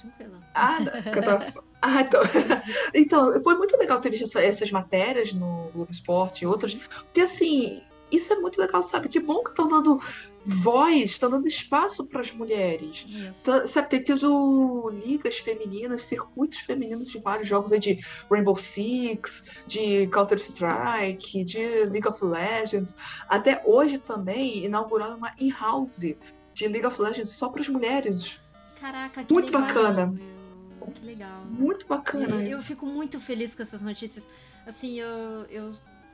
Tranquila. 0.00 0.40
Ah, 0.54 0.78
ah 1.82 2.00
então... 2.00 2.20
então, 2.94 3.42
foi 3.42 3.54
muito 3.56 3.76
legal 3.76 4.00
ter 4.00 4.10
visto 4.10 4.24
essa, 4.24 4.42
essas 4.42 4.70
matérias 4.70 5.34
no 5.34 5.70
Globo 5.74 5.92
Esporte 5.92 6.44
e 6.44 6.46
outras. 6.46 6.74
Porque, 6.74 7.20
assim, 7.20 7.82
isso 8.10 8.32
é 8.32 8.36
muito 8.36 8.58
legal, 8.58 8.82
sabe? 8.82 9.08
Que 9.08 9.20
bom 9.20 9.42
que 9.42 9.50
estão 9.50 9.68
dando 9.68 10.00
voz, 10.46 11.10
estão 11.10 11.28
dando 11.28 11.46
espaço 11.46 12.06
para 12.06 12.20
as 12.20 12.32
mulheres. 12.32 13.06
Tá, 13.44 13.66
sabe, 13.66 13.88
tem 13.88 14.02
tido 14.02 14.88
ligas 14.90 15.38
femininas, 15.38 16.02
circuitos 16.02 16.60
femininos 16.60 17.10
de 17.10 17.18
vários 17.18 17.48
jogos 17.48 17.72
aí 17.72 17.80
de 17.80 17.98
Rainbow 18.30 18.56
Six, 18.56 19.42
de 19.66 20.06
Counter-Strike, 20.06 21.44
de 21.44 21.84
League 21.86 22.06
of 22.06 22.24
Legends. 22.24 22.94
Até 23.28 23.60
hoje 23.66 23.98
também 23.98 24.64
inauguraram 24.64 25.16
uma 25.16 25.34
in-house 25.38 26.14
de 26.56 26.66
League 26.66 26.86
of 26.86 27.00
Legends 27.00 27.30
só 27.30 27.50
para 27.50 27.60
as 27.60 27.68
mulheres. 27.68 28.40
Caraca, 28.80 29.22
que 29.22 29.32
muito 29.32 29.46
legal, 29.46 29.62
bacana. 29.62 30.06
Meu. 30.06 30.90
Que 30.94 31.04
legal. 31.04 31.44
Muito 31.44 31.86
bacana. 31.86 32.36
Eu, 32.36 32.52
eu, 32.52 32.62
fico 32.62 32.86
muito 32.86 33.20
feliz 33.20 33.54
com 33.54 33.62
essas 33.62 33.82
notícias. 33.82 34.28
Assim, 34.66 34.98
eu, 34.98 35.44
eu 35.50 35.70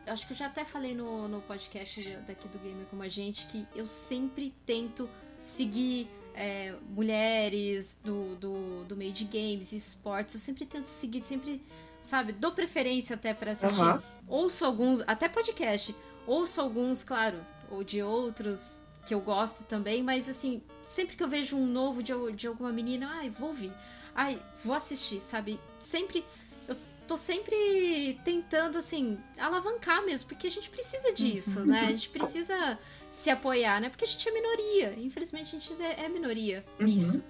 acho 0.08 0.26
que 0.26 0.32
eu 0.32 0.36
já 0.36 0.46
até 0.46 0.64
falei 0.64 0.94
no, 0.94 1.28
no 1.28 1.40
podcast 1.42 2.02
daqui 2.26 2.48
do 2.48 2.58
Gamer 2.58 2.86
Como 2.90 3.02
a 3.02 3.08
Gente 3.08 3.46
que 3.46 3.68
eu 3.74 3.86
sempre 3.86 4.52
tento 4.66 5.08
seguir 5.38 6.10
é, 6.34 6.74
mulheres 6.90 8.00
do, 8.02 8.34
do, 8.34 8.84
do 8.84 8.96
meio 8.96 9.12
de 9.12 9.24
games 9.24 9.70
e 9.70 9.76
esportes. 9.76 10.34
Eu 10.34 10.40
sempre 10.40 10.66
tento 10.66 10.86
seguir, 10.86 11.20
sempre, 11.20 11.62
sabe, 12.00 12.32
dou 12.32 12.50
preferência 12.50 13.14
até 13.14 13.32
para 13.32 13.52
assistir. 13.52 13.80
Uhum. 13.80 14.00
Ouço 14.26 14.64
alguns, 14.64 15.02
até 15.06 15.28
podcast. 15.28 15.94
Ouço 16.26 16.60
alguns, 16.60 17.04
claro, 17.04 17.38
ou 17.70 17.84
de 17.84 18.02
outros 18.02 18.82
que 19.04 19.14
eu 19.14 19.20
gosto 19.20 19.64
também, 19.64 20.02
mas 20.02 20.28
assim, 20.28 20.62
sempre 20.80 21.16
que 21.16 21.22
eu 21.22 21.28
vejo 21.28 21.56
um 21.56 21.66
novo 21.66 22.02
de, 22.02 22.12
de 22.34 22.46
alguma 22.46 22.72
menina, 22.72 23.10
ai, 23.14 23.30
vou 23.30 23.48
ouvir. 23.48 23.72
Ai, 24.14 24.40
vou 24.64 24.74
assistir, 24.74 25.20
sabe? 25.20 25.58
Sempre. 25.78 26.24
Eu 26.68 26.76
tô 27.06 27.16
sempre 27.16 28.20
tentando, 28.24 28.78
assim, 28.78 29.18
alavancar 29.38 30.04
mesmo, 30.04 30.28
porque 30.28 30.46
a 30.46 30.50
gente 30.50 30.70
precisa 30.70 31.12
disso, 31.12 31.60
uhum. 31.60 31.66
né? 31.66 31.86
A 31.86 31.90
gente 31.90 32.10
precisa 32.10 32.78
se 33.10 33.30
apoiar, 33.30 33.80
né? 33.80 33.88
Porque 33.88 34.04
a 34.04 34.08
gente 34.08 34.28
é 34.28 34.32
minoria. 34.32 34.94
Infelizmente, 34.98 35.56
a 35.56 35.58
gente 35.58 35.82
é, 35.82 36.08
minoria 36.08 36.64
uhum. 36.78 36.86
nisso. 36.86 37.24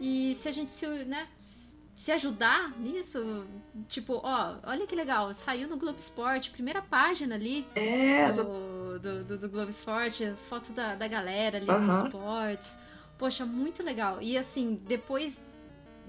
E 0.00 0.34
se 0.34 0.48
a 0.48 0.52
gente 0.52 0.72
se, 0.72 0.86
né, 1.04 1.28
se 1.36 2.10
ajudar 2.10 2.76
nisso, 2.78 3.46
tipo, 3.88 4.20
ó, 4.24 4.56
olha 4.64 4.86
que 4.86 4.96
legal, 4.96 5.32
saiu 5.32 5.68
no 5.68 5.76
Globo 5.76 5.98
Esporte, 5.98 6.50
primeira 6.50 6.82
página 6.82 7.36
ali. 7.36 7.64
É, 7.76 8.32
do 8.32 8.73
do, 8.98 9.24
do, 9.24 9.38
do 9.38 9.48
Globo 9.48 9.70
Esporte, 9.70 10.32
foto 10.34 10.72
da, 10.72 10.94
da 10.94 11.08
galera 11.08 11.58
ali 11.58 11.70
uhum. 11.70 11.86
do 11.86 11.92
esportes. 11.92 12.78
Poxa, 13.18 13.46
muito 13.46 13.82
legal. 13.82 14.20
E 14.20 14.36
assim, 14.36 14.80
depois 14.86 15.44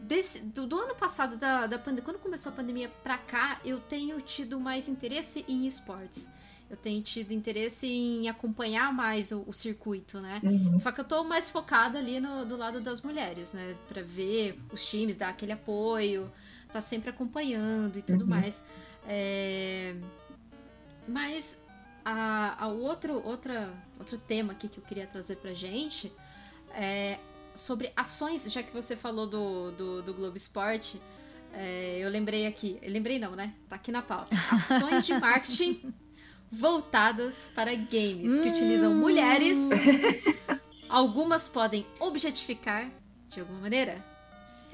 desse, 0.02 0.42
do, 0.42 0.66
do 0.66 0.80
ano 0.80 0.96
passado, 0.96 1.38
da, 1.38 1.68
da 1.68 1.78
pandemia, 1.78 2.04
quando 2.04 2.20
começou 2.20 2.52
a 2.52 2.56
pandemia 2.56 2.90
pra 3.04 3.18
cá, 3.18 3.60
eu 3.64 3.80
tenho 3.80 4.20
tido 4.22 4.60
mais 4.60 4.88
interesse 4.88 5.46
em 5.48 5.66
esportes. 5.66 6.32
Eu 6.70 6.76
tenho 6.76 7.02
tido 7.04 7.32
interesse 7.32 7.86
em 7.88 8.28
acompanhar 8.28 8.92
mais 8.92 9.32
o, 9.32 9.44
o 9.48 9.54
circuito, 9.54 10.20
né? 10.20 10.42
Uhum. 10.44 10.80
Só 10.80 10.92
que 10.92 11.00
eu 11.00 11.06
tô 11.06 11.24
mais 11.24 11.50
focada 11.50 12.00
ali 12.00 12.20
no, 12.20 12.44
do 12.44 12.58
lado 12.58 12.82
das 12.82 13.02
mulheres, 13.02 13.54
né? 13.54 13.76
Pra 13.88 14.02
ver 14.02 14.60
os 14.72 14.84
times, 14.84 15.16
dar 15.16 15.30
aquele 15.30 15.52
apoio, 15.52 16.32
tá 16.72 16.82
sempre 16.82 17.12
acompanhando 17.12 17.98
e 17.98 18.02
tudo 18.02 18.24
uhum. 18.24 18.30
mais. 18.30 18.66
É... 19.08 19.96
Mas 21.08 21.60
a, 22.06 22.64
a 22.64 22.68
outro, 22.68 23.16
outra, 23.26 23.74
outro 23.98 24.18
tema 24.18 24.54
aqui 24.54 24.70
que 24.70 24.78
eu 24.78 24.84
queria 24.84 25.08
trazer 25.08 25.38
pra 25.38 25.54
gente 25.54 26.14
é 26.72 27.18
sobre 27.56 27.92
ações, 27.96 28.52
já 28.52 28.62
que 28.62 28.72
você 28.72 28.96
falou 28.96 29.26
do, 29.26 29.72
do, 29.72 30.02
do 30.04 30.14
Globo 30.14 30.38
Esporte, 30.38 31.02
é, 31.52 31.98
eu 32.00 32.10
lembrei 32.10 32.46
aqui, 32.46 32.80
lembrei 32.84 33.18
não, 33.18 33.32
né? 33.32 33.54
Tá 33.68 33.78
aqui 33.78 33.92
na 33.92 34.02
pauta. 34.02 34.36
Ações 34.52 35.06
de 35.06 35.14
marketing 35.20 35.94
voltadas 36.52 37.52
para 37.56 37.74
games, 37.74 38.40
que 38.40 38.50
utilizam 38.50 38.92
hum. 38.92 39.00
mulheres. 39.00 39.58
Algumas 40.88 41.50
podem 41.50 41.86
objetificar 42.00 42.90
de 43.30 43.40
alguma 43.40 43.62
maneira 43.62 44.15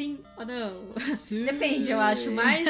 sim 0.02 0.20
ou 0.36 0.46
não? 0.46 1.16
Sim. 1.16 1.46
Depende, 1.46 1.92
eu 1.92 2.00
acho, 2.00 2.32
mas 2.32 2.64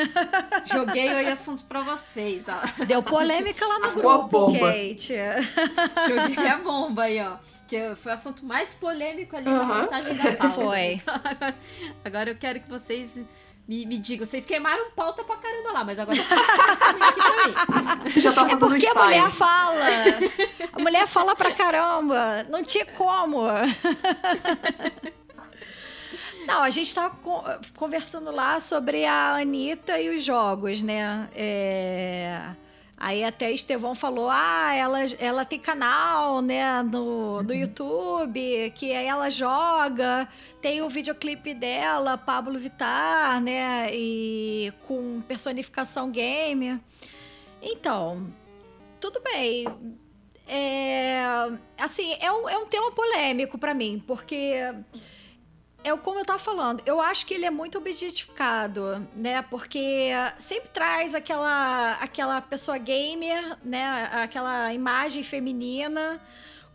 joguei 0.65 1.07
aí 1.07 1.27
assunto 1.27 1.63
pra 1.63 1.81
vocês, 1.81 2.45
ó. 2.49 2.85
Deu 2.85 3.01
polêmica 3.01 3.65
lá 3.65 3.79
no 3.79 3.91
grupo, 3.91 4.51
Kate. 4.53 5.13
Joguei 6.07 6.47
a 6.47 6.57
bomba 6.57 7.03
aí, 7.03 7.21
ó. 7.21 7.37
Que 7.67 7.95
foi 7.95 8.11
o 8.11 8.15
assunto 8.15 8.45
mais 8.45 8.73
polêmico 8.73 9.35
ali 9.35 9.45
na 9.45 9.63
montagem 9.63 10.15
da 10.15 10.35
pauta. 10.35 10.49
Foi. 10.49 10.93
Então, 10.93 11.15
agora, 11.23 11.55
agora 12.03 12.29
eu 12.31 12.35
quero 12.35 12.59
que 12.59 12.69
vocês 12.69 13.23
me, 13.65 13.85
me 13.85 13.97
digam, 13.97 14.25
vocês 14.25 14.45
queimaram 14.45 14.91
pauta 14.91 15.23
pra 15.23 15.37
caramba 15.37 15.71
lá, 15.71 15.83
mas 15.85 15.97
agora 15.97 16.17
vocês 16.21 16.81
aqui 16.81 17.21
pra 17.21 17.47
mim. 17.47 18.09
Já 18.19 18.33
tá 18.33 18.49
é 18.49 18.57
porque 18.57 18.87
a 18.87 18.93
mulher 18.93 19.31
fala. 19.31 19.85
A 20.73 20.79
mulher 20.79 21.07
fala 21.07 21.33
pra 21.35 21.53
caramba. 21.53 22.43
Não 22.49 22.61
tinha 22.61 22.85
como. 22.85 23.43
Não, 26.45 26.63
a 26.63 26.69
gente 26.69 26.87
estava 26.87 27.15
conversando 27.75 28.31
lá 28.31 28.59
sobre 28.59 29.05
a 29.05 29.35
Anitta 29.35 29.99
e 29.99 30.15
os 30.15 30.23
jogos, 30.23 30.81
né? 30.81 31.29
É... 31.35 32.55
Aí 33.01 33.23
até 33.23 33.51
Estevão 33.51 33.95
falou: 33.95 34.29
ah, 34.29 34.75
ela, 34.75 34.99
ela 35.17 35.43
tem 35.43 35.59
canal, 35.59 36.39
né, 36.39 36.83
no, 36.83 37.41
no 37.41 37.49
uhum. 37.49 37.59
YouTube, 37.59 38.71
que 38.75 38.93
aí 38.93 39.07
ela 39.07 39.27
joga, 39.29 40.27
tem 40.61 40.83
o 40.83 40.89
videoclipe 40.89 41.55
dela, 41.55 42.15
Pablo 42.15 42.59
Vittar, 42.59 43.41
né? 43.41 43.89
E 43.91 44.71
com 44.83 45.19
personificação 45.27 46.11
game. 46.11 46.79
Então, 47.59 48.31
tudo 48.99 49.19
bem. 49.19 49.65
É, 50.47 51.23
assim, 51.79 52.15
é 52.19 52.31
um, 52.31 52.47
é 52.49 52.57
um 52.57 52.67
tema 52.67 52.91
polêmico 52.91 53.57
para 53.57 53.73
mim, 53.73 54.03
porque 54.05 54.59
é 55.83 55.95
como 55.97 56.19
eu 56.19 56.25
tava 56.25 56.39
falando, 56.39 56.81
eu 56.85 57.01
acho 57.01 57.25
que 57.25 57.33
ele 57.33 57.45
é 57.45 57.49
muito 57.49 57.77
objetificado, 57.77 59.07
né? 59.15 59.41
Porque 59.43 60.09
sempre 60.37 60.69
traz 60.69 61.15
aquela, 61.15 61.93
aquela 61.93 62.41
pessoa 62.41 62.77
gamer, 62.77 63.57
né? 63.63 64.09
Aquela 64.11 64.73
imagem 64.73 65.23
feminina 65.23 66.21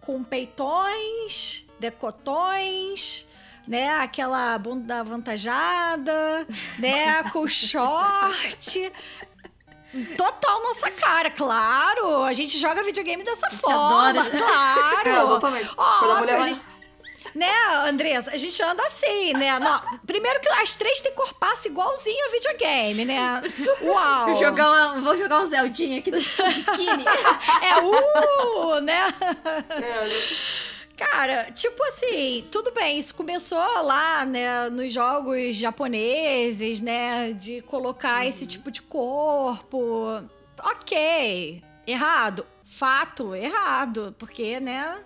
com 0.01 0.23
peitões, 0.23 1.65
decotões, 1.78 3.27
né? 3.66 3.91
Aquela 3.97 4.59
bunda 4.59 5.01
avantajada, 5.01 6.47
né? 6.78 7.23
Com 7.33 7.47
short. 7.47 8.93
Total 10.16 10.62
nossa 10.62 10.91
cara, 10.91 11.31
claro. 11.31 12.24
A 12.24 12.33
gente 12.33 12.59
joga 12.59 12.83
videogame 12.83 13.23
dessa 13.23 13.51
forma. 13.51 14.09
adora. 14.09 14.31
Claro. 14.31 15.09
É, 15.09 15.23
exatamente. 15.23 15.74
Quando 15.74 15.81
a 15.81 16.15
Óbvio, 16.15 16.19
mulher 16.19 16.37
a 16.37 16.43
gente... 16.43 16.76
Né, 17.37 17.53
Andressa? 17.87 18.31
A 18.31 18.37
gente 18.39 18.63
anda 18.63 18.83
assim, 18.87 19.35
né? 19.35 19.59
Não, 19.59 19.79
primeiro 20.07 20.41
que 20.41 20.49
as 20.49 20.75
três 20.75 21.03
têm 21.03 21.13
corpaço 21.13 21.69
igualzinho 21.69 22.27
a 22.27 22.31
videogame, 22.31 23.05
né? 23.05 23.43
Uau! 23.83 24.27
Vou 24.29 24.35
jogar, 24.37 24.71
uma, 24.71 25.01
vou 25.03 25.17
jogar 25.19 25.41
um 25.41 25.47
Zeldinha 25.47 25.99
aqui 25.99 26.11
do 26.11 26.17
biquíni. 26.17 27.05
É 27.63 27.79
uh, 27.79 28.81
né? 28.81 29.13
É, 29.71 30.97
Cara, 30.97 31.53
tipo 31.53 31.83
assim, 31.85 32.49
tudo 32.51 32.73
bem, 32.73 32.99
isso 32.99 33.15
começou 33.15 33.83
lá, 33.83 34.25
né, 34.25 34.71
nos 34.71 34.91
jogos 34.91 35.55
japoneses, 35.55 36.81
né, 36.81 37.33
de 37.33 37.61
colocar 37.63 38.27
esse 38.27 38.47
tipo 38.47 38.71
de 38.71 38.81
corpo. 38.81 40.25
Ok, 40.59 41.63
errado. 41.87 42.47
Fato, 42.65 43.35
errado, 43.35 44.15
porque, 44.19 44.59
né? 44.59 44.99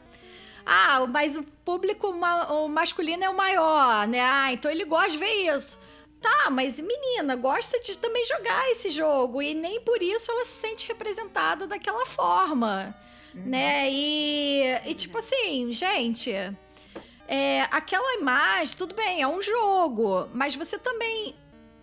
Ah, 0.72 1.04
mas 1.08 1.36
o 1.36 1.42
público 1.42 2.12
ma- 2.12 2.46
o 2.52 2.68
masculino 2.68 3.24
é 3.24 3.28
o 3.28 3.36
maior, 3.36 4.06
né? 4.06 4.20
Ah, 4.20 4.52
então 4.52 4.70
ele 4.70 4.84
gosta 4.84 5.10
de 5.10 5.18
ver 5.18 5.32
isso. 5.56 5.76
Tá, 6.22 6.48
mas 6.48 6.80
menina, 6.80 7.34
gosta 7.34 7.80
de 7.80 7.98
também 7.98 8.24
jogar 8.24 8.70
esse 8.70 8.90
jogo 8.90 9.42
e 9.42 9.52
nem 9.52 9.80
por 9.80 10.00
isso 10.00 10.30
ela 10.30 10.44
se 10.44 10.60
sente 10.60 10.86
representada 10.86 11.66
daquela 11.66 12.06
forma, 12.06 12.94
né? 13.34 13.88
E, 13.90 14.62
e 14.86 14.94
tipo 14.94 15.18
assim, 15.18 15.72
gente, 15.72 16.30
é, 17.26 17.62
aquela 17.70 18.14
imagem, 18.16 18.76
tudo 18.76 18.94
bem, 18.94 19.22
é 19.22 19.26
um 19.26 19.42
jogo, 19.42 20.28
mas 20.32 20.54
você 20.54 20.78
também 20.78 21.34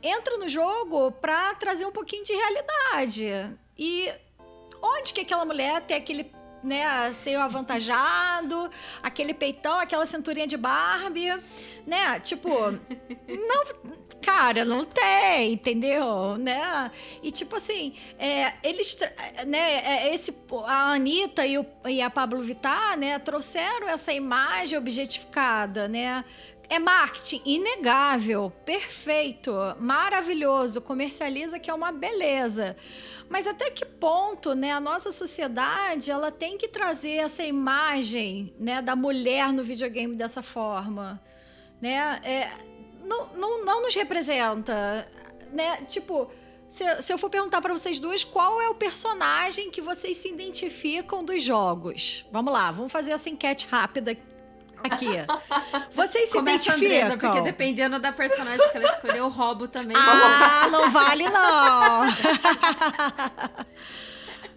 entra 0.03 0.37
no 0.37 0.47
jogo 0.47 1.11
pra 1.11 1.55
trazer 1.55 1.85
um 1.85 1.91
pouquinho 1.91 2.23
de 2.23 2.31
realidade. 2.33 3.27
E 3.77 4.09
onde 4.81 5.13
que 5.13 5.21
aquela 5.21 5.43
mulher 5.45 5.81
tem 5.81 5.97
aquele 5.97 6.31
né, 6.63 7.11
seio 7.11 7.41
avantajado, 7.41 8.69
aquele 9.01 9.33
peitão, 9.33 9.79
aquela 9.79 10.05
cinturinha 10.05 10.47
de 10.47 10.57
Barbie, 10.57 11.33
né? 11.85 12.19
Tipo, 12.19 12.49
não, 13.27 13.63
cara, 14.21 14.65
não 14.65 14.83
tem, 14.83 15.53
entendeu? 15.53 16.37
Né? 16.37 16.91
E 17.23 17.31
tipo 17.31 17.55
assim, 17.55 17.93
é, 18.19 18.53
eles, 18.61 18.97
né, 19.45 19.75
é, 19.85 20.13
esse, 20.13 20.35
a 20.65 20.91
Anitta 20.93 21.45
e, 21.45 21.57
o, 21.57 21.65
e 21.85 22.01
a 22.01 22.09
Pablo 22.09 22.41
Vittar, 22.41 22.97
né, 22.97 23.19
trouxeram 23.19 23.87
essa 23.87 24.11
imagem 24.11 24.77
objetificada, 24.77 25.87
né? 25.87 26.25
É 26.69 26.79
marketing 26.79 27.41
inegável, 27.45 28.51
perfeito, 28.65 29.53
maravilhoso, 29.79 30.81
comercializa 30.81 31.59
que 31.59 31.69
é 31.69 31.73
uma 31.73 31.93
beleza. 31.93 32.75
Mas 33.29 33.47
até 33.47 33.69
que 33.69 33.85
ponto, 33.85 34.53
né, 34.53 34.71
a 34.71 34.79
nossa 34.79 35.11
sociedade, 35.11 36.11
ela 36.11 36.29
tem 36.29 36.57
que 36.57 36.67
trazer 36.67 37.15
essa 37.15 37.43
imagem, 37.43 38.53
né, 38.59 38.81
da 38.81 38.95
mulher 38.95 39.53
no 39.53 39.63
videogame 39.63 40.15
dessa 40.15 40.41
forma, 40.41 41.21
né? 41.81 42.19
É, 42.23 42.51
não, 43.03 43.27
não, 43.35 43.65
não 43.65 43.81
nos 43.83 43.95
representa, 43.95 45.07
né? 45.53 45.77
Tipo, 45.87 46.29
se, 46.67 47.01
se 47.01 47.13
eu 47.13 47.17
for 47.17 47.29
perguntar 47.29 47.61
pra 47.61 47.73
vocês 47.73 47.99
duas, 47.99 48.23
qual 48.23 48.61
é 48.61 48.67
o 48.67 48.75
personagem 48.75 49.71
que 49.71 49.81
vocês 49.81 50.17
se 50.17 50.29
identificam 50.29 51.23
dos 51.23 51.41
jogos? 51.41 52.25
Vamos 52.31 52.51
lá, 52.51 52.71
vamos 52.71 52.91
fazer 52.91 53.11
essa 53.11 53.29
enquete 53.29 53.67
rápida 53.69 54.17
aqui. 54.83 55.07
Vocês 55.91 56.29
se 56.29 56.37
Começa 56.37 56.69
identificam? 56.69 57.07
Andresa, 57.07 57.17
porque 57.17 57.41
dependendo 57.41 57.99
da 57.99 58.11
personagem 58.11 58.69
que 58.69 58.77
ela 58.77 58.87
escolheu, 58.87 59.17
eu 59.17 59.29
roubo 59.29 59.67
também. 59.67 59.97
Ah, 59.97 60.69
não 60.71 60.91
vale 60.91 61.27
não. 61.29 62.03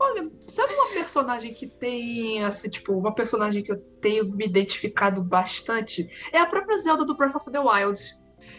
Olha, 0.01 0.31
sabe 0.47 0.73
uma 0.73 0.89
personagem 0.89 1.53
que 1.53 1.67
tem, 1.67 2.43
assim, 2.43 2.71
tipo, 2.71 2.95
uma 2.95 3.15
personagem 3.15 3.63
que 3.63 3.71
eu 3.71 3.79
tenho 4.01 4.25
me 4.25 4.47
identificado 4.47 5.23
bastante? 5.23 6.09
É 6.33 6.39
a 6.39 6.47
própria 6.47 6.79
Zelda 6.79 7.05
do 7.05 7.15
Breath 7.15 7.37
of 7.37 7.51
the 7.51 7.61
Wild. 7.61 8.01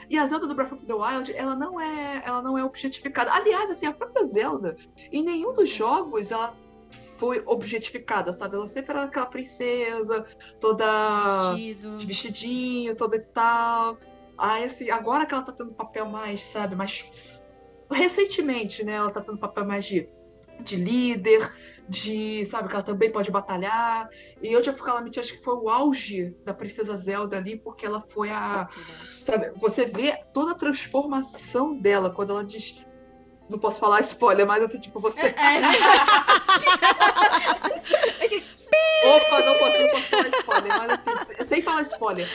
E 0.07 0.19
a 0.19 0.27
Zelda 0.27 0.45
do 0.45 0.53
Breath 0.53 0.73
of 0.73 0.85
the 0.85 0.93
Wild, 0.93 1.33
ela 1.33 1.55
não 1.55 1.81
é, 1.81 2.21
ela 2.23 2.43
não 2.43 2.57
é 2.57 2.63
objetificada. 2.63 3.33
Aliás, 3.33 3.71
assim, 3.71 3.87
a 3.87 3.93
própria 3.93 4.23
Zelda, 4.25 4.77
em 5.11 5.23
nenhum 5.23 5.51
dos 5.51 5.69
jogos 5.69 6.31
ela 6.31 6.55
foi 7.21 7.43
objetificada, 7.45 8.33
sabe? 8.33 8.55
Ela 8.55 8.67
sempre 8.67 8.93
era 8.93 9.03
aquela 9.03 9.27
princesa, 9.27 10.25
toda 10.59 11.51
Vestido. 11.51 11.97
de 11.97 12.05
vestidinho, 12.07 12.95
toda 12.95 13.15
e 13.15 13.19
tal. 13.19 13.99
Aí, 14.35 14.63
assim, 14.63 14.89
agora 14.89 15.27
que 15.27 15.33
ela 15.35 15.43
tá 15.43 15.51
tendo 15.51 15.71
papel 15.71 16.07
mais, 16.07 16.43
sabe, 16.43 16.75
mais. 16.75 17.07
Recentemente, 17.91 18.83
né? 18.83 18.93
Ela 18.93 19.11
tá 19.11 19.21
tendo 19.21 19.37
papel 19.37 19.63
mais 19.67 19.85
de, 19.85 20.09
de 20.61 20.75
líder, 20.75 21.53
de. 21.87 22.43
Sabe, 22.45 22.69
que 22.69 22.73
ela 22.73 22.83
também 22.83 23.11
pode 23.11 23.29
batalhar. 23.29 24.09
E 24.41 24.51
eu 24.51 24.63
já 24.63 24.73
fui 24.73 24.83
Calamity, 24.83 25.19
acho 25.19 25.37
que 25.37 25.43
foi 25.43 25.53
o 25.53 25.69
auge 25.69 26.35
da 26.43 26.55
Princesa 26.55 26.97
Zelda 26.97 27.37
ali, 27.37 27.55
porque 27.55 27.85
ela 27.85 28.01
foi 28.01 28.31
a. 28.31 28.67
Sabe, 29.07 29.51
você 29.57 29.85
vê 29.85 30.17
toda 30.33 30.53
a 30.53 30.55
transformação 30.55 31.77
dela 31.77 32.09
quando 32.09 32.31
ela 32.31 32.43
diz. 32.43 32.83
Não 33.51 33.59
posso 33.59 33.79
falar 33.79 33.99
spoiler, 33.99 34.47
mas 34.47 34.63
assim, 34.63 34.79
tipo, 34.79 34.99
você. 34.99 35.19
É, 35.19 35.33
Opa, 39.03 39.43
não 39.43 39.55
posso, 39.55 39.81
não 39.81 39.89
posso 39.89 40.09
falar 40.09 40.27
spoiler, 40.29 40.77
mas 40.77 40.91
assim, 40.93 41.25
se- 41.25 41.45
sem 41.45 41.61
falar 41.61 41.81
spoiler. 41.83 42.27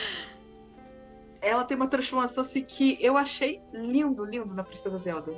Ela 1.41 1.63
tem 1.63 1.77
uma 1.77 1.87
transformação 1.87 2.41
assim 2.41 2.63
que 2.63 2.97
eu 3.03 3.17
achei 3.17 3.61
lindo, 3.73 4.25
lindo 4.25 4.53
na 4.53 4.63
Princesa 4.63 4.97
Zelda. 4.97 5.33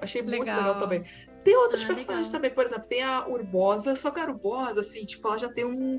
Achei 0.00 0.22
muito 0.22 0.38
Legal. 0.40 0.56
legal 0.58 0.78
também. 0.78 1.04
Tem 1.44 1.56
outros 1.56 1.82
Ah, 1.82 1.86
personagens 1.86 2.28
legal. 2.28 2.32
também, 2.40 2.50
por 2.54 2.64
exemplo, 2.64 2.84
tem 2.88 3.02
a 3.02 3.26
Urbosa, 3.26 3.94
só 3.96 4.10
que 4.10 4.20
a 4.20 4.24
Urbosa, 4.24 4.80
assim, 4.80 5.04
tipo, 5.04 5.26
ela 5.28 5.38
já 5.38 5.48
tem 5.50 5.64
um. 5.64 5.98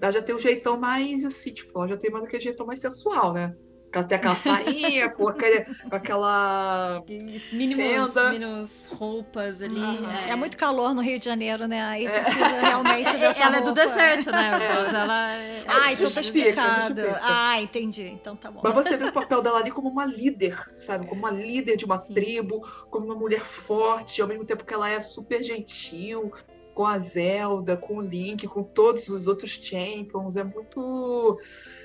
Ela 0.00 0.12
já 0.12 0.22
tem 0.22 0.34
um 0.34 0.38
jeitão 0.38 0.78
mais, 0.78 1.24
assim, 1.24 1.52
tipo, 1.52 1.78
ela 1.78 1.88
já 1.88 1.96
tem 1.96 2.10
mais 2.10 2.24
aquele 2.24 2.42
jeitão 2.42 2.66
mais 2.66 2.80
sensual, 2.80 3.32
né? 3.32 3.54
Ela 3.92 4.04
tem 4.04 4.16
aquela 4.16 4.36
sainha, 4.36 5.10
com, 5.10 5.28
aquele, 5.28 5.64
com 5.64 5.94
aquela. 5.94 7.02
Os 7.34 7.52
mínimos, 7.52 8.14
mínimos 8.30 8.90
roupas 8.92 9.60
ali. 9.60 9.80
Aham. 9.80 10.30
É 10.30 10.34
muito 10.34 10.56
calor 10.56 10.94
no 10.94 11.02
Rio 11.02 11.18
de 11.18 11.26
Janeiro, 11.26 11.66
né? 11.68 11.82
Aí 11.82 12.08
precisa 12.08 12.46
realmente 12.60 13.12
É, 13.14 13.18
dessa 13.18 13.44
ela 13.44 13.56
é 13.56 13.60
do 13.60 13.66
roupa. 13.66 13.82
deserto, 13.82 14.30
né? 14.30 14.58
Deus, 14.72 14.92
ela 14.92 15.32
é... 15.36 15.64
Ah, 15.66 15.92
então 15.92 16.10
tá 16.10 16.20
explicado. 16.20 17.02
Ah, 17.20 17.60
entendi. 17.60 18.08
Então 18.08 18.34
tá 18.34 18.50
bom. 18.50 18.60
Mas 18.64 18.74
você 18.74 18.96
vê 18.96 19.04
o 19.04 19.12
papel 19.12 19.42
dela 19.42 19.58
ali 19.58 19.70
como 19.70 19.88
uma 19.88 20.06
líder, 20.06 20.58
sabe? 20.74 21.06
Como 21.06 21.20
uma 21.20 21.30
líder 21.30 21.76
de 21.76 21.84
uma 21.84 21.98
Sim. 21.98 22.14
tribo, 22.14 22.66
como 22.90 23.06
uma 23.06 23.14
mulher 23.14 23.44
forte, 23.44 24.22
ao 24.22 24.28
mesmo 24.28 24.44
tempo 24.44 24.64
que 24.64 24.72
ela 24.72 24.88
é 24.88 25.00
super 25.00 25.42
gentil 25.42 26.32
com 26.74 26.86
a 26.86 26.98
Zelda, 26.98 27.76
com 27.76 27.98
o 27.98 28.00
Link, 28.00 28.46
com 28.48 28.62
todos 28.62 29.08
os 29.08 29.26
outros 29.26 29.50
champions. 29.50 30.36
É 30.36 30.44
muito. 30.44 31.38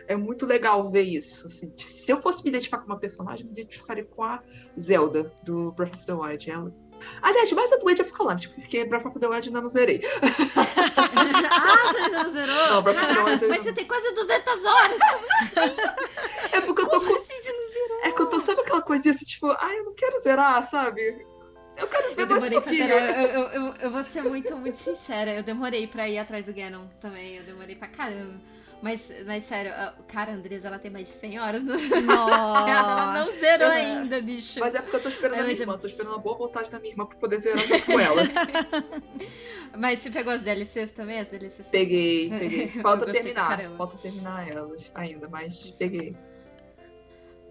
É 0.07 0.15
muito 0.15 0.45
legal 0.45 0.89
ver 0.89 1.03
isso. 1.03 1.47
assim. 1.47 1.71
Se 1.77 2.11
eu 2.11 2.21
fosse 2.21 2.43
me 2.43 2.49
identificar 2.49 2.77
com 2.79 2.85
uma 2.85 2.97
personagem, 2.99 3.45
eu 3.45 3.51
me 3.51 3.59
identificaria 3.61 4.05
com 4.05 4.23
a 4.23 4.41
Zelda, 4.79 5.31
do 5.43 5.71
Breath 5.73 5.95
of 5.95 6.05
the 6.05 6.13
Wild. 6.13 6.49
Ela... 6.49 6.73
Aliás, 7.21 7.51
mais 7.51 7.71
a 7.71 7.77
do 7.77 7.87
Age 7.89 8.01
of 8.01 8.11
Calamity, 8.11 8.49
porque 8.49 8.83
Breath 8.85 9.05
of 9.05 9.19
the 9.19 9.27
Wild 9.27 9.47
ainda 9.49 9.61
não 9.61 9.69
zerei. 9.69 10.01
ah, 11.51 11.91
você 11.91 11.97
ainda 12.03 12.23
não 12.23 12.29
zerou? 12.29 12.55
Não, 12.69 12.81
Breath 12.83 12.97
of 12.97 13.05
the 13.15 13.23
Wild 13.23 13.47
mas 13.47 13.57
não- 13.57 13.63
você 13.63 13.73
tem 13.73 13.85
quase 13.85 14.13
200 14.13 14.65
horas. 14.65 14.99
Como, 15.11 15.25
É 16.53 16.61
porque 16.61 16.81
eu 16.81 16.85
tô 16.89 16.99
como 16.99 17.05
com. 17.13 17.21
assim 17.21 17.33
você 17.41 17.51
não 17.53 17.67
zerou? 17.69 17.99
É 18.03 18.11
que 18.11 18.21
eu 18.21 18.25
tô, 18.27 18.39
sabe 18.39 18.61
aquela 18.61 18.81
coisinha 18.81 19.13
assim, 19.13 19.25
tipo, 19.25 19.47
ai, 19.59 19.79
eu 19.79 19.85
não 19.85 19.93
quero 19.93 20.19
zerar, 20.19 20.67
sabe? 20.67 21.25
Eu 21.77 21.87
quero 21.87 22.15
ver 22.15 22.21
Eu 22.23 22.27
mais 22.27 22.49
demorei 22.49 22.57
um 22.57 22.61
pra. 22.61 22.73
Eu, 22.73 23.29
eu, 23.29 23.47
eu, 23.49 23.73
eu 23.81 23.91
vou 23.91 24.03
ser 24.03 24.23
muito, 24.23 24.55
muito 24.57 24.77
sincera. 24.79 25.31
Eu 25.35 25.43
demorei 25.43 25.85
pra 25.85 26.09
ir 26.09 26.17
atrás 26.17 26.45
do 26.47 26.53
Ganon 26.53 26.87
também. 26.99 27.35
Eu 27.35 27.43
demorei 27.43 27.75
pra 27.75 27.87
caramba. 27.87 28.41
Mas, 28.81 29.11
mas 29.25 29.43
sério, 29.43 29.71
cara, 30.07 30.31
a 30.31 30.35
Andresa, 30.35 30.67
ela 30.67 30.77
tem 30.77 30.91
mais 30.91 31.07
de 31.07 31.13
100 31.15 31.39
horas 31.39 31.63
no 31.63 31.73
Nossa. 32.05 32.69
ela 32.69 33.13
não 33.13 33.31
zerou 33.31 33.69
ainda, 33.69 34.21
bicho. 34.21 34.59
Mas 34.59 34.75
é 34.75 34.81
porque 34.81 34.97
eu 34.97 35.01
tô 35.01 35.09
esperando 35.09 35.33
É, 35.35 35.39
a 35.39 35.43
minha 35.43 35.51
mas 35.51 35.59
é- 35.59 35.63
irmã, 35.63 35.77
tô 35.79 35.87
esperando 35.87 36.11
uma 36.13 36.19
boa 36.19 36.37
vontade 36.37 36.69
da 36.71 36.79
minha 36.79 36.91
irmã 36.93 37.05
pra 37.07 37.17
poder 37.17 37.39
zerar 37.39 37.57
junto 37.57 37.85
com 37.87 37.99
ela. 37.99 38.21
Mas 39.77 39.99
você 39.99 40.09
pegou 40.09 40.31
as 40.33 40.41
DLCs 40.41 40.91
também? 40.91 41.19
As 41.19 41.27
DLCs? 41.27 41.67
Peguei, 41.67 42.29
peguei. 42.29 42.67
Falta 42.81 43.05
terminar. 43.11 43.61
Falta 43.77 43.97
terminar 43.97 44.47
elas 44.49 44.91
ainda, 44.95 45.27
mas 45.29 45.53
Isso. 45.65 45.77
peguei. 45.77 46.15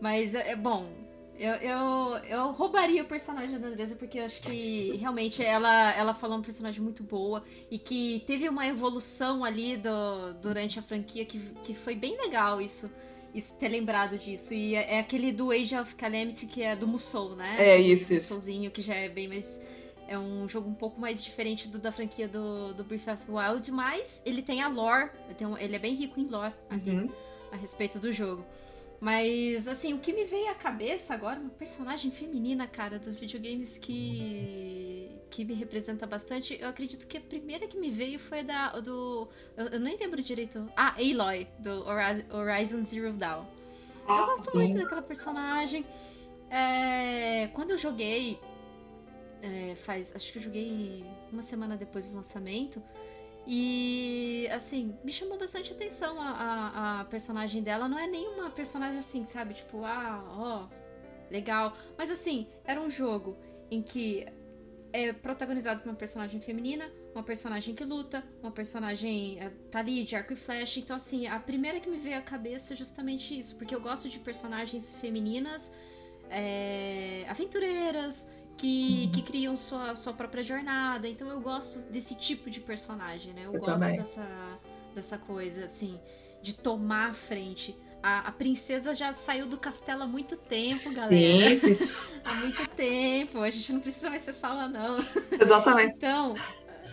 Mas 0.01 0.35
é 0.35 0.53
é 0.53 0.57
bom. 0.57 0.89
Eu, 1.39 1.55
eu, 1.57 1.79
eu 2.29 2.51
roubaria 2.53 3.03
o 3.03 3.07
personagem 3.07 3.59
da 3.59 3.69
Andresa 3.69 3.97
porque 3.97 4.19
eu 4.19 4.25
acho 4.25 4.43
que 4.43 4.97
realmente 4.97 5.45
ela, 5.45 5.93
ela 5.95 6.15
falou 6.15 6.39
um 6.39 6.43
personagem 6.43 6.81
muito 6.83 7.03
boa 7.03 7.45
e 7.71 7.79
que 7.79 8.25
teve 8.27 8.49
uma 8.49 8.67
evolução 8.67 9.45
ali 9.45 9.77
do, 9.77 10.33
durante 10.41 10.79
a 10.79 10.83
franquia 10.83 11.27
que, 11.27 11.39
que 11.63 11.75
foi 11.75 11.95
bem 11.95 12.17
legal 12.17 12.59
isso, 12.61 12.91
isso 13.35 13.59
ter 13.59 13.69
lembrado 13.69 14.17
disso. 14.17 14.55
E 14.55 14.75
é, 14.75 14.95
é 14.95 14.99
aquele 15.01 15.31
do 15.31 15.51
Age 15.51 15.77
of 15.77 15.95
Calamity 15.95 16.47
que 16.47 16.63
é 16.63 16.75
do 16.75 16.87
Musou, 16.87 17.37
né? 17.37 17.57
É, 17.59 17.79
isso, 17.79 18.15
isso. 18.15 18.33
Musouzinho 18.33 18.71
que 18.71 18.81
já 18.81 18.95
é 18.95 19.09
bem 19.09 19.29
mais. 19.29 19.61
É 20.09 20.17
um 20.19 20.49
jogo 20.49 20.71
um 20.71 20.75
pouco 20.75 20.99
mais 21.01 21.23
diferente 21.23 21.69
do 21.69 21.79
da 21.79 21.91
franquia 21.93 22.29
do, 22.29 22.73
do 22.73 22.83
Breath 22.85 23.09
of 23.09 23.27
the 23.27 23.33
Wild, 23.33 23.71
mas 23.73 24.23
ele 24.25 24.41
tem 24.41 24.63
a 24.63 24.69
lore, 24.69 25.11
ele 25.27 25.35
tem 25.35 25.47
um- 25.47 25.59
ele 25.59 25.75
é 25.77 25.79
bem 25.79 25.95
rico 25.95 26.19
em 26.21 26.29
lore 26.29 26.55
Uhum. 26.71 27.11
a 27.53 27.57
respeito 27.57 27.99
do 27.99 28.11
jogo. 28.13 28.47
Mas, 29.01 29.69
assim, 29.69 29.93
o 29.93 29.99
que 29.99 30.13
me 30.13 30.25
veio 30.25 30.51
à 30.51 30.55
cabeça 30.55 31.15
agora, 31.15 31.39
uma 31.39 31.51
personagem 31.51 32.11
feminina, 32.11 32.67
cara, 32.67 32.99
dos 32.99 33.17
videogames 33.17 33.77
que. 33.79 35.11
que 35.31 35.45
me 35.45 35.55
representa 35.55 36.07
bastante, 36.07 36.57
eu 36.61 36.69
acredito 36.69 37.07
que 37.07 37.19
a 37.19 37.21
primeira 37.21 37.67
que 37.67 37.79
me 37.79 37.91
veio 37.91 38.19
foi 38.19 38.43
da 38.43 38.71
do. 38.81 39.29
Eu, 39.57 39.67
eu 39.67 39.81
nem 39.81 39.97
lembro 39.99 40.23
direito. 40.23 40.67
Ah, 40.77 40.95
Aloy, 40.99 41.47
do 41.59 41.85
Horizon 42.35 42.83
Zero 42.85 43.13
Dawn. 43.13 43.45
Ah, 44.09 44.21
eu 44.21 44.27
gosto 44.27 44.51
sim. 44.51 44.59
muito 44.59 44.79
daquela 44.79 45.03
personagem. 45.03 45.85
É, 46.51 47.49
quando 47.49 47.73
eu 47.73 47.79
joguei. 47.79 48.39
É, 49.43 49.75
faz. 49.75 50.17
Acho 50.17 50.33
que 50.33 50.39
eu 50.39 50.43
joguei 50.43 51.05
uma 51.31 51.43
semana 51.43 51.77
depois 51.77 52.09
do 52.09 52.17
lançamento. 52.17 52.83
E, 53.47 54.49
assim, 54.53 54.99
me 55.05 55.13
chamou 55.13 55.39
bastante 55.39 55.73
atenção 55.73 56.21
a, 56.21 56.31
a, 56.31 57.01
a, 57.01 57.05
personagem 57.05 57.63
dela. 57.63 57.87
Não 57.87 57.99
é 57.99 58.07
nenhuma 58.07 58.51
personagem 58.51 58.99
assim, 58.99 59.25
sabe? 59.25 59.55
Tipo, 59.55 59.85
ah, 59.85 60.25
ó, 60.37 60.69
legal. 61.31 61.73
Mas, 61.97 62.11
assim, 62.11 62.49
era 62.65 62.81
um 62.81 62.91
jogo 62.91 63.37
em 63.71 63.83
que 63.83 64.27
é 64.93 65.13
protagonizado 65.13 65.81
por 65.81 65.91
uma 65.91 65.95
personagem 65.95 66.41
feminina, 66.41 66.91
uma 67.15 67.23
personagem 67.23 67.75
que 67.75 67.85
luta, 67.85 68.25
uma 68.43 68.51
personagem 68.51 69.39
é, 69.41 69.51
tá 69.71 69.79
ali 69.79 70.03
de 70.03 70.17
arco 70.17 70.33
e 70.33 70.37
flecha. 70.37 70.81
Então, 70.81 70.97
assim, 70.97 71.27
a 71.27 71.39
primeira 71.39 71.79
que 71.79 71.89
me 71.89 71.99
veio 71.99 72.19
à 72.19 72.23
cabeça 72.23 72.75
é 72.75 72.77
justamente 72.77 73.39
isso, 73.39 73.57
porque 73.57 73.75
eu 73.75 73.81
gosto 73.81 74.09
de 74.09 74.19
personagens 74.19 75.01
femininas, 75.01 75.73
é, 76.29 77.25
aventureiras, 77.29 78.31
que, 78.57 79.09
que 79.09 79.23
criam 79.23 79.55
sua, 79.55 79.95
sua 79.97 80.13
própria 80.13 80.43
jornada. 80.43 81.09
Então, 81.09 81.29
eu 81.29 81.41
gosto 81.41 81.81
desse 81.91 82.15
tipo 82.17 82.51
de 82.51 82.61
personagem, 82.61 83.33
né? 83.33 83.43
Eu, 83.45 83.55
eu 83.55 83.61
gosto 83.61 83.79
dessa, 83.79 84.59
dessa 84.95 85.19
coisa, 85.19 85.65
assim, 85.65 86.01
de 86.43 86.55
tomar 86.55 87.11
a 87.11 87.13
frente. 87.13 87.77
A, 88.03 88.29
a, 88.29 88.33
princesa 88.33 88.95
já 88.95 89.13
saiu 89.13 89.47
do 89.47 89.59
castelo 89.59 90.03
há 90.03 90.07
muito 90.07 90.37
tempo, 90.37 90.93
galera. 90.95 91.57
Sim. 91.57 91.77
há 92.25 92.35
muito 92.35 92.67
tempo. 92.69 93.41
A 93.41 93.51
gente 93.51 93.73
não 93.73 93.81
precisa 93.81 94.09
mais 94.09 94.23
ser 94.23 94.33
salva, 94.33 94.69
não. 94.69 94.99
Exatamente. 95.41 95.97
então, 95.97 96.35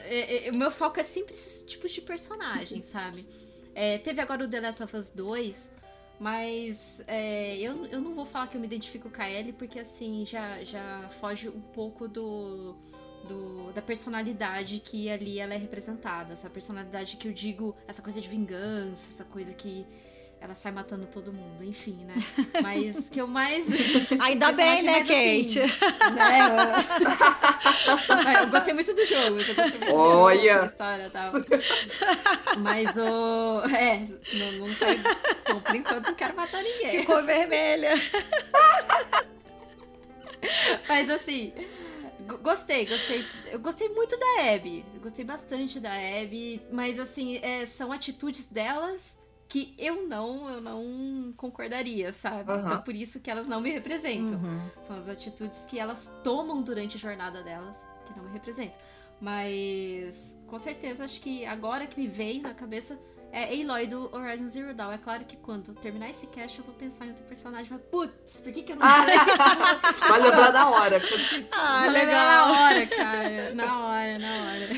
é, 0.01 0.47
é, 0.47 0.51
o 0.51 0.57
meu 0.57 0.71
foco 0.71 0.99
é 0.99 1.03
sempre 1.03 1.33
esses 1.33 1.63
tipos 1.63 1.91
de 1.91 2.01
personagens, 2.01 2.85
sabe? 2.87 3.25
É, 3.75 3.97
teve 3.99 4.21
agora 4.21 4.43
o 4.43 4.47
The 4.47 4.59
Last 4.59 4.83
of 4.83 4.95
Us 4.95 5.11
2, 5.11 5.75
mas 6.19 7.03
é, 7.07 7.57
eu, 7.57 7.85
eu 7.87 7.99
não 7.99 8.13
vou 8.13 8.25
falar 8.25 8.47
que 8.47 8.55
eu 8.55 8.61
me 8.61 8.67
identifico 8.67 9.09
com 9.09 9.21
a 9.21 9.29
Ellie, 9.29 9.53
porque 9.53 9.79
assim, 9.79 10.25
já, 10.25 10.63
já 10.63 11.09
foge 11.11 11.49
um 11.49 11.61
pouco 11.61 12.07
do, 12.07 12.75
do, 13.27 13.71
da 13.73 13.81
personalidade 13.81 14.79
que 14.79 15.09
ali 15.09 15.39
ela 15.39 15.53
é 15.53 15.57
representada. 15.57 16.33
Essa 16.33 16.49
personalidade 16.49 17.17
que 17.17 17.27
eu 17.27 17.33
digo, 17.33 17.75
essa 17.87 18.01
coisa 18.01 18.21
de 18.21 18.27
vingança, 18.27 19.09
essa 19.09 19.25
coisa 19.25 19.53
que 19.53 19.85
ela 20.43 20.55
sai 20.55 20.73
matando 20.73 21.05
todo 21.05 21.31
mundo, 21.31 21.63
enfim, 21.63 22.05
né? 22.05 22.15
Mas 22.61 23.07
que 23.07 23.21
eu 23.21 23.27
mais. 23.27 23.69
Ainda 24.19 24.51
bem, 24.51 24.83
né, 24.83 24.99
Kate? 24.99 25.61
Assim, 25.61 26.15
né? 26.15 26.39
Eu... 27.87 28.43
eu... 28.43 28.49
gostei 28.49 28.73
muito 28.73 28.93
do 28.93 29.05
jogo. 29.05 29.39
Eu 29.39 29.55
muito 29.55 29.93
Olha! 29.95 30.59
Da 30.59 30.65
história 30.65 31.07
e 31.07 31.09
tal. 31.09 31.31
Mas 32.59 32.97
o. 32.97 33.61
É, 33.73 33.99
não, 34.33 34.51
não 34.67 34.73
sei. 34.73 34.99
Bom, 35.47 35.61
por 35.61 35.75
enquanto 35.75 36.07
não 36.07 36.15
quero 36.15 36.35
matar 36.35 36.61
ninguém. 36.61 36.99
Ficou 36.99 37.23
vermelha. 37.23 37.93
Mas 40.89 41.09
assim. 41.09 41.53
Gostei, 42.41 42.85
gostei. 42.85 43.25
Eu 43.49 43.59
gostei 43.59 43.87
muito 43.89 44.17
da 44.17 44.53
Abby. 44.53 44.83
Gostei 45.01 45.23
bastante 45.23 45.79
da 45.79 45.93
Abby. 45.93 46.61
Mas, 46.69 46.99
assim, 46.99 47.37
é, 47.41 47.65
são 47.65 47.93
atitudes 47.93 48.47
delas 48.47 49.22
que 49.53 49.75
eu 49.77 50.07
não, 50.07 50.49
eu 50.49 50.59
não 50.59 51.31
concordaria, 51.37 52.11
sabe? 52.11 52.51
Uhum. 52.51 52.59
Então 52.61 52.81
por 52.81 52.95
isso 52.95 53.21
que 53.21 53.29
elas 53.29 53.45
não 53.45 53.61
me 53.61 53.69
representam. 53.69 54.39
Uhum. 54.39 54.59
São 54.81 54.95
as 54.95 55.07
atitudes 55.07 55.63
que 55.63 55.77
elas 55.77 56.19
tomam 56.23 56.63
durante 56.63 56.97
a 56.97 56.99
jornada 56.99 57.43
delas 57.43 57.87
que 58.03 58.17
não 58.17 58.23
me 58.23 58.33
representam. 58.33 58.75
Mas 59.21 60.43
com 60.47 60.57
certeza 60.57 61.05
acho 61.05 61.21
que 61.21 61.45
agora 61.45 61.85
que 61.85 61.99
me 61.99 62.07
veio 62.07 62.41
na 62.41 62.55
cabeça 62.55 62.99
é 63.33 63.45
Aloy 63.45 63.87
do 63.87 64.15
Horizon 64.15 64.47
Zero 64.47 64.73
Dawn. 64.75 64.91
É 64.91 64.97
claro 64.99 65.25
que 65.25 65.35
quando 65.35 65.73
terminar 65.73 66.07
esse 66.07 66.27
cast 66.27 66.59
eu 66.59 66.65
vou 66.65 66.75
pensar 66.75 67.05
em 67.05 67.09
outro 67.09 67.23
personagem. 67.23 67.65
Vai, 67.67 67.79
putz, 67.79 68.39
por 68.39 68.53
que, 68.53 68.61
que 68.61 68.73
eu 68.73 68.75
não 68.75 68.85
ah, 68.85 69.03
Vai 70.07 70.21
lembrar 70.21 70.53
na 70.53 70.69
hora. 70.69 71.01
Ah, 71.51 71.81
vou 71.81 71.91
lembrar 71.91 72.25
na 72.25 72.51
hora, 72.51 72.85
cara. 72.85 73.53
Na 73.55 73.87
hora, 73.87 74.19
na 74.19 74.43
hora. 74.43 74.69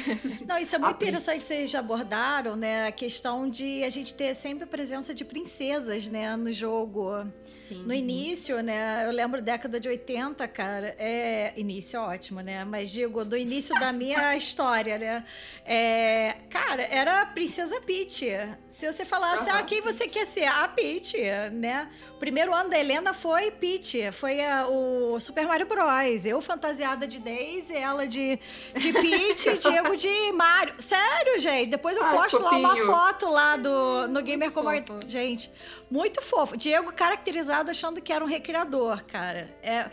Não, 0.47 0.57
isso 0.57 0.75
é 0.75 0.79
muito 0.79 0.93
ah, 0.93 1.07
interessante 1.07 1.41
que 1.41 1.47
vocês 1.47 1.69
já 1.69 1.79
abordaram, 1.79 2.55
né? 2.55 2.87
A 2.87 2.91
questão 2.91 3.49
de 3.49 3.83
a 3.83 3.89
gente 3.89 4.13
ter 4.13 4.33
sempre 4.33 4.63
a 4.63 4.67
presença 4.67 5.13
de 5.13 5.25
princesas, 5.25 6.07
né, 6.07 6.35
no 6.35 6.51
jogo. 6.51 7.25
Sim. 7.67 7.83
No 7.83 7.93
início, 7.93 8.61
né? 8.61 9.07
Eu 9.07 9.11
lembro 9.11 9.41
década 9.41 9.79
de 9.79 9.89
80, 9.89 10.47
cara. 10.47 10.95
É, 10.99 11.51
início 11.57 11.99
ótimo, 11.99 12.41
né? 12.41 12.63
Mas 12.63 12.91
digo, 12.91 13.25
do 13.25 13.35
início 13.35 13.73
da 13.79 13.91
minha 13.91 14.35
história, 14.37 14.99
né? 14.99 15.25
É, 15.65 16.35
cara, 16.47 16.83
era 16.83 17.21
a 17.21 17.25
Princesa 17.25 17.81
Peach. 17.81 18.27
Se 18.69 18.91
você 18.91 19.03
falasse, 19.03 19.49
ah, 19.49 19.63
quem 19.63 19.81
você 19.81 20.07
quer 20.07 20.27
ser? 20.27 20.45
A 20.45 20.67
Peach, 20.67 21.17
né? 21.53 21.89
O 22.15 22.19
primeiro 22.19 22.53
ano 22.53 22.69
da 22.69 22.77
Helena 22.77 23.13
foi 23.13 23.49
Peach, 23.49 24.11
foi 24.11 24.45
a, 24.45 24.67
o 24.67 25.19
Super 25.19 25.47
Mario 25.47 25.65
Bros. 25.65 26.23
Eu 26.23 26.41
fantasiada 26.41 27.07
de 27.07 27.19
Daisy, 27.19 27.75
ela 27.75 28.05
de, 28.05 28.39
de 28.75 28.93
Peach, 28.93 29.57
Diego 29.57 29.95
de 29.95 30.31
Mario. 30.33 30.75
Sério, 30.77 31.39
gente. 31.39 31.71
Depois 31.71 31.97
eu 31.97 32.03
Ai, 32.03 32.15
posto 32.15 32.43
lá 32.43 32.51
uma 32.51 32.77
foto 32.77 33.27
lá 33.27 33.57
do, 33.57 34.07
no 34.07 34.21
Gamer 34.21 34.51
Como... 34.51 34.69
Gente, 35.07 35.51
muito 35.95 36.21
fofo. 36.21 36.57
Diego 36.57 36.91
caracterizado 36.91 37.71
achando 37.71 38.01
que 38.01 38.11
era 38.11 38.23
um 38.23 38.27
recreador, 38.27 39.05
cara. 39.05 39.49
É 39.63 39.85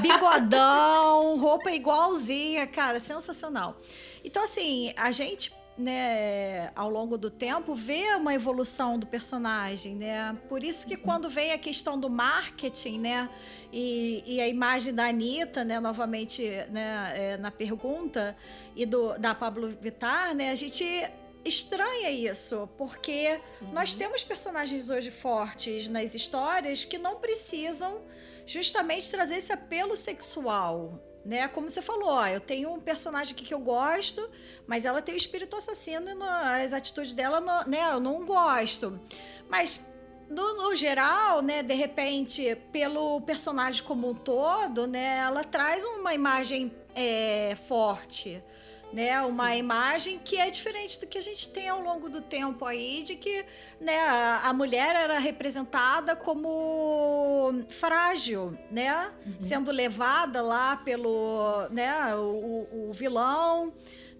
bigodão, 0.00 1.36
roupa 1.42 1.72
igualzinha, 1.72 2.66
cara, 2.68 3.00
sensacional. 3.00 3.76
Então, 4.24 4.44
assim, 4.44 4.94
a 4.96 5.10
gente 5.10 5.52
né, 5.80 6.70
ao 6.76 6.90
longo 6.90 7.16
do 7.16 7.30
tempo, 7.30 7.74
vê 7.74 8.14
uma 8.14 8.34
evolução 8.34 8.98
do 8.98 9.06
personagem, 9.06 9.94
né? 9.94 10.36
Por 10.46 10.62
isso 10.62 10.86
que 10.86 10.94
quando 10.94 11.26
vem 11.26 11.52
a 11.52 11.58
questão 11.58 11.98
do 11.98 12.10
marketing, 12.10 12.98
né, 12.98 13.30
e, 13.72 14.22
e 14.26 14.40
a 14.42 14.46
imagem 14.46 14.92
da 14.92 15.06
Anitta, 15.06 15.64
né, 15.64 15.80
novamente, 15.80 16.42
né, 16.70 17.12
é, 17.14 17.36
na 17.38 17.50
pergunta, 17.50 18.36
e 18.76 18.84
do, 18.84 19.18
da 19.18 19.34
Pablo 19.34 19.68
Vittar, 19.80 20.34
né, 20.34 20.50
a 20.50 20.54
gente 20.54 20.84
estranha 21.44 22.10
isso, 22.10 22.68
porque 22.76 23.40
uhum. 23.60 23.72
nós 23.72 23.94
temos 23.94 24.22
personagens 24.22 24.90
hoje 24.90 25.10
fortes 25.10 25.88
nas 25.88 26.14
histórias 26.14 26.84
que 26.84 26.98
não 26.98 27.16
precisam 27.16 28.00
justamente 28.46 29.10
trazer 29.10 29.36
esse 29.36 29.52
apelo 29.52 29.96
sexual, 29.96 31.00
né? 31.24 31.48
Como 31.48 31.68
você 31.68 31.80
falou, 31.80 32.08
ó, 32.08 32.26
eu 32.26 32.40
tenho 32.40 32.72
um 32.72 32.80
personagem 32.80 33.34
aqui 33.34 33.44
que 33.44 33.54
eu 33.54 33.60
gosto, 33.60 34.28
mas 34.66 34.84
ela 34.84 35.00
tem 35.00 35.14
o 35.14 35.18
espírito 35.18 35.56
assassino 35.56 36.10
e 36.10 36.64
as 36.64 36.72
atitudes 36.72 37.14
dela, 37.14 37.40
né? 37.66 37.92
Eu 37.92 38.00
não 38.00 38.24
gosto. 38.24 39.00
Mas 39.48 39.80
no, 40.28 40.54
no, 40.56 40.76
geral, 40.76 41.42
né, 41.42 41.62
de 41.62 41.74
repente, 41.74 42.56
pelo 42.72 43.20
personagem 43.22 43.82
como 43.82 44.10
um 44.10 44.14
todo, 44.14 44.86
né, 44.86 45.18
ela 45.18 45.42
traz 45.42 45.84
uma 45.84 46.14
imagem 46.14 46.72
é, 46.94 47.56
forte 47.66 48.42
né? 48.92 49.20
Uma 49.22 49.50
Sim. 49.50 49.58
imagem 49.58 50.18
que 50.18 50.36
é 50.36 50.50
diferente 50.50 51.00
do 51.00 51.06
que 51.06 51.18
a 51.18 51.22
gente 51.22 51.48
tem 51.48 51.68
ao 51.68 51.80
longo 51.80 52.08
do 52.08 52.20
tempo 52.20 52.64
aí, 52.64 53.02
de 53.02 53.16
que 53.16 53.44
né, 53.80 54.00
a, 54.00 54.48
a 54.48 54.52
mulher 54.52 54.96
era 54.96 55.18
representada 55.18 56.16
como 56.16 57.52
frágil, 57.68 58.56
né? 58.70 59.10
Uhum. 59.24 59.34
Sendo 59.40 59.70
levada 59.70 60.42
lá 60.42 60.76
pelo 60.76 61.68
né, 61.70 62.14
o, 62.16 62.88
o 62.88 62.92
vilão 62.92 63.72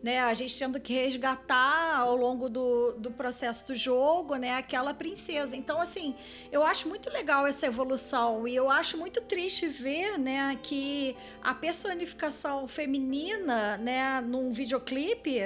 né? 0.03 0.21
A 0.21 0.33
gente 0.35 0.59
tendo 0.59 0.81
que 0.81 0.95
resgatar 0.95 1.99
ao 1.99 2.17
longo 2.17 2.49
do, 2.49 2.93
do 2.93 3.11
processo 3.11 3.67
do 3.67 3.75
jogo, 3.75 4.37
né? 4.37 4.55
Aquela 4.55 4.95
princesa. 4.95 5.57
Então, 5.57 5.81
assim, 5.81 6.15
eu 6.51 6.63
acho 6.63 6.89
muito 6.89 7.11
legal 7.11 7.47
essa 7.47 7.67
evolução 7.67 8.49
e 8.49 8.57
eu 8.57 8.71
acho 8.71 8.97
muito 8.97 9.21
triste 9.21 9.67
ver, 9.67 10.19
né? 10.19 10.59
Que 10.63 11.17
a 11.43 11.55
personificação 11.55 12.67
feminina, 12.67 13.77
né? 13.77 14.21
Num 14.23 14.53
videoclipe 14.53 15.41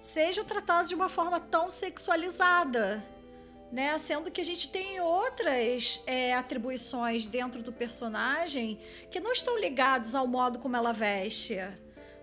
seja 0.00 0.42
tratada 0.44 0.88
de 0.88 0.94
uma 0.94 1.08
forma 1.08 1.38
tão 1.38 1.70
sexualizada. 1.70 3.04
Né? 3.70 3.96
Sendo 3.98 4.32
que 4.32 4.40
a 4.40 4.44
gente 4.44 4.68
tem 4.72 5.00
outras 5.00 6.02
é, 6.04 6.34
atribuições 6.34 7.24
dentro 7.26 7.62
do 7.62 7.72
personagem 7.72 8.80
que 9.12 9.20
não 9.20 9.30
estão 9.30 9.56
ligadas 9.56 10.12
ao 10.12 10.26
modo 10.26 10.58
como 10.58 10.76
ela 10.76 10.92
veste, 10.92 11.56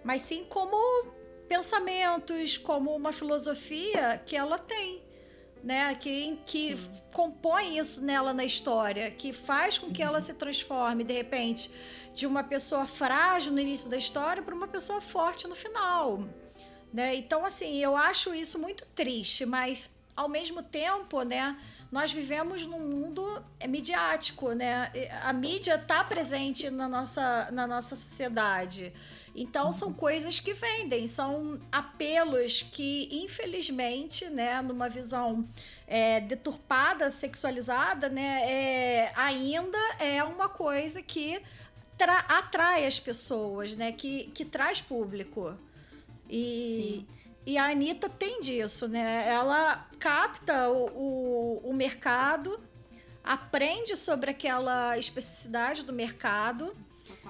mas 0.04 0.24
sim 0.24 0.44
como 0.44 1.16
pensamentos, 1.48 2.58
como 2.58 2.96
uma 2.96 3.12
filosofia 3.12 4.22
que 4.26 4.36
ela 4.36 4.58
tem. 4.58 5.06
Né, 5.64 5.96
que, 5.96 6.40
que 6.46 6.78
compõe 7.12 7.80
isso 7.80 8.02
nela 8.02 8.32
na 8.32 8.46
história, 8.46 9.10
que 9.10 9.34
faz 9.34 9.78
com 9.78 9.92
que 9.92 10.04
ela 10.04 10.22
se 10.22 10.36
transforme, 10.36 11.04
de 11.04 11.12
repente, 11.12 11.70
de 12.14 12.26
uma 12.26 12.44
pessoa 12.44 12.88
frágil 12.88 13.52
no 13.52 13.60
início 13.60 13.90
da 13.90 13.98
história 13.98 14.42
para 14.42 14.56
uma 14.56 14.68
pessoa 14.68 15.02
forte 15.02 15.48
no 15.48 15.56
final. 15.56 16.22
Né? 16.94 17.16
Então, 17.16 17.44
assim, 17.44 17.78
eu 17.84 17.98
acho 17.98 18.34
isso 18.34 18.58
muito 18.58 18.86
triste, 18.96 19.46
mas 19.46 19.90
ao 20.16 20.30
mesmo 20.30 20.64
tempo, 20.64 21.24
né, 21.24 21.58
nós 21.92 22.12
vivemos 22.12 22.66
num 22.66 22.80
mundo 22.80 23.44
midiático, 23.68 24.52
né? 24.52 24.92
A 25.24 25.32
mídia 25.32 25.76
está 25.76 26.04
presente 26.04 26.70
na 26.70 26.88
nossa, 26.90 27.50
na 27.52 27.66
nossa 27.66 27.96
sociedade. 27.96 28.94
Então 29.40 29.72
são 29.72 29.94
coisas 29.94 30.40
que 30.40 30.52
vendem, 30.52 31.06
são 31.06 31.62
apelos 31.72 32.64
que, 32.64 33.08
infelizmente, 33.12 34.26
né, 34.32 34.60
numa 34.64 34.90
visão 34.90 35.48
é, 35.86 36.20
deturpada, 36.20 37.12
sexualizada, 37.12 38.10
né, 38.10 38.42
é, 38.52 39.12
ainda 39.16 39.78
é 40.00 40.24
uma 40.24 40.50
coisa 40.50 41.04
que 41.04 41.40
atrai 42.28 42.88
as 42.88 43.00
pessoas, 43.00 43.76
né, 43.76 43.92
que, 43.92 44.32
que 44.34 44.44
traz 44.44 44.82
público. 44.82 45.56
E, 46.28 47.06
Sim. 47.06 47.08
e 47.46 47.60
a 47.60 47.66
Anitta 47.66 48.10
tem 48.10 48.42
disso, 48.42 48.88
né? 48.88 49.26
Ela 49.30 49.88
capta 50.00 50.70
o, 50.70 50.88
o, 50.88 51.70
o 51.70 51.74
mercado, 51.74 52.60
aprende 53.24 53.96
sobre 53.96 54.32
aquela 54.32 54.98
especificidade 54.98 55.84
do 55.84 55.94
mercado 55.94 56.74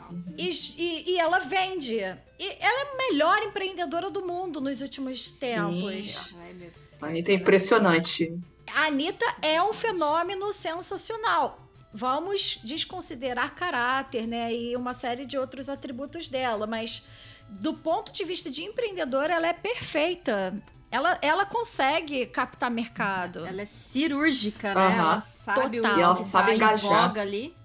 Uhum. 0.10 0.36
E, 0.38 0.50
e, 0.78 1.12
e, 1.12 1.20
ela 1.20 1.40
vende. 1.40 1.96
E 1.96 2.58
ela 2.60 2.80
é 2.80 2.94
a 2.94 2.98
melhor 2.98 3.38
empreendedora 3.44 4.10
do 4.10 4.26
mundo 4.26 4.62
nos 4.62 4.82
últimos 4.82 5.32
tempos. 5.32 6.34
É 6.34 6.54
mesmo. 6.54 6.84
A 7.02 7.08
Anitta 7.08 7.32
é 7.32 7.36
impressionante. 7.36 8.34
A 8.74 8.86
Anitta 8.86 9.26
é 9.42 9.62
um 9.62 9.74
fenômeno 9.74 10.52
sensacional. 10.54 11.68
Vamos 11.94 12.60
desconsiderar 12.64 13.56
caráter, 13.56 14.28
né? 14.28 14.54
E 14.54 14.76
uma 14.76 14.94
série 14.94 15.26
de 15.26 15.38
outros 15.38 15.70
atributos 15.70 16.30
dela, 16.30 16.68
mas 16.68 17.04
do 17.50 17.74
ponto 17.74 18.12
de 18.12 18.24
vista 18.24 18.50
de 18.50 18.64
empreendedora, 18.64 19.34
ela 19.34 19.48
é 19.48 19.54
perfeita. 19.54 20.54
Ela, 20.90 21.18
ela 21.22 21.46
consegue 21.46 22.26
captar 22.28 22.72
mercado. 22.72 23.46
Ela 23.46 23.62
é 23.62 23.66
cirúrgica, 23.66 24.74
né? 24.74 24.98
Ela 24.98 25.20
sabe 25.20 25.78
Total. 25.78 25.92
o 25.92 25.96
que 25.96 26.02
ela 26.02 26.16
tá 26.16 26.24
sabe 26.24 26.56
engajar. 26.56 27.18
ali. 27.18 27.57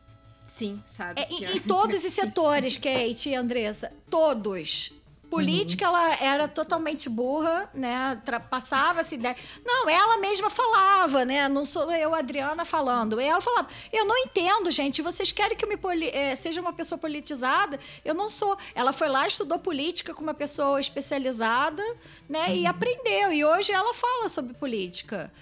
Sim, 0.52 0.82
sabe. 0.84 1.18
É, 1.18 1.28
em, 1.30 1.56
em 1.56 1.60
todos 1.60 2.04
os 2.04 2.12
setores, 2.12 2.76
Kate 2.76 3.30
e 3.30 3.34
Andressa. 3.34 3.90
Todos. 4.10 4.92
Política, 5.30 5.88
uhum. 5.88 5.96
ela 5.96 6.16
era 6.20 6.46
totalmente 6.46 7.08
burra, 7.08 7.70
né? 7.72 8.20
Passava 8.50 9.00
essa 9.00 9.14
ideia. 9.14 9.34
Não, 9.64 9.88
ela 9.88 10.18
mesma 10.18 10.50
falava, 10.50 11.24
né? 11.24 11.48
Não 11.48 11.64
sou 11.64 11.90
eu, 11.90 12.14
Adriana, 12.14 12.66
falando. 12.66 13.18
Ela 13.18 13.40
falava: 13.40 13.66
Eu 13.90 14.04
não 14.04 14.14
entendo, 14.18 14.70
gente. 14.70 15.00
Vocês 15.00 15.32
querem 15.32 15.56
que 15.56 15.64
eu 15.64 15.68
me 15.70 15.78
é, 16.08 16.36
seja 16.36 16.60
uma 16.60 16.74
pessoa 16.74 16.98
politizada? 16.98 17.80
Eu 18.04 18.12
não 18.12 18.28
sou. 18.28 18.58
Ela 18.74 18.92
foi 18.92 19.08
lá, 19.08 19.26
estudou 19.26 19.58
política 19.58 20.12
com 20.12 20.22
uma 20.22 20.34
pessoa 20.34 20.78
especializada, 20.78 21.82
né? 22.28 22.48
Uhum. 22.48 22.56
E 22.56 22.66
aprendeu. 22.66 23.32
E 23.32 23.42
hoje 23.42 23.72
ela 23.72 23.94
fala 23.94 24.28
sobre 24.28 24.52
política. 24.52 25.32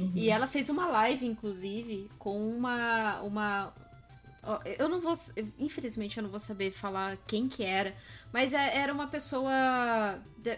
Uhum. 0.00 0.10
E 0.16 0.30
ela 0.30 0.48
fez 0.48 0.68
uma 0.68 0.88
live, 0.88 1.24
inclusive, 1.24 2.08
com 2.18 2.50
uma, 2.50 3.20
uma 3.20 3.72
eu 4.78 4.88
não 4.88 5.00
vou. 5.00 5.14
Infelizmente, 5.58 6.16
eu 6.16 6.22
não 6.22 6.30
vou 6.30 6.38
saber 6.38 6.70
falar 6.70 7.16
quem 7.26 7.48
que 7.48 7.64
era. 7.64 7.94
Mas 8.32 8.52
é, 8.52 8.76
era 8.78 8.92
uma 8.92 9.06
pessoa. 9.06 9.50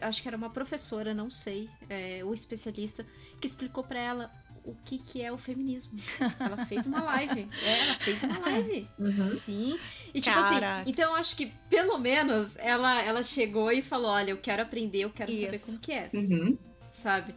Acho 0.01 0.23
que 0.23 0.29
era 0.29 0.37
uma 0.37 0.51
professora, 0.51 1.15
não 1.15 1.31
sei. 1.31 1.69
É, 1.89 2.23
o 2.25 2.33
especialista, 2.33 3.05
que 3.41 3.47
explicou 3.47 3.83
para 3.83 3.99
ela 3.99 4.31
o 4.65 4.75
que, 4.85 4.99
que 4.99 5.23
é 5.23 5.33
o 5.33 5.39
feminismo. 5.39 5.99
Ela 6.39 6.65
fez 6.67 6.87
uma 6.87 7.03
live. 7.03 7.49
É, 7.63 7.79
ela 7.79 7.95
fez 7.95 8.23
uma 8.23 8.39
live. 8.41 8.89
Uhum. 8.99 9.27
Sim. 9.27 9.79
E 10.13 10.21
tipo 10.21 10.39
assim, 10.39 10.55
Caraca. 10.55 10.83
assim, 10.83 10.91
então 10.91 11.11
eu 11.11 11.17
acho 11.17 11.35
que 11.35 11.47
pelo 11.69 11.99
menos 11.99 12.57
ela, 12.59 13.03
ela 13.03 13.23
chegou 13.23 13.73
e 13.73 13.81
falou: 13.81 14.11
olha, 14.11 14.31
eu 14.31 14.39
quero 14.39 14.63
aprender, 14.63 15.01
eu 15.01 15.11
quero 15.11 15.31
Isso. 15.31 15.45
saber 15.45 15.59
como 15.61 15.79
que 15.79 15.93
é. 15.93 16.11
Uhum. 16.13 16.59
Sabe? 16.93 17.35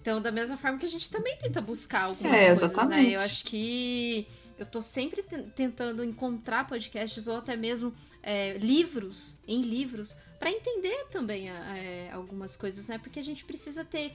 Então, 0.00 0.20
da 0.20 0.30
mesma 0.30 0.56
forma 0.56 0.76
que 0.78 0.84
a 0.84 0.88
gente 0.88 1.08
também 1.08 1.34
tenta 1.38 1.62
buscar 1.62 2.04
algumas 2.04 2.40
é, 2.40 2.46
coisas, 2.48 2.70
exatamente. 2.72 3.08
né? 3.08 3.16
Eu 3.16 3.20
acho 3.20 3.44
que 3.44 4.28
eu 4.58 4.66
tô 4.66 4.80
sempre 4.80 5.22
tentando 5.54 6.04
encontrar 6.04 6.66
podcasts 6.66 7.26
ou 7.26 7.36
até 7.36 7.56
mesmo 7.56 7.94
é, 8.22 8.56
livros, 8.58 9.38
em 9.46 9.62
livros, 9.62 10.16
para 10.38 10.50
entender 10.50 11.06
também 11.10 11.50
é, 11.50 12.10
algumas 12.12 12.56
coisas, 12.56 12.86
né? 12.86 12.98
Porque 12.98 13.18
a 13.18 13.24
gente 13.24 13.44
precisa 13.44 13.84
ter 13.84 14.12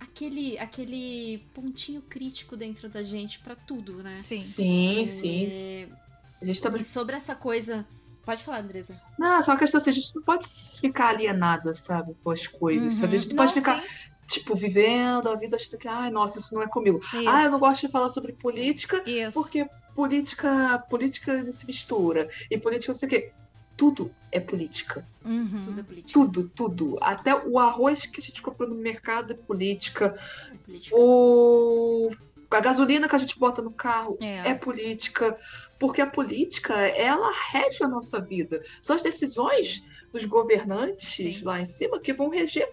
aquele, 0.00 0.58
aquele 0.58 1.38
pontinho 1.54 2.02
crítico 2.02 2.56
dentro 2.56 2.88
da 2.88 3.02
gente 3.02 3.38
para 3.38 3.54
tudo, 3.54 4.02
né? 4.02 4.20
Sim, 4.20 4.40
sim. 4.40 5.02
É, 5.02 5.06
sim. 5.06 5.92
A 6.40 6.44
gente 6.44 6.60
também... 6.60 6.80
E 6.80 6.84
sobre 6.84 7.16
essa 7.16 7.34
coisa. 7.34 7.86
Pode 8.24 8.42
falar, 8.42 8.60
Andresa. 8.60 9.00
Não, 9.18 9.40
só 9.42 9.52
uma 9.52 9.58
questão 9.58 9.78
assim, 9.78 9.90
a 9.90 9.92
gente 9.92 10.14
não 10.16 10.22
pode 10.22 10.48
ficar 10.80 11.10
alienada, 11.10 11.72
sabe, 11.74 12.14
com 12.24 12.30
as 12.30 12.46
coisas. 12.46 12.98
Uhum. 12.98 13.04
A 13.04 13.08
gente 13.08 13.28
não, 13.28 13.36
não 13.36 13.44
pode 13.44 13.54
ficar. 13.54 13.82
Sim 13.82 14.15
tipo, 14.26 14.54
vivendo 14.54 15.28
a 15.28 15.34
vida 15.36 15.56
achando 15.56 15.78
que, 15.78 15.88
ai, 15.88 16.10
nossa, 16.10 16.38
isso 16.38 16.54
não 16.54 16.62
é 16.62 16.66
comigo. 16.66 16.98
Isso. 16.98 17.28
Ah, 17.28 17.44
eu 17.44 17.50
não 17.50 17.58
gosto 17.58 17.86
de 17.86 17.92
falar 17.92 18.08
sobre 18.08 18.32
política 18.32 19.02
isso. 19.08 19.40
porque 19.40 19.68
política, 19.94 20.78
política 20.90 21.50
se 21.52 21.66
mistura. 21.66 22.28
E 22.50 22.58
política 22.58 22.92
não 22.92 22.98
sei 22.98 23.06
o 23.06 23.10
quê. 23.10 23.32
Tudo 23.76 24.10
é 24.32 24.40
política. 24.40 25.06
Uhum. 25.24 25.60
Tudo 25.62 25.80
é 25.80 25.82
política. 25.82 26.12
Tudo, 26.12 26.50
tudo. 26.54 26.96
Até 27.00 27.34
o 27.34 27.58
arroz 27.58 28.06
que 28.06 28.20
a 28.20 28.22
gente 28.22 28.42
comprou 28.42 28.68
no 28.68 28.74
mercado 28.74 29.32
é 29.32 29.36
política. 29.36 30.18
É 30.52 30.56
política. 30.56 30.96
O... 30.96 32.10
A 32.48 32.60
gasolina 32.60 33.08
que 33.08 33.16
a 33.16 33.18
gente 33.18 33.38
bota 33.38 33.60
no 33.60 33.72
carro 33.72 34.16
é. 34.20 34.50
é 34.50 34.54
política. 34.54 35.38
Porque 35.78 36.00
a 36.00 36.06
política, 36.06 36.74
ela 36.74 37.30
rege 37.50 37.82
a 37.82 37.88
nossa 37.88 38.20
vida. 38.20 38.62
São 38.80 38.96
as 38.96 39.02
decisões 39.02 39.82
dos 40.12 40.24
governantes 40.24 41.16
Sim. 41.16 41.42
lá 41.42 41.60
em 41.60 41.66
cima 41.66 42.00
que 42.00 42.12
vão 42.12 42.30
reger 42.30 42.70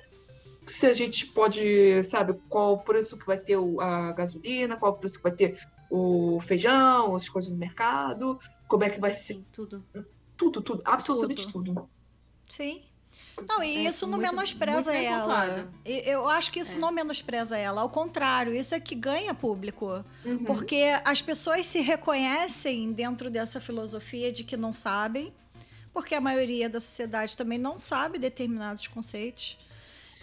se 0.68 0.85
a 0.88 0.94
gente 0.94 1.26
pode, 1.27 2.03
sabe, 2.03 2.34
qual 2.49 2.73
o 2.73 2.80
preço 2.80 3.18
que 3.18 3.26
vai 3.26 3.38
ter 3.38 3.57
a 3.80 4.11
gasolina, 4.11 4.76
qual 4.76 4.94
o 4.94 4.95
preço 4.95 5.18
que 5.18 5.23
vai 5.23 5.31
ter 5.31 5.60
o 5.90 6.40
feijão, 6.41 7.15
as 7.15 7.30
coisas 7.30 7.52
no 7.52 7.57
mercado, 7.57 8.40
como 8.68 8.84
é 8.84 8.90
que 8.90 8.99
vai 8.99 9.14
ser. 9.14 9.44
tudo. 9.52 9.85
Tudo, 10.35 10.61
tudo, 10.61 10.81
absolutamente 10.84 11.52
tudo. 11.52 11.73
tudo. 11.73 11.90
Sim. 12.49 12.84
Não, 13.48 13.64
e 13.64 13.85
é, 13.85 13.90
isso 13.90 14.06
não 14.06 14.18
muito, 14.18 14.31
menospreza 14.31 14.91
muito 14.91 15.06
ela. 15.06 15.72
Eu 15.85 16.27
acho 16.27 16.52
que 16.52 16.60
isso 16.60 16.77
é. 16.77 16.80
não 16.80 16.91
menospreza 16.91 17.57
ela. 17.57 17.81
Ao 17.81 17.90
contrário, 17.90 18.53
isso 18.53 18.73
é 18.73 18.80
que 18.80 18.95
ganha 18.95 19.34
público. 19.34 20.03
Uhum. 20.23 20.44
Porque 20.44 20.99
as 21.03 21.22
pessoas 21.22 21.65
se 21.65 21.81
reconhecem 21.81 22.91
dentro 22.91 23.30
dessa 23.30 23.60
filosofia 23.60 24.31
de 24.31 24.44
que 24.44 24.56
não 24.56 24.73
sabem, 24.73 25.34
porque 25.94 26.15
a 26.15 26.22
maioria 26.22 26.69
da 26.69 26.80
sociedade 26.80 27.38
também 27.38 27.57
não 27.57 27.77
sabe 27.77 28.18
determinados 28.18 28.88
conceitos. 28.88 29.57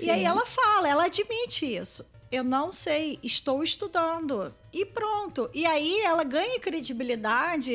Sim. 0.01 0.07
E 0.07 0.11
aí 0.11 0.25
ela 0.25 0.47
fala, 0.47 0.89
ela 0.89 1.05
admite 1.05 1.67
isso. 1.67 2.05
Eu 2.33 2.45
não 2.45 2.73
sei, 2.73 3.19
estou 3.23 3.63
estudando. 3.63 4.55
E 4.73 4.87
pronto. 4.87 5.51
E 5.53 5.67
aí 5.67 6.01
ela 6.01 6.23
ganha 6.23 6.61
credibilidade 6.61 7.73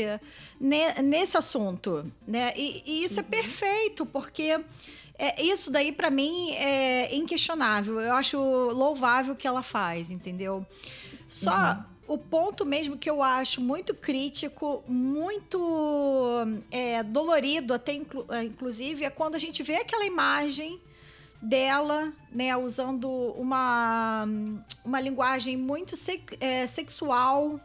ne, 0.59 0.93
nesse 1.03 1.37
assunto. 1.37 2.09
Né? 2.25 2.53
E, 2.55 2.83
e 2.85 3.03
isso 3.03 3.19
é 3.19 3.23
uhum. 3.23 3.27
é 3.27 3.31
perfeito, 3.31 4.05
porque 4.05 4.59
é, 5.17 5.43
isso 5.43 5.69
daí, 5.69 5.91
para 5.91 6.09
mim, 6.09 6.51
é 6.51 7.13
inquestionável. 7.13 7.99
Eu 7.99 8.13
acho 8.13 8.39
louvável 8.39 9.33
o 9.33 9.35
que 9.35 9.47
ela 9.47 9.61
faz, 9.61 10.09
entendeu? 10.09 10.65
Só. 11.27 11.51
Uhum 11.51 11.95
o 12.07 12.17
ponto 12.17 12.65
mesmo 12.65 12.97
que 12.97 13.09
eu 13.09 13.23
acho 13.23 13.59
muito 13.59 13.93
crítico, 13.93 14.83
muito 14.87 16.39
é, 16.69 17.01
dolorido, 17.01 17.73
até 17.73 17.93
inclu 17.93 18.25
inclusive, 18.43 19.03
é 19.03 19.09
quando 19.09 19.35
a 19.35 19.39
gente 19.39 19.63
vê 19.63 19.77
aquela 19.77 20.05
imagem 20.05 20.79
dela, 21.41 22.11
né, 22.31 22.55
usando 22.55 23.09
uma, 23.09 24.25
uma 24.83 24.99
linguagem 24.99 25.57
muito 25.57 25.95
é, 26.39 26.65
sexual 26.67 27.59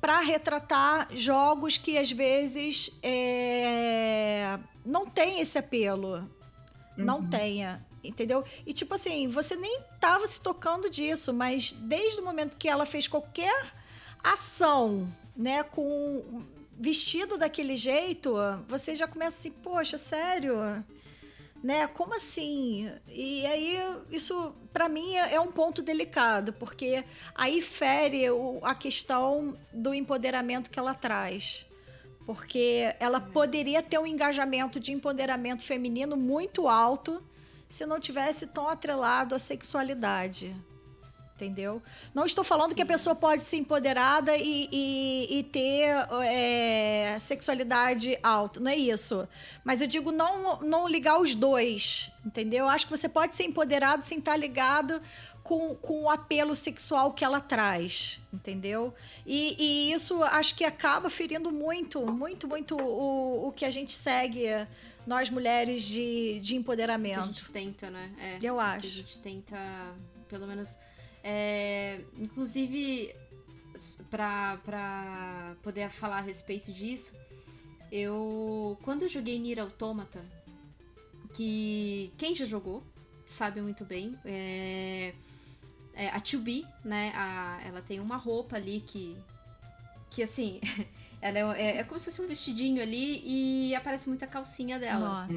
para 0.00 0.20
retratar 0.20 1.08
jogos 1.14 1.76
que 1.76 1.98
às 1.98 2.10
vezes 2.10 2.90
é, 3.02 4.58
não 4.84 5.06
tem 5.06 5.40
esse 5.40 5.58
apelo, 5.58 6.14
uhum. 6.16 6.24
não 6.96 7.28
tenha, 7.28 7.84
entendeu? 8.02 8.42
E 8.66 8.72
tipo 8.72 8.94
assim, 8.94 9.28
você 9.28 9.54
nem 9.54 9.82
tava 10.00 10.26
se 10.26 10.40
tocando 10.40 10.88
disso, 10.88 11.32
mas 11.34 11.72
desde 11.72 12.20
o 12.20 12.24
momento 12.24 12.56
que 12.56 12.68
ela 12.68 12.86
fez 12.86 13.06
qualquer 13.06 13.66
ação, 14.22 15.12
né, 15.36 15.62
com 15.62 16.42
vestido 16.78 17.36
daquele 17.36 17.76
jeito, 17.76 18.34
você 18.66 18.94
já 18.94 19.06
começa 19.06 19.38
assim, 19.38 19.50
poxa, 19.50 19.98
sério? 19.98 20.82
Né? 21.62 21.86
Como 21.86 22.14
assim? 22.14 22.90
E 23.08 23.46
aí 23.46 23.78
isso 24.10 24.54
para 24.72 24.88
mim 24.88 25.14
é, 25.14 25.34
é 25.34 25.40
um 25.40 25.52
ponto 25.52 25.82
delicado, 25.82 26.52
porque 26.54 27.04
aí 27.34 27.60
fere 27.60 28.30
o, 28.30 28.60
a 28.62 28.74
questão 28.74 29.56
do 29.72 29.92
empoderamento 29.92 30.70
que 30.70 30.78
ela 30.78 30.94
traz. 30.94 31.66
Porque 32.26 32.94
ela 33.00 33.20
poderia 33.20 33.82
ter 33.82 33.98
um 33.98 34.06
engajamento 34.06 34.78
de 34.78 34.92
empoderamento 34.92 35.62
feminino 35.62 36.16
muito 36.16 36.68
alto 36.68 37.22
se 37.68 37.84
não 37.86 37.98
tivesse 37.98 38.46
tão 38.46 38.68
atrelado 38.68 39.34
à 39.34 39.38
sexualidade 39.38 40.54
entendeu? 41.40 41.82
Não 42.14 42.24
estou 42.26 42.44
falando 42.44 42.70
Sim. 42.70 42.74
que 42.76 42.82
a 42.82 42.86
pessoa 42.86 43.14
pode 43.16 43.42
ser 43.42 43.56
empoderada 43.56 44.36
e, 44.36 44.68
e, 44.70 45.38
e 45.38 45.42
ter 45.44 45.88
é, 46.24 47.16
sexualidade 47.18 48.18
alta, 48.22 48.60
não 48.60 48.70
é 48.70 48.76
isso. 48.76 49.26
Mas 49.64 49.80
eu 49.80 49.86
digo 49.86 50.12
não, 50.12 50.60
não 50.60 50.86
ligar 50.86 51.18
os 51.18 51.34
dois, 51.34 52.12
entendeu? 52.24 52.64
Eu 52.66 52.68
acho 52.68 52.86
que 52.86 52.90
você 52.96 53.08
pode 53.08 53.34
ser 53.34 53.44
empoderado 53.44 54.04
sem 54.04 54.18
estar 54.18 54.36
ligado 54.36 55.00
com, 55.42 55.74
com 55.76 56.02
o 56.04 56.10
apelo 56.10 56.54
sexual 56.54 57.12
que 57.12 57.24
ela 57.24 57.40
traz, 57.40 58.20
entendeu? 58.32 58.92
E, 59.26 59.56
e 59.58 59.92
isso 59.92 60.22
acho 60.24 60.54
que 60.54 60.64
acaba 60.64 61.08
ferindo 61.08 61.50
muito, 61.50 62.04
muito, 62.06 62.46
muito 62.46 62.76
o, 62.76 63.48
o 63.48 63.52
que 63.52 63.64
a 63.64 63.70
gente 63.70 63.92
segue 63.92 64.44
nós 65.06 65.30
mulheres 65.30 65.82
de, 65.84 66.38
de 66.40 66.48
Que 66.50 66.54
a 66.54 66.58
empoderamento. 66.58 67.24
gente 67.24 67.48
tenta, 67.50 67.88
né? 67.88 68.12
É, 68.18 68.36
Eu 68.42 68.56
que 68.56 68.60
acho. 68.60 68.86
a 68.86 68.90
gente 68.90 69.18
tenta, 69.20 69.56
pelo 70.28 70.46
menos. 70.46 70.78
É, 71.22 72.00
inclusive, 72.16 73.14
pra 74.10 75.56
poder 75.62 75.88
falar 75.90 76.18
a 76.18 76.22
respeito 76.22 76.72
disso, 76.72 77.16
eu. 77.92 78.78
Quando 78.82 79.02
eu 79.02 79.08
joguei 79.08 79.38
Nier 79.38 79.58
Automata, 79.60 80.24
que 81.32 82.12
quem 82.16 82.34
já 82.34 82.44
jogou 82.44 82.82
sabe 83.26 83.60
muito 83.60 83.84
bem, 83.84 84.18
é, 84.24 85.14
é, 85.94 86.08
a 86.08 86.20
2B, 86.20 86.66
né? 86.84 87.12
a- 87.14 87.60
ela 87.64 87.80
tem 87.82 88.00
uma 88.00 88.16
roupa 88.16 88.56
ali 88.56 88.80
que. 88.80 89.16
Que 90.10 90.22
assim. 90.22 90.60
Ela 91.22 91.38
é, 91.58 91.62
é, 91.62 91.76
é 91.80 91.84
como 91.84 92.00
se 92.00 92.06
fosse 92.06 92.22
um 92.22 92.26
vestidinho 92.26 92.82
ali 92.82 93.22
e 93.26 93.74
aparece 93.74 94.08
muita 94.08 94.26
calcinha 94.26 94.78
dela 94.78 95.26
Nossa. 95.28 95.34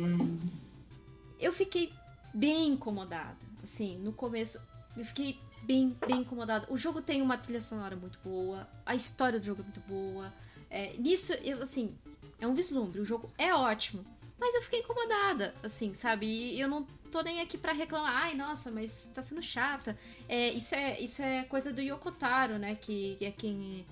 eu 1.37 1.51
fiquei 1.51 1.91
bem 2.33 2.69
incomodada. 2.69 3.35
Assim, 3.61 3.97
no 3.97 4.13
começo, 4.13 4.65
eu 4.95 5.03
fiquei 5.03 5.37
bem, 5.63 5.97
bem 6.07 6.21
incomodada. 6.21 6.67
O 6.69 6.77
jogo 6.77 7.01
tem 7.01 7.21
uma 7.21 7.37
trilha 7.37 7.61
sonora 7.61 7.95
muito 7.95 8.19
boa, 8.23 8.67
a 8.85 8.95
história 8.95 9.39
do 9.39 9.45
jogo 9.45 9.61
é 9.61 9.63
muito 9.63 9.81
boa. 9.81 10.33
É, 10.69 10.93
nisso, 10.97 11.33
eu, 11.43 11.61
assim, 11.61 11.95
é 12.39 12.47
um 12.47 12.53
vislumbre. 12.53 12.99
O 12.99 13.05
jogo 13.05 13.31
é 13.37 13.53
ótimo. 13.53 14.05
Mas 14.39 14.55
eu 14.55 14.61
fiquei 14.61 14.79
incomodada, 14.79 15.53
assim, 15.63 15.93
sabe? 15.93 16.25
E 16.25 16.59
eu 16.59 16.67
não 16.67 16.85
tô 17.11 17.21
nem 17.21 17.39
aqui 17.39 17.57
pra 17.57 17.71
reclamar. 17.71 18.23
Ai, 18.23 18.35
nossa, 18.35 18.71
mas 18.71 19.09
tá 19.13 19.21
sendo 19.21 19.41
chata. 19.41 19.97
É, 20.27 20.49
isso, 20.49 20.75
é, 20.75 20.99
isso 20.99 21.21
é 21.21 21.43
coisa 21.43 21.71
do 21.71 21.81
Yokotaro, 21.81 22.57
né? 22.57 22.75
Que, 22.75 23.15
que 23.17 23.25
é 23.25 23.31
quem, 23.31 23.85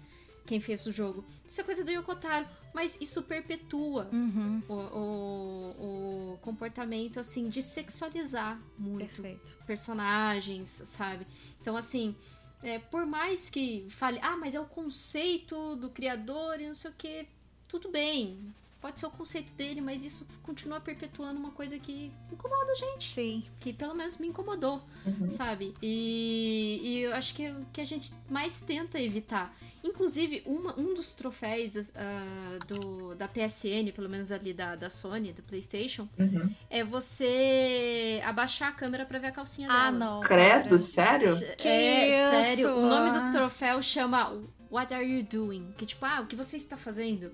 quem 0.45 0.60
fez 0.60 0.85
o 0.88 0.91
jogo. 0.91 1.23
Isso 1.48 1.61
é 1.61 1.64
coisa 1.64 1.84
do 1.85 1.91
Yokotaro. 1.91 2.45
Mas 2.73 2.98
isso 3.02 3.23
perpetua 3.23 4.10
Uhum. 4.14 4.61
o, 4.69 4.73
o, 4.73 6.34
o 6.34 6.38
comportamento, 6.38 7.19
assim, 7.19 7.49
de 7.49 7.61
sexualizar 7.61 8.60
muito 8.77 9.22
Perfeito. 9.22 9.56
personagens, 9.65 10.69
sabe? 10.69 11.27
Então, 11.60 11.76
assim, 11.76 12.15
é, 12.64 12.80
por 12.80 13.06
mais 13.06 13.49
que 13.49 13.85
fale, 13.89 14.19
ah, 14.22 14.38
mas 14.38 14.56
é 14.56 14.60
o 14.60 14.65
conceito 14.65 15.76
do 15.76 15.89
criador 15.89 16.60
e 16.61 16.68
não 16.68 16.76
sei 16.76 16.91
o 16.91 16.93
que, 16.93 17.27
tudo 17.68 17.89
bem. 17.89 18.53
Pode 18.82 18.99
ser 18.99 19.06
o 19.06 19.12
conceito 19.12 19.53
dele, 19.53 19.80
mas 19.80 20.03
isso 20.03 20.28
continua 20.41 20.80
perpetuando 20.80 21.40
uma 21.40 21.52
coisa 21.52 21.78
que 21.78 22.12
incomoda 22.32 22.72
a 22.72 22.76
gente, 22.76 23.14
Sim. 23.14 23.44
que 23.60 23.72
pelo 23.72 23.94
menos 23.94 24.18
me 24.18 24.28
incomodou, 24.28 24.82
Uhum. 25.06 25.30
sabe? 25.30 25.76
E, 25.82 26.80
e 26.84 26.99
eu 27.03 27.14
acho 27.14 27.36
que 27.36 27.44
é 27.45 27.52
o 27.52 27.64
que 27.72 27.80
a 27.80 27.86
gente 27.86 28.12
mais 28.28 28.62
tenta 28.64 28.99
evitar. 28.99 29.56
Inclusive, 29.84 30.41
uma, 30.48 30.78
um 30.80 30.94
dos 30.95 31.14
troféus 31.14 31.94
ah, 31.95 32.58
do, 32.68 33.14
da 33.16 33.28
PSN, 33.28 33.91
pelo 33.94 34.10
menos 34.10 34.32
ali 34.32 34.52
da, 34.53 34.76
da 34.76 34.90
Sony, 34.90 35.32
da 35.32 35.44
PlayStation, 35.44 36.10
Uhum. 36.18 36.53
é 36.70 36.84
você 36.84 38.22
abaixar 38.26 38.70
a 38.70 38.72
câmera 38.72 39.06
pra 39.06 39.20
ver 39.20 39.28
a 39.28 39.32
calcinha 39.32 39.68
dela. 39.68 39.80
Ah, 39.88 39.91
não. 39.91 40.22
Credo, 40.22 40.64
cara. 40.70 40.78
sério? 40.80 41.56
Que 41.58 41.68
é, 41.68 42.10
isso? 42.10 42.45
sério. 42.45 42.78
O 42.78 42.86
nome 42.88 43.12
do 43.12 43.32
troféu 43.32 43.82
chama 43.82 44.34
What 44.72 44.94
Are 44.94 45.06
You 45.06 45.24
Doing? 45.24 45.74
Que 45.78 45.86
tipo, 45.86 46.06
ah, 46.06 46.22
o 46.22 46.26
que 46.28 46.36
você 46.36 46.58
está 46.58 46.78
fazendo? 46.78 47.32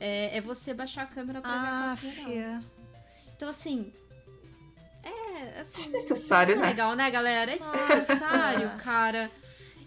É, 0.00 0.38
é 0.38 0.40
você 0.40 0.72
baixar 0.72 1.02
a 1.02 1.06
câmera 1.06 1.40
pra 1.40 1.50
ver 1.50 1.56
a 1.68 1.84
Ah, 1.84 1.86
calcinha 1.88 2.26
dela. 2.26 2.64
Então, 3.36 3.48
assim. 3.48 3.92
É, 5.02 5.60
assim. 5.60 5.82
Desnecessário, 5.82 6.54
é 6.54 6.58
né? 6.58 6.66
legal, 6.68 6.94
né, 6.96 7.10
galera? 7.10 7.52
É 7.52 7.58
Nossa. 7.58 7.72
desnecessário, 7.78 8.70
cara. 8.78 9.30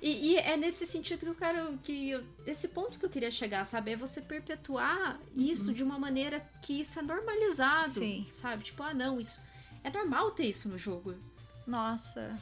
E, 0.02 0.34
e 0.34 0.38
é 0.38 0.57
nesse 0.57 0.85
sentido 0.85 1.19
que 1.22 1.27
eu 1.30 1.35
quero. 1.35 1.77
que 1.81 2.10
eu- 2.11 2.23
Esse 2.45 2.68
ponto 2.69 2.99
que 2.99 3.06
eu 3.06 3.10
queria 3.10 3.31
chegar, 3.31 3.64
sabe? 3.65 3.91
É 3.91 3.95
você 3.95 4.22
perpetuar 4.22 5.19
isso 5.34 5.73
de 5.73 5.84
uma 5.84 5.98
maneira 5.98 6.45
que 6.61 6.80
isso 6.80 6.99
é 6.99 7.02
normalizado. 7.02 7.94
Sim. 7.94 8.27
Sabe? 8.31 8.64
Tipo, 8.65 8.84
ah, 8.84 8.94
não, 8.94 9.19
isso. 9.19 9.41
É 9.84 9.90
normal 9.90 10.31
ter 10.31 10.45
isso 10.45 10.68
no 10.69 10.77
jogo. 10.77 11.15
Nossa. 11.65 12.38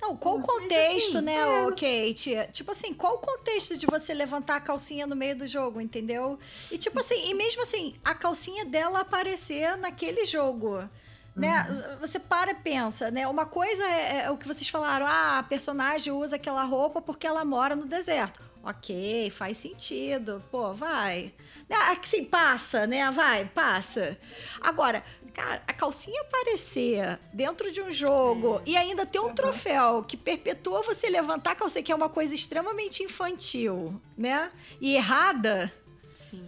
Não, 0.00 0.16
qual 0.16 0.36
o 0.36 0.38
Mas, 0.38 0.46
contexto, 0.46 1.18
assim, 1.18 1.24
né, 1.24 1.36
é. 1.36 1.70
Kate? 1.70 2.52
Tipo 2.52 2.70
assim, 2.70 2.94
qual 2.94 3.16
o 3.16 3.18
contexto 3.18 3.76
de 3.76 3.86
você 3.86 4.14
levantar 4.14 4.56
a 4.56 4.60
calcinha 4.60 5.06
no 5.06 5.16
meio 5.16 5.36
do 5.36 5.46
jogo, 5.46 5.80
entendeu? 5.80 6.38
E 6.70 6.78
tipo 6.78 6.98
assim, 7.00 7.28
e 7.28 7.34
mesmo 7.34 7.62
assim, 7.62 7.96
a 8.04 8.14
calcinha 8.14 8.64
dela 8.64 9.00
aparecer 9.00 9.76
naquele 9.76 10.24
jogo. 10.24 10.88
Né? 11.34 11.96
Você 12.00 12.18
para 12.18 12.50
e 12.50 12.54
pensa, 12.54 13.12
né? 13.12 13.26
Uma 13.28 13.46
coisa 13.46 13.84
é, 13.84 14.24
é 14.24 14.30
o 14.30 14.36
que 14.36 14.46
vocês 14.46 14.68
falaram, 14.68 15.06
ah, 15.06 15.38
a 15.38 15.42
personagem 15.44 16.12
usa 16.12 16.34
aquela 16.34 16.64
roupa 16.64 17.00
porque 17.00 17.26
ela 17.26 17.44
mora 17.44 17.76
no 17.76 17.86
deserto. 17.86 18.47
Ok, 18.62 19.30
faz 19.30 19.56
sentido. 19.56 20.42
Pô, 20.50 20.74
vai. 20.74 21.34
Né? 21.68 21.76
Assim, 21.76 22.24
passa, 22.24 22.86
né? 22.86 23.10
Vai, 23.10 23.44
passa. 23.46 24.18
Agora, 24.60 25.02
cara, 25.32 25.62
a 25.66 25.72
calcinha 25.72 26.20
aparecer 26.22 27.18
dentro 27.32 27.70
de 27.70 27.80
um 27.80 27.90
jogo 27.90 28.60
e 28.66 28.76
ainda 28.76 29.06
ter 29.06 29.20
um 29.20 29.32
troféu 29.32 30.02
que 30.02 30.16
perpetua 30.16 30.82
você 30.82 31.08
levantar 31.08 31.52
a 31.52 31.54
calcinha, 31.54 31.82
que 31.82 31.92
é 31.92 31.94
uma 31.94 32.08
coisa 32.08 32.34
extremamente 32.34 33.02
infantil, 33.02 34.00
né? 34.16 34.50
E 34.80 34.94
errada. 34.94 35.72
Sim. 36.12 36.46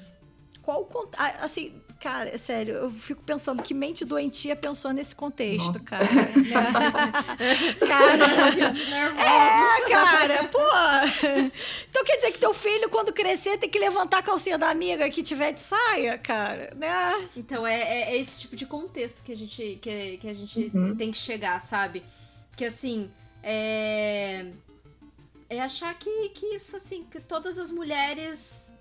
Qual 0.62 0.88
ah, 1.16 1.44
assim, 1.44 1.80
cara, 2.00 2.30
é 2.34 2.38
sério, 2.38 2.74
eu 2.74 2.90
fico 2.90 3.22
pensando 3.22 3.62
que 3.62 3.74
mente 3.74 4.04
doentia 4.04 4.56
pensou 4.56 4.90
nesse 4.92 5.14
contexto, 5.14 5.66
Nossa. 5.66 5.80
cara. 5.80 6.06
cara, 7.86 8.50
Risos 8.50 8.88
nervosos. 8.88 9.24
é, 9.24 9.88
cara, 9.88 10.48
pô. 10.48 10.58
Então 11.88 12.04
quer 12.04 12.16
dizer 12.16 12.32
que 12.32 12.38
teu 12.38 12.54
filho, 12.54 12.88
quando 12.88 13.12
crescer, 13.12 13.58
tem 13.58 13.68
que 13.68 13.78
levantar 13.78 14.18
a 14.18 14.22
calcinha 14.22 14.56
da 14.58 14.70
amiga 14.70 15.08
que 15.10 15.22
tiver 15.22 15.52
de 15.52 15.60
saia, 15.60 16.16
cara, 16.18 16.72
né? 16.76 17.28
Então 17.36 17.66
é, 17.66 17.80
é- 17.80 18.12
é 18.12 18.16
esse 18.16 18.40
tipo 18.40 18.56
de 18.56 18.66
contexto 18.66 19.22
que 19.24 19.32
a 19.32 19.36
gente, 19.36 19.78
que, 19.80 20.16
que 20.18 20.28
a 20.28 20.34
gente 20.34 20.70
Uhum. 20.74 20.96
tem 20.96 21.10
que 21.10 21.18
chegar, 21.18 21.60
sabe? 21.60 22.02
Que 22.56 22.64
assim, 22.64 23.10
é. 23.42 24.46
É 25.52 25.60
achar 25.60 25.92
que, 25.94 26.28
que 26.28 26.46
isso, 26.54 26.76
assim, 26.76 27.04
que 27.10 27.18
todas 27.20 27.58
as 27.58 27.72
mulheres 27.72 28.72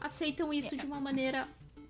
aceitam 0.00 0.52
isso 0.52 0.76
de 0.76 0.84
uma 0.84 1.00
maneira 1.00 1.46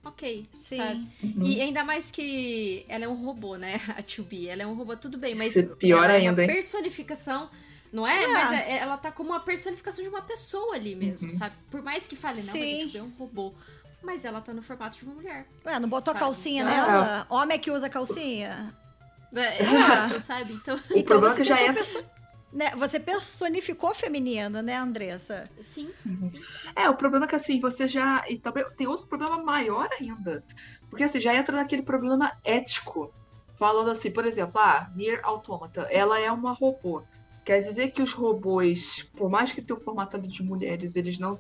ok, 0.07 0.45
Sim. 0.53 0.77
sabe? 0.77 1.09
E 1.43 1.61
ainda 1.61 1.85
mais 1.85 2.11
que 2.11 2.85
ela 2.89 3.05
é 3.05 3.09
um 3.09 3.24
robô, 3.24 3.57
né? 3.57 3.81
A 3.97 4.03
2B, 4.03 4.49
ela 4.49 4.62
é 4.62 4.66
um 4.66 4.74
robô, 4.74 4.97
tudo 4.97 5.19
bem, 5.19 5.35
mas 5.35 5.57
Isso 5.57 5.73
é 5.73 5.77
pior 5.77 6.05
ela 6.05 6.12
é 6.15 6.16
ainda, 6.16 6.43
uma 6.43 6.43
hein? 6.43 6.49
personificação, 6.55 7.51
não 7.93 8.07
é? 8.07 8.24
É. 8.24 8.27
Mas 8.28 8.53
é- 8.53 8.78
ela 8.78 8.97
tá 8.97 9.11
como 9.12 9.31
uma 9.31 9.41
personificação 9.41 10.03
de 10.05 10.09
uma 10.09 10.23
pessoa 10.23 10.74
ali 10.74 10.95
mesmo, 10.95 11.28
Uhum. 11.28 11.35
sabe? 11.35 11.55
Por 11.70 11.83
mais 11.83 12.07
que 12.07 12.15
fale, 12.16 12.41
não, 12.43 12.47
mas 12.55 12.62
Sim. 12.62 12.83
a 12.83 12.87
2B 12.87 12.97
é 12.99 13.03
um 13.03 13.12
robô. 13.19 13.53
Mas 14.03 14.24
ela 14.24 14.41
tá 14.41 14.53
no 14.53 14.62
formato 14.62 14.97
de 14.99 15.05
uma 15.05 15.15
mulher. 15.15 15.47
Ué, 15.65 15.81
não 15.81 15.89
botou 15.89 16.11
a 16.11 16.15
Sabe? 16.15 16.19
calcinha 16.20 16.62
Então- 16.62 16.74
nela? 16.87 17.27
Homem 17.28 17.57
é 17.57 17.59
que 17.59 17.70
usa 17.73 17.89
calcinha? 17.89 18.73
É, 19.35 19.62
exato, 19.62 20.20
sabe? 20.20 20.53
Então, 20.55 20.77
O 20.95 21.03
problema 21.03 21.35
é 21.35 21.37
que 21.39 21.45
já 21.45 21.59
é. 21.61 21.73
perso- 21.73 22.05
né, 22.57 22.70
Você 22.77 22.99
personificou 22.99 23.95
feminino, 23.95 24.62
né, 24.62 24.77
Andressa? 24.77 25.45
sim, 25.61 25.91
Uhum. 26.05 26.19
sim, 26.19 26.37
sim. 26.43 26.43
É, 26.74 26.89
o 26.89 26.97
problema 26.97 27.27
é 27.27 27.28
que 27.28 27.35
assim, 27.37 27.61
você 27.61 27.87
já. 27.87 28.24
E 28.28 28.39
também 28.39 28.65
tem 28.77 28.87
outro 28.87 29.07
problema 29.07 29.43
maior 29.43 29.89
ainda. 30.01 30.43
Porque 30.89 31.05
assim, 31.05 31.20
já 31.20 31.35
entra 31.35 31.55
naquele 31.55 31.83
problema 31.83 32.33
ético. 32.43 33.12
Falando 33.59 33.91
assim, 33.91 34.11
por 34.11 34.24
exemplo, 34.27 34.59
ah, 34.61 34.91
Nier 34.95 35.20
Automata, 35.23 35.83
ela 35.91 36.19
é 36.19 36.31
uma 36.31 36.53
robô. 36.53 37.03
Quer 37.45 37.61
dizer 37.62 37.91
que 37.91 38.03
os 38.03 38.12
robôs, 38.12 39.09
por 39.16 39.31
mais 39.31 39.53
que 39.53 39.62
tenham 39.62 39.81
formatado 39.81 40.27
de 40.27 40.43
mulheres, 40.43 40.97
eles 40.97 41.19
não. 41.19 41.39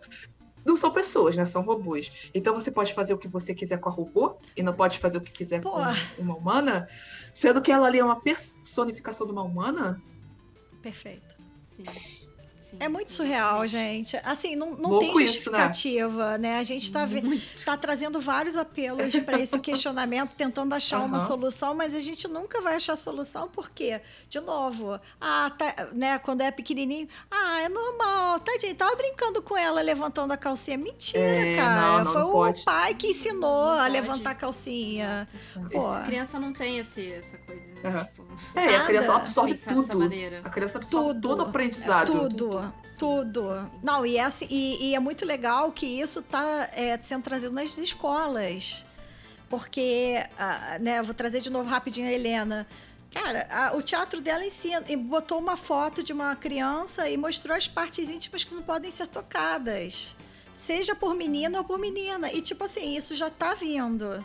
Não 0.64 0.76
são 0.76 0.90
pessoas, 0.90 1.36
né? 1.36 1.44
São 1.44 1.62
robôs. 1.62 2.10
Então 2.34 2.52
você 2.52 2.72
pode 2.72 2.92
fazer 2.92 3.14
o 3.14 3.18
que 3.18 3.28
você 3.28 3.54
quiser 3.54 3.78
com 3.78 3.88
a 3.88 3.92
robô 3.92 4.36
e 4.56 4.62
não 4.64 4.72
pode 4.72 4.98
fazer 4.98 5.18
o 5.18 5.20
que 5.20 5.30
quiser 5.30 5.60
Pô. 5.60 5.70
com 5.70 5.80
uma 6.18 6.34
humana, 6.36 6.88
sendo 7.32 7.62
que 7.62 7.70
ela 7.70 7.86
ali 7.86 8.00
é 8.00 8.04
uma 8.04 8.20
personificação 8.20 9.26
de 9.28 9.32
uma 9.32 9.44
humana. 9.44 10.02
Perfeito. 10.90 11.34
sim, 11.60 11.84
sim, 12.60 12.76
É 12.78 12.88
muito 12.88 13.10
surreal, 13.10 13.66
gente. 13.66 14.16
Assim, 14.22 14.54
não, 14.54 14.76
não 14.76 14.90
Louco 14.90 15.00
tem 15.00 15.24
isso, 15.24 15.50
né? 15.50 15.58
justificativa, 15.64 16.38
né? 16.38 16.58
A 16.58 16.62
gente 16.62 16.92
tá, 16.92 17.04
Muito. 17.06 17.64
tá 17.64 17.76
trazendo 17.76 18.20
vários 18.20 18.56
apelos 18.56 19.18
para 19.20 19.38
esse 19.40 19.58
questionamento, 19.58 20.34
tentando 20.34 20.72
achar 20.74 21.00
uma 21.00 21.16
Aham. 21.18 21.26
solução, 21.26 21.74
mas 21.74 21.92
a 21.94 21.98
gente 22.00 22.28
nunca 22.28 22.60
vai 22.60 22.76
achar 22.76 22.94
solução, 22.96 23.48
porque, 23.48 24.00
de 24.28 24.38
novo, 24.40 24.98
ah, 25.20 25.50
tá, 25.58 25.88
né, 25.92 26.18
quando 26.20 26.40
é 26.42 26.50
pequenininho, 26.52 27.08
ah, 27.30 27.60
é 27.62 27.68
normal, 27.68 28.38
tadinho, 28.40 28.74
tava 28.76 28.94
brincando 28.94 29.42
com 29.42 29.56
ela 29.56 29.80
levantando 29.80 30.32
a 30.32 30.36
calcinha. 30.36 30.78
Mentira, 30.78 31.20
É, 31.24 31.56
cara. 31.56 32.04
não, 32.04 32.04
não 32.04 32.12
Foi 32.12 32.32
pode. 32.32 32.60
o 32.60 32.64
pai 32.64 32.94
que 32.94 33.08
ensinou 33.08 33.40
Não 33.74 33.80
a 33.80 33.86
levantar 33.88 34.30
a 34.30 34.34
calcinha. 34.36 35.26
Pô. 35.72 35.86
A 35.88 36.02
criança 36.02 36.38
não 36.38 36.52
tem 36.52 36.78
esse, 36.78 37.10
essa 37.12 37.38
coisa. 37.38 37.75
Aham. 37.88 38.04
Tipo, 38.04 38.26
É, 38.54 38.70
e 38.72 38.74
a 38.76 38.84
criança 38.86 39.08
Nada. 39.08 39.20
absorve 39.20 39.54
tudo. 39.54 39.98
maneira. 39.98 40.40
A 40.44 40.50
criança 40.50 40.78
absorve 40.78 41.08
Tudo. 41.14 41.28
todo 41.28 41.38
o 41.40 41.42
aprendizado. 41.42 42.06
Tudo, 42.06 42.28
Tudo. 42.36 42.72
tudo. 42.98 43.60
Sim, 43.60 43.64
sim, 43.64 43.70
sim. 43.70 43.80
Não, 43.82 44.04
e, 44.06 44.16
essa, 44.16 44.44
e, 44.48 44.90
e 44.90 44.94
é 44.94 44.98
muito 45.00 45.24
legal 45.24 45.70
que 45.72 45.86
isso 45.86 46.22
tá 46.22 46.68
é, 46.72 46.98
sendo 47.02 47.22
trazido 47.22 47.52
nas 47.52 47.76
escolas. 47.78 48.84
Porque, 49.48 50.24
ah, 50.38 50.78
né, 50.80 51.02
vou 51.02 51.14
trazer 51.14 51.40
de 51.40 51.50
novo 51.50 51.68
rapidinho 51.68 52.08
a 52.08 52.12
Helena. 52.12 52.66
Cara, 53.12 53.46
a- 53.50 53.76
o 53.76 53.80
teatro 53.82 54.20
dela 54.20 54.44
ensina, 54.44 54.84
e 54.88 54.96
botou 54.96 55.38
uma 55.38 55.56
foto 55.56 56.02
de 56.02 56.12
uma 56.12 56.34
criança 56.34 57.08
e 57.08 57.16
mostrou 57.16 57.56
as 57.56 57.68
partes 57.68 58.08
íntimas 58.10 58.42
que 58.44 58.54
não 58.54 58.62
podem 58.62 58.90
ser 58.90 59.06
tocadas. 59.06 60.14
Seja 60.58 60.94
por 60.94 61.14
menino 61.14 61.58
ou 61.58 61.64
por 61.64 61.78
menina. 61.78 62.32
E 62.32 62.42
tipo 62.42 62.64
assim, 62.64 62.96
isso 62.96 63.14
já 63.14 63.30
tá 63.30 63.54
vindo. 63.54 64.24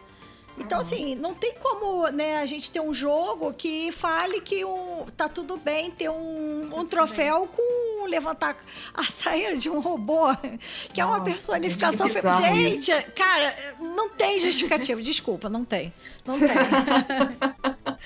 Então, 0.58 0.80
uhum. 0.80 0.86
assim, 0.86 1.16
não 1.16 1.34
tem 1.34 1.54
como 1.56 2.08
né, 2.10 2.38
a 2.38 2.46
gente 2.46 2.70
ter 2.70 2.80
um 2.80 2.94
jogo 2.94 3.54
que 3.54 3.92
fale 3.92 4.42
que 4.42 4.64
um, 4.66 5.06
tá 5.16 5.28
tudo 5.28 5.58
bem 5.58 5.90
ter 5.92 6.10
um, 6.10 6.70
um 6.78 6.86
troféu 6.86 7.48
com 7.48 8.06
levantar 8.06 8.58
a 8.94 9.04
saia 9.06 9.56
de 9.56 9.70
um 9.70 9.80
robô, 9.80 10.36
que 10.94 11.00
é 11.00 11.06
uma 11.06 11.24
personificação. 11.24 12.08
Gente, 12.10 12.92
isso. 12.92 13.12
cara, 13.16 13.56
não 13.80 14.10
tem 14.10 14.40
justificativo. 14.40 15.02
Desculpa, 15.02 15.50
não 15.50 15.64
tem. 15.64 15.94
Não 16.26 16.38
tem. 16.38 16.50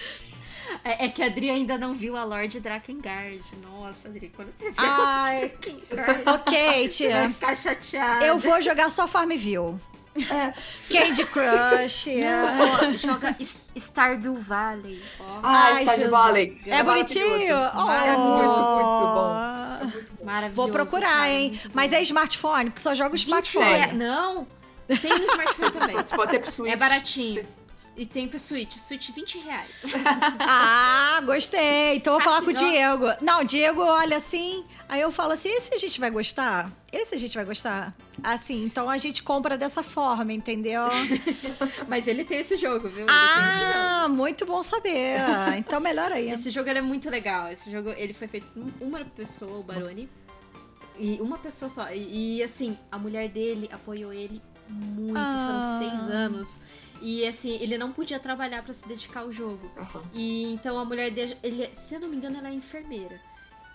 É, 0.83 1.05
é, 1.05 1.09
que 1.09 1.23
a 1.23 1.25
Adri 1.25 1.49
ainda 1.49 1.79
não 1.79 1.95
viu 1.95 2.15
a 2.15 2.23
Lorde 2.23 2.59
Drakengard. 2.59 3.41
Nossa, 3.63 4.07
Adri, 4.07 4.31
quando 4.35 4.51
você 4.51 4.69
vê 4.69 4.81
a 4.85 5.31
Lorde 5.31 5.75
Drakengard. 5.89 6.23
Ok, 6.29 6.87
tia. 6.89 7.21
Vai 7.21 7.29
ficar 7.29 7.55
chateada. 7.57 8.23
Eu 8.23 8.37
vou 8.37 8.61
jogar 8.61 8.91
só 8.91 9.07
Farmville. 9.07 9.79
É. 10.17 10.53
Candy 10.89 11.25
Crush. 11.25 12.07
É. 12.09 12.97
joga 12.97 13.35
Stardew 13.75 14.35
Valley. 14.35 15.01
Oh. 15.19 15.23
Ah, 15.43 15.73
Stardew 15.81 16.09
Valley. 16.09 16.61
É, 16.65 16.77
é 16.77 16.83
bonitinho. 16.83 17.55
Oh. 17.73 17.85
Maravilhoso. 17.85 18.75
Muito 18.75 19.13
bom. 19.13 20.25
Maravilhoso. 20.25 20.55
Vou 20.55 20.69
procurar, 20.69 21.09
cara, 21.09 21.29
hein? 21.29 21.59
Mas 21.73 21.91
é 21.91 22.01
smartphone, 22.01 22.65
porque 22.65 22.81
só 22.81 22.95
joga 22.95 23.11
o 23.13 23.15
smartphone. 23.15 23.65
É, 23.65 23.93
não. 23.93 24.47
Tem 24.87 25.19
no 25.19 25.25
smartphone 25.25 25.71
também. 25.71 26.03
Pode 26.15 26.31
ter 26.31 26.39
pro 26.39 26.51
Switch. 26.51 26.71
É 26.71 26.75
baratinho. 26.75 27.45
E 27.97 28.05
tem 28.05 28.27
pro 28.27 28.37
Switch. 28.37 28.75
Switch 28.75 29.11
20 29.11 29.39
reais. 29.39 29.83
ah, 30.39 31.21
gostei. 31.25 31.95
Então 31.95 32.13
vou 32.13 32.21
falar 32.21 32.41
com 32.41 32.49
o 32.49 32.53
Diego. 32.53 33.05
Não, 33.21 33.43
Diego 33.43 33.81
olha 33.81 34.17
assim. 34.17 34.65
Aí 34.89 34.99
eu 34.99 35.11
falo 35.11 35.31
assim: 35.31 35.49
esse 35.49 35.73
a 35.73 35.77
gente 35.77 35.99
vai 35.99 36.09
gostar? 36.09 36.71
Esse 36.91 37.15
a 37.15 37.17
gente 37.17 37.33
vai 37.33 37.45
gostar? 37.45 37.95
Assim, 38.21 38.65
então 38.65 38.89
a 38.89 38.97
gente 38.97 39.23
compra 39.23 39.57
dessa 39.57 39.81
forma, 39.81 40.33
entendeu? 40.33 40.83
Mas 41.87 42.07
ele 42.07 42.25
tem 42.25 42.39
esse 42.39 42.57
jogo, 42.57 42.89
viu? 42.89 43.01
Ele 43.01 43.09
ah, 43.09 44.03
jogo. 44.03 44.15
muito 44.15 44.45
bom 44.45 44.61
saber. 44.61 45.17
Então 45.57 45.79
melhor 45.79 46.11
aí. 46.11 46.29
Esse 46.29 46.51
jogo 46.51 46.69
é 46.69 46.81
muito 46.81 47.09
legal. 47.09 47.49
Esse 47.49 47.71
jogo 47.71 47.89
ele 47.91 48.13
foi 48.13 48.27
feito 48.27 48.47
por 48.47 48.85
uma 48.85 49.05
pessoa, 49.05 49.59
o 49.59 49.63
Baroni. 49.63 50.09
E 50.97 51.17
uma 51.21 51.37
pessoa 51.37 51.69
só. 51.69 51.91
E, 51.91 52.37
e 52.37 52.43
assim, 52.43 52.77
a 52.91 52.97
mulher 52.97 53.29
dele 53.29 53.69
apoiou 53.71 54.11
ele 54.11 54.41
muito. 54.69 55.17
Ah. 55.17 55.63
Foram 55.63 55.79
seis 55.79 56.09
anos. 56.09 56.59
E 57.01 57.25
assim, 57.27 57.57
ele 57.61 57.77
não 57.77 57.91
podia 57.91 58.19
trabalhar 58.19 58.63
para 58.63 58.73
se 58.73 58.87
dedicar 58.87 59.21
ao 59.21 59.31
jogo. 59.31 59.69
Uhum. 59.77 60.01
E 60.13 60.53
então 60.53 60.77
a 60.77 60.85
mulher 60.85 61.11
dele, 61.11 61.37
ele, 61.43 61.73
se 61.73 61.95
eu 61.95 61.99
não 61.99 62.09
me 62.09 62.17
engano, 62.17 62.37
ela 62.37 62.49
é 62.49 62.53
enfermeira. 62.53 63.19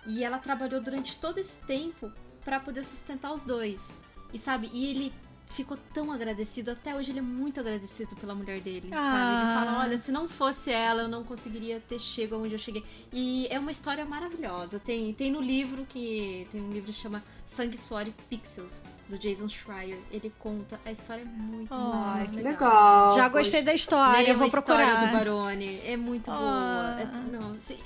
E 0.06 0.24
ela 0.24 0.38
trabalhou 0.38 0.80
durante 0.80 1.16
todo 1.16 1.38
esse 1.38 1.60
tempo 1.64 2.10
para 2.44 2.58
poder 2.58 2.82
sustentar 2.82 3.32
os 3.32 3.44
dois. 3.44 4.00
E 4.32 4.38
sabe, 4.38 4.70
e 4.72 4.86
ele 4.86 5.12
ficou 5.50 5.76
tão 5.92 6.12
agradecido, 6.12 6.70
até 6.70 6.94
hoje 6.94 7.10
ele 7.10 7.18
é 7.18 7.22
muito 7.22 7.58
agradecido 7.58 8.14
pela 8.16 8.34
mulher 8.34 8.60
dele, 8.60 8.88
ah. 8.92 9.00
sabe? 9.00 9.36
Ele 9.36 9.54
fala, 9.54 9.82
olha, 9.84 9.98
se 9.98 10.12
não 10.12 10.28
fosse 10.28 10.70
ela, 10.70 11.02
eu 11.02 11.08
não 11.08 11.24
conseguiria 11.24 11.80
ter 11.80 11.98
chegado 11.98 12.42
onde 12.42 12.54
eu 12.54 12.58
cheguei. 12.58 12.84
E 13.12 13.48
é 13.50 13.58
uma 13.58 13.70
história 13.70 14.04
maravilhosa. 14.04 14.78
Tem, 14.78 15.12
tem 15.12 15.30
no 15.30 15.40
livro 15.40 15.84
que 15.84 16.46
tem 16.52 16.62
um 16.62 16.70
livro 16.70 16.92
que 16.92 16.98
chama 16.98 17.22
Sangue, 17.44 17.76
Suor 17.76 18.06
e 18.06 18.12
Pixels, 18.28 18.82
do 19.10 19.18
Jason 19.18 19.48
Schreier. 19.48 19.98
Ele 20.10 20.32
conta 20.38 20.80
a 20.84 20.90
história 20.90 21.22
é 21.22 21.24
muito, 21.24 21.74
oh, 21.74 22.16
muito 22.16 22.34
legal. 22.36 22.52
legal. 22.52 23.16
Já 23.16 23.28
gostei 23.28 23.62
da 23.62 23.74
história, 23.74 24.30
eu 24.30 24.38
vou 24.38 24.48
procurar. 24.48 24.78
a 24.78 24.86
história 24.86 25.06
do 25.06 25.12
Barone, 25.12 25.80
é 25.84 25.96
muito 25.96 26.30
oh. 26.30 26.36
boa. 26.36 26.96
É, 26.98 27.06
não, 27.30 27.60
se, 27.60 27.78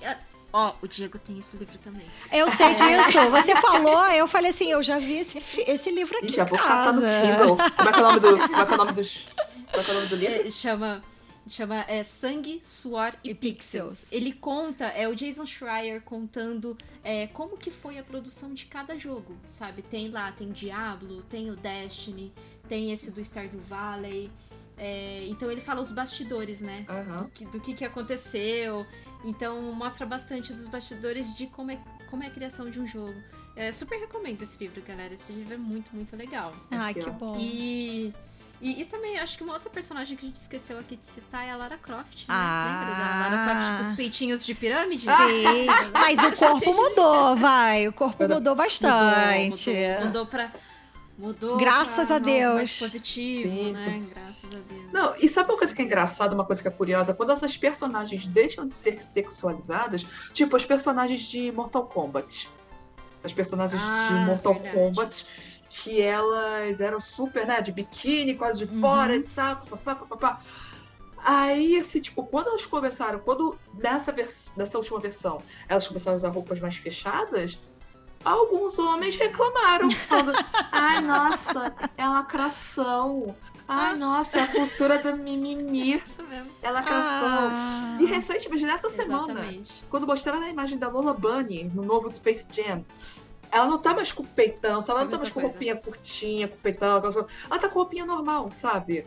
Ó, 0.52 0.70
oh, 0.70 0.84
o 0.84 0.88
Diego 0.88 1.18
tem 1.18 1.36
esse 1.36 1.56
livro 1.56 1.76
também. 1.78 2.06
Eu 2.30 2.48
sei 2.54 2.66
é. 2.66 2.74
disso. 2.74 3.18
Você 3.28 3.56
falou, 3.60 4.06
eu 4.10 4.28
falei 4.28 4.52
assim, 4.52 4.70
eu 4.70 4.80
já 4.84 5.00
vi 5.00 5.18
esse, 5.18 5.38
esse 5.66 5.90
livro 5.90 6.16
aqui 6.18 6.26
Ixi, 6.26 6.40
em 6.40 6.44
casa. 6.44 6.92
no 6.92 7.00
Kindle. 7.00 7.56
Como 7.76 7.88
é 7.88 7.92
que 7.92 7.98
é 7.98 8.02
o 8.02 8.04
nome 8.04 8.20
do, 8.20 8.36
como 8.38 8.60
é 8.60 8.66
que 8.66 8.72
é 8.72 8.74
o 8.74 8.78
nome 8.78 8.92
dos, 8.92 9.28
como 9.72 9.80
é 9.80 9.84
que 9.84 9.90
é 9.90 9.92
o 9.92 9.96
nome 9.96 10.06
do 10.06 10.16
livro? 10.16 10.46
É, 10.46 10.50
chama 10.52 11.02
chama 11.46 11.84
é, 11.88 12.02
Sangue, 12.02 12.60
Suor 12.62 13.12
e, 13.22 13.30
e 13.30 13.34
Pixels. 13.34 13.54
Pixels. 13.54 14.12
Ele 14.12 14.32
conta, 14.32 14.86
é 14.86 15.08
o 15.08 15.14
Jason 15.14 15.46
Schreier 15.46 16.00
contando 16.02 16.76
é, 17.02 17.26
como 17.28 17.56
que 17.56 17.70
foi 17.70 17.98
a 17.98 18.02
produção 18.04 18.54
de 18.54 18.66
cada 18.66 18.96
jogo, 18.96 19.36
sabe? 19.46 19.82
Tem 19.82 20.08
lá, 20.08 20.32
tem 20.32 20.50
Diablo, 20.50 21.22
tem 21.24 21.50
o 21.50 21.56
Destiny, 21.56 22.32
tem 22.68 22.92
esse 22.92 23.10
do 23.10 23.20
Stardew 23.20 23.60
Valley. 23.60 24.30
É, 24.76 25.26
então 25.28 25.50
ele 25.50 25.60
fala 25.60 25.80
os 25.80 25.92
bastidores, 25.92 26.60
né? 26.60 26.84
Uhum. 26.88 27.16
Do, 27.16 27.28
que, 27.28 27.44
do 27.46 27.60
que, 27.60 27.74
que 27.74 27.84
aconteceu. 27.84 28.86
Então 29.24 29.72
mostra 29.72 30.04
bastante 30.04 30.52
dos 30.52 30.68
bastidores 30.68 31.34
de 31.36 31.46
como 31.46 31.70
é, 31.70 31.78
como 32.10 32.22
é 32.22 32.26
a 32.26 32.30
criação 32.30 32.70
de 32.70 32.80
um 32.80 32.86
jogo. 32.86 33.14
É, 33.56 33.70
super 33.70 33.98
recomendo 34.00 34.42
esse 34.42 34.58
livro, 34.58 34.82
galera. 34.82 35.14
Esse 35.14 35.32
livro 35.32 35.54
é 35.54 35.56
muito, 35.56 35.94
muito 35.94 36.16
legal. 36.16 36.52
Ai, 36.70 36.92
que 36.92 37.08
bom. 37.10 37.36
E, 37.38 38.12
e, 38.60 38.82
e, 38.82 38.84
também, 38.84 39.18
acho 39.18 39.36
que 39.36 39.44
uma 39.44 39.52
outra 39.52 39.70
personagem 39.70 40.16
que 40.16 40.24
a 40.24 40.28
gente 40.28 40.36
esqueceu 40.36 40.78
aqui 40.78 40.96
de 40.96 41.04
citar 41.04 41.46
é 41.46 41.50
a 41.50 41.56
Lara 41.56 41.76
Croft, 41.76 42.28
né? 42.28 42.34
Ah. 42.34 42.78
Lembra 42.80 43.04
da 43.04 43.36
Lara 43.36 43.44
Croft 43.44 43.76
com 43.76 43.80
os 43.82 43.92
peitinhos 43.96 44.44
de 44.44 44.54
pirâmide? 44.54 45.02
Sim, 45.02 45.66
mas 45.92 46.18
o 46.18 46.36
corpo 46.36 46.74
mudou, 46.74 47.36
vai. 47.36 47.88
O 47.88 47.92
corpo 47.92 48.28
mudou 48.28 48.54
bastante. 48.54 49.70
Mudou, 49.70 49.86
mudou, 49.86 50.06
mudou 50.06 50.26
pra 50.26 50.50
Mudou. 51.16 51.56
Graças 51.58 52.10
a 52.10 52.18
Deus. 52.18 52.54
Mais 52.54 52.78
positivo, 52.78 53.70
Isso. 53.70 53.72
né? 53.72 54.02
Graças 54.12 54.44
a 54.44 54.58
Deus. 54.68 54.92
Não, 54.92 55.14
e 55.20 55.28
sabe 55.28 55.48
uma 55.48 55.58
coisa 55.58 55.74
que 55.74 55.80
é 55.80 55.84
engraçada, 55.84 56.34
uma 56.34 56.44
coisa 56.44 56.60
que 56.60 56.68
é 56.68 56.70
curiosa? 56.70 57.14
Quando 57.14 57.30
essas 57.30 57.56
personagens 57.56 58.26
deixam 58.26 58.66
de 58.66 58.74
ser 58.74 59.00
sexualizadas, 59.00 60.04
tipo 60.32 60.56
as 60.56 60.64
personagens 60.64 61.22
de 61.22 61.52
Mortal 61.52 61.86
Kombat. 61.86 62.48
As 63.22 63.32
personagens 63.32 63.80
ah, 63.82 64.08
de 64.08 64.14
Mortal 64.26 64.54
verdade. 64.54 64.76
Kombat, 64.76 65.26
que 65.82 66.00
elas 66.00 66.80
eram 66.80 67.00
super, 67.00 67.46
né? 67.46 67.60
De 67.60 67.72
biquíni, 67.72 68.34
quase 68.34 68.64
de 68.64 68.72
uhum. 68.72 68.80
fora 68.80 69.16
e 69.16 69.22
tal, 69.22 69.56
papapá, 69.56 69.94
papapá. 69.94 70.40
Aí, 71.18 71.78
assim, 71.78 72.00
tipo, 72.00 72.24
quando 72.24 72.48
elas 72.48 72.66
começaram, 72.66 73.18
quando 73.18 73.58
nessa, 73.78 74.14
nessa 74.56 74.78
última 74.78 75.00
versão, 75.00 75.42
elas 75.68 75.88
começaram 75.88 76.16
a 76.16 76.18
usar 76.18 76.28
roupas 76.28 76.60
mais 76.60 76.76
fechadas, 76.76 77.58
alguns 78.24 78.78
homens 78.78 79.16
reclamaram, 79.16 79.90
falando: 79.90 80.32
ai, 80.70 81.00
nossa, 81.00 81.74
é 81.96 82.06
lacração. 82.06 83.34
Ai, 83.66 83.92
ah. 83.94 83.96
nossa, 83.96 84.38
é 84.38 84.42
a 84.42 84.46
cultura 84.48 84.98
do 84.98 85.16
mimimi. 85.16 85.94
Isso 85.94 86.22
mesmo. 86.24 86.50
É 86.62 86.70
lacração. 86.70 87.50
Ah. 87.50 87.96
E 87.98 88.04
recentemente, 88.04 88.64
nessa 88.66 88.90
semana, 88.90 89.40
quando 89.88 90.06
mostraram 90.06 90.42
a 90.42 90.50
imagem 90.50 90.78
da 90.78 90.88
Lola 90.88 91.14
Bunny 91.14 91.64
no 91.74 91.82
novo 91.82 92.12
Space 92.12 92.46
Jam, 92.52 92.84
ela 93.54 93.66
não 93.66 93.78
tá 93.78 93.94
mais 93.94 94.10
com 94.10 94.24
peitão, 94.24 94.82
sabe? 94.82 94.98
Ela 94.98 95.04
não 95.04 95.12
tá 95.12 95.18
mais 95.18 95.30
com 95.30 95.40
coisa. 95.40 95.48
roupinha 95.48 95.76
curtinha, 95.76 96.48
com 96.48 96.56
peitão, 96.56 96.96
ela 96.96 97.58
tá 97.60 97.68
com 97.68 97.78
roupinha 97.78 98.04
normal, 98.04 98.50
sabe? 98.50 99.06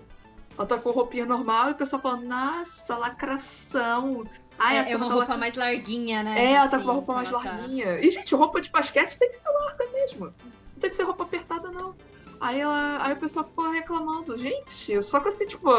Ela 0.58 0.66
tá 0.66 0.78
com 0.78 0.90
roupinha 0.90 1.26
normal 1.26 1.68
e 1.68 1.72
o 1.74 1.76
pessoal 1.76 2.02
falando, 2.02 2.24
nossa, 2.24 2.96
lacração. 2.96 4.24
Ai, 4.58 4.78
é, 4.78 4.94
é 4.94 4.96
uma 4.96 5.12
roupa 5.12 5.36
mais 5.36 5.56
larguinha, 5.56 6.24
né? 6.24 6.40
É, 6.40 6.52
ela 6.54 6.62
assim, 6.62 6.72
tá 6.72 6.78
com 6.78 6.84
uma 6.86 6.94
roupa 6.94 7.14
mais 7.14 7.30
tá. 7.30 7.38
larguinha. 7.38 8.00
E, 8.00 8.10
gente, 8.10 8.34
roupa 8.34 8.62
de 8.62 8.72
basquete 8.72 9.20
tem 9.20 9.30
que 9.30 9.38
ser 9.38 9.50
larga 9.50 9.86
mesmo. 9.92 10.26
Não 10.28 10.80
tem 10.80 10.90
que 10.90 10.96
ser 10.96 11.04
roupa 11.04 11.26
apertada, 11.26 11.70
não. 11.70 11.94
Aí, 12.40 12.62
ela, 12.62 13.04
aí 13.04 13.14
o 13.14 13.18
pessoal 13.18 13.44
ficou 13.44 13.70
reclamando. 13.70 14.38
Gente, 14.38 15.02
só 15.04 15.20
que 15.20 15.28
assim, 15.28 15.46
tipo, 15.46 15.70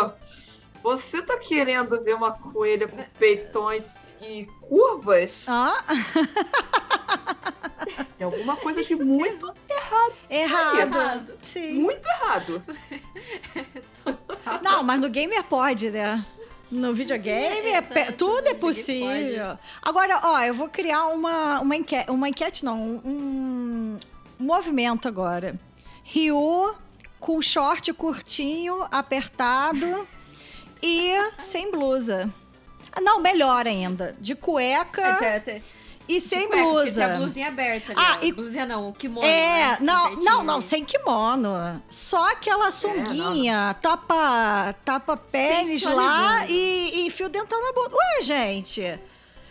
você 0.82 1.22
tá 1.22 1.38
querendo 1.38 2.04
ver 2.04 2.14
uma 2.14 2.32
coelha 2.32 2.86
com 2.86 3.02
peitões 3.18 4.07
e 4.20 4.46
curvas? 4.60 5.44
Ah? 5.48 5.84
Tem 8.16 8.24
alguma 8.24 8.56
coisa 8.56 8.82
de 8.82 8.96
muito 8.96 9.54
errado. 9.68 10.14
Errado. 10.28 10.78
errado. 10.78 11.38
Sim. 11.42 11.74
Muito 11.74 12.06
errado. 12.06 12.62
Não, 14.62 14.82
mas 14.82 15.00
no 15.00 15.08
gamer 15.08 15.44
pode, 15.44 15.90
né? 15.90 16.22
No 16.70 16.92
videogame, 16.92 17.68
é, 17.68 17.78
é 17.78 18.12
tudo 18.12 18.48
é 18.48 18.54
possível. 18.54 19.58
Agora, 19.80 20.20
ó, 20.22 20.38
eu 20.40 20.52
vou 20.52 20.68
criar 20.68 21.06
uma, 21.06 21.60
uma, 21.60 21.76
enquete, 21.76 22.10
uma 22.10 22.28
enquete, 22.28 22.62
não, 22.62 22.78
um, 22.78 23.98
um 24.38 24.44
movimento 24.44 25.08
agora. 25.08 25.58
Ryu 26.04 26.74
com 27.18 27.40
short 27.40 27.90
curtinho, 27.94 28.86
apertado 28.90 30.06
e 30.82 31.10
sem 31.40 31.70
blusa. 31.70 32.32
Não, 33.00 33.20
melhor 33.20 33.66
ainda. 33.66 34.16
De 34.20 34.34
cueca. 34.34 35.18
É, 35.24 35.60
e 36.08 36.20
sem 36.20 36.48
cueca, 36.48 36.62
blusa. 36.62 36.92
Tem 36.92 37.04
a 37.04 37.16
blusinha 37.16 37.48
aberta 37.48 37.92
ali. 37.92 38.00
Ah, 38.00 38.18
ó. 38.20 38.24
e... 38.24 38.32
Blusinha 38.32 38.64
não, 38.64 38.88
o 38.88 38.94
kimono. 38.94 39.26
É, 39.26 39.72
né? 39.72 39.78
não, 39.80 40.14
não, 40.16 40.42
não, 40.42 40.60
sem 40.60 40.82
kimono. 40.82 41.82
Só 41.88 42.32
aquela 42.32 42.72
sunguinha, 42.72 43.68
é, 43.70 43.74
tapa, 43.74 44.74
tapa 44.84 45.16
pênis 45.18 45.82
lá 45.82 46.46
e, 46.48 47.06
e 47.06 47.10
fio 47.10 47.28
dental 47.28 47.60
na 47.60 47.72
boca. 47.72 47.94
Ué, 47.94 48.22
gente. 48.22 48.80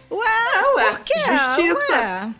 Ué, 0.10 0.62
não, 0.62 0.76
ué 0.76 0.90
por 0.90 1.00
quê? 1.02 1.20
Justiça. 1.20 1.94
Ué. 1.94 2.34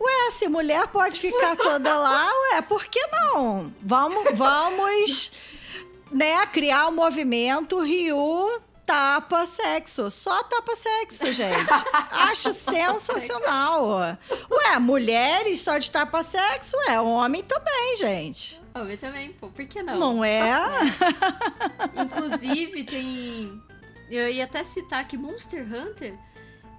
Ué, 0.00 0.30
se 0.32 0.48
mulher 0.48 0.88
pode 0.88 1.20
ficar 1.20 1.54
toda 1.56 1.96
lá, 1.96 2.26
ué, 2.26 2.62
por 2.62 2.86
que 2.86 3.06
não? 3.08 3.72
Vamos, 3.82 4.24
vamos, 4.32 5.30
né, 6.10 6.44
criar 6.46 6.86
o 6.86 6.88
um 6.88 6.94
movimento 6.94 7.78
Rio 7.80 8.60
tapa 8.90 9.46
sexo. 9.46 10.10
Só 10.10 10.42
tapa 10.42 10.74
sexo, 10.74 11.32
gente. 11.32 11.72
Acho 12.10 12.52
sensacional. 12.52 14.18
Ué, 14.50 14.78
mulheres 14.80 15.60
só 15.60 15.78
de 15.78 15.88
tapa 15.88 16.24
sexo? 16.24 16.76
É, 16.88 17.00
homem 17.00 17.44
também, 17.44 17.96
gente. 17.96 18.60
Homem 18.74 18.96
também, 18.96 19.32
pô. 19.32 19.48
Por 19.48 19.64
que 19.66 19.80
não? 19.80 19.96
Não 19.96 20.24
é? 20.24 20.40
é. 20.40 22.02
Inclusive, 22.02 22.82
tem. 22.82 23.62
Eu 24.10 24.28
ia 24.28 24.42
até 24.44 24.64
citar 24.64 25.06
que 25.06 25.16
Monster 25.16 25.62
Hunter. 25.62 26.18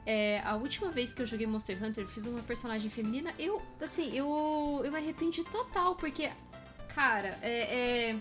É, 0.05 0.41
a 0.43 0.55
última 0.55 0.91
vez 0.91 1.13
que 1.13 1.21
eu 1.21 1.25
joguei 1.25 1.47
Monster 1.47 1.81
Hunter, 1.81 2.05
fiz 2.07 2.25
uma 2.25 2.41
personagem 2.41 2.89
feminina. 2.89 3.33
Eu, 3.39 3.61
assim, 3.81 4.13
eu, 4.13 4.81
eu 4.83 4.91
me 4.91 4.97
arrependi 4.97 5.43
total, 5.45 5.95
porque, 5.95 6.29
cara, 6.93 7.37
é, 7.41 8.09
é 8.11 8.15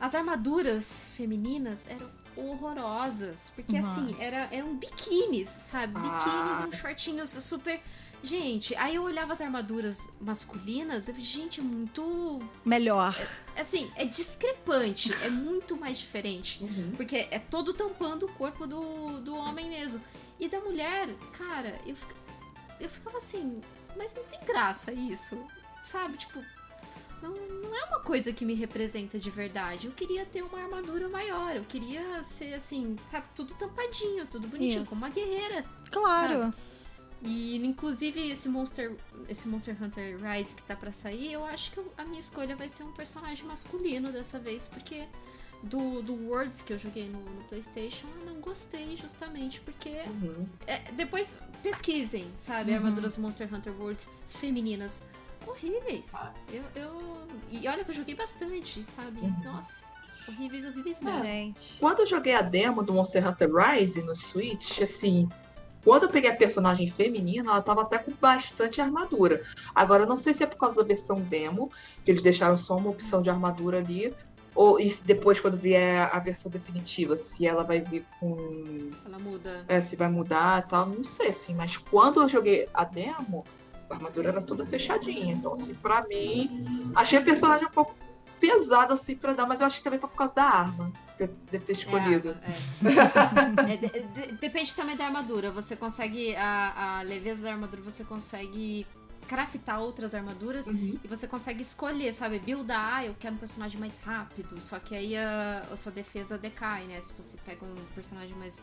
as 0.00 0.14
armaduras 0.14 1.10
femininas 1.14 1.84
eram 1.86 2.19
horrorosas. 2.36 3.52
Porque 3.54 3.76
assim, 3.76 4.02
Nossa. 4.02 4.14
assim, 4.14 4.22
era, 4.22 4.48
eram 4.50 4.76
biquínis, 4.76 5.48
sabe? 5.48 5.94
Biquínis, 5.94 6.60
ah. 6.60 6.66
uns 6.68 6.76
shortinhos 6.76 7.30
super. 7.30 7.80
Gente, 8.22 8.76
aí 8.76 8.96
eu 8.96 9.02
olhava 9.02 9.32
as 9.32 9.40
armaduras 9.40 10.12
masculinas, 10.20 11.08
eu 11.08 11.14
gente, 11.18 11.60
é 11.60 11.62
muito. 11.62 12.38
Melhor. 12.64 13.16
É, 13.56 13.62
assim, 13.62 13.90
é 13.96 14.04
discrepante, 14.04 15.12
é 15.24 15.30
muito 15.30 15.74
mais 15.76 15.98
diferente. 15.98 16.62
Uhum. 16.62 16.92
Porque 16.96 17.28
é 17.30 17.38
todo 17.38 17.72
tampando 17.72 18.26
o 18.26 18.32
corpo 18.32 18.66
do, 18.66 19.20
do 19.20 19.34
homem 19.34 19.70
mesmo. 19.70 20.04
E 20.38 20.48
da 20.48 20.60
mulher, 20.60 21.08
cara, 21.32 21.78
eu, 21.86 21.94
eu 22.78 22.90
ficava 22.90 23.18
assim, 23.18 23.60
mas 23.96 24.14
não 24.14 24.24
tem 24.24 24.40
graça 24.44 24.92
isso. 24.92 25.42
Sabe? 25.82 26.18
Tipo, 26.18 26.44
não, 27.22 27.32
não 27.32 27.76
é 27.76 27.84
uma 27.84 28.00
coisa 28.00 28.32
que 28.32 28.44
me 28.44 28.54
representa 28.54 29.18
de 29.18 29.30
verdade. 29.30 29.86
Eu 29.86 29.92
queria 29.92 30.24
ter 30.24 30.42
uma 30.42 30.60
armadura 30.60 31.08
maior. 31.08 31.54
Eu 31.54 31.64
queria 31.64 32.22
ser 32.22 32.54
assim, 32.54 32.96
sabe, 33.08 33.26
tudo 33.34 33.54
tampadinho, 33.54 34.26
tudo 34.26 34.48
bonitinho, 34.48 34.82
Isso. 34.82 34.90
como 34.90 35.02
uma 35.02 35.10
guerreira. 35.10 35.64
Claro. 35.90 36.40
Sabe? 36.40 36.54
E 37.22 37.56
inclusive 37.56 38.30
esse 38.30 38.48
Monster, 38.48 38.96
esse 39.28 39.46
Monster 39.46 39.76
Hunter 39.80 40.16
Rise 40.18 40.54
que 40.54 40.62
tá 40.62 40.74
para 40.74 40.90
sair, 40.90 41.32
eu 41.32 41.44
acho 41.44 41.70
que 41.70 41.80
a 41.98 42.04
minha 42.04 42.20
escolha 42.20 42.56
vai 42.56 42.68
ser 42.68 42.82
um 42.82 42.92
personagem 42.92 43.44
masculino 43.44 44.10
dessa 44.10 44.38
vez, 44.38 44.66
porque 44.66 45.06
do, 45.62 46.02
do 46.02 46.14
Worlds 46.14 46.62
que 46.62 46.72
eu 46.72 46.78
joguei 46.78 47.10
no, 47.10 47.20
no 47.20 47.44
PlayStation, 47.44 48.06
eu 48.20 48.32
não 48.32 48.40
gostei 48.40 48.96
justamente 48.96 49.60
porque 49.60 49.90
uhum. 50.06 50.46
é, 50.66 50.90
depois 50.92 51.42
pesquisem, 51.62 52.26
sabe, 52.34 52.70
uhum. 52.70 52.78
armaduras 52.78 53.18
Monster 53.18 53.52
Hunter 53.54 53.74
Worlds 53.78 54.08
femininas 54.26 55.04
horríveis. 55.46 56.14
Ah. 56.16 56.32
Eu, 56.52 56.62
eu. 56.74 57.28
E 57.50 57.66
olha 57.68 57.84
que 57.84 57.90
eu 57.90 57.94
joguei 57.94 58.14
bastante, 58.14 58.84
sabe? 58.84 59.20
Uhum. 59.20 59.36
Nossa. 59.44 59.86
Horríveis, 60.28 60.64
horríveis 60.64 61.00
mesmo. 61.00 61.22
Gente. 61.22 61.78
Quando 61.78 62.00
eu 62.00 62.06
joguei 62.06 62.34
a 62.34 62.42
demo 62.42 62.82
do 62.82 62.92
Monster 62.92 63.26
Hunter 63.26 63.50
Rise 63.52 64.02
no 64.02 64.14
Switch, 64.14 64.80
assim, 64.80 65.28
quando 65.82 66.04
eu 66.04 66.08
peguei 66.10 66.30
a 66.30 66.36
personagem 66.36 66.90
feminina, 66.90 67.50
ela 67.50 67.62
tava 67.62 67.82
até 67.82 67.98
com 67.98 68.12
bastante 68.12 68.80
armadura. 68.80 69.42
Agora, 69.74 70.06
não 70.06 70.16
sei 70.16 70.34
se 70.34 70.44
é 70.44 70.46
por 70.46 70.58
causa 70.58 70.76
da 70.76 70.82
versão 70.82 71.20
demo, 71.20 71.70
que 72.04 72.10
eles 72.10 72.22
deixaram 72.22 72.56
só 72.56 72.76
uma 72.76 72.90
opção 72.90 73.22
de 73.22 73.30
armadura 73.30 73.78
ali, 73.78 74.14
ou 74.54 74.80
e 74.80 74.92
depois, 75.04 75.40
quando 75.40 75.56
vier 75.56 76.08
a 76.12 76.18
versão 76.18 76.50
definitiva, 76.50 77.16
se 77.16 77.46
ela 77.46 77.62
vai 77.62 77.80
vir 77.80 78.04
com. 78.18 78.90
Ela 79.06 79.18
muda. 79.18 79.64
É, 79.68 79.80
se 79.80 79.96
vai 79.96 80.08
mudar 80.08 80.64
e 80.64 80.68
tal, 80.68 80.86
não 80.86 81.04
sei, 81.04 81.28
assim. 81.28 81.54
Mas 81.54 81.76
quando 81.76 82.20
eu 82.20 82.28
joguei 82.28 82.68
a 82.74 82.84
demo, 82.84 83.44
a 83.90 83.94
armadura 83.94 84.28
era 84.28 84.40
toda 84.40 84.64
fechadinha. 84.64 85.34
Então, 85.34 85.52
assim, 85.52 85.74
pra 85.74 86.06
mim, 86.06 86.90
achei 86.94 87.18
a 87.18 87.22
personagem 87.22 87.66
um 87.66 87.70
pouco 87.70 87.94
pesada, 88.38 88.94
assim, 88.94 89.14
pra 89.14 89.34
dar, 89.34 89.46
mas 89.46 89.60
eu 89.60 89.66
acho 89.66 89.78
que 89.78 89.84
também 89.84 90.00
foi 90.00 90.08
por 90.08 90.16
causa 90.16 90.34
da 90.34 90.44
arma. 90.44 90.92
Que 91.16 91.24
eu 91.24 91.28
deve 91.50 91.64
ter 91.64 91.72
escolhido. 91.72 92.36
É, 92.42 93.70
é. 93.70 93.74
é 93.74 93.76
de, 93.76 93.88
de, 93.88 94.32
depende 94.36 94.74
também 94.74 94.96
da 94.96 95.04
armadura. 95.04 95.50
Você 95.50 95.76
consegue. 95.76 96.34
A, 96.36 96.98
a 96.98 97.02
leveza 97.02 97.42
da 97.42 97.52
armadura 97.52 97.82
você 97.82 98.04
consegue 98.04 98.86
craftar 99.28 99.80
outras 99.80 100.12
armaduras 100.12 100.66
uhum. 100.66 100.98
e 101.04 101.06
você 101.06 101.28
consegue 101.28 101.62
escolher, 101.62 102.12
sabe? 102.12 102.40
Buildar, 102.40 102.94
ah, 102.96 103.06
eu 103.06 103.14
quero 103.16 103.36
um 103.36 103.38
personagem 103.38 103.78
mais 103.78 103.96
rápido, 103.98 104.60
só 104.60 104.80
que 104.80 104.92
aí 104.92 105.16
a, 105.16 105.68
a 105.70 105.76
sua 105.76 105.92
defesa 105.92 106.36
decai, 106.36 106.84
né? 106.86 107.00
Se 107.00 107.14
você 107.14 107.38
pega 107.46 107.64
um 107.64 107.76
personagem 107.94 108.36
mais 108.36 108.60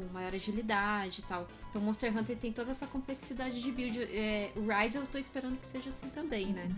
com 0.00 0.12
maior 0.12 0.34
agilidade 0.34 1.20
e 1.20 1.24
tal. 1.24 1.48
Então 1.68 1.80
Monster 1.80 2.16
Hunter 2.16 2.36
tem 2.36 2.52
toda 2.52 2.70
essa 2.70 2.86
complexidade 2.86 3.60
de 3.60 3.72
build. 3.72 4.02
É, 4.02 4.52
o 4.56 4.66
Rise 4.66 4.98
eu 4.98 5.06
tô 5.06 5.18
esperando 5.18 5.58
que 5.58 5.66
seja 5.66 5.90
assim 5.90 6.08
também, 6.10 6.46
né? 6.52 6.70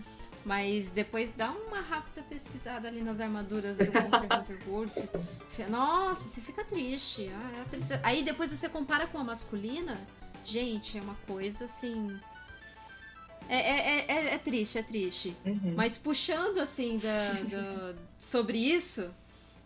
Mas 0.43 0.91
depois 0.91 1.31
dá 1.31 1.51
uma 1.51 1.81
rápida 1.81 2.23
pesquisada 2.23 2.87
ali 2.87 3.01
nas 3.01 3.19
armaduras 3.21 3.77
do 3.77 3.85
Monster 3.85 4.27
Hunter 4.39 4.59
World. 4.67 5.09
Nossa, 5.69 6.27
você 6.27 6.41
fica 6.41 6.63
triste. 6.63 7.29
Ah, 7.33 7.65
é 7.71 7.99
Aí 8.03 8.23
depois 8.23 8.49
você 8.49 8.67
compara 8.67 9.05
com 9.05 9.19
a 9.19 9.23
masculina. 9.23 9.99
Gente, 10.43 10.97
é 10.97 11.01
uma 11.01 11.15
coisa 11.27 11.65
assim. 11.65 12.19
É, 13.47 13.55
é, 13.55 14.05
é, 14.07 14.33
é 14.33 14.37
triste, 14.37 14.77
é 14.77 14.83
triste. 14.83 15.35
Uhum. 15.45 15.73
Mas 15.75 15.97
puxando 15.97 16.57
assim 16.57 16.97
da, 16.97 17.33
da, 17.43 17.95
sobre 18.17 18.57
isso, 18.57 19.13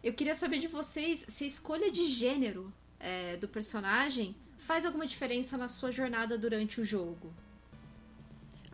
eu 0.03 0.14
queria 0.14 0.36
saber 0.36 0.60
de 0.60 0.68
vocês 0.68 1.26
se 1.27 1.45
a 1.45 1.48
escolha 1.48 1.90
de 1.90 2.07
gênero 2.07 2.73
é, 3.06 3.38
do 3.38 3.48
personagem 3.48 4.36
faz 4.57 4.86
alguma 4.86 5.06
diferença 5.06 5.57
na 5.57 5.69
sua 5.69 5.91
jornada 5.91 6.38
durante 6.38 6.82
o 6.82 6.86
jogo? 6.86 7.32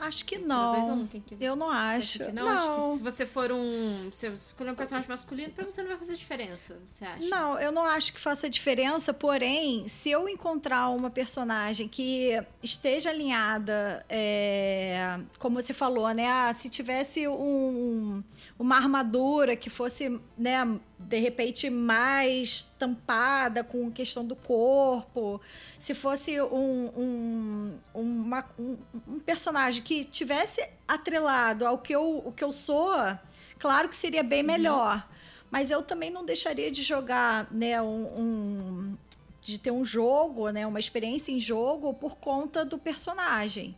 Acho 0.02 0.26
que 0.26 0.40
não. 0.40 0.72
Dois, 0.72 0.88
um, 0.88 1.06
que... 1.06 1.22
Eu 1.40 1.56
não 1.56 1.70
acho. 1.70 2.24
não? 2.34 2.46
não, 2.46 2.50
acho 2.50 2.76
que 2.76 2.98
se 2.98 3.04
você 3.04 3.24
for 3.24 3.52
um. 3.52 4.12
Se 4.12 4.30
você 4.30 4.48
escolher 4.48 4.72
um 4.72 4.76
personagem 4.76 5.08
masculino, 5.08 5.54
pra 5.54 5.64
você 5.64 5.84
não 5.84 5.90
vai 5.90 5.98
fazer 5.98 6.16
diferença, 6.16 6.82
você 6.88 7.06
acha? 7.06 7.28
Não, 7.28 7.60
eu 7.60 7.72
não 7.72 7.86
acho 7.86 8.12
que 8.12 8.20
faça 8.20 8.50
diferença, 8.50 9.14
porém, 9.14 9.88
se 9.88 10.10
eu 10.10 10.28
encontrar 10.28 10.90
uma 10.90 11.12
personagem 11.12 11.88
que 11.88 12.32
esteja 12.64 13.12
alinhada, 13.12 14.04
é, 14.10 15.20
como 15.38 15.62
você 15.62 15.72
falou, 15.72 16.10
né? 16.10 16.28
Ah, 16.28 16.52
se 16.52 16.68
tivesse 16.68 17.28
um, 17.28 18.24
uma 18.58 18.78
armadura 18.78 19.56
que 19.56 19.70
fosse, 19.70 20.20
né, 20.36 20.80
de 21.08 21.20
repente 21.20 21.70
mais 21.70 22.64
tampada 22.78 23.64
com 23.64 23.92
questão 23.92 24.26
do 24.26 24.36
corpo, 24.36 25.42
se 25.78 25.94
fosse 25.94 26.40
um, 26.42 26.90
um, 26.96 27.78
uma, 27.94 28.46
um, 28.58 28.78
um, 29.08 29.20
personagem 29.20 29.84
que 29.84 30.04
tivesse 30.04 30.68
atrelado 30.88 31.66
ao 31.66 31.78
que 31.78 31.94
eu, 31.94 32.22
o 32.26 32.32
que 32.32 32.44
eu 32.44 32.52
sou, 32.52 32.96
claro 33.60 33.90
que 33.90 33.96
seria 33.96 34.24
bem 34.24 34.42
uhum. 34.42 34.48
melhor. 34.48 34.96
Uhum. 34.96 35.22
Mas 35.52 35.70
eu 35.70 35.82
também 35.82 36.10
não 36.10 36.24
deixaria 36.24 36.72
de 36.72 36.82
jogar, 36.82 37.52
né, 37.52 37.82
um, 37.82 38.96
de 39.42 39.58
ter 39.58 39.72
um 39.72 39.84
jogo, 39.84 40.50
né, 40.50 40.66
uma 40.66 40.80
experiência 40.80 41.32
em 41.32 41.40
jogo 41.40 41.94
por 41.94 42.16
conta 42.18 42.64
do 42.64 42.78
personagem. 42.78 43.76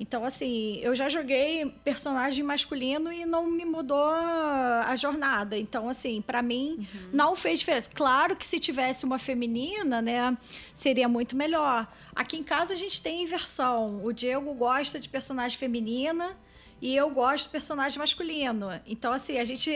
Então, 0.00 0.24
assim, 0.24 0.78
eu 0.78 0.96
já 0.96 1.10
joguei 1.10 1.66
personagem 1.84 2.42
masculino 2.42 3.12
e 3.12 3.26
não 3.26 3.46
me 3.46 3.66
mudou 3.66 4.02
a 4.02 4.96
jornada. 4.96 5.58
Então, 5.58 5.90
assim, 5.90 6.22
para 6.22 6.40
mim, 6.40 6.88
uhum. 6.94 7.10
não 7.12 7.36
fez 7.36 7.58
diferença. 7.58 7.90
Claro 7.94 8.34
que 8.34 8.46
se 8.46 8.58
tivesse 8.58 9.04
uma 9.04 9.18
feminina, 9.18 10.00
né, 10.00 10.34
seria 10.72 11.06
muito 11.06 11.36
melhor. 11.36 11.86
Aqui 12.16 12.38
em 12.38 12.42
casa 12.42 12.72
a 12.72 12.76
gente 12.76 13.02
tem 13.02 13.24
inversão. 13.24 14.02
O 14.02 14.10
Diego 14.10 14.54
gosta 14.54 14.98
de 14.98 15.06
personagem 15.06 15.58
feminina 15.58 16.34
e 16.80 16.96
eu 16.96 17.10
gosto 17.10 17.44
de 17.44 17.50
personagem 17.50 17.98
masculino. 17.98 18.80
Então, 18.86 19.12
assim, 19.12 19.38
a 19.38 19.44
gente 19.44 19.70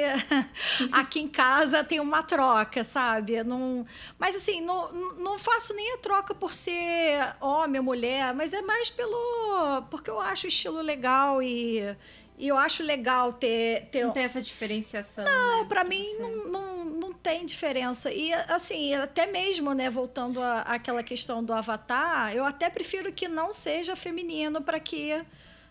aqui 0.91 1.21
em 1.21 1.29
casa 1.29 1.85
tem 1.85 2.01
uma 2.01 2.23
troca, 2.23 2.83
sabe? 2.83 3.45
Não... 3.45 3.87
Mas, 4.19 4.35
assim, 4.35 4.63
não, 4.63 4.91
não 5.19 5.39
faço 5.39 5.75
nem 5.75 5.95
a 5.95 5.99
troca 5.99 6.35
por 6.35 6.55
ser 6.55 7.37
homem 7.41 7.79
ou 7.79 7.85
mulher, 7.85 8.33
mas 8.35 8.55
é 8.55 8.63
mais 8.63 8.89
pelo. 8.89 9.83
porque 9.91 10.09
eu 10.09 10.19
acho 10.19 10.47
o 10.47 10.49
estilo 10.49 10.81
legal 10.81 11.43
e. 11.43 11.95
E 12.37 12.49
eu 12.49 12.57
acho 12.57 12.83
legal 12.83 13.33
ter. 13.33 13.89
ter... 13.93 14.03
Não 14.05 14.11
tem 14.11 14.25
essa 14.25 14.43
diferenciação. 14.43 15.25
Não, 15.25 15.63
né, 15.63 15.69
para 15.69 15.85
mim 15.85 16.05
não, 16.19 16.49
não, 16.49 16.85
não 16.85 17.13
tem 17.13 17.47
diferença. 17.47 18.11
E, 18.11 18.33
assim, 18.33 18.93
até 18.93 19.25
mesmo, 19.27 19.73
né, 19.73 19.89
voltando 19.89 20.41
àquela 20.43 21.03
questão 21.03 21.45
do 21.45 21.53
avatar, 21.53 22.35
eu 22.35 22.45
até 22.45 22.69
prefiro 22.69 23.13
que 23.13 23.29
não 23.29 23.53
seja 23.53 23.95
feminino 23.95 24.61
para 24.61 24.81
que 24.81 25.25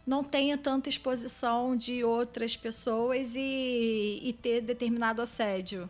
não 0.05 0.23
tenha 0.23 0.57
tanta 0.57 0.89
exposição 0.89 1.75
de 1.75 2.03
outras 2.03 2.57
pessoas 2.57 3.35
e, 3.35 4.19
e 4.21 4.33
ter 4.33 4.61
determinado 4.61 5.21
assédio. 5.21 5.89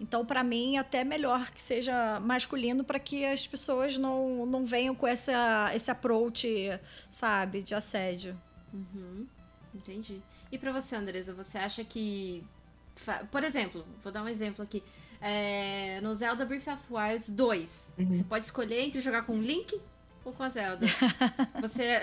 Então, 0.00 0.24
para 0.24 0.42
mim, 0.42 0.78
até 0.78 1.04
melhor 1.04 1.50
que 1.50 1.60
seja 1.60 2.18
masculino 2.20 2.82
para 2.82 2.98
que 2.98 3.22
as 3.22 3.46
pessoas 3.46 3.98
não, 3.98 4.46
não 4.46 4.64
venham 4.64 4.94
com 4.94 5.06
essa, 5.06 5.70
esse 5.74 5.90
approach, 5.90 6.48
sabe, 7.10 7.62
de 7.62 7.74
assédio. 7.74 8.40
Uhum. 8.72 9.26
Entendi. 9.74 10.22
E 10.50 10.56
para 10.56 10.72
você, 10.72 10.96
Andresa, 10.96 11.34
você 11.34 11.58
acha 11.58 11.84
que. 11.84 12.42
Por 13.30 13.44
exemplo, 13.44 13.84
vou 14.02 14.10
dar 14.10 14.22
um 14.22 14.28
exemplo 14.28 14.64
aqui. 14.64 14.82
É, 15.20 16.00
no 16.00 16.14
Zelda 16.14 16.46
Breath 16.46 16.68
of 16.68 16.82
Wild 16.90 17.32
2, 17.32 17.94
uhum. 17.98 18.10
você 18.10 18.24
pode 18.24 18.46
escolher 18.46 18.80
entre 18.80 19.02
jogar 19.02 19.22
com 19.22 19.38
Link 19.38 19.78
ou 20.24 20.32
com 20.32 20.42
a 20.42 20.48
Zelda. 20.48 20.86
Você. 21.60 22.00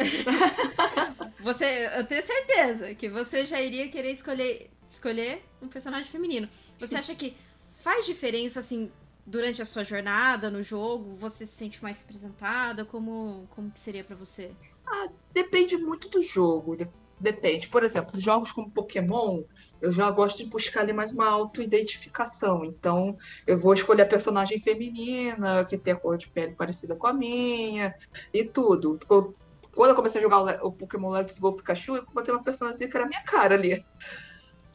você. 1.41 1.89
Eu 1.97 2.07
tenho 2.07 2.23
certeza 2.23 2.95
que 2.95 3.09
você 3.09 3.45
já 3.45 3.61
iria 3.61 3.87
querer 3.89 4.11
escolher, 4.11 4.69
escolher 4.87 5.43
um 5.61 5.67
personagem 5.67 6.11
feminino. 6.11 6.49
Você 6.79 6.95
acha 6.95 7.15
que 7.15 7.35
faz 7.71 8.05
diferença, 8.05 8.59
assim, 8.59 8.91
durante 9.25 9.61
a 9.61 9.65
sua 9.65 9.83
jornada 9.83 10.49
no 10.49 10.63
jogo, 10.63 11.17
você 11.17 11.45
se 11.45 11.53
sente 11.53 11.83
mais 11.83 11.99
representada? 12.01 12.85
Como, 12.85 13.47
como 13.51 13.69
que 13.69 13.79
seria 13.79 14.03
para 14.03 14.15
você? 14.15 14.51
Ah, 14.85 15.07
depende 15.33 15.77
muito 15.77 16.09
do 16.09 16.23
jogo. 16.23 16.77
Depende. 17.19 17.67
Por 17.67 17.83
exemplo, 17.83 18.19
jogos 18.19 18.51
como 18.51 18.71
Pokémon, 18.71 19.43
eu 19.81 19.91
já 19.91 20.09
gosto 20.11 20.37
de 20.43 20.49
buscar 20.49 20.81
ali 20.81 20.93
mais 20.93 21.11
uma 21.11 21.27
auto-identificação. 21.27 22.65
Então, 22.65 23.17
eu 23.45 23.59
vou 23.59 23.73
escolher 23.73 24.03
a 24.03 24.07
personagem 24.07 24.59
feminina, 24.59 25.65
que 25.65 25.77
tem 25.77 25.93
a 25.93 25.97
cor 25.97 26.17
de 26.17 26.29
pele 26.29 26.55
parecida 26.55 26.95
com 26.95 27.07
a 27.07 27.13
minha, 27.13 27.93
e 28.33 28.43
tudo. 28.43 28.99
Quando 29.07 29.89
eu 29.89 29.95
comecei 29.95 30.19
a 30.19 30.21
jogar 30.21 30.63
o 30.65 30.71
Pokémon 30.71 31.09
Let's 31.09 31.37
Go 31.39 31.53
Pikachu, 31.53 31.97
eu 31.97 32.05
botei 32.13 32.33
uma 32.33 32.43
personagem 32.43 32.89
que 32.89 32.97
era 32.97 33.05
a 33.05 33.09
minha 33.09 33.23
cara 33.23 33.55
ali. 33.55 33.85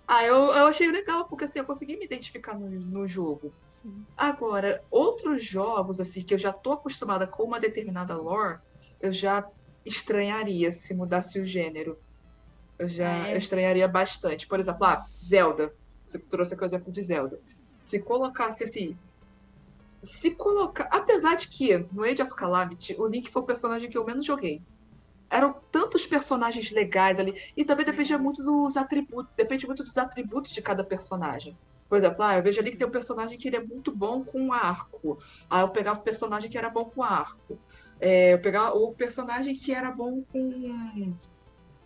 Ah, 0.07 0.25
eu, 0.25 0.37
eu 0.37 0.67
achei 0.67 0.91
legal, 0.91 1.27
porque 1.27 1.45
assim, 1.45 1.59
eu 1.59 1.65
consegui 1.65 1.97
me 1.97 2.05
identificar 2.05 2.59
no, 2.59 2.69
no 2.69 3.07
jogo. 3.07 3.53
Sim. 3.63 4.05
Agora, 4.17 4.83
outros 4.91 5.45
jogos, 5.45 5.99
assim, 6.01 6.23
que 6.23 6.35
eu 6.35 6.39
já 6.39 6.53
tô 6.53 6.73
acostumada 6.73 7.27
com 7.27 7.45
uma 7.45 7.59
determinada 7.59 8.15
lore, 8.17 8.59
eu 9.01 9.11
já 9.11 9.49
estranharia 9.85 10.71
se 10.71 10.95
mudasse 10.95 11.41
o 11.41 11.45
gênero. 11.45 11.99
Eu 12.79 12.89
já 12.89 13.29
é. 13.29 13.35
eu 13.35 13.39
estranharia 13.39 13.87
bastante. 13.87 14.47
Por 14.47 14.59
exemplo, 14.61 14.85
ah, 14.85 14.97
Zelda. 14.97 15.73
Você 15.99 16.19
trouxe 16.19 16.55
aqui 16.55 16.63
o 16.63 16.67
exemplo 16.67 16.93
de 16.93 17.03
Zelda. 17.03 17.41
Se 17.85 17.99
colocasse 17.99 18.65
assim. 18.65 18.97
Se 20.03 20.33
colocar. 20.33 20.89
Apesar 20.91 21.37
de 21.37 21.49
que 21.49 21.79
no 21.93 22.05
Age 22.05 22.23
of 22.23 22.35
Calamity, 22.35 22.95
o 22.99 23.07
Link 23.07 23.31
foi 23.31 23.43
o 23.43 23.47
personagem 23.47 23.89
que 23.89 23.97
eu 23.97 24.05
menos 24.05 24.25
joguei. 24.25 24.61
Eram 25.31 25.55
tantos 25.71 26.07
personagens 26.07 26.71
legais 26.71 27.19
ali. 27.19 27.41
E 27.57 27.65
também 27.65 27.87
dependia 27.87 28.19
muito 28.19 28.43
dos 28.43 28.77
atributos. 28.77 29.33
Depende 29.37 29.67
muito 29.67 29.83
dos 29.83 29.97
atributos 29.97 30.51
de 30.51 30.61
cada 30.61 30.85
personagem. 30.85 31.57
Por 31.89 31.99
exemplo, 31.99 32.23
ah, 32.23 32.37
eu 32.37 32.43
vejo 32.43 32.59
ali 32.59 32.71
que 32.71 32.79
tem 32.79 32.87
um 32.87 32.91
personagem 32.91 33.39
que 33.39 33.49
ele 33.49 33.57
é 33.57 33.63
muito 33.63 33.95
bom 33.95 34.25
com 34.25 34.53
arco. 34.53 35.19
Aí 35.49 35.63
eu 35.63 35.69
pegava 35.69 36.01
o 36.01 36.03
personagem 36.03 36.51
que 36.51 36.57
era 36.57 36.71
bom 36.71 36.87
com 36.87 37.03
arco. 37.03 37.59
É, 38.01 38.33
eu 38.33 38.41
pegava 38.41 38.75
o 38.75 38.93
personagem 38.95 39.55
que 39.55 39.73
era 39.73 39.91
bom 39.91 40.23
com 40.33 41.15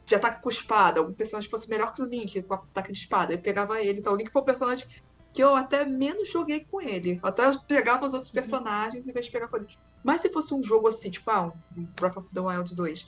de 0.07 0.15
ataque 0.15 0.41
com 0.41 0.49
espada, 0.49 1.01
algum 1.01 1.13
personagem 1.13 1.51
fosse 1.51 1.69
melhor 1.69 1.93
que 1.93 2.01
o 2.01 2.05
Link 2.05 2.41
com 2.43 2.55
ataque 2.55 2.93
de 2.93 2.99
espada, 2.99 3.35
eu 3.35 3.39
pegava 3.39 3.83
ele. 3.83 3.99
Então 3.99 4.13
o 4.13 4.17
Link 4.17 4.31
foi 4.31 4.41
um 4.41 4.45
personagem 4.45 4.87
que 5.33 5.43
eu 5.43 5.55
até 5.55 5.85
menos 5.85 6.31
joguei 6.31 6.61
com 6.61 6.81
ele. 6.81 7.21
Eu 7.23 7.29
até 7.29 7.43
pegava 7.67 8.07
os 8.07 8.15
outros 8.15 8.31
uhum. 8.31 8.35
personagens 8.37 9.07
em 9.07 9.13
vez 9.13 9.27
de 9.27 9.33
pegar 9.33 9.49
com 9.49 9.57
ele. 9.57 9.67
Mas 10.03 10.21
se 10.21 10.31
fosse 10.31 10.55
um 10.55 10.63
jogo 10.63 10.87
assim, 10.87 11.11
tipo, 11.11 11.29
ah, 11.31 11.53
um 11.77 11.85
Breath 12.01 12.17
of 12.17 12.29
the 12.33 12.41
Wild 12.41 12.75
2, 12.75 13.07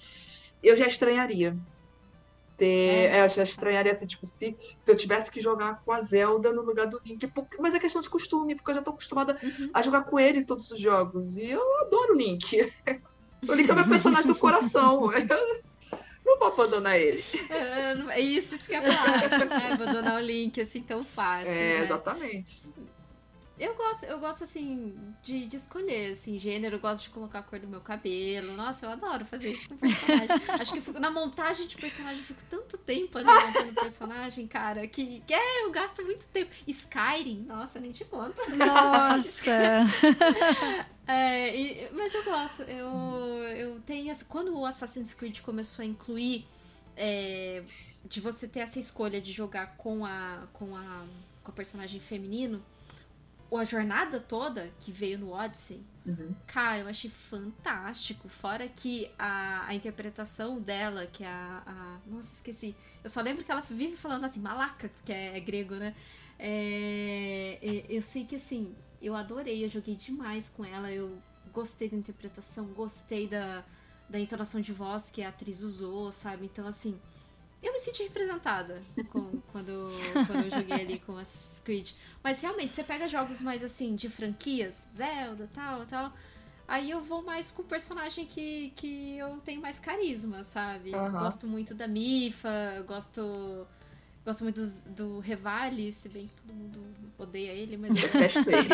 eu 0.63 0.77
já 0.77 0.87
estranharia. 0.87 1.57
Ter, 2.57 2.67
é. 2.67 3.19
É, 3.19 3.25
eu 3.25 3.29
já 3.29 3.45
estranharia 3.45 3.93
assim, 3.93 4.05
tipo, 4.05 4.27
se, 4.27 4.57
se 4.83 4.91
eu 4.91 4.97
tivesse 4.97 5.31
que 5.31 5.41
jogar 5.41 5.81
com 5.85 5.93
a 5.93 6.01
Zelda 6.01 6.53
no 6.53 6.63
lugar 6.63 6.89
do 6.89 7.01
Link. 7.07 7.25
Porque, 7.29 7.57
mas 7.63 7.73
é 7.73 7.79
questão 7.79 8.03
de 8.03 8.11
costume, 8.11 8.57
porque 8.57 8.73
eu 8.73 8.75
já 8.75 8.83
tô 8.83 8.91
acostumada 8.91 9.39
uhum. 9.41 9.71
a 9.73 9.81
jogar 9.81 10.03
com 10.03 10.19
ele 10.19 10.41
em 10.41 10.45
todos 10.45 10.69
os 10.73 10.81
jogos. 10.81 11.37
E 11.37 11.49
eu 11.49 11.81
adoro 11.83 12.15
o 12.15 12.17
Link. 12.17 12.73
O 13.49 13.55
Link 13.55 13.71
é 13.71 13.73
meu 13.73 13.87
personagem 13.89 14.27
do 14.27 14.35
coração. 14.35 15.13
Não 16.29 16.39
vou 16.39 16.49
abandonar 16.49 16.99
ele. 16.99 17.25
É 18.11 18.21
isso, 18.21 18.55
isso 18.55 18.67
que 18.67 18.75
ia 18.75 18.83
falar. 18.83 19.19
Né? 19.19 19.73
Abandonar 19.73 20.17
o 20.17 20.21
link 20.21 20.61
assim 20.61 20.83
tão 20.83 21.03
fácil. 21.03 21.51
É, 21.51 21.79
né? 21.79 21.85
exatamente. 21.85 22.63
Eu 23.59 23.75
gosto, 23.75 24.05
eu 24.05 24.21
gosto 24.21 24.45
assim, 24.45 24.97
de, 25.21 25.47
de 25.47 25.57
escolher, 25.57 26.13
assim, 26.13 26.39
gênero, 26.39 26.77
eu 26.77 26.81
gosto 26.81 27.03
de 27.03 27.11
colocar 27.11 27.41
a 27.41 27.43
cor 27.43 27.59
do 27.59 27.67
meu 27.67 27.81
cabelo. 27.81 28.53
Nossa, 28.55 28.87
eu 28.87 28.91
adoro 28.91 29.25
fazer 29.25 29.51
isso 29.51 29.69
com 29.69 29.77
personagem. 29.77 30.29
Acho 30.61 30.73
que 30.73 30.81
fico, 30.81 31.01
na 31.01 31.11
montagem 31.11 31.67
de 31.67 31.77
personagem, 31.77 32.19
eu 32.19 32.25
fico 32.25 32.43
tanto 32.49 32.79
tempo 32.79 33.19
ali 33.19 33.27
montando 33.27 33.75
personagem, 33.75 34.47
cara, 34.47 34.87
que, 34.87 35.21
que 35.27 35.35
é, 35.35 35.65
eu 35.65 35.73
gasto 35.73 36.05
muito 36.05 36.29
tempo. 36.29 36.55
Skyrim, 36.69 37.45
nossa, 37.47 37.81
nem 37.81 37.91
te 37.91 38.05
conto. 38.05 38.41
Nossa! 38.57 39.51
é, 41.07 41.57
e, 41.57 41.91
mas 41.95 42.15
eu 42.15 42.23
gosto, 42.23 42.63
eu, 42.63 42.89
eu 43.57 43.81
tenho. 43.81 44.15
Quando 44.29 44.57
o 44.57 44.65
Assassin's 44.65 45.15
Creed 45.15 45.41
começou 45.41 45.83
a 45.83 45.87
incluir 45.87 46.47
é, 46.97 47.65
de 48.05 48.21
você 48.21 48.47
ter 48.47 48.61
essa 48.61 48.79
escolha 48.79 49.21
de 49.21 49.33
jogar 49.33 49.77
com 49.77 50.05
a. 50.05 50.47
com 50.53 50.77
a. 50.77 51.05
com 51.43 51.51
a 51.51 51.55
personagem 51.55 52.01
feminino 52.01 52.63
a 53.57 53.65
jornada 53.65 54.21
toda 54.21 54.71
que 54.81 54.93
veio 54.93 55.19
no 55.19 55.33
Odyssey, 55.33 55.83
uhum. 56.05 56.35
cara, 56.47 56.83
eu 56.83 56.89
achei 56.89 57.09
fantástico. 57.09 58.29
Fora 58.29 58.69
que 58.69 59.11
a, 59.19 59.67
a 59.67 59.75
interpretação 59.75 60.61
dela, 60.61 61.07
que 61.07 61.25
é 61.25 61.29
a, 61.29 61.63
a, 61.67 61.99
Nossa, 62.11 62.35
esqueci. 62.35 62.77
Eu 63.03 63.09
só 63.09 63.23
lembro 63.23 63.43
que 63.43 63.51
ela 63.51 63.63
vive 63.63 63.97
falando 63.97 64.25
assim, 64.25 64.41
malaca, 64.41 64.91
que 65.05 65.13
é, 65.13 65.37
é 65.37 65.41
grego, 65.41 65.77
né? 65.77 65.95
É, 66.39 67.59
é, 67.63 67.85
eu 67.89 68.03
sei 68.03 68.25
que 68.25 68.37
assim, 68.37 68.75
eu 69.01 69.17
adorei, 69.17 69.65
eu 69.65 69.69
joguei 69.69 69.97
demais 69.97 70.49
com 70.49 70.65
ela, 70.65 70.93
eu 70.93 71.19
gostei 71.53 71.89
da 71.89 71.97
interpretação, 71.97 72.67
gostei 72.75 73.27
da, 73.27 73.65
da 74.09 74.21
entonação 74.21 74.61
de 74.61 74.73
voz 74.73 75.11
que 75.11 75.23
a 75.23 75.31
atriz 75.31 75.63
usou, 75.63 76.13
sabe? 76.13 76.45
Então, 76.45 76.67
assim 76.67 77.01
eu 77.63 77.73
me 77.73 77.79
senti 77.81 78.03
representada 78.05 78.83
com, 79.11 79.41
quando, 79.53 79.91
quando 80.27 80.45
eu 80.45 80.51
joguei 80.51 80.81
ali 80.81 80.99
com 81.01 81.17
as 81.17 81.61
Creed. 81.65 81.93
Mas 82.23 82.41
realmente, 82.41 82.75
você 82.75 82.85
pega 82.85 83.09
jogos 83.09 83.41
mais 83.41 83.65
assim, 83.65 83.95
de 83.97 84.09
franquias, 84.09 84.89
Zelda, 84.93 85.49
tal, 85.53 85.85
tal. 85.87 86.13
Aí 86.69 86.91
eu 86.91 87.01
vou 87.01 87.23
mais 87.23 87.51
com 87.51 87.63
o 87.63 87.65
personagem 87.65 88.27
que, 88.27 88.71
que 88.77 89.17
eu 89.17 89.39
tenho 89.41 89.61
mais 89.61 89.79
carisma, 89.79 90.45
sabe? 90.45 90.95
Uhum. 90.95 91.13
Gosto 91.13 91.47
muito 91.47 91.75
da 91.75 91.89
Mifa, 91.89 92.85
gosto. 92.87 93.67
Gosto 94.29 94.45
muito 94.45 94.61
do, 94.61 94.91
do 94.91 95.19
Revali, 95.21 95.91
se 95.91 96.07
bem 96.11 96.27
que 96.27 96.43
todo 96.43 96.55
mundo 96.55 96.85
odeia 97.17 97.51
ele, 97.51 97.79
mas. 97.79 97.97
Eu 97.97 98.11
detesto 98.11 98.41
ele. 98.41 98.69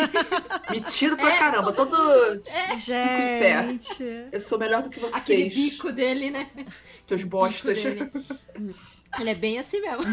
Metido 0.69 1.15
pra 1.15 1.33
é, 1.33 1.39
caramba, 1.39 1.71
todo. 1.71 1.91
todo... 1.91 2.41
É. 2.45 2.77
Gente. 2.77 4.03
Eu 4.33 4.41
sou 4.41 4.59
melhor 4.59 4.81
do 4.81 4.89
que 4.89 4.99
vocês. 4.99 5.15
Aquele 5.15 5.49
bico 5.49 5.93
dele, 5.93 6.29
né? 6.29 6.51
Seus 7.03 7.23
bostas. 7.23 7.77
Ele 7.85 9.29
é 9.29 9.33
bem 9.33 9.57
assim 9.57 9.79
mesmo. 9.79 10.03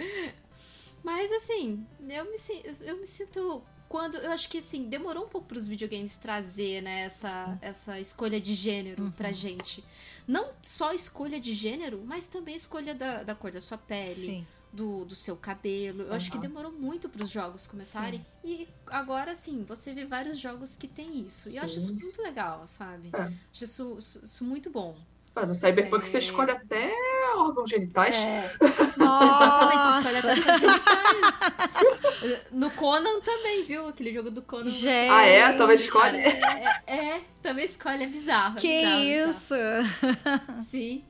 Mas 1.04 1.30
assim, 1.32 1.86
eu 2.00 2.24
me, 2.24 2.38
eu 2.80 2.96
me 2.96 3.06
sinto. 3.06 3.62
Quando. 3.88 4.16
Eu 4.16 4.32
acho 4.32 4.48
que 4.48 4.58
assim, 4.58 4.88
demorou 4.88 5.24
um 5.24 5.28
pouco 5.28 5.48
para 5.48 5.58
os 5.58 5.68
videogames 5.68 6.16
trazer, 6.16 6.82
né, 6.82 7.02
essa, 7.02 7.58
essa 7.60 8.00
escolha 8.00 8.40
de 8.40 8.54
gênero 8.54 9.04
uhum. 9.04 9.10
pra 9.10 9.32
gente. 9.32 9.84
Não 10.26 10.50
só 10.62 10.92
escolha 10.92 11.40
de 11.40 11.52
gênero, 11.52 12.02
mas 12.04 12.28
também 12.28 12.54
escolha 12.54 12.94
da, 12.94 13.22
da 13.22 13.34
cor 13.34 13.50
da 13.50 13.60
sua 13.60 13.78
pele. 13.78 14.46
Do, 14.72 15.06
do 15.06 15.16
seu 15.16 15.36
cabelo. 15.36 16.02
Eu 16.02 16.08
uhum. 16.08 16.14
acho 16.14 16.30
que 16.30 16.36
demorou 16.36 16.70
muito 16.70 17.08
para 17.08 17.24
os 17.24 17.30
jogos 17.30 17.66
começarem. 17.66 18.18
Sim. 18.44 18.50
E 18.50 18.68
agora, 18.88 19.34
sim, 19.34 19.64
você 19.66 19.94
vê 19.94 20.04
vários 20.04 20.38
jogos 20.38 20.76
que 20.76 20.86
tem 20.86 21.20
isso. 21.20 21.48
E 21.48 21.52
sim. 21.52 21.58
eu 21.58 21.64
acho 21.64 21.78
isso 21.78 21.94
muito 21.94 22.20
legal, 22.20 22.66
sabe? 22.66 23.08
É. 23.14 23.22
Acho 23.22 23.64
isso, 23.64 23.96
isso, 23.98 24.20
isso 24.22 24.44
muito 24.44 24.68
bom. 24.68 24.94
No 25.44 25.54
Cyberpunk 25.54 26.04
é... 26.04 26.06
você 26.10 26.18
escolhe 26.18 26.50
até 26.50 26.92
órgãos 27.36 27.70
genitais. 27.70 28.14
É. 28.14 28.54
Exatamente, 28.96 29.84
você 29.84 29.98
escolhe 29.98 30.16
até 30.18 30.36
seus 30.36 30.60
genitais. 30.60 31.40
No 32.50 32.70
Conan 32.70 33.20
também, 33.20 33.62
viu? 33.62 33.86
Aquele 33.88 34.12
jogo 34.12 34.30
do 34.30 34.42
Conan. 34.42 34.70
Gente. 34.70 35.10
Ah, 35.10 35.22
é? 35.22 35.52
Também 35.52 35.76
escolhe? 35.76 36.18
É, 36.18 36.82
é, 36.86 36.96
é, 36.96 37.20
também 37.42 37.64
escolhe, 37.64 38.04
é 38.04 38.06
bizarro. 38.06 38.56
Que 38.56 38.80
bizarro, 38.80 39.02
isso? 39.02 39.54
Bizarro. 39.54 40.62
Sim. 40.62 41.04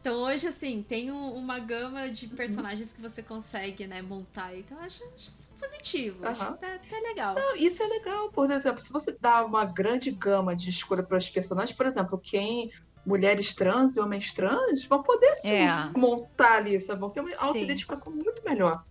Então 0.00 0.20
hoje, 0.22 0.46
assim, 0.46 0.82
tem 0.82 1.10
uma 1.10 1.58
gama 1.58 2.08
de 2.08 2.28
personagens 2.28 2.92
que 2.92 3.00
você 3.02 3.22
consegue, 3.22 3.86
né, 3.86 4.00
montar. 4.00 4.56
Então 4.56 4.78
eu 4.78 4.84
acho, 4.84 5.02
acho 5.14 5.54
positivo, 5.58 6.22
uhum. 6.22 6.30
acho 6.30 6.42
até, 6.44 6.76
até 6.76 7.00
legal. 7.00 7.34
Não, 7.34 7.56
isso 7.56 7.82
é 7.82 7.86
legal, 7.86 8.30
por 8.30 8.50
exemplo, 8.50 8.80
se 8.80 8.92
você 8.92 9.12
dá 9.20 9.44
uma 9.44 9.64
grande 9.64 10.10
gama 10.10 10.54
de 10.54 10.70
escolha 10.70 11.02
para 11.02 11.18
os 11.18 11.28
personagens, 11.28 11.76
por 11.76 11.84
exemplo, 11.84 12.16
quem 12.16 12.70
mulheres 13.08 13.54
trans 13.54 13.96
e 13.96 14.00
homens 14.00 14.32
trans 14.32 14.84
vão 14.84 15.02
poder 15.02 15.34
sim 15.36 15.48
é. 15.48 15.90
montar 15.96 16.56
ali, 16.56 16.78
sabe? 16.78 17.00
vão 17.00 17.10
ter 17.10 17.20
uma 17.20 17.30
autoidentificação 17.38 18.12
muito 18.12 18.42
melhor. 18.44 18.84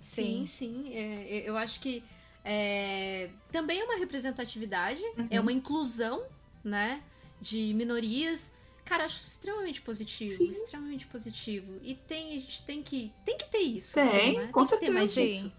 Sim, 0.00 0.44
sim. 0.44 0.46
sim. 0.46 0.94
É, 0.94 1.48
eu 1.48 1.56
acho 1.56 1.80
que 1.80 2.02
é, 2.44 3.30
também 3.52 3.80
é 3.80 3.84
uma 3.84 3.96
representatividade, 3.96 5.02
uhum. 5.16 5.28
é 5.30 5.40
uma 5.40 5.52
inclusão, 5.52 6.24
né? 6.64 7.02
De 7.40 7.72
minorias. 7.74 8.56
Cara, 8.84 9.04
acho 9.04 9.24
extremamente 9.24 9.80
positivo, 9.82 10.36
sim. 10.36 10.50
extremamente 10.50 11.06
positivo. 11.06 11.78
E 11.82 11.94
tem, 11.94 12.32
a 12.32 12.40
gente 12.40 12.62
tem 12.64 12.82
que, 12.82 13.12
tem 13.24 13.38
que 13.38 13.48
ter 13.48 13.58
isso. 13.58 13.94
Tem, 13.94 14.02
assim, 14.02 14.36
né? 14.36 14.48
com 14.48 14.60
tem 14.60 14.68
certeza. 14.68 14.78
que 14.78 14.86
ter 14.86 14.90
mais 14.90 15.14
disso. 15.14 15.52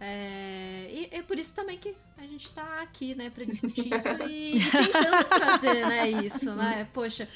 É, 0.00 0.88
e 0.90 1.08
é 1.12 1.22
por 1.22 1.38
isso 1.38 1.54
também 1.54 1.78
que 1.78 1.94
a 2.18 2.26
gente 2.26 2.46
está 2.46 2.80
aqui, 2.80 3.14
né, 3.14 3.30
para 3.30 3.44
discutir 3.44 3.94
isso 3.94 4.22
e, 4.28 4.58
e, 4.58 4.70
tentando 4.70 5.24
trazer, 5.28 5.86
né, 5.86 6.10
isso, 6.10 6.52
né? 6.54 6.88
Poxa, 6.92 7.28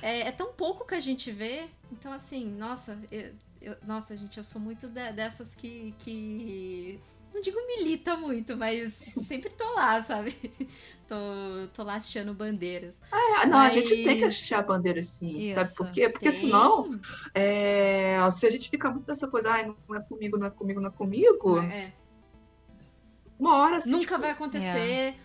é, 0.00 0.20
é, 0.22 0.32
tão 0.32 0.52
pouco 0.52 0.86
que 0.86 0.94
a 0.94 1.00
gente 1.00 1.30
vê, 1.30 1.64
então 1.92 2.10
assim, 2.10 2.46
nossa, 2.46 2.98
eu, 3.12 3.32
eu, 3.60 3.76
nossa, 3.86 4.16
gente, 4.16 4.38
eu 4.38 4.44
sou 4.44 4.60
muito 4.60 4.88
de, 4.88 5.12
dessas 5.12 5.54
que, 5.54 5.94
que 5.98 6.98
não 7.34 7.42
digo 7.42 7.58
milita 7.66 8.16
muito, 8.16 8.56
mas 8.56 8.92
sempre 8.92 9.50
tô 9.50 9.74
lá, 9.74 10.00
sabe? 10.00 10.34
Tô, 11.10 11.16
tô 11.74 11.82
lá 11.82 11.96
assistindo 11.96 12.32
bandeiras. 12.32 13.02
É, 13.10 13.44
não, 13.44 13.58
mas... 13.58 13.72
a 13.72 13.80
gente 13.80 14.04
tem 14.04 14.18
que 14.18 14.24
assistir 14.24 14.54
a 14.54 14.62
bandeira 14.62 15.02
sim, 15.02 15.40
Isso, 15.40 15.54
sabe 15.54 15.74
por 15.74 15.90
quê? 15.90 16.08
Porque 16.08 16.30
tem. 16.30 16.38
senão, 16.38 17.00
é, 17.34 18.16
se 18.30 18.46
a 18.46 18.50
gente 18.50 18.70
fica 18.70 18.88
muito 18.88 19.08
nessa 19.08 19.26
coisa, 19.26 19.50
ai, 19.50 19.74
não 19.88 19.96
é 19.96 20.00
comigo, 20.02 20.38
não 20.38 20.46
é 20.46 20.50
comigo, 20.50 20.80
não 20.80 20.88
é 20.88 20.92
comigo. 20.92 21.58
É 21.58 21.92
Uma 23.40 23.56
hora 23.56 23.78
assim, 23.78 23.90
Nunca 23.90 24.06
tipo, 24.06 24.20
vai 24.20 24.30
acontecer. 24.30 25.16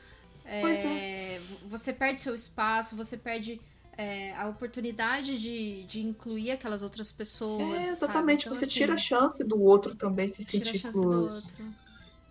É, 0.45 0.61
Pois 0.61 0.79
é. 0.79 1.41
Você 1.67 1.91
perde 1.91 2.21
seu 2.21 2.33
espaço, 2.33 2.95
você 2.95 3.17
perde 3.17 3.59
é, 3.97 4.33
a 4.35 4.47
oportunidade 4.47 5.39
de, 5.39 5.83
de 5.83 6.01
incluir 6.01 6.51
aquelas 6.51 6.83
outras 6.83 7.11
pessoas. 7.11 7.83
É, 7.83 7.89
exatamente. 7.89 8.45
Então, 8.45 8.53
você 8.53 8.65
assim, 8.65 8.73
tira 8.73 8.93
a 8.93 8.97
chance 8.97 9.43
do 9.43 9.61
outro 9.61 9.95
também 9.95 10.27
se 10.27 10.45
tira 10.45 10.63
a 10.63 10.65
sentir 10.67 10.79
chance 10.79 10.97
do 10.97 11.05
incluso. 11.05 11.35
outro. 11.35 11.65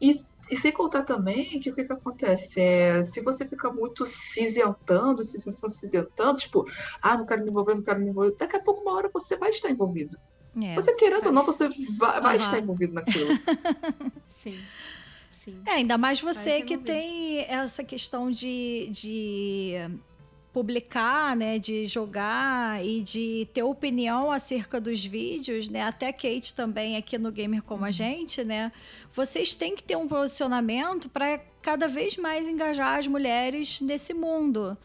E, 0.01 0.21
e 0.51 0.57
sem 0.57 0.73
contar 0.73 1.03
também 1.03 1.59
que 1.61 1.71
o 1.71 1.75
que, 1.75 1.85
que 1.85 1.93
acontece? 1.93 2.61
É, 2.61 3.03
se 3.03 3.21
você 3.21 3.47
fica 3.47 3.71
muito 3.73 4.05
cinzentando, 4.05 5.25
se 5.25 5.39
cinzentando, 5.41 6.39
tipo, 6.39 6.67
ah, 7.01 7.17
não 7.17 7.25
quero 7.25 7.43
me 7.43 7.51
envolver, 7.51 7.75
não 7.75 7.83
quero 7.83 8.01
me 8.01 8.11
envolver, 8.11 8.37
daqui 8.39 8.57
a 8.57 8.61
pouco, 8.61 8.83
uma 8.83 8.93
hora, 8.93 9.11
você 9.13 9.37
vai 9.37 9.51
estar 9.51 9.71
envolvido. 9.71 10.19
É. 10.63 10.75
Você 10.75 10.95
querendo 10.95 11.27
ou 11.27 11.33
não, 11.33 11.45
você 11.45 11.69
vai, 11.97 12.21
vai 12.21 12.37
estar 12.37 12.59
envolvido 12.59 12.95
naquilo. 12.95 13.31
Sim. 14.25 14.61
Sim. 15.35 15.61
É, 15.67 15.73
ainda 15.73 15.99
mais 15.99 16.21
você 16.21 16.63
que 16.63 16.79
tem 16.79 17.41
essa 17.49 17.83
questão 17.83 18.31
de, 18.31 18.89
de 18.91 19.75
publicar, 20.53 21.37
né, 21.37 21.59
de 21.59 21.85
jogar 21.85 22.83
e 22.85 23.03
de 23.03 23.49
ter 23.53 23.65
opinião 23.65 24.31
acerca 24.31 24.81
dos 24.81 25.05
vídeos, 25.05 25.69
né? 25.69 25.83
Até 25.83 26.13
Kate 26.13 26.55
também 26.55 26.97
aqui 26.97 27.19
no 27.19 27.33
Gamer 27.33 27.61
como 27.61 27.85
a 27.85 27.91
gente, 27.91 28.45
né? 28.45 28.71
Vocês 29.13 29.57
têm 29.57 29.75
que 29.75 29.83
ter 29.83 29.97
um 29.97 30.07
posicionamento 30.07 31.09
para 31.09 31.41
cada 31.61 31.89
vez 31.89 32.17
mais 32.17 32.47
engajar 32.47 33.01
as 33.01 33.09
mulheres 33.09 33.81
nesse 33.81 34.15
mundo. 34.15 34.79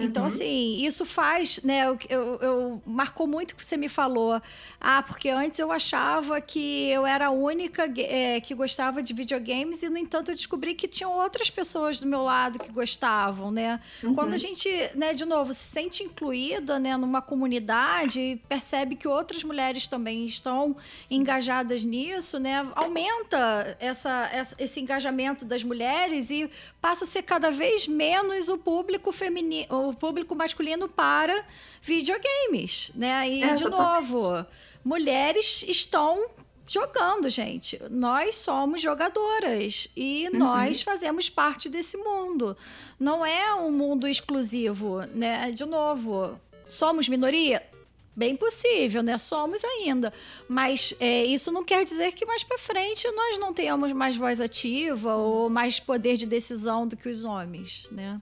Então, 0.00 0.22
Uhum. 0.22 0.28
assim, 0.28 0.84
isso 0.84 1.04
faz, 1.04 1.60
né? 1.62 1.86
Eu, 1.86 1.98
eu, 2.08 2.38
eu- 2.42 2.82
marcou 2.84 3.26
muito 3.26 3.52
o 3.52 3.54
que 3.56 3.64
você 3.64 3.76
me 3.76 3.88
falou. 3.88 4.40
Ah, 4.80 5.02
porque 5.02 5.28
antes 5.28 5.58
eu 5.58 5.70
achava 5.72 6.40
que 6.40 6.88
eu 6.90 7.06
era 7.06 7.26
a 7.28 7.30
única 7.30 7.90
eh, 7.96 8.40
que 8.40 8.54
gostava 8.54 9.02
de 9.02 9.12
videogames 9.12 9.82
e, 9.82 9.88
no 9.88 9.96
entanto, 9.98 10.30
eu 10.30 10.34
descobri 10.34 10.74
que 10.74 10.88
tinham 10.88 11.12
outras 11.12 11.48
pessoas 11.50 12.00
do 12.00 12.06
meu 12.06 12.22
lado 12.22 12.58
que 12.58 12.70
gostavam, 12.72 13.50
né? 13.50 13.80
Uhum. 14.02 14.14
Quando 14.14 14.32
a 14.34 14.36
gente, 14.36 14.68
né, 14.94 15.14
de 15.14 15.24
novo, 15.24 15.54
se 15.54 15.64
sente 15.64 16.02
incluída, 16.02 16.78
né, 16.78 16.96
numa 16.96 17.22
comunidade 17.22 18.20
e 18.20 18.36
percebe 18.48 18.96
que 18.96 19.06
outras 19.08 19.44
mulheres 19.44 19.86
também 19.86 20.26
estão 20.26 20.76
engajadas 21.10 21.84
nisso, 21.84 22.38
né? 22.38 22.66
Aumenta 22.74 23.76
essa, 23.80 24.28
essa- 24.32 24.56
esse 24.58 24.80
engajamento 24.80 25.44
das 25.44 25.62
mulheres 25.62 26.30
e 26.30 26.50
passa 26.80 27.04
a 27.04 27.06
ser 27.06 27.22
cada 27.22 27.50
vez 27.50 27.86
menos 27.86 28.48
o 28.48 28.58
público 28.58 29.12
feminino, 29.12 29.83
o 29.88 29.94
público 29.94 30.34
masculino 30.34 30.88
para 30.88 31.44
videogames, 31.82 32.90
né? 32.94 33.28
E 33.28 33.42
É, 33.42 33.54
de 33.54 33.64
novo, 33.68 34.44
mulheres 34.84 35.64
estão 35.66 36.26
jogando, 36.66 37.28
gente. 37.28 37.80
Nós 37.90 38.36
somos 38.36 38.80
jogadoras 38.80 39.88
e 39.96 40.28
Uhum. 40.32 40.38
nós 40.38 40.82
fazemos 40.82 41.28
parte 41.28 41.68
desse 41.68 41.96
mundo. 41.96 42.56
Não 42.98 43.24
é 43.24 43.54
um 43.54 43.70
mundo 43.70 44.06
exclusivo, 44.08 45.00
né? 45.14 45.50
De 45.50 45.64
novo, 45.64 46.38
somos 46.66 47.08
minoria? 47.08 47.62
Bem 48.16 48.36
possível, 48.36 49.02
né? 49.02 49.18
Somos 49.18 49.62
ainda. 49.64 50.12
Mas 50.48 50.94
é, 51.00 51.24
isso 51.24 51.50
não 51.50 51.64
quer 51.64 51.84
dizer 51.84 52.12
que 52.12 52.24
mais 52.24 52.44
pra 52.44 52.56
frente 52.58 53.10
nós 53.10 53.38
não 53.38 53.52
tenhamos 53.52 53.92
mais 53.92 54.16
voz 54.16 54.40
ativa 54.40 55.16
ou 55.16 55.50
mais 55.50 55.80
poder 55.80 56.16
de 56.16 56.24
decisão 56.24 56.86
do 56.86 56.96
que 56.96 57.08
os 57.08 57.24
homens, 57.24 57.88
né? 57.90 58.20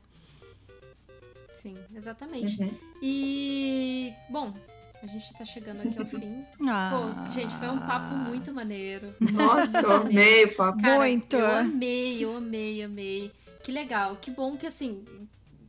Sim, 1.63 1.79
exatamente. 1.95 2.61
Uhum. 2.61 2.75
E, 3.01 4.13
bom, 4.29 4.53
a 5.01 5.07
gente 5.07 5.33
tá 5.33 5.45
chegando 5.45 5.83
aqui 5.83 5.97
ao 5.97 6.05
fim. 6.05 6.45
Ah. 6.69 6.91
Pô, 6.91 7.31
gente, 7.31 7.55
foi 7.55 7.69
um 7.69 7.79
papo 7.79 8.15
muito 8.15 8.53
maneiro. 8.53 9.15
Nossa, 9.21 9.79
eu 9.79 9.93
amei 9.93 10.45
o 10.45 10.57
papo. 10.57 10.83
Cara, 10.83 10.99
Muito. 10.99 11.37
Eu 11.37 11.47
amei, 11.47 12.25
eu 12.25 12.37
amei, 12.37 12.83
amei. 12.83 13.33
Que 13.63 13.71
legal, 13.71 14.17
que 14.17 14.33
bom 14.33 14.57
que 14.57 14.67
assim, 14.67 15.05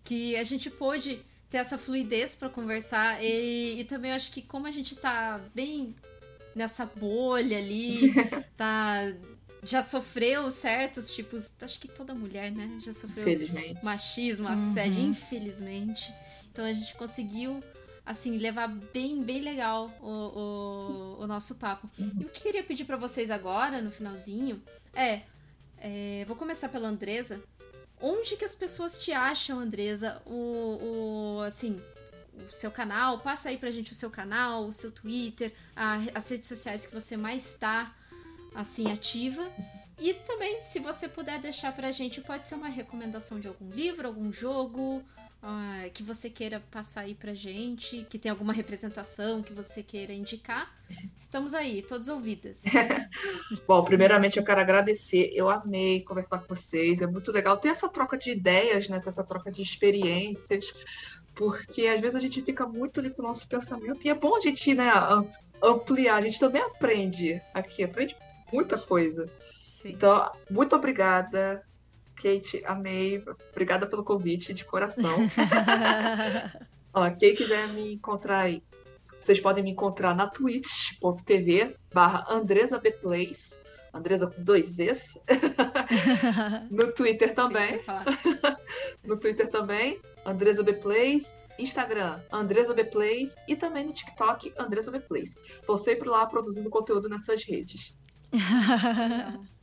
que 0.03 0.35
a 0.35 0.43
gente 0.43 0.67
pôde 0.71 1.19
ter 1.47 1.57
essa 1.57 1.77
fluidez 1.77 2.35
pra 2.35 2.49
conversar 2.49 3.23
e, 3.23 3.79
e 3.79 3.83
também 3.83 4.09
eu 4.09 4.15
acho 4.15 4.31
que 4.31 4.41
como 4.41 4.65
a 4.65 4.71
gente 4.71 4.95
tá 4.95 5.39
bem 5.53 5.95
nessa 6.55 6.87
bolha 6.87 7.59
ali, 7.59 8.13
tá 8.57 9.13
já 9.65 9.81
sofreu 9.81 10.49
certos 10.52 11.10
tipos, 11.14 11.53
acho 11.61 11.80
que 11.80 11.88
toda 11.88 12.14
mulher, 12.14 12.52
né, 12.52 12.77
já 12.81 12.91
sofreu 12.94 13.23
Infelizmente. 13.27 13.84
machismo, 13.84 14.48
assédio, 14.48 14.99
infelizmente. 15.02 16.14
Então 16.52 16.65
a 16.65 16.73
gente 16.73 16.94
conseguiu, 16.95 17.64
assim, 18.06 18.38
levar 18.38 18.68
bem, 18.68 19.23
bem 19.23 19.41
legal 19.41 19.91
o, 20.02 21.18
o, 21.19 21.23
o 21.23 21.27
nosso 21.27 21.56
papo. 21.56 21.90
E 21.98 22.03
o 22.26 22.30
que 22.30 22.40
eu 22.40 22.44
queria 22.44 22.64
pedir 22.64 22.85
pra 22.85 22.98
vocês 22.98 23.31
agora, 23.31 23.81
no 23.81 23.91
finalzinho, 23.91 24.61
é, 24.94 25.22
é, 25.77 26.23
Vou 26.27 26.35
começar 26.35 26.69
pela 26.69 26.88
Andresa. 26.88 27.41
Onde 28.02 28.35
que 28.35 28.44
as 28.45 28.53
pessoas 28.56 28.98
te 28.98 29.11
acham, 29.14 29.60
Andresa? 29.60 30.22
O, 30.26 31.38
o 31.38 31.41
assim, 31.41 31.81
o 32.48 32.52
seu 32.52 32.69
canal, 32.69 33.19
passa 33.19 33.49
aí 33.49 33.57
pra 33.57 33.72
gente 33.72 33.91
o 33.91 33.95
seu 33.95 34.10
canal, 34.10 34.65
o 34.65 34.73
seu 34.73 34.91
Twitter, 34.91 35.53
a- 35.76 35.99
as 36.14 36.30
redes 36.30 36.48
sociais 36.49 36.85
que 36.85 36.94
você 36.94 37.15
mais 37.15 37.45
está, 37.52 37.94
assim, 38.55 38.91
ativa. 38.91 39.47
E 39.99 40.13
também, 40.13 40.59
se 40.59 40.80
você 40.80 41.07
puder 41.07 41.39
deixar 41.39 41.73
pra 41.73 41.91
gente, 41.91 42.19
pode 42.21 42.45
ser 42.45 42.55
uma 42.55 42.67
recomendação 42.69 43.39
de 43.39 43.47
algum 43.47 43.69
livro, 43.69 44.07
algum 44.07 44.31
jogo 44.34 45.03
ah, 45.41 45.84
que 45.93 46.01
você 46.01 46.30
queira 46.30 46.61
passar 46.71 47.01
aí 47.01 47.13
pra 47.13 47.34
gente, 47.34 48.05
que 48.09 48.17
tem 48.17 48.31
alguma 48.31 48.51
representação 48.53 49.43
que 49.43 49.53
você 49.53 49.84
queira 49.84 50.11
indicar. 50.11 50.71
Estamos 51.17 51.53
aí, 51.53 51.81
todos 51.84 52.07
ouvidas. 52.09 52.63
Bom, 53.67 53.84
primeiramente 53.84 54.38
eu 54.38 54.43
quero 54.43 54.61
agradecer. 54.61 55.31
Eu 55.34 55.49
amei 55.49 56.01
conversar 56.01 56.39
com 56.39 56.53
vocês. 56.55 57.01
É 57.01 57.07
muito 57.07 57.31
legal 57.31 57.57
ter 57.57 57.69
essa 57.69 57.88
troca 57.88 58.17
de 58.17 58.31
ideias, 58.31 58.89
né? 58.89 58.99
Ter 58.99 59.09
essa 59.09 59.23
troca 59.23 59.51
de 59.51 59.61
experiências. 59.61 60.73
Porque 61.35 61.88
às 61.88 61.99
vezes 61.99 62.15
a 62.15 62.19
gente 62.19 62.41
fica 62.41 62.65
muito 62.65 62.99
ali 62.99 63.09
com 63.09 63.21
o 63.21 63.25
nosso 63.27 63.47
pensamento. 63.47 64.05
E 64.05 64.09
é 64.09 64.13
bom 64.15 64.35
a 64.35 64.39
gente, 64.39 64.73
né, 64.73 64.89
am- 64.89 65.27
ampliar. 65.61 66.17
A 66.17 66.21
gente 66.21 66.39
também 66.39 66.61
aprende 66.61 67.41
aqui, 67.53 67.84
aprende 67.84 68.15
muita 68.53 68.77
coisa. 68.77 69.30
Sim. 69.67 69.89
Então, 69.89 70.31
muito 70.49 70.75
obrigada, 70.75 71.63
Kate. 72.15 72.63
Amei. 72.65 73.23
Obrigada 73.51 73.88
pelo 73.88 74.03
convite 74.03 74.53
de 74.53 74.63
coração. 74.63 75.15
Ó, 76.93 77.09
quem 77.09 77.35
quiser 77.35 77.67
me 77.69 77.93
encontrar 77.93 78.41
aí, 78.41 78.63
vocês 79.19 79.39
podem 79.39 79.63
me 79.63 79.71
encontrar 79.71 80.15
na 80.15 80.27
twitch.tv 80.27 81.75
barra 81.91 82.25
AndresaBplays, 82.30 83.57
Andresa 83.93 84.27
com 84.27 84.43
dois 84.43 84.80
Es. 84.80 85.17
no 86.69 86.91
Twitter 86.93 87.30
Sim, 87.30 87.34
também, 87.35 87.81
no 89.05 89.17
Twitter 89.17 89.49
também, 89.49 90.01
Andresa 90.25 90.63
Bplays, 90.63 91.34
Instagram, 91.59 92.19
Andresa 92.31 92.73
Bplays 92.73 93.35
e 93.47 93.55
também 93.55 93.85
no 93.85 93.93
TikTok, 93.93 94.53
Andresa 94.57 94.91
Bplays. 94.91 95.35
Tô 95.65 95.77
sempre 95.77 96.09
lá 96.09 96.25
produzindo 96.25 96.69
conteúdo 96.69 97.07
nessas 97.07 97.43
redes. 97.43 97.95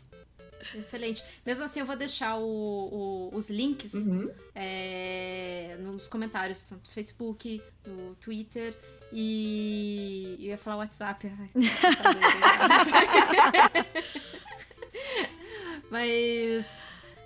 Excelente. 0.75 1.25
Mesmo 1.45 1.65
assim, 1.65 1.81
eu 1.81 1.87
vou 1.87 1.97
deixar 1.97 2.37
o- 2.37 3.31
o- 3.33 3.37
os 3.37 3.51
links 3.51 3.93
Uhum. 3.95 4.31
é, 4.55 5.77
nos 5.81 6.07
comentários, 6.07 6.65
tanto 6.65 6.87
no 6.87 6.93
Facebook, 6.95 7.61
no 7.87 8.15
Twitter 8.17 8.77
e. 9.13 10.37
Eu 10.39 10.45
ia 10.51 10.59
falar 10.59 10.77
WhatsApp. 10.77 11.27
Mas. 15.91 16.79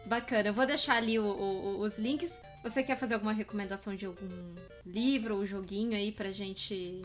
Bacana. 0.06 0.48
Eu 0.48 0.54
vou 0.54 0.66
deixar 0.66 0.96
ali 0.96 1.18
o- 1.18 1.24
o- 1.24 1.80
os 1.80 1.98
links. 1.98 2.40
Você 2.62 2.82
quer 2.82 2.96
fazer 2.96 3.14
alguma 3.14 3.32
recomendação 3.32 3.94
de 3.94 4.06
algum 4.06 4.54
livro 4.86 5.36
ou 5.36 5.46
joguinho 5.46 5.94
aí 5.96 6.12
pra 6.12 6.30
gente. 6.30 7.02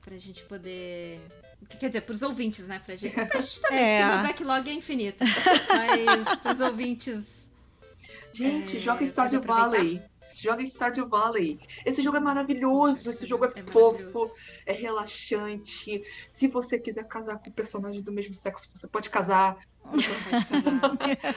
Pra 0.00 0.16
gente 0.16 0.44
poder. 0.44 1.20
Quer 1.78 1.88
dizer, 1.88 2.00
pros 2.02 2.22
ouvintes, 2.22 2.66
né? 2.66 2.80
Pra 2.84 2.94
gente, 2.96 3.14
pra 3.26 3.40
gente 3.40 3.60
também, 3.60 3.78
É. 3.78 4.02
porque 4.06 4.18
o 4.18 4.22
backlog 4.28 4.70
é 4.70 4.72
infinito. 4.72 5.24
Mas 5.68 6.36
pros 6.36 6.60
ouvintes. 6.60 7.50
Gente, 8.32 8.76
É, 8.76 8.80
joga 8.80 9.04
Stardew. 9.04 9.40
Valley. 9.42 10.02
Joga 10.40 10.62
Stardew 10.62 11.08
Valley. 11.08 11.58
Esse 11.84 12.02
jogo 12.02 12.18
é 12.18 12.20
maravilhoso, 12.20 13.10
esse 13.10 13.26
jogo 13.26 13.46
é, 13.46 13.48
é 13.56 13.62
fofo, 13.62 14.24
é 14.66 14.72
relaxante. 14.72 16.02
Se 16.30 16.46
você 16.48 16.78
quiser 16.78 17.04
casar 17.08 17.38
com 17.38 17.48
um 17.50 17.52
personagem 17.52 18.02
do 18.02 18.12
mesmo 18.12 18.34
sexo, 18.34 18.68
você 18.72 18.86
pode 18.86 19.10
casar. 19.10 19.56
Você 19.84 20.08
pode 20.30 20.46
casar. 20.46 20.90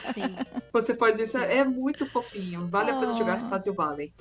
Sim. 0.12 0.36
Você 0.72 0.94
pode. 0.94 1.26
Sim. 1.26 1.38
É 1.38 1.64
muito 1.64 2.06
fofinho. 2.06 2.68
Vale 2.68 2.90
a 2.90 2.98
pena 2.98 3.12
Oh. 3.12 3.18
jogar 3.18 3.40
Stardew 3.40 3.74
Valley. 3.74 4.12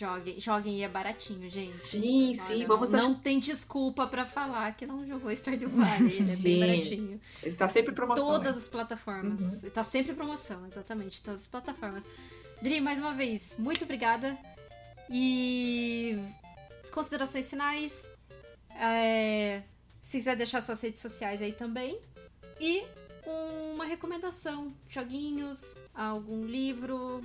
Joguem, 0.00 0.40
joguem 0.40 0.78
e 0.78 0.82
é 0.82 0.88
baratinho, 0.88 1.50
gente. 1.50 1.76
Sim, 1.76 2.34
sim, 2.34 2.64
vamos 2.64 2.90
não, 2.90 3.10
não 3.10 3.14
tem 3.14 3.38
desculpa 3.38 4.06
pra 4.06 4.24
falar 4.24 4.74
que 4.74 4.86
não 4.86 5.06
jogou 5.06 5.30
Stardew 5.30 5.68
Valley, 5.68 6.16
ele 6.16 6.32
é 6.32 6.36
bem 6.36 6.54
Sim. 6.56 6.60
baratinho. 6.60 7.20
Ele 7.42 7.54
tá 7.54 7.68
sempre 7.68 7.92
em 7.92 7.94
promoção. 7.94 8.24
Todas 8.26 8.56
né? 8.56 8.62
as 8.62 8.68
plataformas. 8.68 9.66
Tá 9.74 9.84
sempre 9.84 10.12
em 10.12 10.14
promoção, 10.14 10.66
exatamente, 10.66 11.20
todas 11.22 11.42
as 11.42 11.46
plataformas. 11.46 12.06
Dri, 12.62 12.80
mais 12.80 12.98
uma 12.98 13.12
vez, 13.12 13.56
muito 13.58 13.84
obrigada. 13.84 14.38
E 15.10 16.18
considerações 16.90 17.50
finais. 17.50 18.08
É, 18.70 19.62
Se 20.00 20.16
quiser 20.16 20.34
deixar 20.34 20.62
suas 20.62 20.80
redes 20.80 21.02
sociais 21.02 21.42
aí 21.42 21.52
também. 21.52 22.00
E 22.58 22.84
uma 23.26 23.84
recomendação, 23.84 24.72
joguinhos, 24.88 25.76
algum 25.94 26.46
livro 26.46 27.22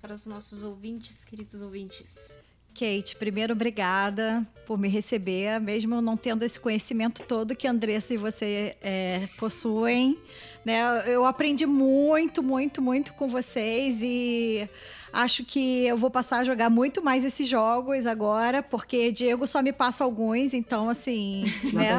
para 0.00 0.14
os 0.14 0.26
nossos 0.26 0.62
ouvintes, 0.62 1.24
queridos 1.24 1.60
ouvintes. 1.60 2.36
Kate, 2.78 3.16
primeiro, 3.16 3.54
obrigada 3.54 4.46
por 4.64 4.78
me 4.78 4.88
receber, 4.88 5.60
mesmo 5.60 6.00
não 6.00 6.16
tendo 6.16 6.44
esse 6.44 6.60
conhecimento 6.60 7.24
todo 7.24 7.56
que 7.56 7.66
a 7.66 7.72
Andressa 7.72 8.14
e 8.14 8.16
você 8.16 8.76
é, 8.80 9.28
possuem. 9.36 10.16
Né? 10.64 10.80
Eu 11.06 11.24
aprendi 11.24 11.66
muito, 11.66 12.40
muito, 12.40 12.80
muito 12.80 13.14
com 13.14 13.26
vocês 13.26 13.98
e 14.00 14.68
acho 15.12 15.44
que 15.44 15.86
eu 15.86 15.96
vou 15.96 16.08
passar 16.08 16.38
a 16.38 16.44
jogar 16.44 16.70
muito 16.70 17.02
mais 17.02 17.24
esses 17.24 17.48
jogos 17.48 18.06
agora, 18.06 18.62
porque 18.62 19.10
Diego 19.10 19.44
só 19.48 19.60
me 19.60 19.72
passa 19.72 20.04
alguns, 20.04 20.54
então 20.54 20.88
assim, 20.88 21.42
né? 21.72 21.90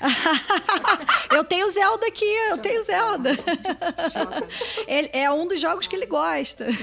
Eu 1.30 1.44
tenho 1.44 1.70
Zelda 1.70 2.06
aqui, 2.06 2.24
eu 2.50 2.58
tenho 2.58 2.82
Zelda. 2.82 3.30
Ele, 4.86 5.10
é 5.12 5.30
um 5.30 5.46
dos 5.46 5.60
jogos 5.60 5.86
que 5.86 5.96
ele 5.96 6.06
gosta. 6.06 6.66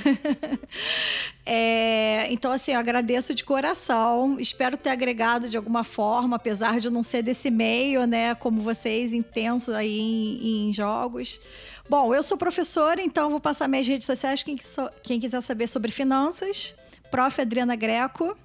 É, 1.45 2.31
então, 2.31 2.53
assim, 2.53 2.71
eu 2.71 2.79
agradeço 2.79 3.35
de 3.35 3.43
coração. 3.43 4.39
Espero 4.39 4.77
ter 4.77 4.91
agregado 4.91 5.49
de 5.49 5.57
alguma 5.57 5.83
forma, 5.83 6.37
apesar 6.37 6.79
de 6.79 6.89
não 6.89 7.03
ser 7.03 7.21
desse 7.21 7.51
meio, 7.51 8.07
né? 8.07 8.33
Como 8.33 8.61
vocês, 8.61 9.11
intensos 9.11 9.75
aí 9.75 9.99
em, 9.99 10.69
em 10.69 10.73
jogos. 10.73 11.41
Bom, 11.89 12.15
eu 12.15 12.23
sou 12.23 12.37
professora, 12.37 13.01
então 13.01 13.29
vou 13.29 13.41
passar 13.41 13.67
minhas 13.67 13.85
redes 13.85 14.05
sociais. 14.05 14.41
Quem, 14.41 14.57
quem 15.03 15.19
quiser 15.19 15.41
saber 15.41 15.67
sobre 15.67 15.91
finanças, 15.91 16.73
Prof. 17.11 17.41
Adriana 17.41 17.75
Greco. 17.75 18.37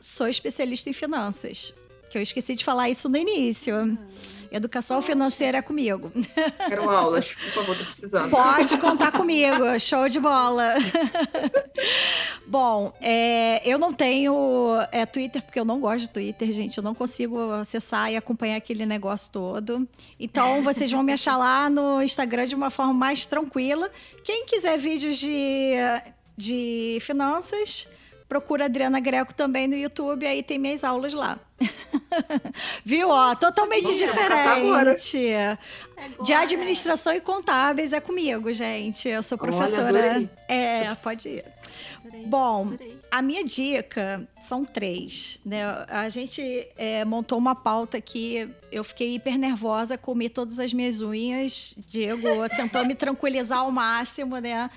Sou 0.00 0.26
especialista 0.26 0.90
em 0.90 0.92
finanças 0.92 1.72
que 2.12 2.18
eu 2.18 2.22
esqueci 2.22 2.54
de 2.54 2.62
falar 2.62 2.90
isso 2.90 3.08
no 3.08 3.16
início. 3.16 3.74
Uhum. 3.74 3.96
Educação 4.50 5.00
financeira 5.00 5.58
é 5.58 5.62
comigo. 5.62 6.12
Quero 6.68 6.90
aulas, 6.90 7.34
por 7.34 7.52
favor, 7.52 7.78
tô 7.78 7.84
precisando. 7.86 8.30
Pode 8.30 8.76
contar 8.76 9.10
comigo, 9.16 9.80
show 9.80 10.06
de 10.10 10.20
bola. 10.20 10.74
Bom, 12.46 12.92
é, 13.00 13.62
eu 13.64 13.78
não 13.78 13.94
tenho 13.94 14.76
é, 14.92 15.06
Twitter, 15.06 15.40
porque 15.40 15.58
eu 15.58 15.64
não 15.64 15.80
gosto 15.80 16.00
de 16.00 16.10
Twitter, 16.10 16.52
gente. 16.52 16.76
Eu 16.76 16.84
não 16.84 16.94
consigo 16.94 17.50
acessar 17.52 18.12
e 18.12 18.16
acompanhar 18.16 18.56
aquele 18.56 18.84
negócio 18.84 19.32
todo. 19.32 19.88
Então, 20.20 20.62
vocês 20.62 20.90
vão 20.90 21.02
me 21.02 21.14
achar 21.14 21.38
lá 21.38 21.70
no 21.70 22.02
Instagram 22.02 22.44
de 22.44 22.54
uma 22.54 22.68
forma 22.68 22.92
mais 22.92 23.26
tranquila. 23.26 23.90
Quem 24.22 24.44
quiser 24.44 24.76
vídeos 24.76 25.16
de, 25.16 25.72
de 26.36 26.98
finanças 27.00 27.88
Procura 28.32 28.64
Adriana 28.64 28.98
Greco 28.98 29.34
também 29.34 29.68
no 29.68 29.76
YouTube, 29.76 30.26
aí 30.26 30.42
tem 30.42 30.58
minhas 30.58 30.82
aulas 30.82 31.12
lá. 31.12 31.38
Viu? 32.84 33.08
Ó, 33.08 33.34
totalmente 33.34 33.96
diferente. 33.96 35.26
É 35.26 35.58
de 36.24 36.32
administração 36.32 37.12
e 37.12 37.20
contábeis 37.20 37.92
é 37.92 38.00
comigo, 38.00 38.52
gente. 38.52 39.08
Eu 39.08 39.22
sou 39.22 39.38
professora. 39.38 40.14
Olha, 40.14 40.30
é, 40.48 40.94
pode 40.96 41.28
ir. 41.28 41.44
Adorei, 42.04 42.26
Bom, 42.26 42.66
adorei. 42.66 42.98
a 43.10 43.22
minha 43.22 43.44
dica 43.44 44.28
são 44.40 44.64
três. 44.64 45.38
Né? 45.44 45.62
A 45.88 46.08
gente 46.08 46.66
é, 46.76 47.04
montou 47.04 47.38
uma 47.38 47.54
pauta 47.54 47.96
aqui. 47.96 48.48
Eu 48.70 48.82
fiquei 48.82 49.14
hiper 49.14 49.38
nervosa, 49.38 49.96
comi 49.96 50.28
todas 50.28 50.58
as 50.58 50.72
minhas 50.72 51.00
unhas. 51.00 51.74
Diego 51.86 52.26
tentou 52.56 52.84
me 52.84 52.94
tranquilizar 52.94 53.60
ao 53.60 53.70
máximo, 53.70 54.38
né? 54.38 54.68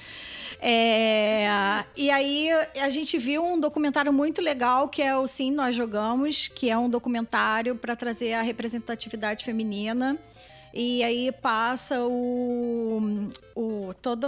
É, 0.59 1.83
e 1.95 2.09
aí 2.11 2.49
a 2.79 2.89
gente 2.89 3.17
viu 3.17 3.43
um 3.43 3.59
documentário 3.59 4.13
muito 4.13 4.41
legal 4.41 4.87
que 4.87 5.01
é 5.01 5.15
o 5.15 5.27
Sim, 5.27 5.51
Nós 5.51 5.75
Jogamos, 5.75 6.47
que 6.47 6.69
é 6.69 6.74
um 6.77 6.89
documentário 6.89 7.75
para 7.75 7.95
trazer 7.95 8.33
a 8.33 8.41
representatividade 8.41 9.43
feminina. 9.43 10.17
E 10.77 11.01
aí 11.05 11.31
passa 11.31 12.03
o, 12.03 13.29
o, 13.55 13.93
toda 14.01 14.27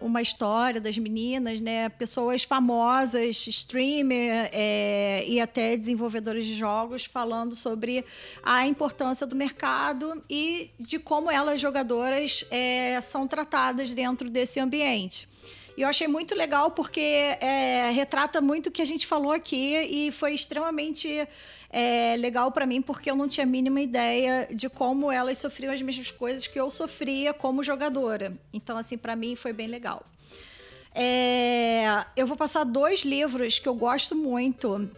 uma 0.00 0.22
história 0.22 0.80
das 0.80 0.96
meninas, 0.96 1.60
né? 1.60 1.90
Pessoas 1.90 2.42
famosas, 2.42 3.46
streamer 3.46 4.48
é, 4.50 5.22
e 5.28 5.38
até 5.38 5.76
desenvolvedores 5.76 6.46
de 6.46 6.54
jogos 6.54 7.04
falando 7.04 7.54
sobre 7.54 8.02
a 8.42 8.66
importância 8.66 9.26
do 9.26 9.36
mercado 9.36 10.24
e 10.28 10.70
de 10.80 10.98
como 10.98 11.30
elas, 11.30 11.60
jogadoras, 11.60 12.46
é, 12.50 12.98
são 13.02 13.28
tratadas 13.28 13.92
dentro 13.92 14.30
desse 14.30 14.58
ambiente. 14.58 15.28
E 15.76 15.82
eu 15.82 15.88
achei 15.88 16.06
muito 16.06 16.34
legal 16.34 16.70
porque 16.70 17.00
é, 17.00 17.90
retrata 17.92 18.40
muito 18.40 18.68
o 18.68 18.70
que 18.70 18.80
a 18.80 18.84
gente 18.84 19.06
falou 19.06 19.32
aqui 19.32 19.74
e 19.76 20.12
foi 20.12 20.32
extremamente 20.32 21.26
é, 21.68 22.14
legal 22.16 22.52
para 22.52 22.64
mim 22.64 22.80
porque 22.80 23.10
eu 23.10 23.16
não 23.16 23.28
tinha 23.28 23.44
a 23.44 23.46
mínima 23.46 23.80
ideia 23.80 24.46
de 24.52 24.68
como 24.68 25.10
elas 25.10 25.38
sofriam 25.38 25.72
as 25.72 25.82
mesmas 25.82 26.12
coisas 26.12 26.46
que 26.46 26.58
eu 26.58 26.70
sofria 26.70 27.34
como 27.34 27.64
jogadora. 27.64 28.32
Então, 28.52 28.78
assim, 28.78 28.96
para 28.96 29.16
mim 29.16 29.34
foi 29.34 29.52
bem 29.52 29.66
legal. 29.66 30.04
É, 30.94 32.04
eu 32.16 32.24
vou 32.24 32.36
passar 32.36 32.62
dois 32.62 33.00
livros 33.00 33.58
que 33.58 33.68
eu 33.68 33.74
gosto 33.74 34.14
muito, 34.14 34.88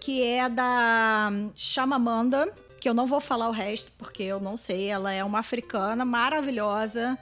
que 0.00 0.24
é 0.24 0.48
da 0.48 1.30
Chamamanda, 1.54 2.52
que 2.80 2.88
eu 2.88 2.94
não 2.94 3.06
vou 3.06 3.20
falar 3.20 3.48
o 3.48 3.52
resto 3.52 3.92
porque 3.96 4.24
eu 4.24 4.40
não 4.40 4.56
sei. 4.56 4.88
Ela 4.88 5.12
é 5.12 5.22
uma 5.22 5.38
africana 5.38 6.04
maravilhosa 6.04 7.16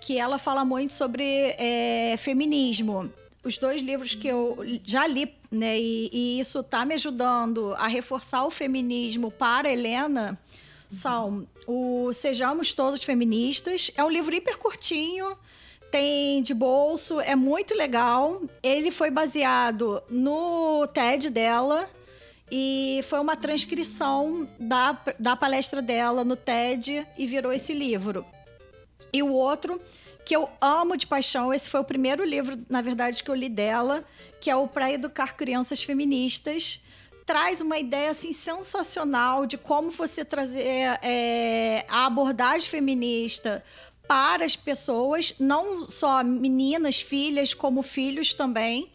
que 0.00 0.18
ela 0.18 0.38
fala 0.38 0.64
muito 0.64 0.92
sobre 0.92 1.24
é, 1.58 2.16
feminismo. 2.18 3.12
Os 3.44 3.56
dois 3.56 3.80
livros 3.80 4.14
que 4.14 4.28
eu 4.28 4.58
já 4.84 5.06
li, 5.06 5.32
né, 5.50 5.78
e, 5.78 6.10
e 6.12 6.40
isso 6.40 6.60
está 6.60 6.84
me 6.84 6.94
ajudando 6.94 7.74
a 7.74 7.86
reforçar 7.86 8.44
o 8.44 8.50
feminismo 8.50 9.30
para 9.30 9.70
Helena, 9.70 10.38
são 10.90 11.46
o 11.66 12.12
Sejamos 12.12 12.72
Todos 12.72 13.02
Feministas. 13.02 13.90
É 13.96 14.02
um 14.02 14.10
livro 14.10 14.34
hiper 14.34 14.58
curtinho, 14.58 15.36
tem 15.90 16.42
de 16.42 16.54
bolso, 16.54 17.20
é 17.20 17.34
muito 17.34 17.74
legal. 17.74 18.42
Ele 18.62 18.90
foi 18.90 19.10
baseado 19.10 20.02
no 20.08 20.86
TED 20.88 21.30
dela 21.30 21.88
e 22.50 23.00
foi 23.04 23.20
uma 23.20 23.36
transcrição 23.36 24.48
da, 24.58 24.98
da 25.18 25.36
palestra 25.36 25.82
dela 25.82 26.24
no 26.24 26.36
TED 26.36 27.06
e 27.16 27.26
virou 27.26 27.52
esse 27.52 27.72
livro. 27.74 28.24
E 29.12 29.22
o 29.22 29.32
outro, 29.32 29.80
que 30.24 30.36
eu 30.36 30.48
amo 30.60 30.96
de 30.96 31.06
paixão, 31.06 31.54
esse 31.54 31.70
foi 31.70 31.80
o 31.80 31.84
primeiro 31.84 32.24
livro, 32.24 32.58
na 32.68 32.82
verdade, 32.82 33.22
que 33.22 33.30
eu 33.30 33.34
li 33.34 33.48
dela, 33.48 34.04
que 34.40 34.50
é 34.50 34.56
o 34.56 34.68
Para 34.68 34.92
Educar 34.92 35.36
Crianças 35.36 35.82
Feministas. 35.82 36.80
Traz 37.24 37.60
uma 37.60 37.78
ideia 37.78 38.10
assim 38.10 38.32
sensacional 38.32 39.46
de 39.46 39.56
como 39.56 39.90
você 39.90 40.24
trazer 40.24 40.98
é, 41.02 41.86
a 41.88 42.06
abordagem 42.06 42.68
feminista 42.68 43.64
para 44.06 44.44
as 44.44 44.56
pessoas, 44.56 45.34
não 45.38 45.88
só 45.88 46.24
meninas, 46.24 47.00
filhas, 47.00 47.52
como 47.52 47.82
filhos 47.82 48.32
também, 48.32 48.90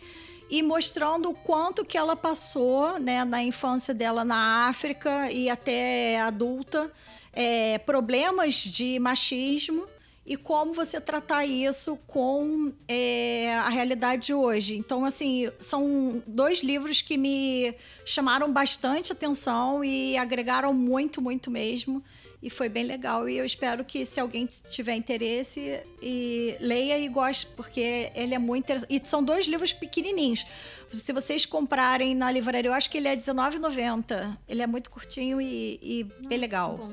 e 0.49 0.61
mostrando 0.61 1.29
o 1.29 1.33
quanto 1.33 1.83
que 1.85 1.97
ela 1.97 2.15
passou 2.15 2.99
né, 2.99 3.23
na 3.25 3.43
infância 3.43 3.93
dela 3.93 4.23
na 4.23 4.67
África 4.67 5.31
e 5.31 5.49
até 5.49 6.19
adulta, 6.19 6.91
é, 7.31 7.79
problemas 7.79 8.53
de 8.53 8.99
machismo 8.99 9.87
e 10.25 10.37
como 10.37 10.73
você 10.73 11.01
tratar 11.01 11.45
isso 11.45 11.97
com 12.07 12.71
é, 12.87 13.53
a 13.55 13.69
realidade 13.69 14.27
de 14.27 14.33
hoje. 14.33 14.77
Então, 14.77 15.03
assim, 15.03 15.49
são 15.59 16.23
dois 16.25 16.59
livros 16.59 17.01
que 17.01 17.17
me 17.17 17.75
chamaram 18.05 18.51
bastante 18.51 19.11
atenção 19.11 19.83
e 19.83 20.15
agregaram 20.15 20.73
muito, 20.73 21.21
muito 21.21 21.51
mesmo. 21.51 22.01
E 22.41 22.49
foi 22.49 22.67
bem 22.67 22.83
legal. 22.83 23.27
E 23.27 23.37
eu 23.37 23.45
espero 23.45 23.85
que, 23.85 24.05
se 24.05 24.19
alguém 24.19 24.47
tiver 24.69 24.95
interesse, 24.95 25.81
e 26.01 26.57
leia 26.59 26.99
e 26.99 27.07
goste, 27.07 27.47
porque 27.55 28.11
ele 28.13 28.33
é 28.33 28.39
muito 28.39 28.65
interessante. 28.65 28.93
E 28.93 29.07
são 29.07 29.23
dois 29.23 29.45
livros 29.45 29.71
pequenininhos. 29.71 30.45
Se 30.91 31.13
vocês 31.13 31.45
comprarem 31.45 32.13
na 32.13 32.29
livraria, 32.29 32.69
eu 32.69 32.73
acho 32.73 32.89
que 32.89 32.97
ele 32.97 33.07
é 33.07 33.11
R$19,90. 33.11 34.37
Ele 34.47 34.61
é 34.61 34.67
muito 34.67 34.89
curtinho 34.89 35.39
e, 35.41 35.79
e 35.81 36.03
Nossa, 36.03 36.27
bem 36.27 36.37
legal. 36.37 36.89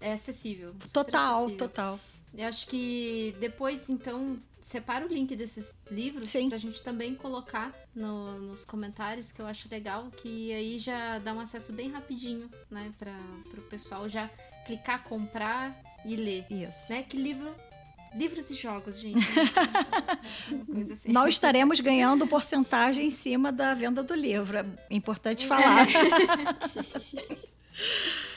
É 0.00 0.12
acessível. 0.12 0.74
Total, 0.92 1.44
acessível. 1.44 1.58
total. 1.58 2.00
Eu 2.36 2.46
acho 2.46 2.66
que 2.66 3.34
depois, 3.40 3.88
então, 3.88 4.38
separa 4.60 5.04
o 5.04 5.08
link 5.08 5.34
desses 5.34 5.74
livros 5.90 6.28
Sim. 6.28 6.48
pra 6.48 6.58
gente 6.58 6.82
também 6.82 7.14
colocar 7.14 7.74
no, 7.94 8.38
nos 8.40 8.64
comentários, 8.64 9.32
que 9.32 9.40
eu 9.40 9.46
acho 9.46 9.68
legal, 9.70 10.10
que 10.10 10.52
aí 10.52 10.78
já 10.78 11.18
dá 11.18 11.32
um 11.32 11.40
acesso 11.40 11.72
bem 11.72 11.90
rapidinho, 11.90 12.50
né, 12.70 12.92
pra, 12.98 13.14
pro 13.50 13.62
pessoal 13.62 14.08
já 14.08 14.30
clicar, 14.66 15.04
comprar 15.04 15.76
e 16.04 16.16
ler. 16.16 16.46
Isso. 16.50 16.92
Né? 16.92 17.02
Que 17.02 17.16
livro 17.16 17.54
Livros 18.14 18.50
e 18.50 18.54
jogos, 18.54 18.98
gente. 18.98 19.18
assim. 20.92 21.12
Nós 21.12 21.34
estaremos 21.34 21.78
ganhando 21.80 22.26
porcentagem 22.26 23.06
em 23.06 23.10
cima 23.10 23.52
da 23.52 23.74
venda 23.74 24.02
do 24.02 24.14
livro. 24.14 24.58
É 24.58 24.64
importante 24.90 25.46
falar. 25.46 25.86
É. 25.86 27.48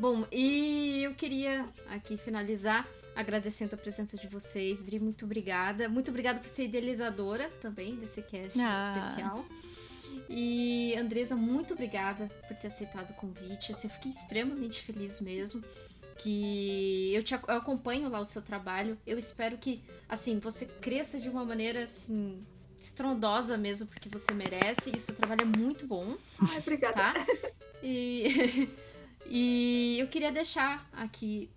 Bom, 0.00 0.26
e 0.32 1.02
eu 1.02 1.14
queria 1.14 1.68
aqui 1.86 2.16
finalizar 2.16 2.88
agradecendo 3.14 3.74
a 3.74 3.78
presença 3.78 4.16
de 4.16 4.26
vocês. 4.28 4.82
Dri, 4.82 4.98
muito 4.98 5.26
obrigada. 5.26 5.90
Muito 5.90 6.08
obrigada 6.08 6.40
por 6.40 6.48
ser 6.48 6.64
idealizadora 6.64 7.50
também 7.60 7.96
desse 7.96 8.22
cast 8.22 8.58
ah. 8.58 8.96
especial. 8.96 9.44
E 10.26 10.94
Andresa, 10.96 11.36
muito 11.36 11.74
obrigada 11.74 12.30
por 12.48 12.56
ter 12.56 12.68
aceitado 12.68 13.10
o 13.10 13.12
convite. 13.12 13.72
Assim, 13.72 13.88
eu 13.88 13.90
fiquei 13.92 14.10
extremamente 14.10 14.80
feliz 14.80 15.20
mesmo. 15.20 15.62
que 16.16 17.12
eu 17.12 17.22
te 17.22 17.34
eu 17.34 17.56
acompanho 17.58 18.08
lá 18.08 18.20
o 18.20 18.24
seu 18.24 18.40
trabalho. 18.40 18.96
Eu 19.06 19.18
espero 19.18 19.58
que, 19.58 19.82
assim, 20.08 20.38
você 20.38 20.64
cresça 20.64 21.20
de 21.20 21.28
uma 21.28 21.44
maneira, 21.44 21.84
assim, 21.84 22.42
estrondosa 22.80 23.58
mesmo, 23.58 23.86
porque 23.88 24.08
você 24.08 24.32
merece. 24.32 24.92
E 24.94 24.96
o 24.96 25.00
seu 25.00 25.14
trabalho 25.14 25.42
é 25.42 25.58
muito 25.58 25.86
bom. 25.86 26.16
Ai, 26.38 26.58
obrigada. 26.58 26.94
Tá? 26.94 27.14
E, 27.82 28.68
e 29.26 29.96
eu 29.98 30.08
queria 30.08 30.32
deixar 30.32 30.88
aqui 30.92 31.50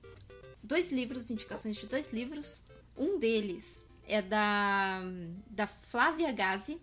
dois 0.62 0.92
livros, 0.92 1.30
indicações 1.30 1.78
de 1.78 1.88
dois 1.88 2.12
livros. 2.12 2.64
Um 2.98 3.18
deles 3.20 3.86
é 4.08 4.22
da, 4.22 5.02
da 5.50 5.68
Flávia 5.68 6.32
Gazi, 6.32 6.80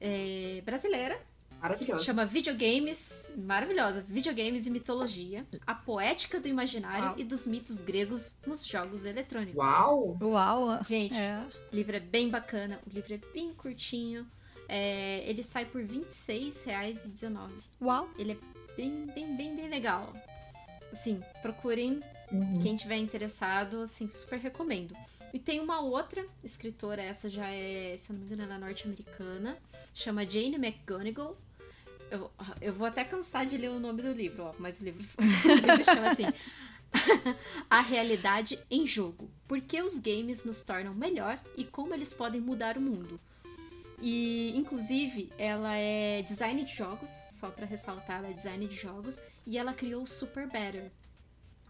é, 0.00 0.62
brasileira. 0.64 1.20
Maravilhosa. 1.60 2.02
Chama 2.04 2.26
Videogames, 2.26 3.30
maravilhosa, 3.36 4.00
Videogames 4.00 4.66
e 4.66 4.70
Mitologia, 4.70 5.46
a 5.64 5.72
poética 5.72 6.40
do 6.40 6.48
imaginário 6.48 7.10
Uau. 7.10 7.14
e 7.18 7.22
dos 7.22 7.46
mitos 7.46 7.80
gregos 7.80 8.38
nos 8.44 8.66
jogos 8.66 9.04
eletrônicos. 9.04 9.54
Uau! 9.56 10.18
Uau! 10.20 10.82
Gente, 10.84 11.14
É. 11.14 11.38
o 11.72 11.76
livro 11.76 11.94
é 11.96 12.00
bem 12.00 12.28
bacana, 12.28 12.80
o 12.84 12.90
livro 12.92 13.14
é 13.14 13.20
bem 13.32 13.52
curtinho. 13.54 14.26
É, 14.68 15.22
ele 15.28 15.42
sai 15.44 15.64
por 15.66 15.80
R$ 15.82 15.86
26,19. 15.86 17.50
Uau! 17.80 18.08
Ele 18.18 18.32
é 18.32 18.36
bem, 18.76 19.06
bem, 19.14 19.36
bem, 19.36 19.56
bem 19.56 19.68
legal. 19.68 20.12
Assim, 20.90 21.22
procurem 21.40 22.00
Uhum. 22.30 22.54
quem 22.62 22.74
tiver 22.76 22.96
interessado, 22.96 23.82
assim, 23.82 24.08
super 24.08 24.38
recomendo. 24.38 24.96
E 25.34 25.38
tem 25.38 25.60
uma 25.60 25.80
outra 25.80 26.26
escritora, 26.42 27.02
essa 27.02 27.28
já 27.28 27.46
é, 27.48 27.94
se 27.98 28.10
eu 28.10 28.14
não 28.14 28.20
me 28.20 28.26
engano, 28.26 28.42
ela 28.44 28.54
é 28.54 28.58
norte-americana, 28.58 29.58
chama 29.92 30.24
Jane 30.28 30.54
McGonigal. 30.56 31.36
Eu, 32.10 32.30
eu 32.60 32.72
vou 32.72 32.86
até 32.86 33.04
cansar 33.04 33.44
de 33.46 33.56
ler 33.56 33.70
o 33.70 33.78
nome 33.80 34.02
do 34.02 34.12
livro, 34.12 34.44
ó, 34.44 34.54
mas 34.58 34.80
o 34.80 34.84
livro, 34.84 35.02
o 35.20 35.66
livro 35.66 35.84
chama 35.84 36.08
assim: 36.10 36.24
A 37.70 37.80
Realidade 37.80 38.58
em 38.70 38.86
Jogo. 38.86 39.30
Por 39.48 39.60
que 39.60 39.82
os 39.82 39.98
games 39.98 40.44
nos 40.44 40.62
tornam 40.62 40.94
melhor 40.94 41.38
e 41.56 41.64
como 41.64 41.94
eles 41.94 42.12
podem 42.12 42.40
mudar 42.40 42.76
o 42.76 42.80
mundo. 42.80 43.18
E, 44.02 44.52
inclusive, 44.56 45.32
ela 45.38 45.76
é 45.76 46.22
design 46.22 46.64
de 46.64 46.74
jogos, 46.74 47.08
só 47.28 47.50
pra 47.50 47.64
ressaltar, 47.64 48.18
ela 48.18 48.28
é 48.28 48.32
design 48.32 48.66
de 48.66 48.74
jogos, 48.74 49.22
e 49.46 49.56
ela 49.56 49.72
criou 49.72 50.02
o 50.02 50.06
Super 50.08 50.48
Better. 50.48 50.90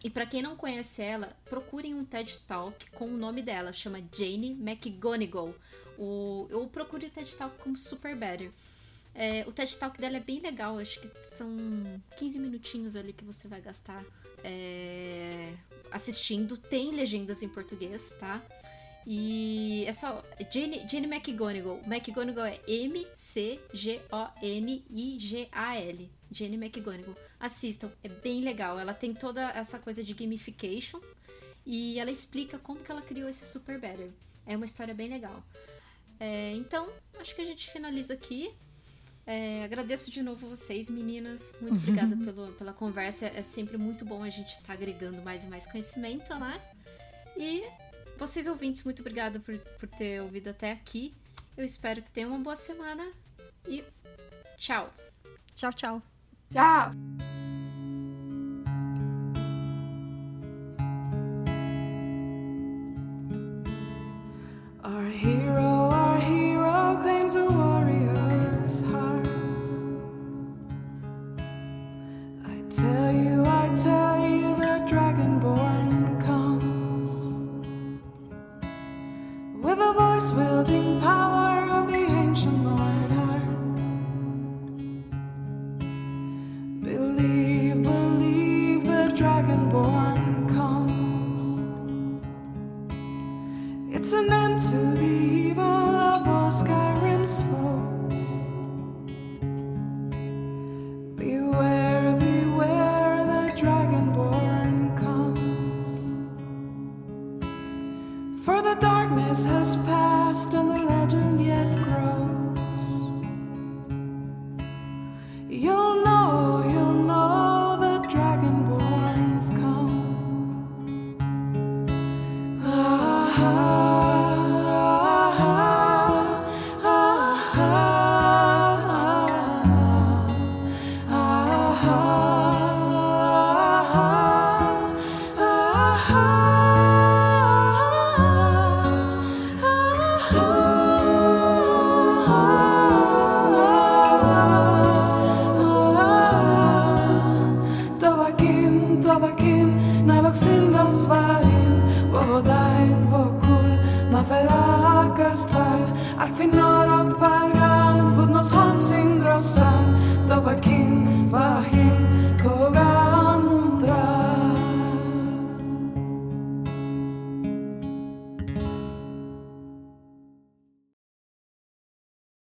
E 0.03 0.09
pra 0.09 0.25
quem 0.25 0.41
não 0.41 0.57
conhece 0.57 1.03
ela, 1.03 1.37
procurem 1.45 1.95
um 1.95 2.07
TED 2.07 2.39
Talk 2.49 2.91
com 2.93 3.05
o 3.05 3.17
nome 3.19 3.43
dela, 3.43 3.71
chama 3.71 4.03
Jane 4.11 4.53
McGonigal. 4.53 5.55
O, 5.99 6.47
eu 6.49 6.67
procure 6.69 7.07
o 7.07 7.11
TED 7.11 7.37
Talk 7.37 7.57
como 7.59 7.77
Super 7.77 8.17
Better. 8.17 8.51
É, 9.15 9.45
o 9.47 9.53
TED 9.53 9.77
Talk 9.77 10.01
dela 10.01 10.17
é 10.17 10.21
bem 10.21 10.41
legal, 10.41 10.79
acho 10.79 11.01
que 11.01 11.09
são 11.23 11.51
15 12.17 12.39
minutinhos 12.39 12.97
ali 12.97 13.13
que 13.13 13.25
você 13.25 13.47
vai 13.47 13.61
gastar 13.61 14.03
é, 14.43 15.53
assistindo. 15.91 16.57
Tem 16.57 16.93
legendas 16.93 17.43
em 17.43 17.49
português, 17.51 18.17
tá? 18.19 18.43
E 19.07 19.85
é 19.87 19.93
só. 19.93 20.23
Jane, 20.51 20.87
Jane 20.89 21.07
McGonigal. 21.07 21.81
McGonigal 21.87 22.47
é 22.47 22.61
M-C-G-O-N-I-G-A-L. 22.67 23.31
Jane 26.31 26.57
McGonigal. 26.57 27.17
Assistam, 27.39 27.91
é 28.03 28.09
bem 28.09 28.41
legal. 28.41 28.79
Ela 28.79 28.95
tem 28.95 29.13
toda 29.13 29.51
essa 29.51 29.79
coisa 29.79 30.03
de 30.03 30.15
gamification 30.15 31.01
e 31.65 31.99
ela 31.99 32.11
explica 32.11 32.59
como 32.59 32.81
que 32.81 32.91
ela 32.91 33.03
criou 33.03 33.29
esse 33.29 33.45
Super 33.45 33.79
Better. 33.79 34.11
É 34.47 34.57
uma 34.57 34.65
história 34.65 34.95
bem 34.95 35.09
legal. 35.09 35.43
É, 36.19 36.53
então, 36.55 36.89
acho 37.19 37.35
que 37.35 37.43
a 37.43 37.45
gente 37.45 37.71
finaliza 37.71 38.15
aqui. 38.15 38.55
É, 39.25 39.63
agradeço 39.65 40.11
de 40.11 40.23
novo 40.23 40.49
vocês, 40.49 40.91
meninas. 40.91 41.57
Muito 41.61 41.79
obrigada 41.83 42.17
pelo, 42.17 42.53
pela 42.53 42.73
conversa. 42.73 43.27
É 43.27 43.43
sempre 43.43 43.77
muito 43.77 44.05
bom 44.05 44.23
a 44.23 44.31
gente 44.31 44.51
estar 44.51 44.73
agregando 44.73 45.23
mais 45.23 45.45
e 45.45 45.49
mais 45.49 45.67
conhecimento, 45.67 46.35
né? 46.37 46.61
E 47.37 47.63
vocês 48.23 48.47
ouvintes, 48.47 48.85
muito 48.85 49.01
obrigada 49.01 49.41
por, 49.41 49.59
por 49.59 49.89
ter 49.89 50.23
ouvido 50.23 50.49
até 50.49 50.71
aqui. 50.71 51.13
Eu 51.57 51.65
espero 51.65 52.01
que 52.01 52.11
tenham 52.11 52.31
uma 52.31 52.39
boa 52.39 52.55
semana 52.55 53.05
e 53.67 53.85
tchau! 54.57 54.93
Tchau, 55.55 55.73
tchau. 55.73 56.03
Tchau! 56.51 56.93
Hero 65.23 65.72